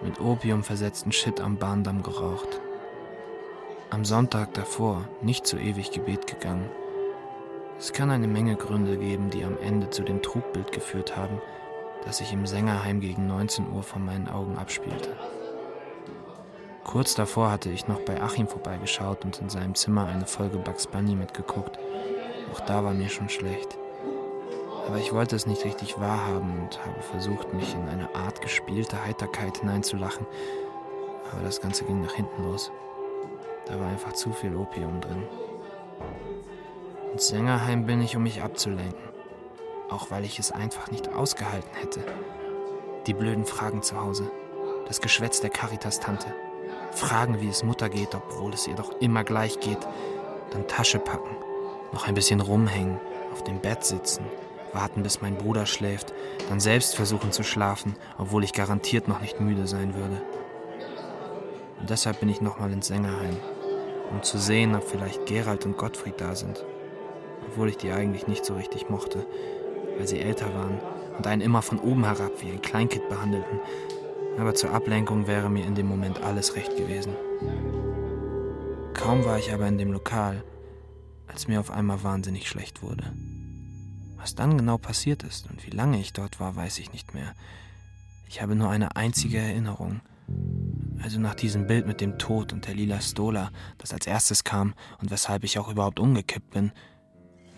Mit 0.00 0.20
Opium 0.20 0.62
versetzten 0.62 1.10
Shit 1.10 1.40
am 1.40 1.56
Bahndamm 1.56 2.04
geraucht. 2.04 2.60
Am 3.90 4.04
Sonntag 4.04 4.54
davor 4.54 5.08
nicht 5.22 5.44
zu 5.44 5.56
ewig 5.56 5.90
Gebet 5.90 6.28
gegangen. 6.28 6.70
Es 7.80 7.92
kann 7.92 8.10
eine 8.10 8.28
Menge 8.28 8.54
Gründe 8.54 8.96
geben, 8.96 9.30
die 9.30 9.42
am 9.42 9.58
Ende 9.58 9.90
zu 9.90 10.04
dem 10.04 10.22
Trugbild 10.22 10.70
geführt 10.70 11.16
haben, 11.16 11.40
das 12.04 12.18
sich 12.18 12.32
im 12.32 12.46
Sängerheim 12.46 13.00
gegen 13.00 13.26
19 13.26 13.72
Uhr 13.72 13.82
vor 13.82 14.00
meinen 14.00 14.28
Augen 14.28 14.56
abspielte. 14.56 15.16
Kurz 16.84 17.16
davor 17.16 17.50
hatte 17.50 17.70
ich 17.70 17.88
noch 17.88 18.00
bei 18.00 18.22
Achim 18.22 18.46
vorbeigeschaut 18.46 19.24
und 19.24 19.40
in 19.40 19.48
seinem 19.50 19.74
Zimmer 19.74 20.06
eine 20.06 20.26
Folge 20.26 20.58
Bugs 20.58 20.86
Bunny 20.86 21.16
mitgeguckt. 21.16 21.76
Auch 22.52 22.60
da 22.60 22.84
war 22.84 22.94
mir 22.94 23.08
schon 23.08 23.28
schlecht. 23.28 23.76
Aber 24.88 24.96
ich 24.96 25.12
wollte 25.12 25.36
es 25.36 25.46
nicht 25.46 25.64
richtig 25.64 26.00
wahrhaben 26.00 26.62
und 26.62 26.84
habe 26.84 27.00
versucht, 27.02 27.52
mich 27.52 27.74
in 27.74 27.86
eine 27.88 28.14
Art 28.14 28.40
gespielte 28.40 29.04
Heiterkeit 29.04 29.58
hineinzulachen. 29.58 30.26
Aber 31.30 31.42
das 31.42 31.60
Ganze 31.60 31.84
ging 31.84 32.00
nach 32.00 32.14
hinten 32.14 32.42
los. 32.42 32.72
Da 33.66 33.78
war 33.78 33.88
einfach 33.88 34.14
zu 34.14 34.32
viel 34.32 34.56
Opium 34.56 35.00
drin. 35.00 35.24
Ins 37.12 37.28
Sängerheim 37.28 37.84
bin 37.84 38.00
ich, 38.00 38.16
um 38.16 38.22
mich 38.22 38.42
abzulenken. 38.42 39.08
Auch 39.90 40.10
weil 40.10 40.24
ich 40.24 40.38
es 40.38 40.52
einfach 40.52 40.90
nicht 40.90 41.12
ausgehalten 41.12 41.74
hätte. 41.74 42.00
Die 43.06 43.14
blöden 43.14 43.44
Fragen 43.44 43.82
zu 43.82 44.00
Hause. 44.00 44.30
Das 44.86 45.02
Geschwätz 45.02 45.40
der 45.42 45.50
Caritas-Tante. 45.50 46.34
Fragen, 46.92 47.42
wie 47.42 47.48
es 47.48 47.62
Mutter 47.62 47.90
geht, 47.90 48.14
obwohl 48.14 48.54
es 48.54 48.66
ihr 48.66 48.74
doch 48.74 48.98
immer 49.00 49.22
gleich 49.22 49.60
geht. 49.60 49.86
Dann 50.50 50.66
Tasche 50.66 50.98
packen 50.98 51.36
noch 51.92 52.06
ein 52.06 52.14
bisschen 52.14 52.40
rumhängen, 52.40 53.00
auf 53.32 53.44
dem 53.44 53.60
Bett 53.60 53.84
sitzen, 53.84 54.24
warten, 54.74 55.02
bis 55.02 55.20
mein 55.20 55.36
Bruder 55.36 55.66
schläft, 55.66 56.12
dann 56.48 56.60
selbst 56.60 56.96
versuchen 56.96 57.32
zu 57.32 57.42
schlafen, 57.42 57.96
obwohl 58.18 58.44
ich 58.44 58.52
garantiert 58.52 59.08
noch 59.08 59.20
nicht 59.20 59.40
müde 59.40 59.66
sein 59.66 59.94
würde. 59.94 60.22
Und 61.80 61.90
deshalb 61.90 62.20
bin 62.20 62.28
ich 62.28 62.40
nochmal 62.40 62.72
ins 62.72 62.88
Sängerheim, 62.88 63.36
um 64.10 64.22
zu 64.22 64.38
sehen, 64.38 64.74
ob 64.74 64.84
vielleicht 64.84 65.26
Gerald 65.26 65.66
und 65.66 65.76
Gottfried 65.76 66.20
da 66.20 66.34
sind. 66.34 66.64
Obwohl 67.46 67.68
ich 67.68 67.76
die 67.76 67.92
eigentlich 67.92 68.26
nicht 68.26 68.44
so 68.44 68.54
richtig 68.54 68.90
mochte, 68.90 69.26
weil 69.96 70.08
sie 70.08 70.20
älter 70.20 70.52
waren 70.54 70.80
und 71.16 71.26
einen 71.26 71.42
immer 71.42 71.62
von 71.62 71.78
oben 71.78 72.04
herab 72.04 72.32
wie 72.40 72.50
ein 72.50 72.62
Kleinkind 72.62 73.08
behandelten. 73.08 73.60
Aber 74.38 74.54
zur 74.54 74.72
Ablenkung 74.72 75.26
wäre 75.26 75.50
mir 75.50 75.66
in 75.66 75.74
dem 75.74 75.86
Moment 75.86 76.22
alles 76.22 76.54
recht 76.54 76.76
gewesen. 76.76 77.14
Kaum 78.94 79.24
war 79.24 79.38
ich 79.38 79.52
aber 79.52 79.66
in 79.66 79.78
dem 79.78 79.92
Lokal, 79.92 80.42
als 81.26 81.48
mir 81.48 81.60
auf 81.60 81.70
einmal 81.70 82.02
wahnsinnig 82.02 82.48
schlecht 82.48 82.82
wurde. 82.82 83.12
Was 84.18 84.34
dann 84.34 84.58
genau 84.58 84.78
passiert 84.78 85.22
ist 85.22 85.48
und 85.48 85.64
wie 85.64 85.70
lange 85.70 85.98
ich 86.00 86.12
dort 86.12 86.40
war, 86.40 86.56
weiß 86.56 86.80
ich 86.80 86.92
nicht 86.92 87.14
mehr. 87.14 87.34
Ich 88.28 88.42
habe 88.42 88.54
nur 88.54 88.68
eine 88.68 88.96
einzige 88.96 89.38
Erinnerung. 89.38 90.00
Also 91.02 91.18
nach 91.18 91.34
diesem 91.34 91.66
Bild 91.66 91.86
mit 91.86 92.00
dem 92.00 92.18
Tod 92.18 92.52
und 92.52 92.66
der 92.66 92.74
lila 92.74 93.00
Stola, 93.00 93.50
das 93.78 93.94
als 93.94 94.06
erstes 94.06 94.44
kam 94.44 94.74
und 95.00 95.10
weshalb 95.10 95.44
ich 95.44 95.58
auch 95.58 95.70
überhaupt 95.70 96.00
umgekippt 96.00 96.50
bin, 96.50 96.72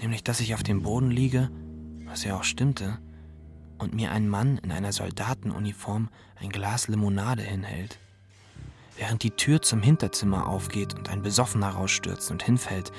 nämlich 0.00 0.22
dass 0.22 0.40
ich 0.40 0.54
auf 0.54 0.62
dem 0.62 0.82
Boden 0.82 1.10
liege, 1.10 1.50
was 2.04 2.22
ja 2.22 2.36
auch 2.36 2.44
stimmte, 2.44 2.98
und 3.78 3.94
mir 3.94 4.12
ein 4.12 4.28
Mann 4.28 4.58
in 4.58 4.70
einer 4.70 4.92
Soldatenuniform 4.92 6.10
ein 6.36 6.50
Glas 6.50 6.86
Limonade 6.86 7.42
hinhält. 7.42 7.98
Während 8.96 9.22
die 9.22 9.30
Tür 9.30 9.62
zum 9.62 9.80
Hinterzimmer 9.80 10.46
aufgeht 10.46 10.94
und 10.94 11.08
ein 11.08 11.22
Besoffener 11.22 11.70
rausstürzt 11.70 12.30
und 12.30 12.42
hinfällt, 12.42 12.92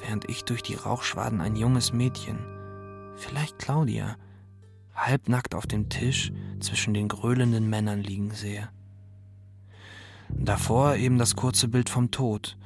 während 0.00 0.28
ich 0.28 0.44
durch 0.44 0.62
die 0.62 0.74
Rauchschwaden 0.74 1.40
ein 1.40 1.54
junges 1.54 1.92
Mädchen, 1.92 2.57
vielleicht 3.18 3.58
Claudia, 3.58 4.16
halbnackt 4.94 5.54
auf 5.54 5.66
dem 5.66 5.88
Tisch 5.88 6.32
zwischen 6.60 6.94
den 6.94 7.08
gröhlenden 7.08 7.68
Männern 7.68 8.02
liegen 8.02 8.32
sehe. 8.32 8.68
Davor 10.30 10.96
eben 10.96 11.18
das 11.18 11.36
kurze 11.36 11.68
Bild 11.68 11.88
vom 11.88 12.10
Tod, 12.10 12.56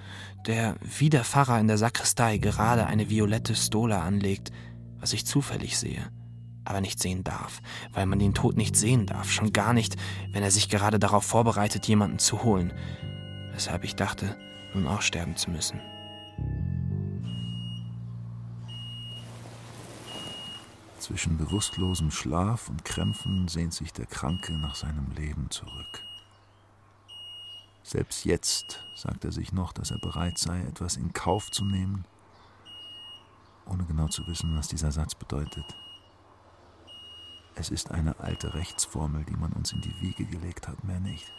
der 0.46 0.76
wie 0.80 1.10
der 1.10 1.24
Pfarrer 1.24 1.60
in 1.60 1.68
der 1.68 1.78
Sakristei 1.78 2.38
gerade 2.38 2.86
eine 2.86 3.08
violette 3.08 3.54
Stola 3.54 4.02
anlegt, 4.02 4.50
was 4.98 5.12
ich 5.12 5.26
zufällig 5.26 5.78
sehe, 5.78 6.10
aber 6.64 6.80
nicht 6.80 7.00
sehen 7.00 7.24
darf, 7.24 7.60
weil 7.92 8.06
man 8.06 8.18
den 8.18 8.34
Tod 8.34 8.56
nicht 8.56 8.76
sehen 8.76 9.06
darf, 9.06 9.30
schon 9.30 9.52
gar 9.52 9.72
nicht, 9.72 9.96
wenn 10.32 10.42
er 10.42 10.50
sich 10.50 10.68
gerade 10.68 10.98
darauf 10.98 11.24
vorbereitet, 11.24 11.86
jemanden 11.86 12.18
zu 12.18 12.42
holen, 12.42 12.72
weshalb 13.52 13.84
ich 13.84 13.94
dachte, 13.94 14.36
nun 14.74 14.86
auch 14.86 15.02
sterben 15.02 15.36
zu 15.36 15.50
müssen. 15.50 15.80
Zwischen 21.02 21.36
bewusstlosem 21.36 22.12
Schlaf 22.12 22.68
und 22.68 22.84
Krämpfen 22.84 23.48
sehnt 23.48 23.74
sich 23.74 23.92
der 23.92 24.06
Kranke 24.06 24.52
nach 24.52 24.76
seinem 24.76 25.10
Leben 25.10 25.50
zurück. 25.50 26.04
Selbst 27.82 28.24
jetzt 28.24 28.84
sagt 28.94 29.24
er 29.24 29.32
sich 29.32 29.52
noch, 29.52 29.72
dass 29.72 29.90
er 29.90 29.98
bereit 29.98 30.38
sei, 30.38 30.60
etwas 30.60 30.96
in 30.96 31.12
Kauf 31.12 31.50
zu 31.50 31.64
nehmen, 31.64 32.04
ohne 33.66 33.84
genau 33.84 34.06
zu 34.06 34.24
wissen, 34.28 34.56
was 34.56 34.68
dieser 34.68 34.92
Satz 34.92 35.16
bedeutet. 35.16 35.64
Es 37.56 37.70
ist 37.70 37.90
eine 37.90 38.20
alte 38.20 38.54
Rechtsformel, 38.54 39.24
die 39.24 39.36
man 39.36 39.52
uns 39.54 39.72
in 39.72 39.80
die 39.80 40.00
Wiege 40.00 40.24
gelegt 40.24 40.68
hat, 40.68 40.84
mehr 40.84 41.00
nicht. 41.00 41.32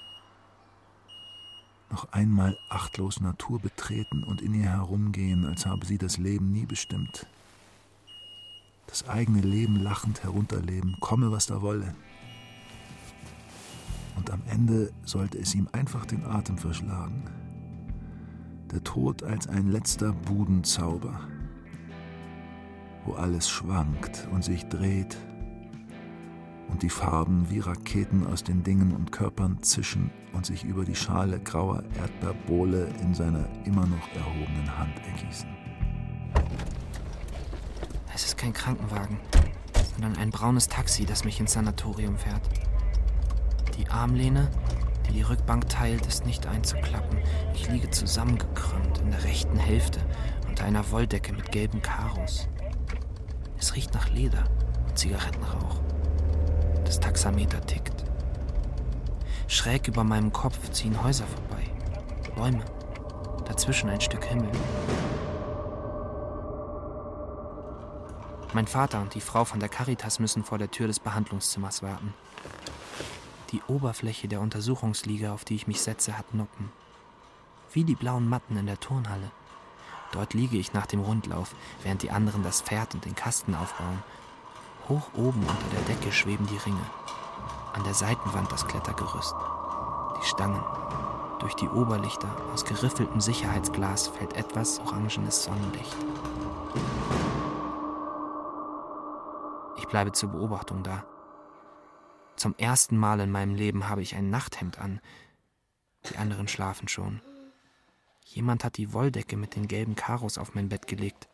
Noch 1.89 2.11
einmal 2.11 2.59
achtlos 2.67 3.21
Natur 3.21 3.61
betreten 3.61 4.25
und 4.25 4.41
in 4.41 4.55
ihr 4.55 4.71
herumgehen, 4.71 5.45
als 5.45 5.65
habe 5.65 5.85
sie 5.85 5.97
das 5.97 6.17
Leben 6.17 6.51
nie 6.51 6.65
bestimmt, 6.65 7.27
das 8.87 9.07
eigene 9.07 9.41
Leben 9.41 9.77
lachend 9.77 10.23
herunterleben, 10.23 10.97
komme 10.99 11.31
was 11.31 11.47
da 11.47 11.61
wolle. 11.61 11.95
Und 14.15 14.31
am 14.31 14.41
Ende 14.47 14.91
sollte 15.03 15.39
es 15.39 15.55
ihm 15.55 15.67
einfach 15.71 16.05
den 16.05 16.25
Atem 16.25 16.57
verschlagen. 16.57 17.23
Der 18.71 18.83
Tod 18.83 19.23
als 19.23 19.47
ein 19.47 19.67
letzter 19.67 20.13
Budenzauber, 20.13 21.19
wo 23.05 23.13
alles 23.13 23.49
schwankt 23.49 24.27
und 24.31 24.43
sich 24.43 24.65
dreht 24.67 25.17
und 26.69 26.81
die 26.81 26.89
Farben 26.89 27.49
wie 27.49 27.59
Raketen 27.59 28.25
aus 28.25 28.43
den 28.43 28.63
Dingen 28.63 28.95
und 28.95 29.11
Körpern 29.11 29.61
zischen 29.61 30.09
und 30.33 30.45
sich 30.45 30.63
über 30.63 30.85
die 30.85 30.95
Schale 30.95 31.39
grauer 31.39 31.83
Erdbeerbohle 31.99 32.87
in 33.01 33.13
seiner 33.13 33.45
immer 33.65 33.85
noch 33.85 34.07
erhobenen 34.15 34.77
Hand 34.77 34.93
ergießen. 35.05 35.49
Es 38.15 38.25
ist 38.25 38.37
kein 38.37 38.53
Krankenwagen, 38.53 39.19
sondern 39.93 40.17
ein 40.17 40.29
braunes 40.29 40.67
Taxi, 40.67 41.03
das 41.05 41.23
mich 41.23 41.39
ins 41.39 41.53
Sanatorium 41.53 42.15
fährt. 42.15 42.41
Die 43.75 43.89
Armlehne, 43.89 44.51
die 45.07 45.13
die 45.13 45.21
Rückbank 45.23 45.67
teilt, 45.67 46.05
ist 46.05 46.23
nicht 46.23 46.45
einzuklappen. 46.45 47.17
Ich 47.55 47.67
liege 47.69 47.89
zusammengekrümmt 47.89 48.99
in 48.99 49.09
der 49.09 49.23
rechten 49.23 49.57
Hälfte 49.57 49.99
unter 50.47 50.65
einer 50.65 50.91
Wolldecke 50.91 51.33
mit 51.33 51.51
gelben 51.51 51.81
Karos. 51.81 52.47
Es 53.57 53.75
riecht 53.75 53.95
nach 53.95 54.09
Leder 54.09 54.43
und 54.87 54.97
Zigarettenrauch. 54.97 55.81
Das 56.85 56.99
Taxameter 56.99 57.61
tickt. 57.61 58.03
Schräg 59.47 59.87
über 59.87 60.03
meinem 60.03 60.31
Kopf 60.31 60.69
ziehen 60.69 61.01
Häuser 61.03 61.25
vorbei. 61.25 61.63
Bäume. 62.35 62.63
Dazwischen 63.45 63.89
ein 63.89 64.01
Stück 64.01 64.25
Himmel. 64.25 64.51
Mein 68.55 68.67
Vater 68.67 69.01
und 69.01 69.15
die 69.15 69.21
Frau 69.21 69.45
von 69.45 69.59
der 69.59 69.67
Caritas 69.67 70.19
müssen 70.19 70.43
vor 70.43 70.59
der 70.59 70.69
Tür 70.69 70.85
des 70.85 70.99
Behandlungszimmers 70.99 71.81
warten. 71.81 72.13
Die 73.51 73.63
Oberfläche 73.67 74.27
der 74.27 74.41
Untersuchungsliege, 74.41 75.31
auf 75.31 75.43
die 75.43 75.55
ich 75.55 75.65
mich 75.65 75.81
setze, 75.81 76.15
hat 76.15 76.35
Noppen. 76.35 76.71
Wie 77.71 77.83
die 77.83 77.95
blauen 77.95 78.29
Matten 78.29 78.55
in 78.55 78.67
der 78.67 78.79
Turnhalle. 78.79 79.31
Dort 80.11 80.35
liege 80.35 80.57
ich 80.57 80.73
nach 80.73 80.85
dem 80.85 80.99
Rundlauf, 80.99 81.55
während 81.81 82.03
die 82.03 82.11
anderen 82.11 82.43
das 82.43 82.61
Pferd 82.61 82.93
und 82.93 83.05
den 83.05 83.15
Kasten 83.15 83.55
aufbauen. 83.55 84.03
Hoch 84.87 85.09
oben 85.15 85.41
unter 85.41 85.69
der 85.75 85.95
Decke 85.95 86.11
schweben 86.11 86.45
die 86.45 86.57
Ringe. 86.57 86.85
An 87.73 87.83
der 87.83 87.95
Seitenwand 87.95 88.51
das 88.51 88.67
Klettergerüst. 88.67 89.33
Die 90.21 90.27
Stangen. 90.27 90.63
Durch 91.39 91.55
die 91.55 91.69
Oberlichter 91.69 92.29
aus 92.53 92.65
geriffeltem 92.65 93.19
Sicherheitsglas 93.19 94.09
fällt 94.09 94.33
etwas 94.33 94.79
orangenes 94.79 95.43
Sonnenlicht. 95.43 95.97
Bleibe 99.93 100.11
zur 100.11 100.29
Beobachtung 100.29 100.81
da. 100.81 101.05
Zum 102.35 102.55
ersten 102.57 102.97
Mal 102.97 103.19
in 103.19 103.29
meinem 103.29 103.53
Leben 103.53 103.89
habe 103.89 104.01
ich 104.01 104.15
ein 104.15 104.31
Nachthemd 104.31 104.79
an. 104.79 104.99
Die 106.09 106.17
anderen 106.17 106.47
schlafen 106.47 106.87
schon. 106.87 107.21
Jemand 108.25 108.63
hat 108.63 108.77
die 108.77 108.91
Wolldecke 108.91 109.37
mit 109.37 109.55
den 109.55 109.67
gelben 109.67 109.95
Karos 109.95 110.39
auf 110.39 110.55
mein 110.55 110.67
Bett 110.67 110.87
gelegt. 110.87 111.29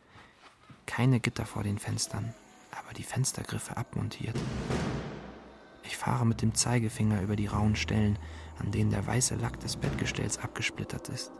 Keine 0.84 1.20
Gitter 1.20 1.46
vor 1.46 1.62
den 1.62 1.78
Fenstern, 1.78 2.34
aber 2.78 2.92
die 2.92 3.02
Fenstergriffe 3.02 3.78
abmontiert. 3.78 4.36
Ich 5.82 5.96
fahre 5.96 6.26
mit 6.26 6.42
dem 6.42 6.54
Zeigefinger 6.54 7.22
über 7.22 7.36
die 7.36 7.46
rauen 7.46 7.76
Stellen, 7.76 8.18
an 8.58 8.70
denen 8.72 8.90
der 8.90 9.06
weiße 9.06 9.36
Lack 9.36 9.58
des 9.60 9.76
Bettgestells 9.76 10.36
abgesplittert 10.36 11.08
ist. 11.08 11.32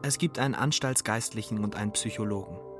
Es 0.00 0.16
gibt 0.16 0.38
einen 0.38 0.54
Anstaltsgeistlichen 0.54 1.62
und 1.62 1.76
einen 1.76 1.92
Psychologen. 1.92 2.73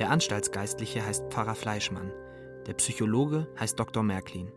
Der 0.00 0.10
Anstaltsgeistliche 0.10 1.04
heißt 1.04 1.30
Pfarrer 1.30 1.54
Fleischmann, 1.54 2.10
der 2.66 2.72
Psychologe 2.72 3.46
heißt 3.60 3.78
Dr. 3.78 4.02
Märklin. 4.02 4.50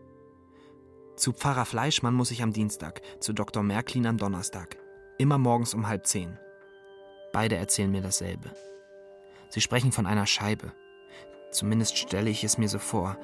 Zu 1.16 1.34
Pfarrer 1.34 1.66
Fleischmann 1.66 2.14
muss 2.14 2.30
ich 2.30 2.42
am 2.42 2.54
Dienstag, 2.54 3.02
zu 3.20 3.34
Dr. 3.34 3.62
Märklin 3.62 4.06
am 4.06 4.16
Donnerstag. 4.16 4.78
Immer 5.18 5.36
morgens 5.36 5.74
um 5.74 5.86
halb 5.86 6.06
zehn. 6.06 6.38
Beide 7.34 7.56
erzählen 7.56 7.90
mir 7.90 8.00
dasselbe. 8.00 8.52
Sie 9.50 9.60
sprechen 9.60 9.92
von 9.92 10.06
einer 10.06 10.26
Scheibe. 10.26 10.72
Zumindest 11.52 11.98
stelle 11.98 12.30
ich 12.30 12.42
es 12.42 12.56
mir 12.56 12.70
so 12.70 12.78
vor. 12.78 13.18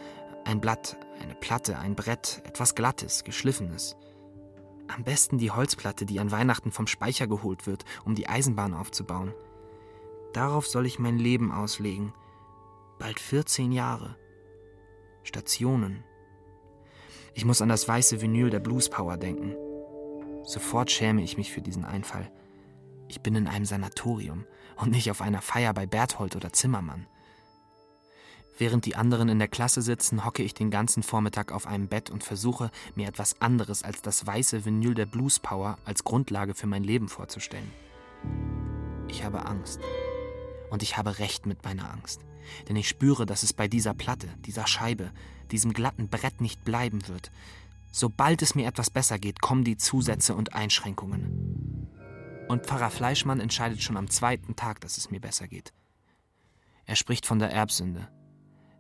Ein 0.45 0.61
Blatt, 0.61 0.99
eine 1.23 1.35
Platte, 1.35 1.79
ein 1.79 1.97
Brett, 1.97 2.43
etwas 2.45 2.75
Glattes, 2.75 3.25
Geschliffenes. 3.25 3.97
Am 4.89 5.05
besten 5.05 5.39
die 5.39 5.53
Holzplatte, 5.53 6.05
die 6.05 6.21
an 6.21 6.31
Weihnachten 6.31 6.71
vom 6.71 6.87
Speicher 6.87 7.27
geholt 7.27 7.67
wird, 7.67 7.87
um 8.05 8.15
die 8.15 8.29
Eisenbahn 8.29 8.75
aufzubauen. 8.75 9.33
Darauf 10.33 10.67
soll 10.67 10.87
ich 10.87 10.99
mein 10.99 11.19
Leben 11.19 11.51
auslegen. 11.51 12.13
Bald 12.99 13.19
14 13.19 13.73
Jahre. 13.73 14.17
Stationen. 15.23 16.05
Ich 17.35 17.45
muss 17.45 17.63
an 17.63 17.69
das 17.69 17.89
weiße 17.89 18.21
Vinyl 18.21 18.51
der 18.51 18.61
Blues 18.61 18.89
Power 18.89 19.17
denken. 19.17 19.57
Sofort 20.45 20.91
schäme 20.91 21.23
ich 21.23 21.37
mich 21.37 21.53
für 21.53 21.63
diesen 21.63 21.85
Einfall. 21.85 22.31
Ich 23.09 23.21
bin 23.21 23.35
in 23.35 23.49
einem 23.49 23.65
Sanatorium 23.65 24.45
und 24.77 24.93
nicht 24.93 25.11
auf 25.11 25.21
einer 25.21 25.43
Feier 25.43 25.75
bei 25.75 25.87
Berthold 25.87 26.37
oder 26.37 26.53
Zimmermann. 26.53 27.07
Während 28.57 28.85
die 28.85 28.95
anderen 28.95 29.29
in 29.29 29.39
der 29.39 29.49
Klasse 29.49 29.81
sitzen, 29.81 30.25
hocke 30.25 30.43
ich 30.43 30.55
den 30.55 30.71
ganzen 30.71 31.03
Vormittag 31.03 31.51
auf 31.51 31.67
einem 31.67 31.89
Bett 31.89 32.11
und 32.11 32.23
versuche, 32.23 32.71
mir 32.95 33.09
etwas 33.09 33.41
anderes 33.41 33.83
als 33.83 34.03
das 34.03 34.27
weiße 34.27 34.65
Vinyl 34.65 34.95
der 34.95 35.07
Blues 35.07 35.39
Power 35.39 35.79
als 35.85 36.05
Grundlage 36.05 36.55
für 36.55 36.67
mein 36.67 36.85
Leben 36.85 37.09
vorzustellen. 37.09 37.71
Ich 39.09 39.25
habe 39.25 39.47
Angst. 39.47 39.81
Und 40.71 40.83
ich 40.83 40.97
habe 40.97 41.19
recht 41.19 41.47
mit 41.47 41.65
meiner 41.65 41.93
Angst. 41.93 42.21
Denn 42.69 42.77
ich 42.77 42.89
spüre, 42.89 43.27
dass 43.27 43.43
es 43.43 43.53
bei 43.53 43.69
dieser 43.69 43.95
Platte, 43.95 44.29
dieser 44.47 44.67
Scheibe, 44.67 45.11
diesem 45.51 45.73
glatten 45.73 46.09
Brett 46.09 46.41
nicht 46.41 46.65
bleiben 46.65 47.07
wird. 47.09 47.31
Sobald 47.93 48.41
es 48.43 48.55
mir 48.55 48.67
etwas 48.67 48.89
besser 48.89 49.19
geht, 49.19 49.41
kommen 49.41 49.65
die 49.65 49.77
Zusätze 49.77 50.35
und 50.35 50.55
Einschränkungen. 50.55 51.89
Und 52.49 52.67
Pfarrer 52.67 52.91
Fleischmann 52.91 53.41
entscheidet 53.41 53.83
schon 53.83 53.97
am 53.97 54.11
zweiten 54.11 54.57
Tag, 54.57 54.81
dass 54.81 54.97
es 54.97 55.11
mir 55.11 55.21
besser 55.21 55.49
geht. 55.49 55.73
Er 56.87 56.97
spricht 56.97 57.27
von 57.27 57.39
der 57.39 57.53
Erbsünde. 57.53 58.09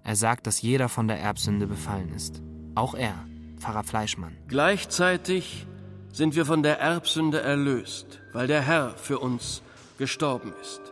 Er 0.02 0.16
sagt, 0.16 0.46
dass 0.46 0.62
jeder 0.62 0.88
von 0.88 1.08
der 1.08 1.20
Erbsünde 1.20 1.66
befallen 1.66 2.12
ist. 2.14 2.42
Auch 2.74 2.94
er, 2.94 3.26
Pfarrer 3.58 3.84
Fleischmann. 3.84 4.36
Gleichzeitig 4.48 5.66
sind 6.12 6.34
wir 6.34 6.46
von 6.46 6.62
der 6.62 6.80
Erbsünde 6.80 7.40
erlöst, 7.40 8.20
weil 8.32 8.46
der 8.46 8.62
Herr 8.62 8.96
für 8.96 9.18
uns 9.18 9.62
gestorben 9.98 10.52
ist. 10.60 10.89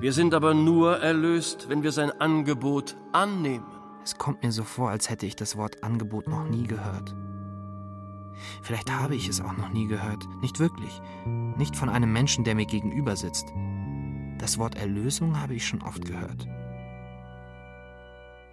Wir 0.00 0.12
sind 0.12 0.34
aber 0.34 0.54
nur 0.54 0.98
erlöst, 0.98 1.68
wenn 1.68 1.82
wir 1.82 1.92
sein 1.92 2.10
Angebot 2.20 2.96
annehmen. 3.12 3.64
Es 4.04 4.18
kommt 4.18 4.42
mir 4.42 4.52
so 4.52 4.62
vor, 4.62 4.90
als 4.90 5.10
hätte 5.10 5.26
ich 5.26 5.36
das 5.36 5.56
Wort 5.56 5.82
Angebot 5.82 6.28
noch 6.28 6.44
nie 6.44 6.66
gehört. 6.66 7.14
Vielleicht 8.62 8.92
habe 8.92 9.14
ich 9.14 9.28
es 9.28 9.40
auch 9.40 9.56
noch 9.56 9.70
nie 9.70 9.86
gehört. 9.86 10.22
Nicht 10.42 10.60
wirklich. 10.60 11.00
Nicht 11.56 11.74
von 11.74 11.88
einem 11.88 12.12
Menschen, 12.12 12.44
der 12.44 12.54
mir 12.54 12.66
gegenüber 12.66 13.16
sitzt. 13.16 13.46
Das 14.38 14.58
Wort 14.58 14.76
Erlösung 14.76 15.40
habe 15.40 15.54
ich 15.54 15.66
schon 15.66 15.82
oft 15.82 16.04
gehört. 16.04 16.46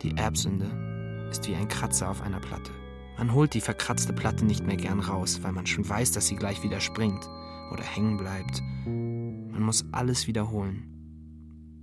Die 0.01 0.15
Erbsünde 0.15 1.27
ist 1.29 1.47
wie 1.47 1.55
ein 1.55 1.67
Kratzer 1.67 2.09
auf 2.09 2.21
einer 2.21 2.39
Platte. 2.39 2.71
Man 3.17 3.33
holt 3.33 3.53
die 3.53 3.61
verkratzte 3.61 4.13
Platte 4.13 4.45
nicht 4.45 4.65
mehr 4.65 4.77
gern 4.77 4.99
raus, 4.99 5.41
weil 5.43 5.51
man 5.51 5.65
schon 5.65 5.87
weiß, 5.87 6.13
dass 6.13 6.27
sie 6.27 6.35
gleich 6.35 6.63
wieder 6.63 6.79
springt 6.79 7.29
oder 7.71 7.83
hängen 7.83 8.17
bleibt. 8.17 8.61
Man 8.85 9.61
muss 9.61 9.85
alles 9.91 10.27
wiederholen. 10.27 10.92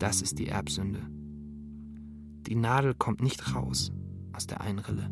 Das 0.00 0.22
ist 0.22 0.38
die 0.38 0.48
Erbsünde. 0.48 1.02
Die 2.46 2.54
Nadel 2.54 2.94
kommt 2.94 3.20
nicht 3.20 3.54
raus 3.54 3.92
aus 4.32 4.46
der 4.46 4.62
Einrille. 4.62 5.10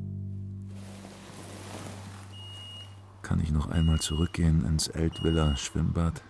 Kann 3.21 3.39
ich 3.39 3.51
noch 3.51 3.67
einmal 3.67 4.01
zurückgehen 4.01 4.65
ins 4.65 4.89
Eltvilla 4.89 5.55
Schwimmbad? 5.57 6.23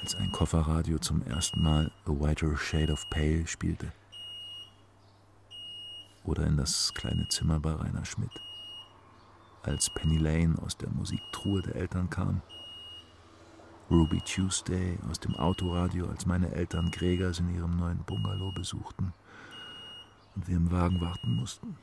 Als 0.00 0.14
ein 0.14 0.30
Kofferradio 0.30 1.00
zum 1.00 1.22
ersten 1.22 1.60
Mal 1.60 1.90
A 2.04 2.10
Whiter 2.10 2.56
Shade 2.56 2.92
of 2.92 3.10
Pale 3.10 3.48
spielte? 3.48 3.92
Oder 6.22 6.46
in 6.46 6.56
das 6.56 6.94
kleine 6.94 7.26
Zimmer 7.26 7.58
bei 7.58 7.72
Rainer 7.72 8.04
Schmidt? 8.04 8.30
Als 9.64 9.90
Penny 9.90 10.18
Lane 10.18 10.54
aus 10.62 10.76
der 10.76 10.90
Musiktruhe 10.90 11.62
der 11.62 11.74
Eltern 11.74 12.08
kam? 12.10 12.42
Ruby 13.88 14.20
Tuesday 14.20 14.98
aus 15.08 15.20
dem 15.20 15.36
Autoradio, 15.36 16.08
als 16.08 16.26
meine 16.26 16.50
Eltern 16.50 16.90
Gregers 16.90 17.38
in 17.38 17.54
ihrem 17.54 17.76
neuen 17.76 17.98
Bungalow 18.00 18.50
besuchten 18.50 19.12
und 20.34 20.48
wir 20.48 20.56
im 20.56 20.72
Wagen 20.72 21.00
warten 21.00 21.36
mussten. 21.36 21.76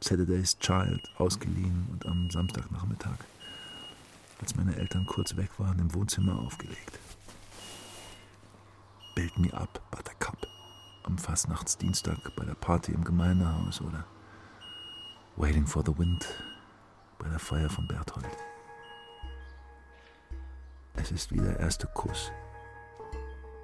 Saturday's 0.00 0.58
Child 0.58 1.00
ausgeliehen 1.16 1.88
und 1.90 2.04
am 2.04 2.30
Samstagnachmittag, 2.30 3.16
als 4.38 4.54
meine 4.54 4.76
Eltern 4.76 5.06
kurz 5.06 5.34
weg 5.36 5.48
waren, 5.58 5.78
im 5.78 5.94
Wohnzimmer 5.94 6.38
aufgelegt. 6.38 6.98
Build 9.14 9.38
Me 9.38 9.52
Up, 9.54 9.80
Buttercup, 9.90 10.46
am 11.04 11.16
Fastnachtsdienstag 11.16 12.36
bei 12.36 12.44
der 12.44 12.54
Party 12.54 12.92
im 12.92 13.02
Gemeindehaus 13.02 13.80
oder 13.80 14.04
Waiting 15.36 15.66
for 15.66 15.82
the 15.86 15.96
Wind 15.96 16.26
bei 17.18 17.30
der 17.30 17.38
Feier 17.38 17.70
von 17.70 17.88
Berthold. 17.88 18.26
Es 20.96 21.12
ist 21.12 21.32
wie 21.32 21.38
der 21.38 21.60
erste 21.60 21.86
Kuss, 21.88 22.32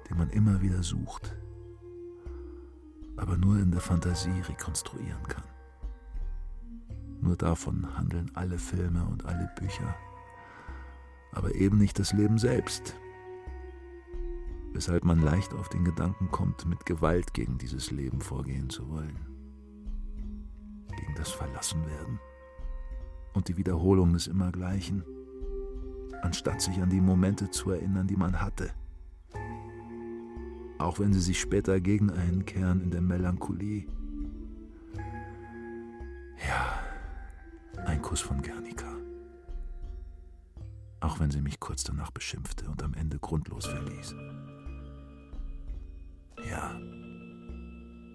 den 0.09 0.17
man 0.17 0.29
immer 0.29 0.61
wieder 0.61 0.83
sucht, 0.83 1.35
aber 3.17 3.37
nur 3.37 3.57
in 3.57 3.71
der 3.71 3.81
Fantasie 3.81 4.41
rekonstruieren 4.47 5.23
kann. 5.27 5.43
Nur 7.21 7.35
davon 7.35 7.97
handeln 7.97 8.31
alle 8.35 8.57
Filme 8.57 9.03
und 9.05 9.25
alle 9.25 9.49
Bücher, 9.57 9.95
aber 11.31 11.55
eben 11.55 11.77
nicht 11.77 11.97
das 11.99 12.13
Leben 12.13 12.37
selbst, 12.37 12.95
weshalb 14.73 15.03
man 15.03 15.21
leicht 15.21 15.53
auf 15.53 15.69
den 15.69 15.83
Gedanken 15.83 16.29
kommt, 16.31 16.65
mit 16.65 16.85
Gewalt 16.85 17.33
gegen 17.33 17.57
dieses 17.57 17.91
Leben 17.91 18.21
vorgehen 18.21 18.69
zu 18.69 18.89
wollen, 18.89 19.17
gegen 20.97 21.15
das 21.15 21.31
Verlassenwerden 21.31 22.19
und 23.33 23.47
die 23.47 23.57
Wiederholung 23.57 24.13
des 24.13 24.27
Immergleichen 24.27 25.03
anstatt 26.23 26.61
sich 26.61 26.81
an 26.81 26.89
die 26.89 27.01
Momente 27.01 27.51
zu 27.51 27.71
erinnern, 27.71 28.07
die 28.07 28.15
man 28.15 28.41
hatte. 28.41 28.71
Auch 30.79 30.99
wenn 30.99 31.13
sie 31.13 31.19
sich 31.19 31.39
später 31.39 31.79
gegen 31.79 32.09
einen 32.09 32.45
kehren 32.45 32.81
in 32.81 32.91
der 32.91 33.01
Melancholie. 33.01 33.85
Ja, 36.47 36.79
ein 37.85 38.01
Kuss 38.01 38.21
von 38.21 38.41
Gernika. 38.41 38.91
Auch 41.01 41.19
wenn 41.19 41.31
sie 41.31 41.41
mich 41.41 41.59
kurz 41.59 41.83
danach 41.83 42.11
beschimpfte 42.11 42.69
und 42.69 42.81
am 42.83 42.93
Ende 42.93 43.19
grundlos 43.19 43.65
verließ. 43.65 44.15
Ja, 46.49 46.79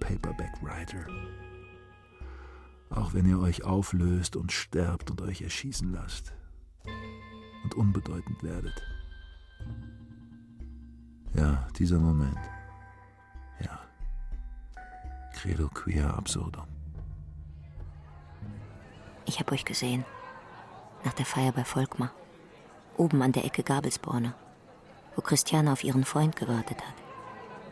Paperback 0.01 0.63
Writer. 0.63 1.07
Auch 2.91 3.13
wenn 3.13 3.27
ihr 3.27 3.39
euch 3.39 3.65
auflöst 3.65 4.37
und 4.37 4.51
sterbt 4.51 5.11
und 5.11 5.21
euch 5.21 5.43
erschießen 5.43 5.93
lasst 5.93 6.33
und 7.65 7.75
unbedeutend 7.75 8.43
werdet. 8.43 8.83
Ja, 11.35 11.69
dieser 11.79 11.99
Moment. 11.99 12.39
Ja. 13.61 13.79
Credo 15.35 15.69
quia 15.69 16.11
absurdum. 16.11 16.67
Ich 19.27 19.39
habe 19.39 19.53
euch 19.53 19.65
gesehen. 19.65 20.05
Nach 21.05 21.13
der 21.13 21.27
Feier 21.27 21.53
bei 21.53 21.65
Volkmar. 21.65 22.11
Oben 22.97 23.23
an 23.23 23.33
der 23.33 23.45
Ecke 23.45 23.63
Gabelsborner. 23.63 24.35
Wo 25.15 25.23
Christiane 25.23 25.71
auf 25.71 25.85
ihren 25.85 26.05
Freund 26.05 26.35
gewartet 26.35 26.79
hat. 26.79 26.95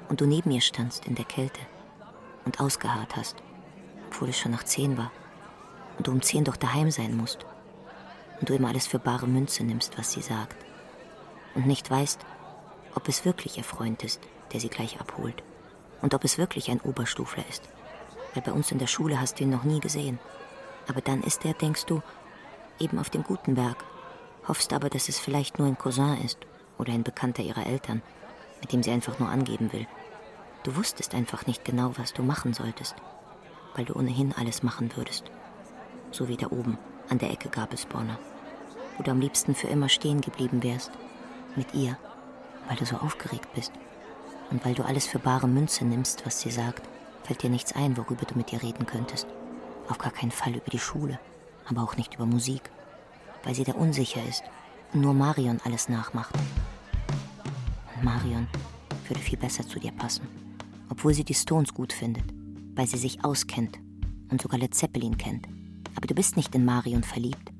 Und 0.09 0.21
du 0.21 0.27
neben 0.27 0.51
ihr 0.51 0.61
standst 0.61 1.07
in 1.07 1.15
der 1.15 1.25
Kälte. 1.25 1.61
Und 2.45 2.61
ausgeharrt 2.61 3.17
hast. 3.17 3.37
Obwohl 4.09 4.29
es 4.29 4.39
schon 4.39 4.53
nach 4.53 4.65
zehn 4.65 4.97
war. 4.97 5.11
Und 5.99 6.07
du 6.07 6.13
um 6.13 6.23
zehn 6.23 6.45
doch 6.45 6.57
daheim 6.57 6.91
sein 6.91 7.17
musst 7.17 7.47
und 8.41 8.49
du 8.49 8.55
immer 8.55 8.69
alles 8.69 8.87
für 8.87 8.99
bare 8.99 9.27
Münze 9.27 9.65
nimmst, 9.65 9.99
was 9.99 10.13
sie 10.13 10.23
sagt. 10.23 10.57
Und 11.55 11.67
nicht 11.67 11.91
weißt, 11.91 12.21
ob 12.95 13.09
es 13.09 13.25
wirklich 13.25 13.57
ihr 13.57 13.65
Freund 13.65 14.05
ist, 14.05 14.21
der 14.53 14.61
sie 14.61 14.69
gleich 14.69 15.01
abholt. 15.01 15.43
und 16.03 16.15
ob 16.15 16.25
es 16.25 16.39
wirklich 16.39 16.71
ein 16.71 16.81
Oberstufler 16.81 17.45
ist. 17.49 17.63
Weil 18.35 18.43
bei 18.43 18.53
uns 18.53 18.71
in 18.71 18.79
der 18.79 18.87
Schule 18.87 19.21
hast 19.21 19.39
du 19.39 19.45
ihn 19.45 19.51
noch 19.51 19.65
nie 19.65 19.81
gesehen. 19.81 20.19
Aber 20.89 21.01
dann 21.01 21.23
ist 21.23 21.45
er, 21.45 21.55
denkst 21.55 21.87
du, 21.87 22.03
eben 22.79 22.99
auf 22.99 23.11
dem 23.11 23.23
guten 23.23 23.55
Berg. 23.55 23.83
Hoffst 24.47 24.73
aber, 24.73 24.91
dass 24.91 25.09
es 25.09 25.19
vielleicht 25.19 25.59
nur 25.59 25.67
ein 25.67 25.79
Cousin 25.79 26.21
ist 26.25 26.39
oder 26.79 26.93
ein 26.93 27.03
Bekannter 27.03 27.43
ihrer 27.43 27.67
Eltern, 27.67 28.03
mit 28.61 28.73
dem 28.73 28.83
sie 28.83 28.91
einfach 28.91 29.19
nur 29.19 29.29
angeben 29.29 29.73
will. 29.73 29.87
Du 30.63 30.77
wusstest 30.77 31.15
einfach 31.15 31.47
nicht 31.47 31.65
genau, 31.65 31.93
was 31.97 32.13
du 32.13 32.23
machen 32.23 32.55
solltest, 32.55 32.95
weil 33.75 33.85
du 33.85 33.95
ohnehin 33.95 34.35
alles 34.37 34.63
machen 34.63 34.91
würdest. 34.97 35.25
So 36.11 36.29
wie 36.29 36.37
da 36.37 36.47
oben, 36.49 36.79
an 37.09 37.19
der 37.19 37.31
Ecke 37.31 37.49
Gabelsborner, 37.49 38.19
wo 38.97 39.03
du 39.03 39.11
am 39.11 39.21
liebsten 39.21 39.55
für 39.55 39.69
immer 39.69 39.89
stehen 39.89 40.21
geblieben 40.21 40.63
wärst. 40.63 40.91
Mit 41.55 41.75
ihr, 41.75 41.97
weil 42.69 42.77
du 42.77 42.85
so 42.85 42.97
aufgeregt 42.97 43.49
bist. 43.55 43.73
Und 44.51 44.65
weil 44.65 44.75
du 44.75 44.85
alles 44.85 45.07
für 45.07 45.19
bare 45.19 45.49
Münze 45.49 45.85
nimmst, 45.85 46.27
was 46.27 46.41
sie 46.41 46.51
sagt, 46.51 46.83
fällt 47.25 47.43
dir 47.43 47.51
nichts 47.51 47.75
ein, 47.75 47.97
worüber 47.97 48.27
du 48.27 48.37
mit 48.37 48.53
ihr 48.53 48.63
reden 48.63 48.87
könntest. 48.87 49.27
Auf 49.89 49.99
gar 49.99 50.13
keinen 50.13 50.31
Fall 50.31 50.55
über 50.55 50.71
die 50.71 50.79
Schule, 50.79 51.19
aber 51.69 51.83
auch 51.83 51.97
nicht 51.97 52.15
über 52.15 52.27
Musik, 52.27 52.71
weil 53.43 53.55
sie 53.55 53.65
da 53.65 53.73
unsicher 53.73 54.23
ist 54.29 54.45
und 54.93 55.01
nur 55.01 55.15
Marion 55.15 55.61
alles 55.65 55.89
nachmacht. 55.89 56.35
Und 57.95 58.05
Marion 58.05 58.47
würde 59.09 59.21
viel 59.21 59.39
besser 59.39 59.67
zu 59.67 59.79
dir 59.79 59.93
passen, 59.93 60.29
obwohl 60.91 61.15
sie 61.15 61.25
die 61.25 61.35
Stones 61.35 61.73
gut 61.73 61.93
findet, 61.93 62.25
weil 62.75 62.87
sie 62.87 62.99
sich 62.99 63.25
auskennt 63.25 63.79
und 64.31 64.43
sogar 64.43 64.59
Led 64.59 64.75
Zeppelin 64.75 65.17
kennt. 65.17 65.49
Aber 65.97 66.07
du 66.07 66.15
bist 66.15 66.37
nicht 66.37 66.55
in 66.55 66.65
Marion 66.65 67.03
verliebt, 67.03 67.53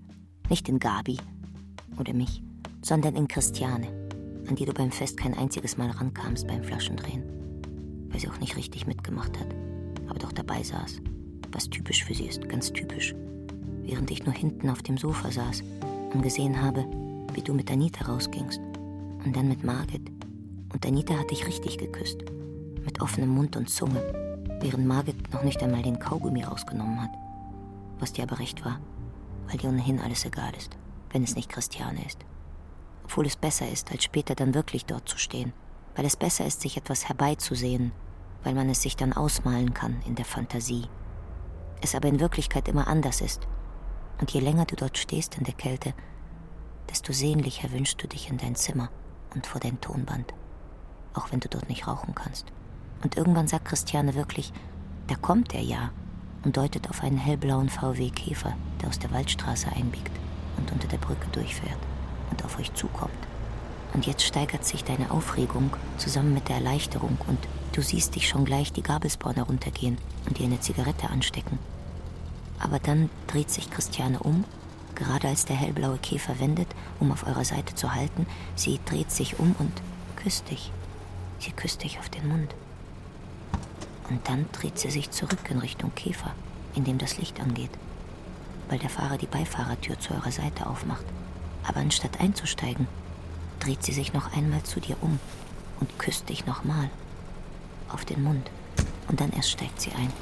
nicht 0.51 0.69
in 0.69 0.79
Gabi 0.79 1.19
oder 1.99 2.13
mich, 2.13 2.43
sondern 2.83 3.17
in 3.17 3.29
Christiane, 3.29 3.89
an 4.49 4.55
die 4.57 4.65
du 4.65 4.73
beim 4.73 4.93
Fest 4.93 5.17
kein 5.17 5.35
einziges 5.35 5.77
Mal 5.77 5.91
rankamst 5.91 6.47
beim 6.47 6.63
Flaschendrehen, 6.63 7.25
weil 8.11 8.21
sie 8.21 8.29
auch 8.29 8.39
nicht 8.39 8.57
richtig 8.57 8.87
mitgemacht 8.87 9.39
hat, 9.41 9.49
aber 10.09 10.19
doch 10.19 10.33
dabei 10.33 10.63
saß, 10.63 11.01
was 11.53 11.71
typisch 11.71 12.05
für 12.05 12.15
sie 12.15 12.27
ist, 12.27 12.49
ganz 12.49 12.73
typisch, 12.73 13.15
während 13.83 14.11
ich 14.11 14.25
nur 14.25 14.35
hinten 14.35 14.69
auf 14.69 14.83
dem 14.83 14.99
Sofa 14.99 15.31
saß 15.31 15.63
und 16.13 16.23
gesehen 16.23 16.61
habe, 16.61 16.85
wie 17.33 17.43
du 17.43 17.55
mit 17.55 17.71
Anita 17.71 18.05
rausgingst 18.05 18.61
und 19.25 19.35
dann 19.35 19.49
mit 19.49 19.65
Margit. 19.65 20.11
Und 20.73 20.85
Anita 20.85 21.15
hat 21.15 21.31
dich 21.31 21.47
richtig 21.47 21.79
geküsst, 21.79 22.19
mit 22.85 23.01
offenem 23.01 23.31
Mund 23.31 23.57
und 23.57 23.71
Zunge, 23.71 24.01
während 24.61 24.87
Margit 24.87 25.33
noch 25.33 25.43
nicht 25.43 25.63
einmal 25.63 25.83
den 25.83 25.99
Kaugummi 25.99 26.43
rausgenommen 26.43 27.03
hat, 27.03 27.11
was 27.99 28.13
dir 28.13 28.25
aber 28.25 28.39
recht 28.39 28.65
war, 28.65 28.81
weil 29.49 29.59
dir 29.59 29.69
ohnehin 29.69 30.01
alles 30.01 30.25
egal 30.25 30.55
ist, 30.57 30.77
wenn 31.11 31.23
es 31.23 31.37
nicht 31.37 31.49
Christiane 31.49 32.05
ist. 32.05 32.19
Obwohl 33.05 33.27
es 33.27 33.37
besser 33.37 33.69
ist, 33.69 33.91
als 33.93 34.05
später 34.05 34.35
dann 34.35 34.55
wirklich 34.55 34.85
dort 34.85 35.09
zu 35.09 35.19
stehen, 35.19 35.53
weil 35.95 36.05
es 36.05 36.17
besser 36.17 36.45
ist, 36.45 36.61
sich 36.61 36.77
etwas 36.77 37.09
herbeizusehen, 37.09 37.93
weil 38.43 38.55
man 38.55 38.69
es 38.69 38.83
sich 38.83 38.97
dann 38.97 39.13
ausmalen 39.13 39.75
kann 39.75 40.03
in 40.07 40.15
der 40.15 40.25
Fantasie. 40.25 40.89
Es 41.81 41.95
aber 41.95 42.09
in 42.09 42.21
Wirklichkeit 42.21 42.69
immer 42.69 42.87
anders 42.89 43.21
ist. 43.21 43.47
Und 44.21 44.31
je 44.31 44.41
länger 44.41 44.65
du 44.65 44.77
dort 44.77 44.99
stehst 44.99 45.37
in 45.37 45.45
der 45.45 45.55
Kälte, 45.55 45.95
desto 46.89 47.13
sehnlicher 47.13 47.71
wünschst 47.73 48.03
du 48.03 48.07
dich 48.07 48.31
in 48.31 48.39
dein 48.39 48.55
Zimmer 48.55 48.91
und 49.35 49.47
vor 49.47 49.61
dein 49.61 49.81
Tonband, 49.81 50.33
auch 51.15 51.33
wenn 51.33 51.41
du 51.41 51.49
dort 51.49 51.69
nicht 51.69 51.87
rauchen 51.87 52.15
kannst. 52.15 52.47
Und 53.03 53.17
irgendwann 53.17 53.49
sagt 53.49 53.67
Christiane 53.67 54.15
wirklich, 54.15 54.53
da 55.07 55.15
kommt 55.17 55.55
er 55.55 55.61
ja, 55.61 55.91
und 56.47 56.57
deutet 56.57 56.89
auf 56.89 57.03
einen 57.03 57.19
hellblauen 57.19 57.69
VW 57.69 58.09
Käfer, 58.11 58.57
der 58.81 58.89
aus 58.89 59.01
der 59.01 59.11
Waldstraße 59.11 59.67
einbiegt 59.75 60.13
und 60.57 60.71
unter 60.71 60.87
der 60.87 60.99
Brücke 60.99 61.27
durchfährt 61.33 61.77
und 62.31 62.45
auf 62.45 62.61
euch 62.61 62.73
zukommt. 62.75 63.11
Und 63.93 64.07
jetzt 64.07 64.23
steigert 64.23 64.65
sich 64.65 64.85
deine 64.85 65.11
Aufregung 65.11 65.71
zusammen 65.99 66.35
mit 66.35 66.49
der 66.49 66.57
Erleichterung 66.57 67.19
und 67.27 67.39
du 67.73 67.83
siehst 67.83 68.15
dich 68.15 68.29
schon 68.29 68.45
gleich 68.45 68.73
die 68.73 68.85
Gabelsborn 68.85 69.35
heruntergehen 69.35 69.99
und 70.29 70.39
dir 70.39 70.45
eine 70.45 70.61
Zigarette 70.61 71.11
anstecken. 71.11 71.59
Aber 72.61 72.79
dann 72.79 73.11
dreht 73.27 73.51
sich 73.51 73.69
Christiane 73.69 74.21
um, 74.21 74.45
gerade 74.95 75.27
als 75.27 75.47
der 75.47 75.57
hellblaue 75.57 75.99
Käfer 75.99 76.39
wendet, 76.39 76.69
um 77.01 77.11
auf 77.11 77.27
eurer 77.27 77.45
Seite 77.45 77.75
zu 77.75 77.93
halten. 77.93 78.25
Sie 78.55 78.79
dreht 78.87 79.11
sich 79.11 79.41
um 79.41 79.57
und 79.59 79.73
küsst 80.15 80.49
dich. 80.49 80.71
Sie 81.41 81.51
küsst 81.51 81.83
dich 81.83 81.99
auf 81.99 82.09
den 82.09 82.29
Mund. 82.29 82.55
Und 84.09 84.29
dann 84.29 84.47
dreht 84.53 84.79
sie 84.79 84.91
sich 84.91 85.11
zurück 85.11 85.51
in 85.51 85.59
Richtung 85.59 85.95
Käfer, 85.95 86.33
in 86.75 86.85
dem 86.85 86.99
das 86.99 87.19
Licht 87.19 87.41
angeht, 87.41 87.71
weil 88.69 88.79
der 88.79 88.91
Fahrer 88.91 89.19
die 89.19 89.27
Beifahrertür 89.27 89.99
zu 89.99 90.15
eurer 90.15 90.33
Seite 90.33 90.67
aufmacht. 90.67 91.05
Aber 91.67 91.81
anstatt 91.81 92.21
einzusteigen, 92.21 92.87
dreht 93.61 93.83
sie 93.83 93.93
sich 93.93 94.13
noch 94.13 94.33
einmal 94.37 94.63
zu 94.63 94.81
dir 94.81 94.97
um 95.01 95.19
und 95.81 95.99
küsst 95.99 96.29
dich 96.29 96.47
nochmal 96.47 96.91
auf 97.89 98.05
den 98.05 98.23
Mund. 98.23 98.51
Und 99.09 99.21
dann 99.21 99.33
erst 99.33 99.51
steigt 99.51 99.81
sie 99.81 99.93
ein, 99.93 100.13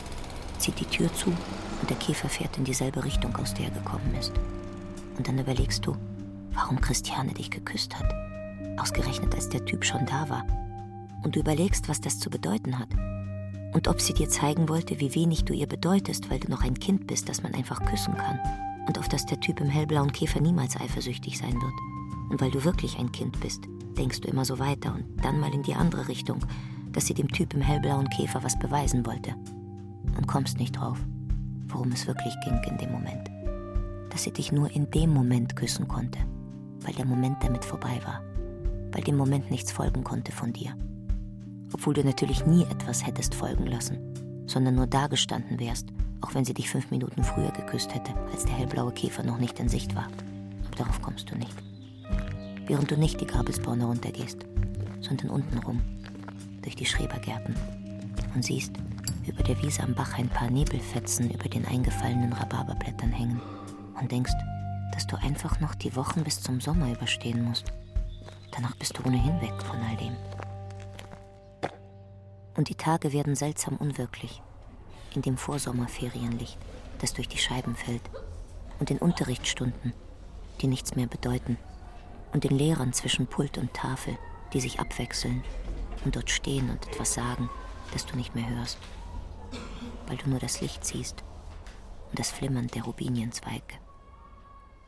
zieht 0.59 0.81
die 0.81 0.87
Tür 0.87 1.13
zu 1.13 1.27
und 1.29 1.91
der 1.91 1.97
Käfer 1.97 2.29
fährt 2.29 2.57
in 2.57 2.65
dieselbe 2.65 3.05
Richtung, 3.05 3.37
aus 3.37 3.55
der 3.55 3.67
er 3.67 3.73
gekommen 3.73 4.15
ist. 4.19 4.33
Und 5.17 5.29
dann 5.29 5.39
überlegst 5.39 5.85
du, 5.87 5.97
warum 6.53 6.81
Christiane 6.81 7.35
dich 7.35 7.51
geküsst 7.51 7.99
hat. 7.99 8.13
Ausgerechnet, 8.79 9.35
als 9.35 9.49
der 9.49 9.65
Typ 9.65 9.85
schon 9.85 10.07
da 10.07 10.29
war. 10.29 10.45
Und 11.23 11.37
du 11.37 11.41
überlegst, 11.41 11.89
was 11.89 12.01
das 12.01 12.19
zu 12.19 12.31
bedeuten 12.31 12.79
hat. 12.79 12.89
Und 13.75 13.89
ob 13.89 14.01
sie 14.01 14.15
dir 14.15 14.29
zeigen 14.29 14.69
wollte, 14.69 15.01
wie 15.01 15.15
wenig 15.17 15.45
du 15.45 15.53
ihr 15.53 15.67
bedeutest, 15.67 16.31
weil 16.31 16.39
du 16.39 16.49
noch 16.49 16.63
ein 16.63 16.79
Kind 16.79 17.09
bist, 17.09 17.29
das 17.29 17.43
man 17.43 17.55
einfach 17.55 17.85
küssen 17.85 18.17
kann. 18.17 18.39
Und 18.87 18.99
auf 18.99 19.09
das 19.09 19.27
der 19.27 19.41
Typ 19.41 19.61
im 19.61 19.69
hellblauen 19.69 20.13
Käfer 20.13 20.41
niemals 20.41 20.81
eifersüchtig 20.81 21.37
sein 21.37 21.55
wird. 21.55 21.73
Und 22.31 22.41
weil 22.41 22.53
du 22.53 22.65
wirklich 22.65 22.99
ein 22.99 23.11
Kind 23.11 23.39
bist, 23.41 23.65
denkst 23.99 24.21
du 24.21 24.29
immer 24.29 24.45
so 24.45 24.61
weiter 24.61 24.95
und 24.95 25.05
dann 25.25 25.41
mal 25.41 25.53
in 25.53 25.65
die 25.65 25.75
andere 25.75 26.07
Richtung, 26.07 26.39
dass 26.93 27.07
sie 27.07 27.15
dem 27.15 27.29
Typ 27.29 27.53
im 27.53 27.61
hellblauen 27.61 28.09
Käfer 28.11 28.45
was 28.45 28.57
beweisen 28.59 29.05
wollte. 29.07 29.35
Und 30.17 30.29
kommst 30.29 30.61
nicht 30.61 30.79
drauf, 30.79 30.99
worum 31.67 31.91
es 31.91 32.07
wirklich 32.07 32.35
ging 32.45 32.61
in 32.71 32.79
dem 32.79 32.93
Moment. 32.93 33.29
Dass 34.11 34.23
sie 34.23 34.33
dich 34.33 34.53
nur 34.53 34.71
in 34.71 34.89
dem 34.93 35.13
Moment 35.13 35.57
küssen 35.57 35.89
konnte, 35.89 36.21
weil 36.83 36.95
der 36.95 37.07
Moment 37.07 37.43
damit 37.43 37.65
vorbei 37.65 38.01
war, 38.07 38.23
weil 38.93 39.03
dem 39.03 39.17
Moment 39.17 39.51
nichts 39.51 39.73
folgen 39.73 40.05
konnte 40.05 40.31
von 40.31 40.53
dir. 40.53 40.77
Obwohl 41.75 41.93
du 41.93 42.05
natürlich 42.05 42.47
nie 42.47 42.63
etwas 42.63 43.05
hättest 43.05 43.35
folgen 43.35 43.67
lassen, 43.67 43.99
sondern 44.47 44.77
nur 44.77 44.87
dagestanden 44.87 45.59
wärst, 45.59 45.89
auch 46.21 46.33
wenn 46.33 46.45
sie 46.45 46.55
dich 46.55 46.71
fünf 46.71 46.91
Minuten 46.93 47.25
früher 47.25 47.51
geküsst 47.51 47.93
hätte, 47.93 48.15
als 48.33 48.45
der 48.45 48.55
hellblaue 48.55 48.93
Käfer 48.93 49.25
noch 49.25 49.39
nicht 49.39 49.59
in 49.59 49.69
Sicht 49.69 49.93
war. 49.97 50.07
Aber 50.67 50.77
darauf 50.77 51.03
kommst 51.03 51.31
du 51.31 51.37
nicht. 51.37 51.55
Während 52.67 52.93
du 52.93 52.97
nicht 52.97 53.21
die 53.21 53.27
Gabelsborn 53.27 53.81
heruntergehst, 53.81 54.47
sondern 55.01 55.31
unten 55.31 55.59
rum, 55.59 55.83
durch 56.63 56.77
die 56.77 56.87
Schrebergärten 56.87 57.57
und 58.37 58.45
siehst, 58.45 58.73
über 59.27 59.43
der 59.43 59.61
Wiese 59.61 59.83
am 59.83 59.95
Bach 59.95 60.17
ein 60.17 60.29
paar 60.29 60.51
Nebelfetzen 60.51 61.29
über 61.29 61.49
den 61.49 61.67
eingefallenen 61.67 62.33
Rhabarberblättern 62.33 63.11
hängen 63.11 63.41
und 64.01 64.13
denkst, 64.13 64.33
dass 64.93 65.09
du 65.09 65.17
einfach 65.17 65.59
noch 65.59 65.75
die 65.75 65.97
Wochen 65.97 66.23
bis 66.23 66.41
zum 66.41 66.61
Sommer 66.61 66.93
überstehen 66.93 67.43
musst. 67.43 67.73
Danach 68.53 68.77
bist 68.77 68.97
du 68.97 69.05
ohnehin 69.05 69.41
weg 69.41 69.61
von 69.61 69.81
all 69.81 69.97
dem. 69.97 70.15
Und 72.57 72.69
die 72.69 72.77
Tage 72.77 73.13
werden 73.13 73.35
seltsam 73.35 73.77
unwirklich, 73.77 74.43
in 75.15 75.23
dem 75.23 75.37
Vorsommerferienlicht, 75.37 76.59
das 76.99 77.13
durch 77.13 77.29
die 77.29 77.39
Scheiben 77.39 77.75
fällt, 77.75 78.03
und 78.79 78.91
in 78.91 78.99
Unterrichtsstunden, 78.99 79.93
die 80.61 80.67
nichts 80.67 80.95
mehr 80.95 81.07
bedeuten, 81.07 81.59
und 82.33 82.45
den 82.45 82.57
Lehrern 82.57 82.93
zwischen 82.93 83.27
Pult 83.27 83.59
und 83.59 83.75
Tafel, 83.75 84.19
die 84.53 84.61
sich 84.61 84.81
abwechseln. 84.81 85.45
Und 86.05 86.17
dort 86.17 86.31
stehen 86.31 86.71
und 86.71 86.87
etwas 86.87 87.15
sagen, 87.15 87.49
das 87.93 88.07
du 88.07 88.17
nicht 88.17 88.35
mehr 88.35 88.49
hörst, 88.49 88.79
weil 90.07 90.17
du 90.17 90.29
nur 90.29 90.39
das 90.39 90.61
Licht 90.61 90.85
siehst 90.85 91.23
und 92.11 92.19
das 92.19 92.31
Flimmern 92.31 92.67
der 92.69 92.85
Rubinienzweige. 92.85 93.79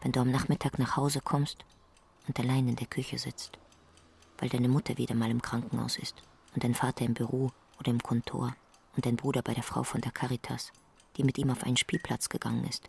Wenn 0.03 0.13
du 0.13 0.21
am 0.21 0.31
Nachmittag 0.31 0.79
nach 0.79 0.97
Hause 0.97 1.21
kommst 1.21 1.65
und 2.29 2.39
allein 2.39 2.69
in 2.69 2.77
der 2.77 2.87
Küche 2.87 3.19
sitzt, 3.19 3.59
weil 4.39 4.49
deine 4.49 4.69
Mutter 4.69 4.99
wieder 4.99 5.15
mal 5.15 5.31
im 5.31 5.41
Krankenhaus 5.41 5.97
ist 5.97 6.23
und 6.57 6.65
dein 6.65 6.75
Vater 6.75 7.05
im 7.05 7.15
Büro 7.15 7.53
oder 7.79 7.91
im 7.91 8.03
Kontor 8.03 8.57
und 8.97 9.05
dein 9.05 9.17
Bruder 9.17 9.43
bei 9.43 9.53
der 9.53 9.63
Frau 9.63 9.83
von 9.83 10.01
der 10.01 10.11
Caritas, 10.11 10.73
die 11.17 11.23
mit 11.23 11.37
ihm 11.37 11.51
auf 11.51 11.63
einen 11.63 11.77
Spielplatz 11.77 12.31
gegangen 12.31 12.65
ist, 12.65 12.89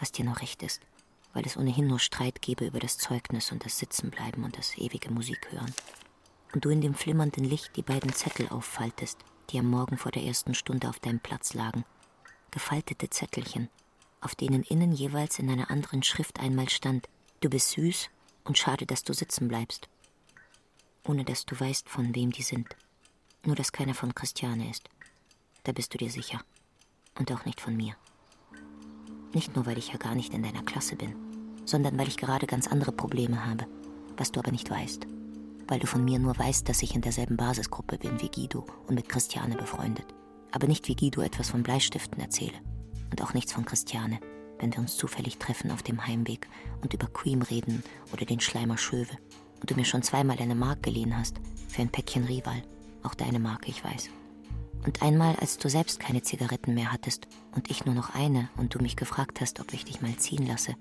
was 0.00 0.10
dir 0.10 0.24
noch 0.24 0.40
recht 0.40 0.62
ist, 0.62 0.80
weil 1.34 1.44
es 1.44 1.58
ohnehin 1.58 1.86
nur 1.86 2.00
Streit 2.00 2.40
gebe 2.40 2.66
über 2.66 2.80
das 2.80 2.96
Zeugnis 2.96 3.52
und 3.52 3.64
das 3.64 3.78
Sitzenbleiben 3.78 4.42
und 4.42 4.56
das 4.56 4.76
ewige 4.78 5.12
Musik 5.12 5.52
hören 5.52 5.72
und 6.54 6.64
du 6.64 6.70
in 6.70 6.80
dem 6.80 6.94
flimmernden 6.94 7.44
Licht 7.44 7.76
die 7.76 7.82
beiden 7.82 8.14
Zettel 8.14 8.48
auffaltest, 8.48 9.18
die 9.50 9.58
am 9.58 9.66
Morgen 9.66 9.98
vor 9.98 10.12
der 10.12 10.22
ersten 10.22 10.54
Stunde 10.54 10.88
auf 10.88 10.98
deinem 10.98 11.20
Platz 11.20 11.52
lagen. 11.52 11.84
Gefaltete 12.52 13.10
Zettelchen, 13.10 13.68
auf 14.22 14.34
denen 14.34 14.62
innen 14.62 14.92
jeweils 14.92 15.38
in 15.38 15.50
einer 15.50 15.70
anderen 15.70 16.02
Schrift 16.02 16.40
einmal 16.40 16.70
stand, 16.70 17.08
du 17.40 17.50
bist 17.50 17.72
süß 17.72 18.08
und 18.44 18.56
schade, 18.56 18.86
dass 18.86 19.02
du 19.02 19.12
sitzen 19.12 19.48
bleibst. 19.48 19.88
Ohne 21.06 21.24
dass 21.24 21.44
du 21.44 21.58
weißt, 21.58 21.88
von 21.88 22.14
wem 22.14 22.30
die 22.30 22.42
sind. 22.42 22.76
Nur, 23.44 23.56
dass 23.56 23.72
keiner 23.72 23.94
von 23.94 24.14
Christiane 24.14 24.70
ist. 24.70 24.88
Da 25.64 25.72
bist 25.72 25.92
du 25.94 25.98
dir 25.98 26.10
sicher. 26.10 26.40
Und 27.18 27.30
auch 27.32 27.44
nicht 27.44 27.60
von 27.60 27.76
mir. 27.76 27.94
Nicht 29.32 29.54
nur, 29.54 29.66
weil 29.66 29.78
ich 29.78 29.88
ja 29.88 29.96
gar 29.96 30.14
nicht 30.14 30.32
in 30.32 30.42
deiner 30.42 30.62
Klasse 30.62 30.96
bin, 30.96 31.14
sondern 31.64 31.98
weil 31.98 32.08
ich 32.08 32.16
gerade 32.16 32.46
ganz 32.46 32.66
andere 32.66 32.92
Probleme 32.92 33.44
habe, 33.44 33.66
was 34.16 34.32
du 34.32 34.40
aber 34.40 34.50
nicht 34.50 34.70
weißt 34.70 35.06
weil 35.68 35.78
du 35.78 35.86
von 35.86 36.04
mir 36.04 36.18
nur 36.18 36.38
weißt, 36.38 36.68
dass 36.68 36.82
ich 36.82 36.94
in 36.94 37.00
derselben 37.00 37.36
Basisgruppe 37.36 37.98
bin 37.98 38.20
wie 38.20 38.28
Guido 38.28 38.66
und 38.86 38.94
mit 38.94 39.08
Christiane 39.08 39.56
befreundet. 39.56 40.06
Aber 40.50 40.66
nicht 40.66 40.88
wie 40.88 40.96
Guido 40.96 41.20
etwas 41.22 41.50
von 41.50 41.62
Bleistiften 41.62 42.20
erzähle. 42.20 42.58
Und 43.10 43.22
auch 43.22 43.34
nichts 43.34 43.52
von 43.52 43.64
Christiane, 43.64 44.20
wenn 44.58 44.72
wir 44.72 44.78
uns 44.78 44.96
zufällig 44.96 45.38
treffen 45.38 45.70
auf 45.70 45.82
dem 45.82 46.06
Heimweg 46.06 46.48
und 46.82 46.94
über 46.94 47.06
Cream 47.08 47.42
reden 47.42 47.82
oder 48.12 48.24
den 48.24 48.40
Schleimer 48.40 48.78
Schöwe. 48.78 49.16
Und 49.60 49.70
du 49.70 49.74
mir 49.74 49.84
schon 49.84 50.02
zweimal 50.02 50.38
eine 50.38 50.54
Mark 50.54 50.82
geliehen 50.82 51.16
hast 51.16 51.36
für 51.68 51.82
ein 51.82 51.90
Päckchen 51.90 52.24
Rival. 52.24 52.62
Auch 53.04 53.14
deine 53.14 53.38
Marke, 53.38 53.70
ich 53.70 53.84
weiß. 53.84 54.10
Und 54.84 55.02
einmal, 55.02 55.36
als 55.36 55.56
du 55.56 55.68
selbst 55.68 56.00
keine 56.00 56.22
Zigaretten 56.22 56.74
mehr 56.74 56.92
hattest 56.92 57.28
und 57.54 57.70
ich 57.70 57.84
nur 57.84 57.94
noch 57.94 58.14
eine 58.14 58.48
und 58.56 58.74
du 58.74 58.80
mich 58.80 58.96
gefragt 58.96 59.40
hast, 59.40 59.60
ob 59.60 59.72
ich 59.72 59.84
dich 59.84 60.02
mal 60.02 60.16
ziehen 60.16 60.46
lasse, 60.46 60.74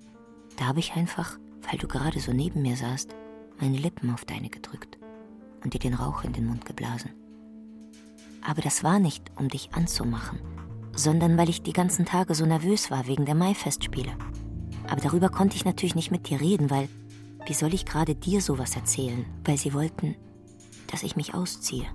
da 0.58 0.66
habe 0.66 0.80
ich 0.80 0.94
einfach, 0.94 1.38
weil 1.70 1.78
du 1.78 1.88
gerade 1.88 2.20
so 2.20 2.34
neben 2.34 2.62
mir 2.62 2.76
saßt, 2.76 3.14
meine 3.60 3.78
Lippen 3.78 4.12
auf 4.12 4.26
deine 4.26 4.50
gedrückt 4.50 4.98
und 5.64 5.74
dir 5.74 5.80
den 5.80 5.94
Rauch 5.94 6.24
in 6.24 6.34
den 6.34 6.48
Mund 6.48 6.66
geblasen. 6.66 7.12
Aber 8.42 8.62
das 8.62 8.84
war 8.84 9.00
nicht, 9.00 9.32
um 9.38 9.48
dich 9.48 9.70
anzumachen, 9.74 10.40
sondern 10.94 11.38
weil 11.38 11.50
ich 11.50 11.62
die 11.62 11.74
ganzen 11.74 12.06
Tage 12.06 12.36
so 12.36 12.46
nervös 12.46 12.92
war 12.92 13.08
wegen 13.08 13.26
der 13.26 13.36
Maifestspiele. 13.36 14.12
Aber 14.90 15.02
darüber 15.02 15.30
konnte 15.30 15.56
ich 15.56 15.66
natürlich 15.66 15.96
nicht 15.96 16.12
mit 16.12 16.30
dir 16.30 16.42
reden, 16.42 16.70
weil 16.70 16.90
wie 17.46 17.54
soll 17.54 17.74
ich 17.74 17.86
gerade 17.86 18.16
dir 18.16 18.42
sowas 18.42 18.76
erzählen, 18.76 19.26
weil 19.46 19.58
sie 19.58 19.74
wollten, 19.74 20.16
dass 20.88 21.04
ich 21.04 21.16
mich 21.16 21.34
ausziehe. 21.34 21.88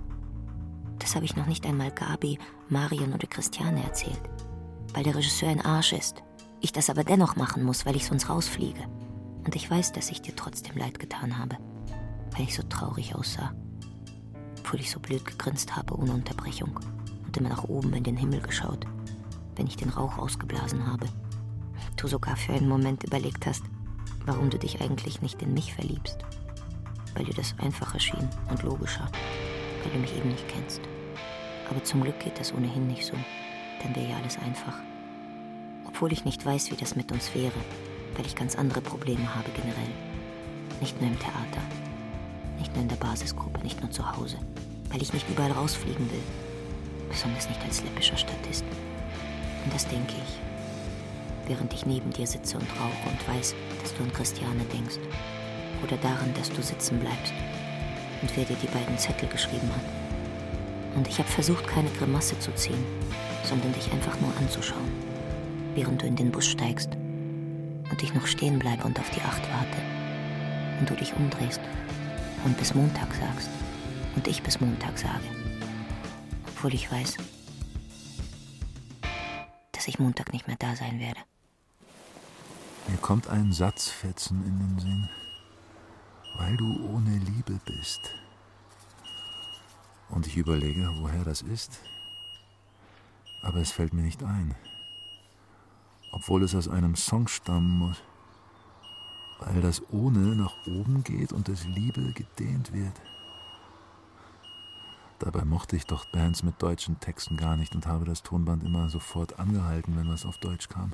Das 0.99 1.15
habe 1.15 1.25
ich 1.25 1.35
noch 1.35 1.47
nicht 1.47 1.65
einmal 1.65 1.91
Gabi, 1.91 2.37
Marion 2.67 3.13
oder 3.13 3.27
Christiane 3.27 3.83
erzählt, 3.83 4.21
weil 4.93 5.03
der 5.03 5.15
Regisseur 5.15 5.49
ein 5.49 5.65
Arsch 5.65 5.93
ist. 5.93 6.21
Ich 6.59 6.73
das 6.73 6.89
aber 6.89 7.03
dennoch 7.03 7.35
machen 7.37 7.63
muss, 7.63 7.85
weil 7.85 7.95
ich 7.95 8.05
sonst 8.05 8.29
rausfliege. 8.29 8.83
Und 9.45 9.55
ich 9.55 9.71
weiß, 9.71 9.93
dass 9.93 10.11
ich 10.11 10.21
dir 10.21 10.35
trotzdem 10.35 10.77
leid 10.77 10.99
getan 10.99 11.37
habe, 11.37 11.57
weil 12.31 12.43
ich 12.43 12.55
so 12.55 12.63
traurig 12.63 13.15
aussah. 13.15 13.53
Obwohl 14.59 14.81
ich 14.81 14.91
so 14.91 14.99
blöd 14.99 15.25
gegrinst 15.25 15.75
habe 15.75 15.97
ohne 15.97 16.11
Unterbrechung 16.11 16.77
und 17.25 17.37
immer 17.37 17.49
nach 17.49 17.63
oben 17.63 17.93
in 17.93 18.03
den 18.03 18.17
Himmel 18.17 18.41
geschaut, 18.41 18.85
wenn 19.55 19.67
ich 19.67 19.77
den 19.77 19.89
Rauch 19.89 20.17
ausgeblasen 20.17 20.85
habe. 20.85 21.07
Du 21.95 22.07
sogar 22.07 22.35
für 22.35 22.53
einen 22.53 22.69
Moment 22.69 23.03
überlegt 23.03 23.45
hast, 23.45 23.63
warum 24.25 24.49
du 24.49 24.59
dich 24.59 24.81
eigentlich 24.81 25.21
nicht 25.21 25.41
in 25.41 25.53
mich 25.53 25.73
verliebst. 25.73 26.19
Weil 27.15 27.25
dir 27.25 27.33
das 27.33 27.55
einfacher 27.57 27.99
schien 27.99 28.29
und 28.49 28.63
logischer, 28.63 29.09
weil 29.83 29.91
du 29.91 29.99
mich 29.99 30.15
eben 30.15 30.29
nicht 30.29 30.47
kennst. 30.47 30.81
Aber 31.69 31.83
zum 31.83 32.01
Glück 32.01 32.19
geht 32.19 32.39
das 32.39 32.53
ohnehin 32.53 32.87
nicht 32.87 33.05
so, 33.05 33.13
dann 33.81 33.95
wäre 33.95 34.09
ja 34.09 34.17
alles 34.17 34.37
einfach. 34.37 34.73
Obwohl 35.85 36.11
ich 36.11 36.25
nicht 36.25 36.45
weiß, 36.45 36.71
wie 36.71 36.75
das 36.75 36.95
mit 36.95 37.11
uns 37.11 37.33
wäre, 37.35 37.53
weil 38.15 38.25
ich 38.25 38.35
ganz 38.35 38.55
andere 38.55 38.81
Probleme 38.81 39.35
habe 39.35 39.49
generell. 39.55 39.93
Nicht 40.81 40.99
nur 40.99 41.09
im 41.09 41.19
Theater, 41.19 41.61
nicht 42.57 42.73
nur 42.73 42.83
in 42.83 42.89
der 42.89 42.95
Basisgruppe, 42.95 43.61
nicht 43.61 43.81
nur 43.81 43.91
zu 43.91 44.15
Hause, 44.15 44.37
weil 44.91 45.01
ich 45.01 45.13
nicht 45.13 45.29
überall 45.29 45.51
rausfliegen 45.51 46.09
will, 46.11 46.23
besonders 47.09 47.47
nicht 47.49 47.61
als 47.63 47.83
läppischer 47.83 48.17
Statist. 48.17 48.65
Und 49.63 49.73
das 49.73 49.87
denke 49.87 50.13
ich, 50.13 51.49
während 51.49 51.73
ich 51.73 51.85
neben 51.85 52.11
dir 52.11 52.27
sitze 52.27 52.57
und 52.57 52.69
rauche 52.79 53.09
und 53.09 53.27
weiß, 53.27 53.55
dass 53.81 53.93
du 53.95 54.03
an 54.03 54.13
Christiane 54.13 54.63
denkst. 54.71 54.99
Oder 55.83 55.97
daran, 55.97 56.33
dass 56.33 56.51
du 56.51 56.61
sitzen 56.61 56.99
bleibst 56.99 57.33
und 58.21 58.35
wer 58.35 58.45
dir 58.45 58.55
die 58.57 58.67
beiden 58.67 58.97
Zettel 58.97 59.29
geschrieben 59.29 59.69
hat. 59.69 60.95
Und 60.95 61.07
ich 61.07 61.19
habe 61.19 61.29
versucht, 61.29 61.67
keine 61.67 61.89
Grimasse 61.91 62.37
zu 62.39 62.53
ziehen, 62.55 62.83
sondern 63.43 63.73
dich 63.73 63.91
einfach 63.91 64.19
nur 64.19 64.35
anzuschauen, 64.37 64.91
während 65.75 66.01
du 66.01 66.07
in 66.07 66.15
den 66.15 66.31
Bus 66.31 66.47
steigst 66.47 66.95
und 67.89 68.03
ich 68.03 68.13
noch 68.13 68.27
stehen 68.27 68.59
bleibe 68.59 68.83
und 68.83 68.99
auf 68.99 69.09
die 69.11 69.21
Acht 69.21 69.41
warte. 69.51 69.77
Und 70.79 70.89
du 70.89 70.95
dich 70.95 71.13
umdrehst 71.13 71.61
und 72.45 72.57
bis 72.57 72.73
Montag 72.73 73.13
sagst 73.13 73.49
und 74.15 74.27
ich 74.27 74.41
bis 74.43 74.59
Montag 74.59 74.97
sage. 74.97 75.23
Obwohl 76.47 76.73
ich 76.73 76.91
weiß, 76.91 77.17
dass 79.71 79.87
ich 79.87 79.99
Montag 79.99 80.33
nicht 80.33 80.47
mehr 80.47 80.57
da 80.59 80.75
sein 80.75 80.99
werde. 80.99 81.19
Mir 82.87 82.97
kommt 82.97 83.27
ein 83.27 83.53
Satzfetzen 83.53 84.43
in 84.45 84.59
den 84.59 84.79
Sinn. 84.79 85.09
Weil 86.35 86.57
du 86.57 86.93
ohne 86.93 87.17
Liebe 87.17 87.59
bist. 87.65 88.13
Und 90.09 90.27
ich 90.27 90.37
überlege, 90.37 90.89
woher 90.97 91.23
das 91.23 91.41
ist. 91.41 91.79
Aber 93.41 93.59
es 93.59 93.71
fällt 93.71 93.93
mir 93.93 94.01
nicht 94.01 94.23
ein. 94.23 94.55
Obwohl 96.11 96.43
es 96.43 96.55
aus 96.55 96.67
einem 96.67 96.95
Song 96.95 97.27
stammen 97.27 97.77
muss. 97.77 98.01
Weil 99.39 99.61
das 99.61 99.81
ohne 99.91 100.35
nach 100.35 100.55
oben 100.65 101.03
geht 101.03 101.31
und 101.31 101.47
das 101.47 101.65
Liebe 101.65 102.11
gedehnt 102.13 102.73
wird. 102.73 102.93
Dabei 105.19 105.43
mochte 105.43 105.75
ich 105.75 105.85
doch 105.85 106.05
Bands 106.05 106.43
mit 106.43 106.61
deutschen 106.61 106.99
Texten 107.01 107.35
gar 107.35 107.57
nicht 107.57 107.75
und 107.75 107.85
habe 107.87 108.05
das 108.05 108.23
Tonband 108.23 108.63
immer 108.63 108.89
sofort 108.89 109.37
angehalten, 109.37 109.97
wenn 109.97 110.07
was 110.07 110.25
auf 110.25 110.37
Deutsch 110.37 110.69
kam. 110.69 110.93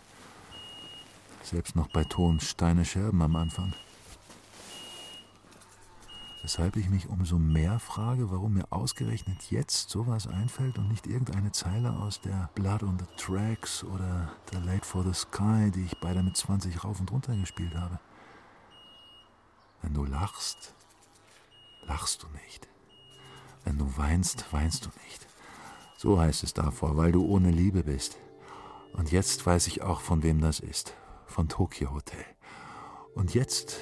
Selbst 1.44 1.76
noch 1.76 1.88
bei 1.88 2.03
Ton 2.03 2.40
Steine 2.40 2.86
Scherben 2.86 3.22
am 3.22 3.36
Anfang. 3.36 3.74
Weshalb 6.45 6.76
ich 6.76 6.91
mich 6.91 7.09
umso 7.09 7.39
mehr 7.39 7.80
frage, 7.80 8.30
warum 8.30 8.53
mir 8.53 8.72
ausgerechnet 8.72 9.49
jetzt 9.49 9.89
sowas 9.89 10.27
einfällt 10.27 10.77
und 10.77 10.89
nicht 10.89 11.07
irgendeine 11.07 11.51
Zeile 11.51 11.91
aus 11.91 12.22
der 12.22 12.51
Blood 12.53 12.84
on 12.84 12.99
the 12.99 13.05
Tracks 13.17 13.84
oder 13.84 14.31
The 14.51 14.59
Late 14.59 14.85
for 14.85 15.03
the 15.03 15.13
Sky, 15.15 15.72
die 15.73 15.85
ich 15.85 15.97
beide 15.97 16.22
mit 16.22 16.38
20 16.38 16.84
rauf 16.84 16.99
und 16.99 17.11
runter 17.11 17.35
gespielt 17.35 17.73
habe. 17.73 17.99
Wenn 19.81 19.95
du 19.95 20.05
lachst, 20.05 20.76
lachst 21.88 22.22
du 22.22 22.27
nicht. 22.43 22.67
Wenn 23.63 23.80
du 23.80 23.97
weinst, 23.97 24.45
weinst 24.53 24.85
du 24.85 24.89
nicht. 25.03 25.27
So 25.97 26.19
heißt 26.19 26.43
es 26.43 26.53
davor, 26.53 26.95
weil 26.95 27.11
du 27.11 27.26
ohne 27.26 27.49
Liebe 27.49 27.84
bist. 27.84 28.19
Und 28.93 29.11
jetzt 29.11 29.43
weiß 29.47 29.65
ich 29.65 29.81
auch, 29.81 30.01
von 30.01 30.22
wem 30.22 30.41
das 30.41 30.59
ist. 30.59 30.93
Von 31.26 31.49
Tokyo 31.49 31.91
Hotel. 31.91 32.23
Und 33.15 33.34
jetzt 33.34 33.77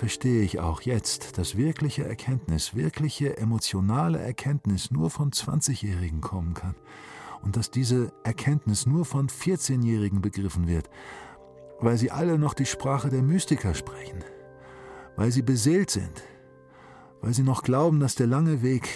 verstehe 0.00 0.42
ich 0.42 0.60
auch 0.60 0.80
jetzt, 0.80 1.36
dass 1.36 1.58
wirkliche 1.58 2.06
Erkenntnis, 2.06 2.74
wirkliche 2.74 3.36
emotionale 3.36 4.18
Erkenntnis 4.18 4.90
nur 4.90 5.10
von 5.10 5.30
20-Jährigen 5.30 6.22
kommen 6.22 6.54
kann. 6.54 6.74
Und 7.42 7.58
dass 7.58 7.70
diese 7.70 8.10
Erkenntnis 8.24 8.86
nur 8.86 9.04
von 9.04 9.28
14-Jährigen 9.28 10.22
begriffen 10.22 10.66
wird, 10.66 10.88
weil 11.80 11.98
sie 11.98 12.10
alle 12.10 12.38
noch 12.38 12.54
die 12.54 12.64
Sprache 12.64 13.10
der 13.10 13.20
Mystiker 13.20 13.74
sprechen, 13.74 14.24
weil 15.16 15.32
sie 15.32 15.42
beseelt 15.42 15.90
sind, 15.90 16.22
weil 17.20 17.34
sie 17.34 17.42
noch 17.42 17.62
glauben, 17.62 18.00
dass 18.00 18.14
der 18.14 18.26
lange 18.26 18.62
Weg, 18.62 18.88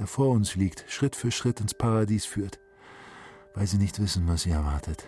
der 0.00 0.08
vor 0.08 0.30
uns 0.30 0.56
liegt, 0.56 0.84
Schritt 0.88 1.14
für 1.14 1.30
Schritt 1.30 1.60
ins 1.60 1.74
Paradies 1.74 2.24
führt, 2.24 2.58
weil 3.54 3.68
sie 3.68 3.78
nicht 3.78 4.00
wissen, 4.00 4.26
was 4.26 4.42
sie 4.42 4.50
erwartet, 4.50 5.06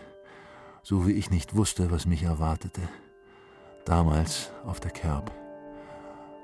so 0.84 1.08
wie 1.08 1.14
ich 1.14 1.30
nicht 1.30 1.56
wusste, 1.56 1.90
was 1.90 2.06
mich 2.06 2.22
erwartete, 2.22 2.82
damals 3.90 4.52
auf 4.64 4.78
der 4.78 4.92
Kerb, 4.92 5.32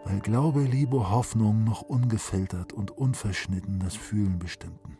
weil 0.05 0.19
Glaube, 0.19 0.63
Liebe, 0.63 1.11
Hoffnung 1.11 1.63
noch 1.63 1.83
ungefiltert 1.83 2.73
und 2.73 2.91
unverschnitten 2.91 3.79
das 3.79 3.95
Fühlen 3.95 4.41
bestimmten, 4.41 4.99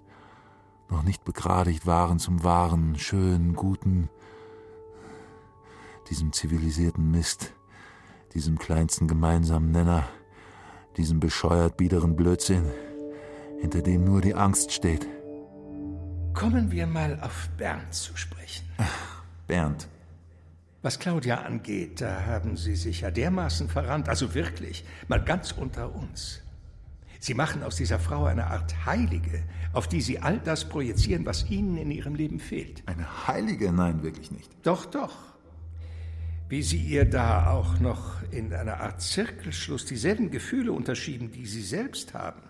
noch 0.89 1.03
nicht 1.03 1.25
begradigt 1.25 1.87
waren 1.87 2.21
zum 2.21 2.45
wahren, 2.45 2.97
schönen, 3.01 3.55
guten, 3.55 4.09
diesem 6.09 6.33
zivilisierten 6.33 7.11
Mist, 7.11 7.53
diesem 8.33 8.59
kleinsten 8.59 9.09
gemeinsamen 9.09 9.73
Nenner, 9.73 10.05
diesem 10.97 11.19
bescheuert 11.19 11.77
biederen 11.77 12.15
Blödsinn, 12.15 12.71
hinter 13.61 13.83
dem 13.83 14.05
nur 14.05 14.21
die 14.21 14.37
Angst 14.37 14.71
steht. 14.71 15.09
Kommen 16.33 16.71
wir 16.71 16.87
mal 16.87 17.19
auf 17.23 17.49
Bernd 17.57 17.93
zu 17.93 18.17
sprechen. 18.17 18.69
Bernd. 19.49 19.89
Was 20.87 21.01
Claudia 21.01 21.43
angeht, 21.43 22.01
da 22.01 22.27
haben 22.27 22.57
Sie 22.57 22.77
sich 22.77 23.01
ja 23.01 23.11
dermaßen 23.11 23.69
verrannt, 23.69 24.09
also 24.09 24.35
wirklich, 24.35 24.85
mal 25.09 25.19
ganz 25.19 25.51
unter 25.51 25.93
uns. 25.93 26.43
Sie 27.19 27.35
machen 27.35 27.65
aus 27.65 27.75
dieser 27.75 27.99
Frau 27.99 28.27
eine 28.27 28.47
Art 28.47 28.87
Heilige, 28.87 29.43
auf 29.73 29.89
die 29.89 30.01
Sie 30.01 30.21
all 30.21 30.39
das 30.39 30.69
projizieren, 30.69 31.27
was 31.27 31.51
Ihnen 31.51 31.77
in 31.77 31.91
Ihrem 31.91 32.15
Leben 32.15 32.39
fehlt. 32.39 32.85
Eine 32.87 33.27
Heilige? 33.27 33.73
Nein, 33.73 34.05
wirklich 34.05 34.31
nicht. 34.31 34.49
Doch, 34.63 34.87
doch. 34.87 35.17
Wie 36.49 36.63
Sie 36.63 36.79
ihr 36.79 37.05
da 37.05 37.51
auch 37.51 37.81
noch 37.81 38.23
in 38.31 38.55
einer 38.55 38.79
Art 38.79 39.03
Zirkelschluss 39.03 39.87
dieselben 39.87 40.31
Gefühle 40.31 40.71
unterschieben, 40.71 41.33
die 41.33 41.47
Sie 41.47 41.63
selbst 41.63 42.15
haben. 42.15 42.43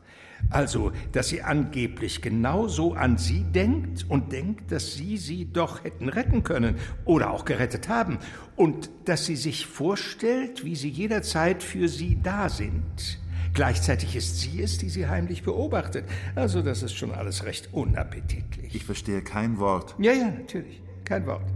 Also, 0.51 0.93
dass 1.13 1.29
sie 1.29 1.43
angeblich 1.43 2.23
genauso 2.23 2.95
an 2.95 3.19
Sie 3.19 3.43
denkt 3.43 4.07
und 4.09 4.33
denkt, 4.33 4.71
dass 4.71 4.95
Sie 4.95 5.17
sie 5.17 5.53
doch 5.53 5.85
hätten 5.85 6.09
retten 6.09 6.43
können 6.43 6.77
oder 7.05 7.31
auch 7.31 7.45
gerettet 7.45 7.89
haben 7.89 8.19
und 8.55 8.91
dass 9.07 9.27
sie 9.27 9.37
sich 9.37 9.67
vorstellt, 9.67 10.65
wie 10.65 10.77
Sie 10.77 10.89
jederzeit 10.89 11.63
für 11.63 11.89
Sie 11.89 12.19
da 12.23 12.49
sind. 12.49 13.19
Gleichzeitig 13.55 14.15
ist 14.15 14.39
sie 14.41 14.63
es, 14.63 14.77
die 14.77 14.91
Sie 14.91 15.09
heimlich 15.09 15.43
beobachtet. 15.43 16.05
Also, 16.35 16.61
das 16.61 16.83
ist 16.83 16.95
schon 16.95 17.11
alles 17.11 17.45
recht 17.45 17.71
unappetitlich. 17.73 18.75
Ich 18.75 18.85
verstehe 18.85 19.23
kein 19.23 19.59
Wort. 19.59 19.95
Ja, 19.99 20.13
ja, 20.13 20.31
natürlich. 20.31 20.83
Kein 21.05 21.27
Wort. 21.27 21.51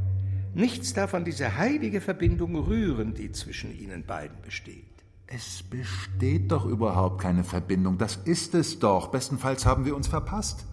Nichts 0.55 0.95
darf 0.95 1.15
an 1.15 1.25
diese 1.25 1.59
heilige 1.59 2.01
Verbindung 2.01 2.57
rühren, 2.57 3.15
die 3.15 3.31
zwischen 3.33 3.79
Ihnen 3.79 4.05
beiden 4.05 4.41
besteht. 4.43 4.90
Es 5.33 5.63
besteht 5.63 6.51
doch 6.51 6.67
überhaupt 6.67 7.21
keine 7.21 7.45
Verbindung. 7.45 7.99
Das 7.99 8.17
ist 8.17 8.53
es 8.57 8.81
doch. 8.81 9.13
Bestenfalls 9.13 9.65
haben 9.65 9.85
wir 9.85 9.95
uns 9.95 10.09
verpasst. 10.09 10.67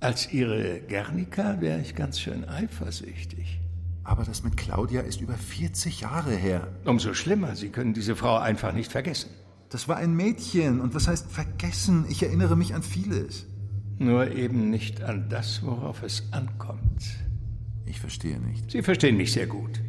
Als 0.00 0.30
Ihre 0.34 0.80
Gernika 0.80 1.62
wäre 1.62 1.80
ich 1.80 1.94
ganz 1.94 2.20
schön 2.20 2.46
eifersüchtig. 2.46 3.58
Aber 4.04 4.24
das 4.24 4.44
mit 4.44 4.58
Claudia 4.58 5.00
ist 5.00 5.22
über 5.22 5.32
40 5.32 6.02
Jahre 6.02 6.32
her. 6.36 6.68
Umso 6.84 7.14
schlimmer, 7.14 7.56
Sie 7.56 7.70
können 7.70 7.94
diese 7.94 8.16
Frau 8.16 8.36
einfach 8.36 8.74
nicht 8.74 8.92
vergessen. 8.92 9.30
Das 9.70 9.88
war 9.88 9.96
ein 9.96 10.14
Mädchen. 10.14 10.82
Und 10.82 10.94
was 10.94 11.08
heißt 11.08 11.30
vergessen? 11.30 12.04
Ich 12.10 12.22
erinnere 12.22 12.56
mich 12.56 12.74
an 12.74 12.82
vieles. 12.82 13.46
Nur 13.98 14.30
eben 14.32 14.68
nicht 14.68 15.02
an 15.02 15.30
das, 15.30 15.64
worauf 15.64 16.02
es 16.02 16.24
ankommt. 16.32 17.16
Ich 17.86 17.98
verstehe 17.98 18.40
nicht. 18.40 18.72
Sie 18.72 18.82
verstehen 18.82 19.16
mich 19.16 19.32
sehr 19.32 19.46
gut. 19.46 19.80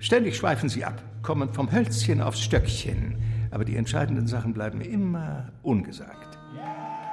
Ständig 0.00 0.36
schweifen 0.36 0.68
Sie 0.68 0.84
ab, 0.84 1.02
kommen 1.22 1.54
vom 1.54 1.72
Hölzchen 1.72 2.20
aufs 2.20 2.42
Stöckchen. 2.42 3.16
Aber 3.50 3.64
die 3.64 3.76
entscheidenden 3.76 4.26
Sachen 4.26 4.52
bleiben 4.52 4.80
immer 4.80 5.48
ungesagt. 5.62 6.38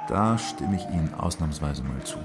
Da 0.08 0.38
stimme 0.38 0.76
ich 0.76 0.84
Ihnen 0.94 1.12
ausnahmsweise 1.14 1.82
mal 1.82 2.02
zu. 2.04 2.18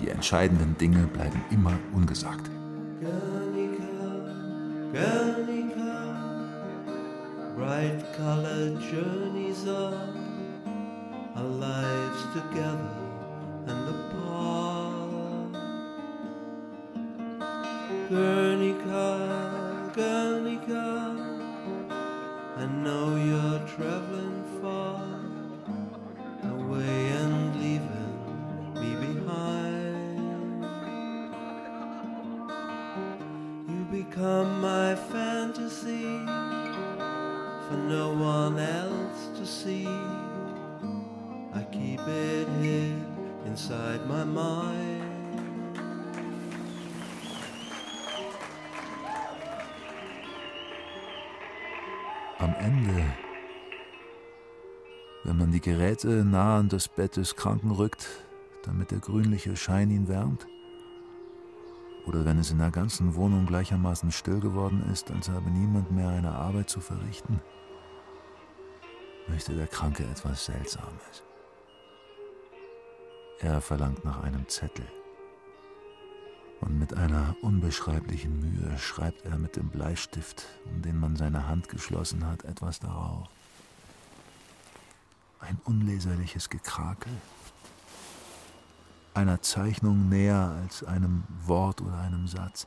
Die 0.00 0.08
entscheidenden 0.08 0.76
Dinge 0.78 1.06
bleiben 1.06 1.40
immer 1.50 1.72
ungesagt. 1.92 2.50
Guernica, 4.94 5.84
bright 7.56 8.04
colored 8.16 8.80
journeys 8.80 9.66
up, 9.66 9.92
our 11.36 11.42
lives 11.42 12.22
together 12.32 12.94
and 13.66 13.88
apart. 13.88 14.84
Guernica, 18.08 19.18
Guernica, 19.94 21.03
I 22.56 22.66
know 22.66 23.16
you're 23.16 23.66
traveling 23.66 24.44
far, 24.62 25.02
away 26.52 27.08
and 27.08 27.56
leaving 27.60 28.74
me 28.74 28.94
behind. 29.06 30.64
You 33.68 33.84
become 33.90 34.60
my 34.60 34.94
fantasy 34.94 36.04
for 37.66 37.76
no 37.76 38.14
one 38.14 38.60
else 38.60 39.36
to 39.36 39.44
see. 39.44 39.88
I 41.52 41.64
keep 41.72 42.00
it 42.06 42.48
hid 42.60 43.02
inside 43.46 44.06
my 44.06 44.22
mind. 44.22 45.13
Ende, 52.64 53.04
wenn 55.22 55.36
man 55.36 55.52
die 55.52 55.60
Geräte 55.60 56.24
nah 56.24 56.56
an 56.60 56.70
das 56.70 56.88
Bett 56.88 57.16
des 57.16 57.36
Kranken 57.36 57.70
rückt, 57.70 58.08
damit 58.62 58.90
der 58.90 59.00
grünliche 59.00 59.54
Schein 59.54 59.90
ihn 59.90 60.08
wärmt, 60.08 60.46
oder 62.06 62.24
wenn 62.24 62.38
es 62.38 62.50
in 62.50 62.56
der 62.56 62.70
ganzen 62.70 63.16
Wohnung 63.16 63.44
gleichermaßen 63.44 64.10
still 64.12 64.40
geworden 64.40 64.82
ist, 64.90 65.10
als 65.10 65.28
habe 65.28 65.50
niemand 65.50 65.92
mehr 65.92 66.08
eine 66.08 66.32
Arbeit 66.32 66.70
zu 66.70 66.80
verrichten, 66.80 67.38
möchte 69.28 69.54
der 69.54 69.66
Kranke 69.66 70.04
etwas 70.04 70.46
Seltsames. 70.46 71.22
Er 73.40 73.60
verlangt 73.60 74.06
nach 74.06 74.22
einem 74.22 74.48
Zettel. 74.48 74.86
Und 76.64 76.78
mit 76.78 76.94
einer 76.94 77.36
unbeschreiblichen 77.42 78.40
Mühe 78.40 78.78
schreibt 78.78 79.26
er 79.26 79.36
mit 79.36 79.56
dem 79.56 79.68
Bleistift, 79.68 80.46
um 80.64 80.80
den 80.80 80.98
man 80.98 81.14
seine 81.14 81.46
Hand 81.46 81.68
geschlossen 81.68 82.26
hat, 82.26 82.44
etwas 82.44 82.80
darauf. 82.80 83.28
Ein 85.40 85.60
unleserliches 85.64 86.48
Gekrakel. 86.48 87.12
Einer 89.12 89.42
Zeichnung 89.42 90.08
näher 90.08 90.56
als 90.62 90.82
einem 90.82 91.24
Wort 91.44 91.82
oder 91.82 91.98
einem 91.98 92.26
Satz. 92.26 92.66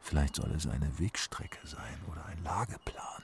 Vielleicht 0.00 0.34
soll 0.34 0.50
es 0.56 0.66
eine 0.66 0.98
Wegstrecke 0.98 1.64
sein 1.64 2.00
oder 2.10 2.26
ein 2.26 2.42
Lageplan. 2.42 3.22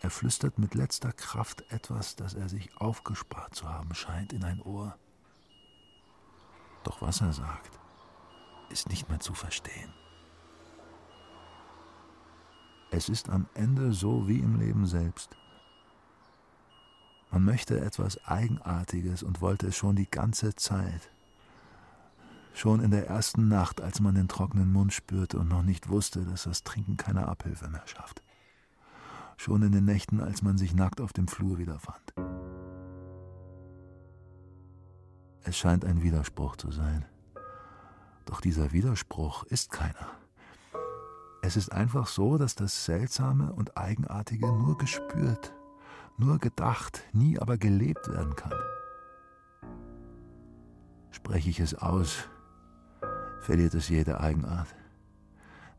Er 0.00 0.10
flüstert 0.10 0.60
mit 0.60 0.76
letzter 0.76 1.12
Kraft 1.12 1.64
etwas, 1.72 2.14
das 2.14 2.34
er 2.34 2.48
sich 2.48 2.70
aufgespart 2.76 3.56
zu 3.56 3.68
haben 3.68 3.92
scheint, 3.96 4.32
in 4.32 4.44
ein 4.44 4.62
Ohr. 4.62 4.96
Doch 6.84 7.02
was 7.02 7.20
er 7.20 7.32
sagt, 7.32 7.78
ist 8.68 8.88
nicht 8.88 9.08
mehr 9.08 9.20
zu 9.20 9.34
verstehen. 9.34 9.92
Es 12.90 13.08
ist 13.08 13.28
am 13.28 13.46
Ende 13.54 13.92
so 13.92 14.28
wie 14.28 14.38
im 14.38 14.60
Leben 14.60 14.86
selbst. 14.86 15.36
Man 17.32 17.44
möchte 17.44 17.80
etwas 17.80 18.24
Eigenartiges 18.24 19.24
und 19.24 19.40
wollte 19.40 19.68
es 19.68 19.76
schon 19.76 19.96
die 19.96 20.08
ganze 20.08 20.54
Zeit. 20.54 21.10
Schon 22.52 22.80
in 22.80 22.92
der 22.92 23.08
ersten 23.08 23.48
Nacht, 23.48 23.80
als 23.80 23.98
man 23.98 24.14
den 24.14 24.28
trockenen 24.28 24.72
Mund 24.72 24.92
spürte 24.92 25.40
und 25.40 25.48
noch 25.48 25.64
nicht 25.64 25.88
wusste, 25.88 26.24
dass 26.24 26.44
das 26.44 26.62
Trinken 26.62 26.96
keine 26.96 27.26
Abhilfe 27.26 27.68
mehr 27.68 27.86
schafft. 27.86 28.22
Schon 29.36 29.62
in 29.62 29.72
den 29.72 29.84
Nächten, 29.84 30.20
als 30.20 30.42
man 30.42 30.56
sich 30.56 30.74
nackt 30.74 31.00
auf 31.00 31.12
dem 31.12 31.26
Flur 31.26 31.58
wiederfand. 31.58 32.14
Es 35.46 35.58
scheint 35.58 35.84
ein 35.84 36.02
Widerspruch 36.02 36.56
zu 36.56 36.70
sein. 36.70 37.04
Doch 38.24 38.40
dieser 38.40 38.72
Widerspruch 38.72 39.44
ist 39.44 39.70
keiner. 39.70 40.10
Es 41.42 41.56
ist 41.56 41.70
einfach 41.70 42.06
so, 42.06 42.38
dass 42.38 42.54
das 42.54 42.86
Seltsame 42.86 43.52
und 43.52 43.76
Eigenartige 43.76 44.46
nur 44.46 44.78
gespürt, 44.78 45.54
nur 46.16 46.38
gedacht, 46.38 47.02
nie 47.12 47.38
aber 47.38 47.58
gelebt 47.58 48.08
werden 48.08 48.34
kann. 48.34 48.54
Spreche 51.10 51.50
ich 51.50 51.60
es 51.60 51.74
aus, 51.74 52.26
verliert 53.40 53.74
es 53.74 53.90
jede 53.90 54.20
Eigenart. 54.20 54.74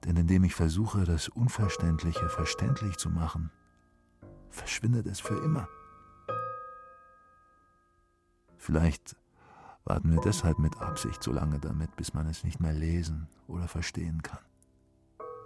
Denn 0.05 0.15
indem 0.15 0.43
ich 0.43 0.53
versuche, 0.53 1.05
das 1.05 1.27
Unverständliche 1.29 2.29
verständlich 2.29 2.97
zu 2.97 3.09
machen, 3.09 3.49
verschwindet 4.51 5.07
es 5.07 5.19
für 5.19 5.43
immer. 5.43 5.67
Vielleicht 8.59 9.15
warten 9.85 10.11
wir 10.11 10.19
deshalb 10.21 10.59
mit 10.59 10.81
Absicht 10.81 11.23
so 11.23 11.31
lange 11.31 11.59
damit, 11.59 11.95
bis 11.95 12.13
man 12.13 12.27
es 12.27 12.43
nicht 12.43 12.59
mehr 12.59 12.73
lesen 12.73 13.27
oder 13.47 13.67
verstehen 13.67 14.21
kann. 14.23 14.39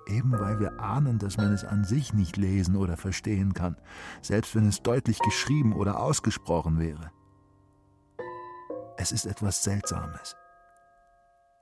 Eben 0.08 0.32
weil 0.32 0.60
wir 0.60 0.80
ahnen, 0.80 1.20
dass 1.20 1.38
man 1.38 1.54
es 1.54 1.64
an 1.64 1.84
sich 1.84 2.14
nicht 2.14 2.38
lesen 2.38 2.76
oder 2.76 2.98
verstehen 2.98 3.54
kann, 3.54 3.76
selbst 4.22 4.56
wenn 4.56 4.68
es 4.68 4.82
deutlich 4.82 5.20
geschrieben 5.20 5.74
oder 5.74 6.00
ausgesprochen 6.00 6.80
wäre. 6.80 7.12
Es 8.98 9.12
ist 9.12 9.26
etwas 9.26 9.64
Seltsames. 9.64 10.36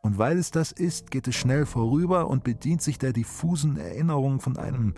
Und 0.02 0.18
weil 0.18 0.38
es 0.38 0.52
das 0.52 0.72
ist, 0.72 1.12
geht 1.12 1.28
es 1.28 1.36
schnell 1.36 1.66
vorüber 1.66 2.28
und 2.28 2.44
bedient 2.44 2.82
sich 2.82 2.98
der 2.98 3.12
diffusen 3.12 3.78
Erinnerung 3.78 4.40
von 4.40 4.58
einem 4.58 4.94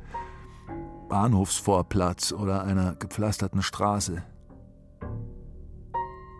Bahnhofsvorplatz 1.08 2.32
oder 2.32 2.64
einer 2.64 2.96
gepflasterten 2.96 3.64
Straße. 3.64 4.22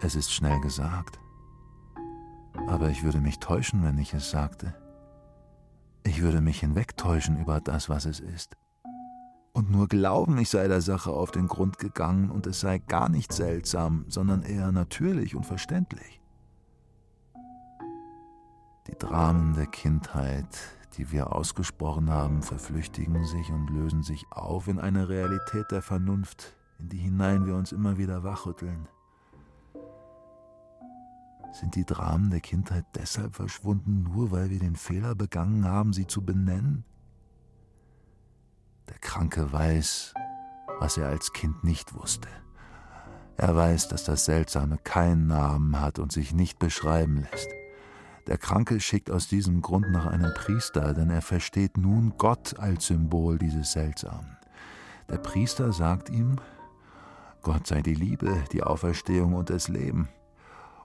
Es 0.02 0.16
ist 0.16 0.32
schnell 0.32 0.60
gesagt. 0.62 1.20
Aber 2.68 2.90
ich 2.90 3.04
würde 3.04 3.22
mich 3.22 3.40
täuschen, 3.40 3.84
wenn 3.84 3.98
ich 3.98 4.14
es 4.14 4.30
sagte. 4.30 4.74
Ich 6.04 6.22
würde 6.22 6.42
mich 6.42 6.60
hinwegtäuschen 6.60 7.38
über 7.38 7.60
das, 7.62 7.90
was 7.90 8.06
es 8.06 8.20
ist. 8.20 8.56
Und 9.52 9.72
nur 9.72 9.88
glauben, 9.88 10.38
ich 10.38 10.50
sei 10.50 10.68
der 10.68 10.82
Sache 10.82 11.12
auf 11.12 11.32
den 11.32 11.48
Grund 11.48 11.80
gegangen 11.80 12.30
und 12.30 12.48
es 12.48 12.60
sei 12.60 12.78
gar 12.78 13.10
nicht 13.10 13.34
seltsam, 13.34 14.06
sondern 14.08 14.44
eher 14.44 14.72
natürlich 14.72 15.36
und 15.36 15.46
verständlich. 15.46 16.22
Die 18.88 18.98
Dramen 18.98 19.54
der 19.56 19.68
Kindheit, 19.68 20.48
die 20.98 21.12
wir 21.12 21.34
ausgesprochen 21.34 22.10
haben, 22.10 22.42
verflüchtigen 22.42 23.26
sich 23.26 23.52
und 23.52 23.70
lösen 23.70 24.04
sich 24.04 24.26
auf 24.32 24.68
in 24.68 24.80
eine 24.80 25.10
Realität 25.10 25.72
der 25.72 25.82
Vernunft, 25.82 26.56
in 26.80 26.90
die 26.90 26.98
hinein 26.98 27.46
wir 27.46 27.56
uns 27.56 27.72
immer 27.72 27.98
wieder 27.98 28.24
wachrütteln. 28.24 28.88
Sind 31.52 31.76
die 31.76 31.86
Dramen 31.86 32.30
der 32.30 32.42
Kindheit 32.42 32.86
deshalb 32.96 33.36
verschwunden, 33.36 34.04
nur 34.04 34.32
weil 34.32 34.50
wir 34.50 34.60
den 34.60 34.76
Fehler 34.76 35.16
begangen 35.16 35.66
haben, 35.66 35.94
sie 35.94 36.08
zu 36.08 36.24
benennen? 36.24 36.84
Der 38.88 39.00
Kranke 39.00 39.52
weiß, 39.52 40.14
was 40.80 40.98
er 40.98 41.08
als 41.08 41.34
Kind 41.34 41.64
nicht 41.64 41.94
wusste. 41.94 42.28
Er 43.38 43.56
weiß, 43.56 43.88
dass 43.88 44.04
das 44.04 44.26
Seltsame 44.26 44.78
keinen 44.78 45.28
Namen 45.28 45.80
hat 45.80 46.00
und 46.00 46.12
sich 46.12 46.34
nicht 46.34 46.60
beschreiben 46.60 47.26
lässt. 47.32 47.50
Der 48.28 48.38
Kranke 48.38 48.80
schickt 48.80 49.10
aus 49.10 49.28
diesem 49.28 49.62
Grund 49.62 49.90
nach 49.92 50.06
einem 50.06 50.34
Priester, 50.34 50.94
denn 50.94 51.10
er 51.10 51.22
versteht 51.22 51.78
nun 51.78 52.14
Gott 52.18 52.60
als 52.60 52.88
Symbol 52.88 53.40
dieses 53.40 53.72
Seltsamen. 53.72 54.38
Der 55.10 55.18
Priester 55.18 55.74
sagt 55.74 56.10
ihm, 56.10 56.36
Gott 57.42 57.66
sei 57.66 57.82
die 57.82 57.96
Liebe, 57.96 58.44
die 58.52 58.62
Auferstehung 58.62 59.34
und 59.34 59.50
das 59.50 59.68
Leben. 59.68 60.10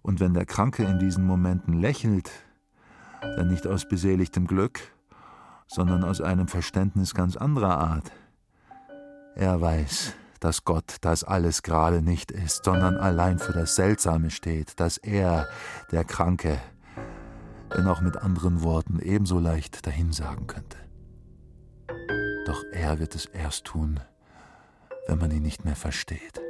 Und 0.05 0.21
wenn 0.21 0.35
der 0.35 0.45
Kranke 0.45 0.85
in 0.85 0.99
diesen 0.99 1.25
Momenten 1.25 1.81
lächelt, 1.81 2.31
dann 3.23 3.49
nicht 3.49 3.67
aus 3.67 3.89
beseligtem 3.89 4.47
Glück, 4.47 4.81
sondern 5.67 6.05
aus 6.05 6.21
einem 6.21 6.47
Verständnis 6.47 7.15
ganz 7.15 7.39
anderer 7.39 7.79
Art. 7.79 8.13
Er 9.35 9.63
weiß, 9.63 10.13
dass 10.41 10.67
Gott 10.67 10.97
das 11.01 11.25
alles 11.25 11.63
gerade 11.63 12.03
nicht 12.03 12.33
ist, 12.33 12.67
sondern 12.67 12.99
allein 12.99 13.39
für 13.39 13.55
das 13.55 13.77
Seltsame 13.77 14.31
steht, 14.31 14.79
dass 14.79 14.99
er, 14.99 15.49
der 15.91 16.05
Kranke, 16.05 16.61
wenn 17.71 17.87
auch 17.87 18.03
mit 18.03 18.19
anderen 18.19 18.63
Worten 18.63 19.01
ebenso 19.01 19.39
leicht 19.39 19.87
dahinsagen 19.87 20.47
könnte. 20.47 20.77
Doch 22.45 22.63
er 22.73 22.99
wird 22.99 23.15
es 23.15 23.25
erst 23.25 23.65
tun, 23.65 24.01
wenn 25.09 25.19
man 25.19 25.31
ihn 25.31 25.43
nicht 25.43 25.65
mehr 25.65 25.77
versteht. 25.77 26.43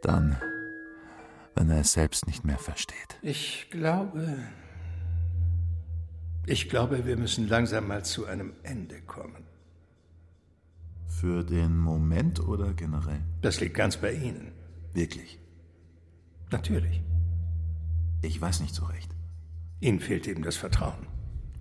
Dann, 0.00 0.38
wenn 1.54 1.70
er 1.70 1.80
es 1.80 1.92
selbst 1.92 2.26
nicht 2.26 2.44
mehr 2.44 2.58
versteht. 2.58 3.18
Ich 3.22 3.68
glaube, 3.70 4.38
ich 6.46 6.68
glaube, 6.68 7.06
wir 7.06 7.16
müssen 7.16 7.48
langsam 7.48 7.88
mal 7.88 8.04
zu 8.04 8.26
einem 8.26 8.52
Ende 8.62 9.00
kommen. 9.02 9.44
Für 11.06 11.42
den 11.44 11.78
Moment 11.78 12.40
oder 12.40 12.74
generell? 12.74 13.22
Das 13.40 13.60
liegt 13.60 13.74
ganz 13.74 13.96
bei 13.96 14.12
Ihnen. 14.12 14.52
Wirklich? 14.92 15.38
Natürlich. 16.50 17.02
Ich 18.22 18.40
weiß 18.40 18.60
nicht 18.60 18.74
so 18.74 18.84
recht. 18.84 19.14
Ihnen 19.80 20.00
fehlt 20.00 20.26
eben 20.28 20.42
das 20.42 20.56
Vertrauen. 20.56 21.06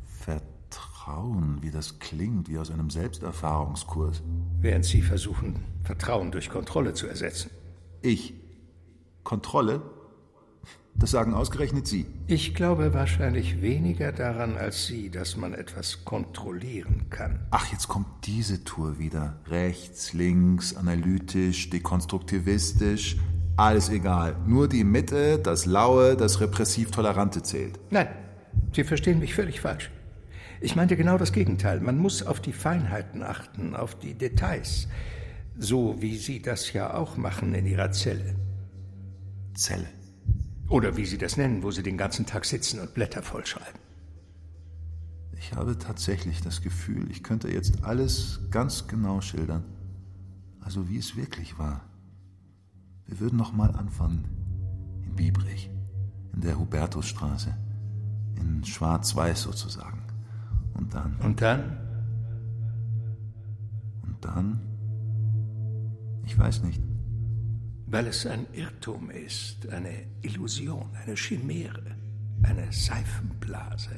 Vertrauen, 0.03 1.61
wie 1.61 1.71
das 1.71 1.99
klingt, 1.99 2.49
wie 2.49 2.57
aus 2.57 2.71
einem 2.71 2.89
Selbsterfahrungskurs. 2.89 4.21
Während 4.59 4.85
Sie 4.85 5.01
versuchen, 5.01 5.63
Vertrauen 5.83 6.31
durch 6.31 6.49
Kontrolle 6.49 6.93
zu 6.93 7.07
ersetzen. 7.07 7.51
Ich? 8.01 8.33
Kontrolle? 9.23 9.81
Das 10.95 11.11
sagen 11.11 11.33
ausgerechnet 11.33 11.87
Sie. 11.87 12.05
Ich 12.27 12.53
glaube 12.53 12.93
wahrscheinlich 12.93 13.61
weniger 13.61 14.11
daran 14.11 14.57
als 14.57 14.85
Sie, 14.85 15.09
dass 15.09 15.35
man 15.35 15.53
etwas 15.53 16.05
kontrollieren 16.05 17.07
kann. 17.09 17.39
Ach, 17.49 17.71
jetzt 17.71 17.87
kommt 17.87 18.07
diese 18.25 18.63
Tour 18.63 18.99
wieder. 18.99 19.39
Rechts, 19.47 20.13
links, 20.13 20.75
analytisch, 20.75 21.69
dekonstruktivistisch. 21.71 23.17
Alles 23.57 23.89
egal. 23.89 24.35
Nur 24.45 24.67
die 24.67 24.83
Mitte, 24.83 25.39
das 25.39 25.65
Laue, 25.65 26.15
das 26.15 26.39
repressiv-tolerante 26.39 27.41
zählt. 27.41 27.79
Nein, 27.89 28.07
Sie 28.73 28.83
verstehen 28.83 29.19
mich 29.19 29.33
völlig 29.33 29.61
falsch. 29.61 29.91
Ich 30.61 30.75
meinte 30.75 30.95
genau 30.95 31.17
das 31.17 31.33
Gegenteil. 31.33 31.81
Man 31.81 31.97
muss 31.97 32.23
auf 32.23 32.39
die 32.39 32.53
Feinheiten 32.53 33.21
achten, 33.21 33.75
auf 33.75 33.95
die 33.95 34.13
Details. 34.13 34.87
So 35.57 36.01
wie 36.01 36.17
Sie 36.17 36.41
das 36.41 36.71
ja 36.73 36.93
auch 36.93 37.17
machen 37.17 37.53
in 37.53 37.65
Ihrer 37.65 37.91
Zelle. 37.91 38.35
Zelle. 39.53 39.87
Oder 40.69 40.97
wie 40.97 41.05
Sie 41.05 41.17
das 41.17 41.37
nennen, 41.37 41.63
wo 41.63 41.71
Sie 41.71 41.83
den 41.83 41.97
ganzen 41.97 42.25
Tag 42.25 42.45
sitzen 42.45 42.79
und 42.79 42.93
Blätter 42.93 43.21
vollschreiben. 43.21 43.79
Ich 45.37 45.53
habe 45.53 45.77
tatsächlich 45.77 46.41
das 46.41 46.61
Gefühl, 46.61 47.11
ich 47.11 47.21
könnte 47.21 47.51
jetzt 47.51 47.83
alles 47.83 48.39
ganz 48.49 48.87
genau 48.87 49.21
schildern. 49.21 49.63
Also 50.61 50.89
wie 50.89 50.97
es 50.97 51.15
wirklich 51.15 51.59
war. 51.59 51.81
Wir 53.05 53.19
würden 53.19 53.37
noch 53.37 53.51
mal 53.51 53.75
anfangen. 53.75 54.23
In 55.03 55.15
Biebrich, 55.15 55.69
in 56.33 56.41
der 56.41 56.57
Hubertusstraße. 56.57 57.55
In 58.37 58.63
Schwarz-Weiß 58.63 59.41
sozusagen. 59.41 60.01
Und 60.73 60.93
dann. 60.93 61.17
Und 61.17 61.41
dann? 61.41 61.77
Und 64.03 64.23
dann? 64.23 64.61
Ich 66.25 66.37
weiß 66.37 66.63
nicht. 66.63 66.81
Weil 67.93 68.07
es 68.07 68.25
ein 68.25 68.47
Irrtum 68.53 69.11
ist, 69.11 69.69
eine 69.69 70.07
Illusion, 70.23 70.89
eine 71.05 71.13
Chimäre, 71.13 71.95
eine 72.41 72.71
Seifenblase, 72.71 73.91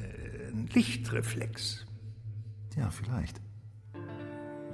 ein 0.50 0.68
Lichtreflex. 0.74 1.86
Ja, 2.76 2.90
vielleicht. 2.90 3.40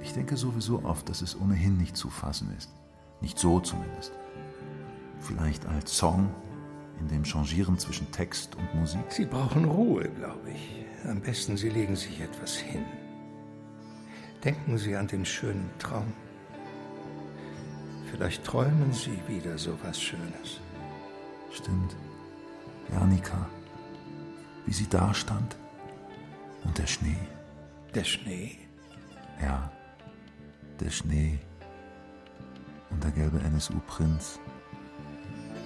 Ich 0.00 0.12
denke 0.12 0.36
sowieso 0.36 0.84
oft, 0.84 1.08
dass 1.08 1.22
es 1.22 1.40
ohnehin 1.40 1.76
nicht 1.76 1.96
zu 1.96 2.10
fassen 2.10 2.52
ist. 2.58 2.68
Nicht 3.20 3.38
so 3.38 3.60
zumindest. 3.60 4.10
Vielleicht 5.20 5.66
als 5.66 5.96
Song, 5.96 6.28
in 6.98 7.06
dem 7.06 7.22
Changieren 7.24 7.78
zwischen 7.78 8.10
Text 8.10 8.56
und 8.56 8.74
Musik. 8.74 9.04
Sie 9.08 9.26
brauchen 9.26 9.66
Ruhe, 9.66 10.08
glaube 10.08 10.50
ich. 10.50 10.84
Am 11.08 11.20
besten, 11.20 11.56
Sie 11.56 11.68
legen 11.68 11.94
sich 11.94 12.20
etwas 12.20 12.56
hin. 12.56 12.84
Denken 14.42 14.78
Sie 14.78 14.96
an 14.96 15.06
den 15.06 15.24
schönen 15.24 15.70
Traum. 15.78 16.12
Vielleicht 18.12 18.44
träumen 18.44 18.92
Sie 18.92 19.18
wieder 19.26 19.56
so 19.56 19.76
was 19.82 20.00
Schönes. 20.00 20.60
Stimmt. 21.50 21.96
Janika, 22.92 23.48
wie 24.66 24.72
sie 24.72 24.86
da 24.86 25.14
stand. 25.14 25.56
Und 26.62 26.76
der 26.76 26.86
Schnee. 26.86 27.16
Der 27.94 28.04
Schnee? 28.04 28.58
Ja, 29.40 29.72
der 30.78 30.90
Schnee. 30.90 31.38
Und 32.90 33.02
der 33.02 33.12
gelbe 33.12 33.40
NSU-Prinz. 33.40 34.38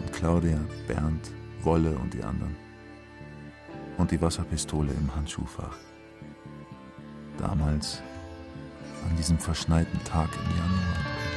Und 0.00 0.12
Claudia, 0.12 0.58
Bernd, 0.86 1.32
Wolle 1.62 1.98
und 1.98 2.14
die 2.14 2.22
anderen. 2.22 2.54
Und 3.98 4.12
die 4.12 4.20
Wasserpistole 4.22 4.92
im 4.92 5.12
Handschuhfach. 5.14 5.76
Damals, 7.38 8.02
an 9.04 9.16
diesem 9.16 9.38
verschneiten 9.38 10.02
Tag 10.04 10.30
im 10.32 10.56
Januar. 10.56 11.35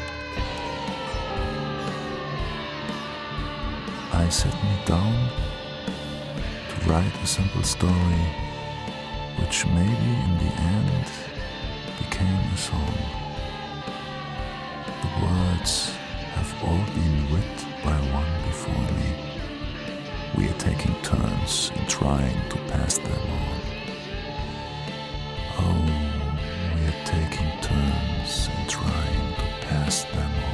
I 4.12 4.28
sat 4.30 4.54
me 4.64 4.76
down 4.86 5.30
to 6.70 6.90
write 6.90 7.14
a 7.24 7.28
simple 7.28 7.62
story, 7.62 8.26
which 9.38 9.66
maybe 9.68 10.12
in 10.26 10.38
the 10.40 10.52
end 10.62 11.06
became 12.00 12.44
a 12.54 12.58
song. 12.58 12.94
The 15.02 15.26
words 15.26 15.92
have 16.34 16.52
all 16.64 16.84
been 16.96 17.34
writ 17.34 17.58
by 17.84 17.98
one 18.12 18.34
before 18.48 18.88
me. 18.98 19.10
We 20.36 20.50
are 20.50 20.58
taking 20.58 20.96
turns 21.04 21.72
in 21.76 21.86
trying 21.86 22.50
to 22.50 22.58
pass 22.68 22.98
them 22.98 23.12
on. 23.14 23.62
Oh, 25.60 25.86
we 26.76 26.82
are 26.88 27.06
taking 27.06 27.52
turns 27.62 28.50
in 28.58 28.68
trying 28.68 29.36
to 29.36 29.68
pass 29.68 30.04
them 30.06 30.32
on. 30.44 30.49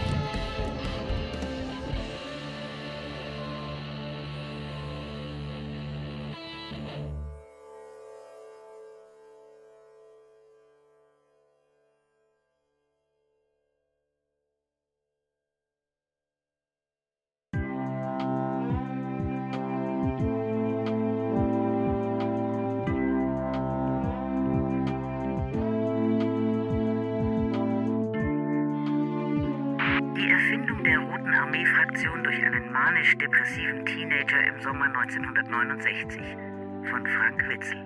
1969 35.95 36.89
von 36.89 37.07
Frank 37.07 37.47
Witzel. 37.47 37.77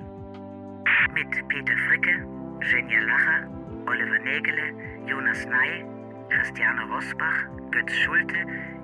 Mit 1.14 1.48
Peter 1.48 1.77
Fricke, 1.88 2.26
Jenja 2.61 2.99
Lacher, 3.02 3.48
Oliver 3.86 4.19
Nägele, 4.19 4.73
Jonas 5.06 5.45
Ney, 5.45 5.86
Christiane 6.30 6.81
Rosbach, 6.90 7.45
Götz 7.72 7.94
Schulte, 7.94 8.36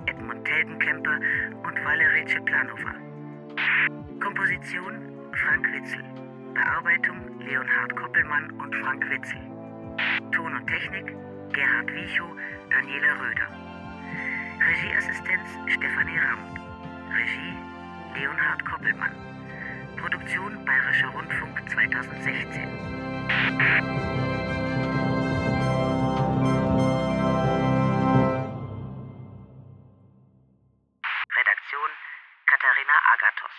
Edmund 0.06 0.46
Teldenkemper 0.46 1.20
und 1.64 1.86
Valerie 1.86 2.26
Ceplanova. 2.28 2.94
Komposition 4.20 4.94
Frank 5.34 5.66
Witzel. 5.74 6.04
Bearbeitung 6.54 7.18
Leonhard 7.40 7.96
Koppelmann 7.96 8.52
und 8.62 8.76
Frank 8.76 9.10
Witzel. 9.10 9.42
Ton 10.32 10.54
und 10.54 10.68
Technik 10.68 11.16
Gerhard 11.52 11.92
Wiechow, 11.92 12.30
Daniela 12.70 13.14
Röder. 13.20 13.50
Regieassistenz 14.68 15.50
Stefanie 15.68 16.20
Ramm. 16.20 16.40
Regie 17.12 17.75
Leonhard 18.16 18.64
Koppelmann. 18.66 19.12
Produktion 19.98 20.64
Bayerischer 20.66 21.10
Rundfunk 21.10 21.70
2016. 21.70 22.62
Redaktion 31.36 31.90
Katharina 32.48 32.98
Agathos. 33.14 33.56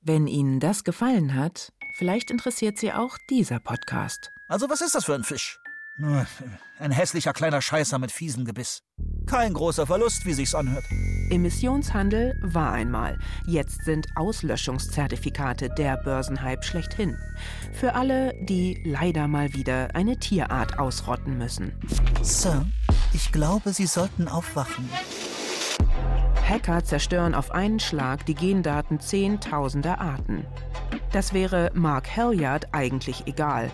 Wenn 0.00 0.26
Ihnen 0.28 0.60
das 0.60 0.84
gefallen 0.84 1.34
hat, 1.34 1.72
vielleicht 1.94 2.30
interessiert 2.30 2.78
Sie 2.78 2.92
auch 2.92 3.18
dieser 3.30 3.58
Podcast. 3.58 4.30
Also 4.48 4.70
was 4.70 4.80
ist 4.80 4.94
das 4.94 5.06
für 5.06 5.14
ein 5.14 5.24
Fisch? 5.24 5.61
Nur 5.98 6.26
Ein 6.78 6.90
hässlicher 6.90 7.32
kleiner 7.32 7.60
Scheißer 7.60 7.98
mit 7.98 8.10
fiesem 8.10 8.44
Gebiss. 8.44 8.82
Kein 9.26 9.52
großer 9.52 9.86
Verlust, 9.86 10.24
wie 10.26 10.32
sich's 10.32 10.54
anhört. 10.54 10.84
Emissionshandel 11.30 12.38
war 12.42 12.72
einmal. 12.72 13.18
Jetzt 13.46 13.84
sind 13.84 14.08
Auslöschungszertifikate 14.16 15.68
der 15.68 15.98
Börsenhype 15.98 16.62
schlechthin. 16.62 17.16
Für 17.72 17.94
alle, 17.94 18.32
die 18.42 18.82
leider 18.84 19.28
mal 19.28 19.52
wieder 19.54 19.94
eine 19.94 20.18
Tierart 20.18 20.78
ausrotten 20.78 21.38
müssen. 21.38 21.72
Sir, 22.22 22.66
ich 23.12 23.30
glaube, 23.30 23.72
Sie 23.72 23.86
sollten 23.86 24.28
aufwachen. 24.28 24.88
Hacker 26.48 26.84
zerstören 26.84 27.34
auf 27.34 27.50
einen 27.52 27.80
Schlag 27.80 28.26
die 28.26 28.34
Gendaten 28.34 28.98
zehntausender 28.98 30.00
Arten. 30.00 30.44
Das 31.12 31.32
wäre 31.32 31.70
Mark 31.74 32.16
Halliard 32.16 32.74
eigentlich 32.74 33.26
egal. 33.26 33.70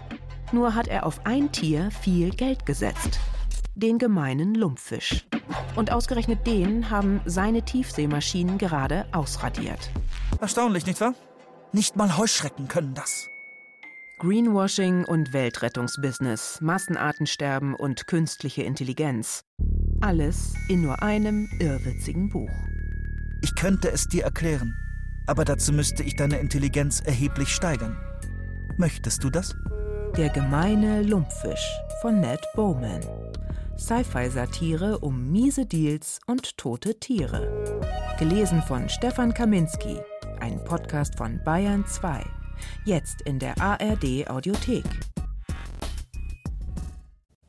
Nur 0.53 0.75
hat 0.75 0.89
er 0.89 1.05
auf 1.05 1.27
ein 1.27 1.53
Tier 1.53 1.91
viel 1.91 2.31
Geld 2.31 2.65
gesetzt. 2.65 3.21
Den 3.75 3.99
gemeinen 3.99 4.55
Lumpfisch. 4.55 5.27
Und 5.77 5.93
ausgerechnet 5.93 6.47
den 6.47 6.91
haben 6.91 7.21
seine 7.27 7.63
Tiefseemaschinen 7.63 8.59
gerade 8.59 9.07
ausradiert. 9.13 9.91
Erstaunlich, 10.41 10.87
nicht 10.87 11.01
wahr? 11.01 11.15
Nicht 11.73 11.97
mal 11.97 12.17
Heuschrecken 12.17 12.67
können 12.67 12.95
das. 12.95 13.29
Greenwashing 14.19 15.05
und 15.05 15.33
Weltrettungsbusiness, 15.33 16.61
Massenartensterben 16.61 17.75
und 17.75 18.07
künstliche 18.09 18.63
Intelligenz. 18.63 19.45
Alles 20.01 20.55
in 20.69 20.83
nur 20.83 21.03
einem 21.03 21.49
irrwitzigen 21.61 22.29
Buch. 22.31 22.51
Ich 23.43 23.55
könnte 23.55 23.93
es 23.93 24.09
dir 24.09 24.25
erklären, 24.25 24.75
aber 25.27 25.45
dazu 25.45 25.73
müsste 25.73 26.03
ich 26.03 26.17
deine 26.17 26.39
Intelligenz 26.39 27.01
erheblich 27.01 27.51
steigern. 27.51 27.97
Möchtest 28.77 29.23
du 29.23 29.31
das? 29.31 29.55
Der 30.17 30.31
gemeine 30.31 31.03
Lumpfisch 31.03 31.79
von 32.01 32.21
Ned 32.21 32.41
Bowman. 32.55 33.01
Sci-Fi-Satire 33.77 34.99
um 34.99 35.31
miese 35.31 35.67
Deals 35.67 36.21
und 36.27 36.57
tote 36.57 36.99
Tiere. 36.99 37.81
Gelesen 38.19 38.63
von 38.63 38.89
Stefan 38.89 39.33
Kaminski. 39.33 39.99
Ein 40.41 40.63
Podcast 40.65 41.17
von 41.17 41.41
Bayern 41.45 41.85
2. 41.87 42.25
Jetzt 42.85 43.23
in 43.23 43.39
der 43.39 43.61
ARD 43.61 44.29
Audiothek. 44.29 44.85